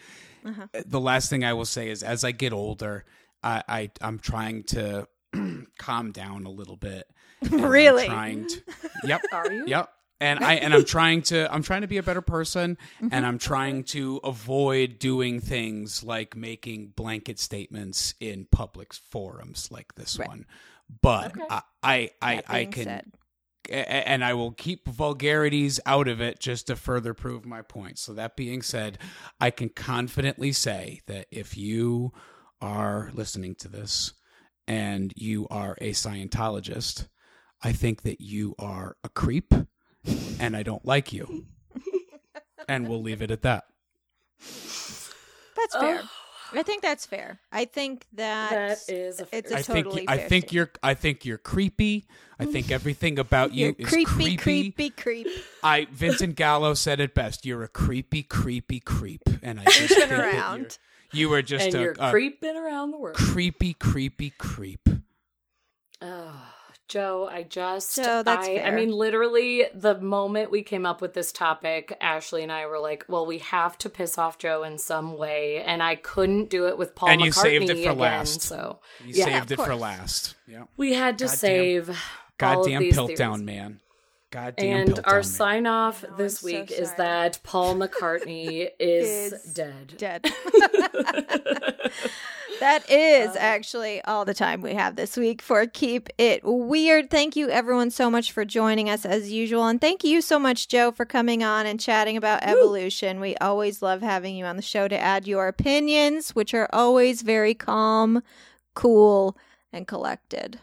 Uh-huh. 0.44 0.66
Uh, 0.74 0.82
The 0.86 1.00
last 1.00 1.30
thing 1.30 1.44
I 1.44 1.52
will 1.54 1.64
say 1.64 1.88
is, 1.90 2.02
as 2.02 2.22
I 2.24 2.32
get 2.32 2.52
older, 2.52 3.04
I, 3.42 3.62
I 3.68 3.90
I'm 4.00 4.18
trying 4.18 4.62
to 4.64 5.08
calm 5.78 6.12
down 6.12 6.44
a 6.46 6.50
little 6.50 6.76
bit. 6.76 7.04
and 7.42 7.54
I'm 7.60 7.70
Really? 7.70 8.06
trying 8.06 8.48
to. 8.48 8.62
Yep. 9.04 9.20
Are 9.32 9.52
you? 9.52 9.64
Yep. 9.66 9.90
And 10.20 10.42
I 10.42 10.54
and 10.54 10.72
I'm 10.72 10.84
trying 10.84 11.22
to 11.22 11.52
I'm 11.52 11.62
trying 11.62 11.82
to 11.82 11.86
be 11.86 11.98
a 11.98 12.02
better 12.02 12.22
person 12.22 12.78
Mm-hmm. 12.96 13.08
and 13.12 13.26
I'm 13.26 13.38
trying 13.38 13.84
to 13.84 14.18
avoid 14.24 14.98
doing 14.98 15.40
things 15.40 16.02
like 16.02 16.34
making 16.34 16.94
blanket 16.96 17.38
statements 17.38 18.14
in 18.20 18.46
public 18.50 18.94
forums 18.94 19.68
like 19.70 19.94
this 19.94 20.18
Right. 20.18 20.28
one. 20.28 20.46
But 21.02 21.36
Okay. 21.36 21.44
I 21.50 21.62
I 21.82 22.10
I, 22.22 22.42
I 22.48 22.64
can 22.64 22.84
said. 22.84 23.12
and 23.68 24.24
I 24.24 24.32
will 24.34 24.52
keep 24.52 24.88
vulgarities 24.88 25.80
out 25.84 26.08
of 26.08 26.20
it 26.20 26.40
just 26.40 26.68
to 26.68 26.76
further 26.76 27.12
prove 27.12 27.44
my 27.44 27.60
point. 27.62 27.98
So 27.98 28.12
that 28.14 28.36
being 28.36 28.62
said, 28.62 28.98
I 29.40 29.50
can 29.50 29.68
confidently 29.68 30.52
say 30.52 31.02
that 31.08 31.26
if 31.30 31.56
you 31.58 32.12
are 32.62 33.10
listening 33.12 33.54
to 33.56 33.68
this 33.68 34.12
and 34.66 35.12
you 35.16 35.46
are 35.50 35.76
a 35.80 35.90
Scientologist, 35.92 37.08
I 37.62 37.72
think 37.72 38.02
that 38.02 38.20
you 38.20 38.54
are 38.58 38.96
a 39.04 39.08
creep 39.08 39.52
and 40.40 40.56
I 40.56 40.62
don't 40.62 40.84
like 40.84 41.12
you. 41.12 41.46
and 42.68 42.88
we'll 42.88 43.02
leave 43.02 43.22
it 43.22 43.30
at 43.30 43.42
that. 43.42 43.64
That's 44.40 45.74
fair. 45.78 46.00
Oh. 46.02 46.10
I 46.52 46.62
think 46.62 46.80
that's 46.80 47.04
fair. 47.04 47.40
I 47.50 47.64
think 47.64 48.06
that, 48.12 48.50
That 48.50 48.78
is 48.94 49.20
a 49.20 49.26
it's 49.32 49.50
fair 49.50 49.56
a 49.58 49.58
I 49.58 49.62
totally 49.62 50.06
think 50.06 50.08
you, 50.08 50.14
I 50.14 50.18
think 50.28 50.52
you're 50.52 50.70
I 50.80 50.94
think 50.94 51.24
you're 51.24 51.38
creepy. 51.38 52.06
I 52.38 52.44
think 52.44 52.70
everything 52.70 53.18
about 53.18 53.52
you 53.52 53.66
You're 53.66 53.74
is 53.78 53.88
creepy, 53.88 54.12
creepy. 54.36 54.36
creepy, 54.36 54.90
creep. 54.90 55.26
I 55.64 55.88
Vincent 55.90 56.36
Gallo 56.36 56.74
said 56.74 57.00
it 57.00 57.14
best. 57.14 57.44
You're 57.44 57.64
a 57.64 57.68
creepy, 57.68 58.22
creepy 58.22 58.78
creep, 58.78 59.22
and 59.42 59.58
I 59.58 59.64
just 59.70 59.88
think 59.94 60.08
that 60.08 60.20
around. 60.34 60.78
you're- 61.12 61.42
just 61.42 61.66
and 61.66 61.74
a, 61.74 61.80
you're 61.80 61.96
a 61.98 62.10
creeping 62.10 62.56
around 62.56 62.92
the 62.92 62.98
world. 62.98 63.16
creepy, 63.16 63.72
creepy 63.74 64.30
creep. 64.38 64.88
Oh, 66.00 66.52
Joe, 66.88 67.28
I 67.30 67.42
just 67.42 67.96
Joe, 67.96 68.22
that's 68.22 68.46
I, 68.46 68.58
I 68.58 68.70
mean 68.70 68.90
literally 68.92 69.66
the 69.74 69.98
moment 69.98 70.50
we 70.50 70.62
came 70.62 70.86
up 70.86 71.00
with 71.00 71.14
this 71.14 71.32
topic, 71.32 71.96
Ashley 72.00 72.42
and 72.42 72.52
I 72.52 72.66
were 72.66 72.78
like, 72.78 73.04
well, 73.08 73.26
we 73.26 73.38
have 73.38 73.76
to 73.78 73.88
piss 73.90 74.18
off 74.18 74.38
Joe 74.38 74.62
in 74.62 74.78
some 74.78 75.16
way, 75.16 75.62
and 75.62 75.82
I 75.82 75.96
couldn't 75.96 76.48
do 76.48 76.68
it 76.68 76.78
with 76.78 76.94
Paul 76.94 77.08
And 77.08 77.20
McCartney 77.20 77.24
you 77.26 77.32
saved 77.32 77.70
it 77.70 77.74
for 77.84 77.90
again, 77.90 77.98
last. 77.98 78.42
So 78.42 78.78
You 79.04 79.14
Yeah, 79.14 79.24
saved 79.24 79.52
of 79.52 79.58
it 79.60 79.64
for 79.64 79.74
last. 79.74 80.36
Yeah. 80.46 80.64
we 80.76 80.94
had 80.94 81.18
to 81.18 81.24
Goddamn- 81.24 81.36
save 81.38 81.88
all 81.90 81.94
Goddamn 82.38 82.82
these 82.82 82.94
Piltdown 82.96 83.42
man. 83.44 83.80
Goddamn 84.30 84.88
And 84.88 85.00
our 85.04 85.22
sign 85.22 85.66
off 85.66 86.02
know, 86.02 86.16
this 86.16 86.42
I'm 86.44 86.50
so 86.50 86.60
week 86.60 86.70
is 86.72 86.92
that 86.94 87.38
Paul 87.42 87.76
McCartney 87.76 88.68
is, 88.80 89.32
Is 89.32 89.52
dead. 89.54 89.94
Dead. 89.96 90.22
that 92.60 92.90
is 92.90 93.36
Uh, 93.36 93.38
actually 93.38 94.02
all 94.02 94.24
the 94.24 94.34
time 94.34 94.62
we 94.62 94.74
have 94.74 94.96
this 94.96 95.16
week 95.16 95.42
for 95.42 95.64
Keep 95.66 96.08
It 96.18 96.40
Weird. 96.44 97.10
Thank 97.10 97.36
you, 97.36 97.48
everyone, 97.50 97.90
so 97.90 98.10
much 98.10 98.32
for 98.32 98.44
joining 98.44 98.90
us 98.90 99.04
as 99.06 99.30
usual. 99.30 99.66
And 99.66 99.80
thank 99.80 100.02
you 100.02 100.20
so 100.20 100.38
much, 100.38 100.68
Joe, 100.68 100.90
for 100.90 101.04
coming 101.04 101.44
on 101.44 101.66
and 101.66 101.78
chatting 101.78 102.16
about 102.16 102.42
evolution. 102.42 103.20
We 103.20 103.36
always 103.36 103.80
love 103.80 104.02
having 104.02 104.36
you 104.36 104.44
on 104.44 104.56
the 104.56 104.62
show 104.62 104.88
to 104.88 104.98
add 104.98 105.26
your 105.28 105.46
opinions, 105.48 106.34
which 106.34 106.52
are 106.52 106.68
always 106.72 107.22
very 107.22 107.54
calm, 107.54 108.22
cool, 108.74 109.36
and 109.72 109.86
collected. 109.86 110.58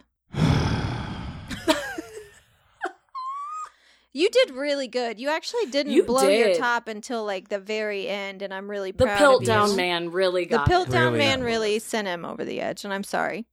You 4.15 4.29
did 4.29 4.51
really 4.51 4.87
good. 4.87 5.19
You 5.19 5.29
actually 5.29 5.65
didn't 5.65 5.91
You 5.93 6.03
blow 6.03 6.27
your 6.27 6.53
top 6.55 6.87
until 6.87 7.25
like 7.25 7.49
the 7.49 7.57
very 7.59 8.07
end, 8.07 8.41
and 8.43 8.53
I'm 8.53 8.69
really 8.69 8.91
The 8.91 9.05
proud 9.05 9.17
Pilt 9.17 9.41
of 9.41 9.47
Down 9.47 9.69
you. 9.71 9.75
Man 9.75 10.11
really 10.11 10.45
The 10.45 10.57
got 10.57 10.67
Pilt 10.67 10.89
it. 10.89 10.91
Down 10.91 11.13
Really? 11.13 11.17
Man 11.25 11.43
really 11.43 11.79
sent 11.79 12.07
him 12.07 12.23
over 12.23 12.45
the 12.45 12.61
edge, 12.61 12.83
and 12.85 12.93
I'm 12.93 13.03
sorry. 13.03 13.45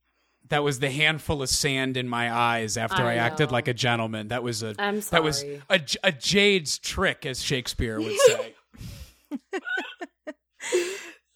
That 0.51 0.63
was 0.63 0.81
the 0.81 0.91
handful 0.91 1.43
of 1.43 1.49
sand 1.49 1.97
in 1.97 2.09
my 2.09 2.31
eyes 2.31 2.77
after 2.77 3.03
I, 3.05 3.13
I 3.13 3.17
acted 3.17 3.53
like 3.53 3.69
a 3.69 3.75
gentleman. 3.75 4.29
That 4.29 4.43
was 4.43 4.63
a 4.63 4.75
I'm 4.79 5.01
that 5.01 5.23
was 5.23 5.41
sorry. 5.41 5.63
a, 5.71 5.79
j- 5.79 5.99
a 6.05 6.13
jade's 6.13 6.79
trick, 6.79 7.25
as 7.25 7.41
Shakespeare 7.43 7.99
would 8.01 8.19
say. 8.19 8.55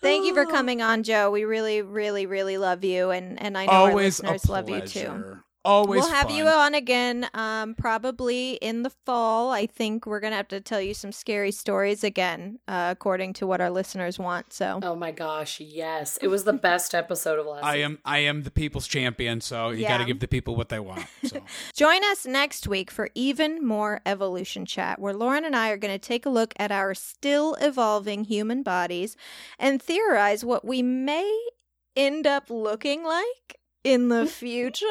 Thank 0.02 0.26
you 0.26 0.34
for 0.34 0.44
coming 0.50 0.82
on, 0.82 1.02
Joe. 1.02 1.30
We 1.30 1.44
really, 1.44 1.80
really, 1.80 2.26
really 2.26 2.58
love 2.58 2.84
you, 2.84 3.10
and 3.10 3.40
and 3.40 3.56
I 3.56 3.66
know 3.66 3.72
Always 3.72 4.20
our 4.20 4.32
listeners 4.32 4.50
love 4.50 4.68
you 4.68 4.80
too. 4.82 5.38
Pleasure. 5.64 5.74
Always 5.74 6.02
we'll 6.02 6.10
have 6.12 6.28
fun. 6.28 6.36
you 6.36 6.46
on 6.46 6.74
again, 6.74 7.28
um, 7.34 7.74
probably 7.74 8.52
in 8.54 8.82
the 8.82 8.90
fall. 8.90 9.50
I 9.50 9.66
think 9.66 10.06
we're 10.06 10.20
gonna 10.20 10.36
have 10.36 10.48
to 10.48 10.60
tell 10.60 10.80
you 10.80 10.94
some 10.94 11.12
scary 11.12 11.50
stories 11.50 12.04
again, 12.04 12.58
uh, 12.68 12.88
according 12.90 13.32
to 13.34 13.46
what 13.46 13.60
our 13.60 13.70
listeners 13.70 14.18
want. 14.18 14.52
So 14.52 14.80
Oh 14.82 14.94
my 14.94 15.10
gosh, 15.10 15.60
yes. 15.60 16.18
It 16.20 16.28
was 16.28 16.44
the 16.44 16.52
best 16.64 16.94
episode 16.94 17.38
of 17.38 17.46
last 17.46 17.64
I 17.64 17.76
am 17.76 17.98
I 18.04 18.18
am 18.18 18.42
the 18.42 18.50
people's 18.50 18.86
champion, 18.86 19.40
so 19.40 19.70
you 19.70 19.86
got 19.86 19.98
to 19.98 20.04
give 20.04 20.20
the 20.20 20.28
people 20.28 20.56
what 20.56 20.68
they 20.68 20.80
want. 20.80 21.06
So. 21.24 21.40
Join 21.74 22.04
us 22.04 22.26
next 22.26 22.68
week 22.68 22.90
for 22.90 23.08
even 23.14 23.66
more 23.66 24.00
evolution 24.06 24.66
chat, 24.66 24.98
where 24.98 25.14
Lauren 25.14 25.44
and 25.44 25.56
I 25.56 25.70
are 25.70 25.76
going 25.76 25.94
to 25.94 25.98
take 25.98 26.26
a 26.26 26.30
look 26.30 26.54
at 26.56 26.70
our 26.70 26.94
still 26.94 27.54
evolving 27.60 28.24
human 28.24 28.62
bodies 28.62 29.16
and 29.58 29.80
theorize 29.80 30.44
what 30.44 30.64
we 30.64 30.82
may 30.82 31.48
end 31.96 32.26
up 32.26 32.50
looking 32.50 33.04
like 33.04 33.60
in 33.82 34.08
the 34.08 34.26
future. 34.44 34.86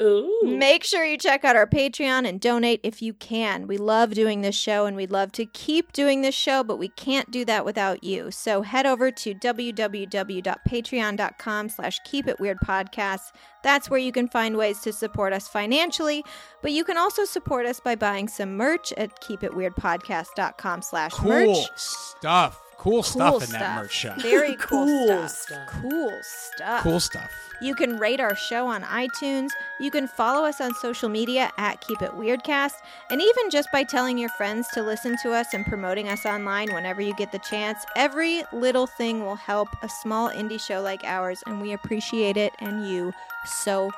Ooh. 0.00 0.42
Make 0.44 0.84
sure 0.84 1.04
you 1.04 1.18
check 1.18 1.44
out 1.44 1.56
our 1.56 1.66
Patreon 1.66 2.24
and 2.28 2.40
donate 2.40 2.78
if 2.84 3.02
you 3.02 3.12
can. 3.14 3.66
We 3.66 3.78
love 3.78 4.14
doing 4.14 4.42
this 4.42 4.54
show 4.54 4.86
and 4.86 4.96
we'd 4.96 5.10
love 5.10 5.32
to 5.32 5.44
keep 5.44 5.92
doing 5.92 6.20
this 6.22 6.36
show, 6.36 6.62
but 6.62 6.78
we 6.78 6.86
can't 6.88 7.32
do 7.32 7.44
that 7.46 7.64
without 7.64 8.04
you. 8.04 8.30
So 8.30 8.62
head 8.62 8.86
over 8.86 9.10
to 9.10 9.34
www.patreon.com 9.34 11.68
slash 11.68 11.98
keep 12.04 12.28
it 12.28 12.38
weird 12.38 12.58
podcasts. 12.60 13.32
That's 13.62 13.90
where 13.90 13.98
you 13.98 14.12
can 14.12 14.28
find 14.28 14.56
ways 14.56 14.78
to 14.80 14.92
support 14.92 15.32
us 15.32 15.48
financially, 15.48 16.24
but 16.62 16.70
you 16.72 16.84
can 16.84 16.96
also 16.96 17.24
support 17.24 17.66
us 17.66 17.80
by 17.80 17.96
buying 17.96 18.28
some 18.28 18.56
merch 18.56 18.92
at 18.92 19.20
keepitweirdpodcast.com 19.20 20.82
slash 20.82 21.20
merch. 21.22 21.44
Cool 21.46 21.66
stuff. 21.76 22.60
Cool 22.78 23.02
stuff 23.02 23.32
Cool 23.32 23.42
in 23.42 23.50
that 23.50 23.82
merch 23.82 23.92
shop. 23.92 24.22
Very 24.22 24.54
cool, 24.60 24.86
Cool 24.86 25.28
stuff. 25.28 25.30
stuff. 25.30 25.68
Cool 25.82 26.20
stuff. 26.22 26.82
Cool 26.84 27.00
stuff. 27.00 27.30
You 27.60 27.74
can 27.74 27.98
rate 27.98 28.20
our 28.20 28.36
show 28.36 28.66
on 28.68 28.82
iTunes. 28.82 29.50
You 29.80 29.90
can 29.90 30.06
follow 30.06 30.46
us 30.46 30.60
on 30.60 30.74
social 30.74 31.08
media 31.08 31.50
at 31.58 31.80
Keep 31.80 32.02
It 32.02 32.12
Weirdcast. 32.12 32.74
And 33.10 33.20
even 33.20 33.50
just 33.50 33.70
by 33.72 33.82
telling 33.82 34.16
your 34.16 34.28
friends 34.30 34.68
to 34.68 34.82
listen 34.82 35.16
to 35.22 35.32
us 35.32 35.54
and 35.54 35.66
promoting 35.66 36.08
us 36.08 36.24
online 36.24 36.72
whenever 36.72 37.00
you 37.00 37.14
get 37.14 37.32
the 37.32 37.40
chance, 37.40 37.84
every 37.96 38.44
little 38.52 38.86
thing 38.86 39.24
will 39.24 39.36
help 39.36 39.68
a 39.82 39.88
small 39.88 40.30
indie 40.30 40.60
show 40.60 40.80
like 40.80 41.02
ours. 41.04 41.42
And 41.46 41.60
we 41.60 41.72
appreciate 41.72 42.36
it 42.36 42.52
and 42.60 42.88
you 42.88 43.12
so 43.44 43.86
much, 43.86 43.94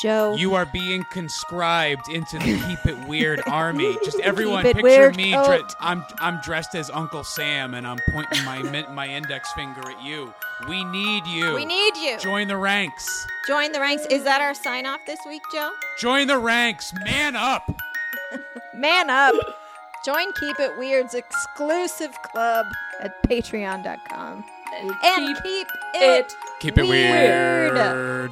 Joe. 0.00 0.34
You 0.36 0.54
are 0.54 0.66
being 0.66 1.04
conscribed 1.12 2.08
into 2.08 2.38
the 2.38 2.62
Keep 2.66 2.86
It 2.86 3.08
Weird 3.08 3.40
army. 3.46 3.96
Just 4.04 4.18
everyone, 4.20 4.62
picture 4.64 4.82
weird 4.82 5.16
me. 5.16 5.32
Dre- 5.32 5.60
I'm 5.80 6.04
I'm 6.18 6.40
dressed 6.42 6.74
as 6.74 6.90
Uncle 6.90 7.24
Sam, 7.24 7.74
and 7.74 7.86
I'm 7.86 7.98
pointing 8.10 8.44
my 8.44 8.62
my 8.92 9.06
index 9.08 9.52
finger 9.52 9.88
at 9.90 10.02
you. 10.02 10.32
We 10.68 10.84
need 10.84 11.26
you. 11.26 11.54
we 11.54 11.64
need 11.64 11.96
you. 11.96 12.18
Join 12.18 12.48
the 12.48 12.56
ranks. 12.56 13.26
Join 13.46 13.72
the 13.72 13.80
ranks. 13.80 14.06
Is 14.06 14.24
that 14.24 14.40
our 14.40 14.54
sign 14.54 14.86
off 14.86 15.00
this 15.06 15.20
week, 15.26 15.42
Joe? 15.52 15.70
Join 16.00 16.26
the 16.26 16.38
ranks. 16.38 16.92
Man 17.04 17.36
up. 17.36 17.62
Man 18.74 19.10
up. 19.10 19.34
Join 20.04 20.32
Keep 20.34 20.60
It 20.60 20.78
Weird's 20.78 21.14
exclusive 21.14 22.12
club 22.22 22.66
at 23.00 23.22
patreon.com. 23.28 24.44
And 24.74 24.90
And 25.04 25.26
keep 25.36 25.42
keep, 25.44 25.66
it 25.94 26.26
it 26.26 26.34
Keep 26.60 26.78
it 26.78 26.86
Weird. 26.88 27.74
weird. 27.74 28.30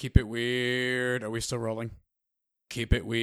Keep 0.00 0.16
it 0.16 0.26
weird. 0.26 1.22
Are 1.22 1.28
we 1.28 1.42
still 1.42 1.58
rolling? 1.58 1.90
Keep 2.70 2.94
it 2.94 3.04
weird. 3.04 3.20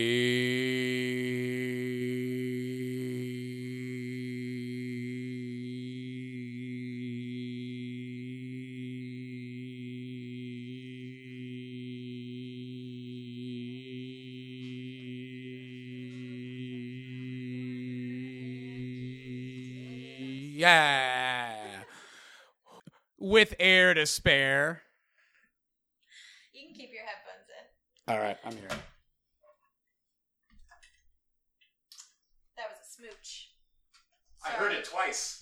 Yeah. 20.56 21.56
With 23.18 23.56
air 23.60 23.95
to 23.95 24.06
spare. 24.06 24.84
You 26.54 26.66
can 26.66 26.74
keep 26.74 26.90
your 26.91 27.04
headphones 27.06 27.45
in. 27.54 27.66
All 28.10 28.20
right, 28.20 28.38
I'm 28.46 28.54
here. 28.54 28.70
That 32.56 32.70
was 32.70 32.80
a 32.82 32.90
smooch. 32.90 33.50
I 34.46 34.50
heard 34.52 34.72
it 34.72 34.86
twice. 34.86 35.37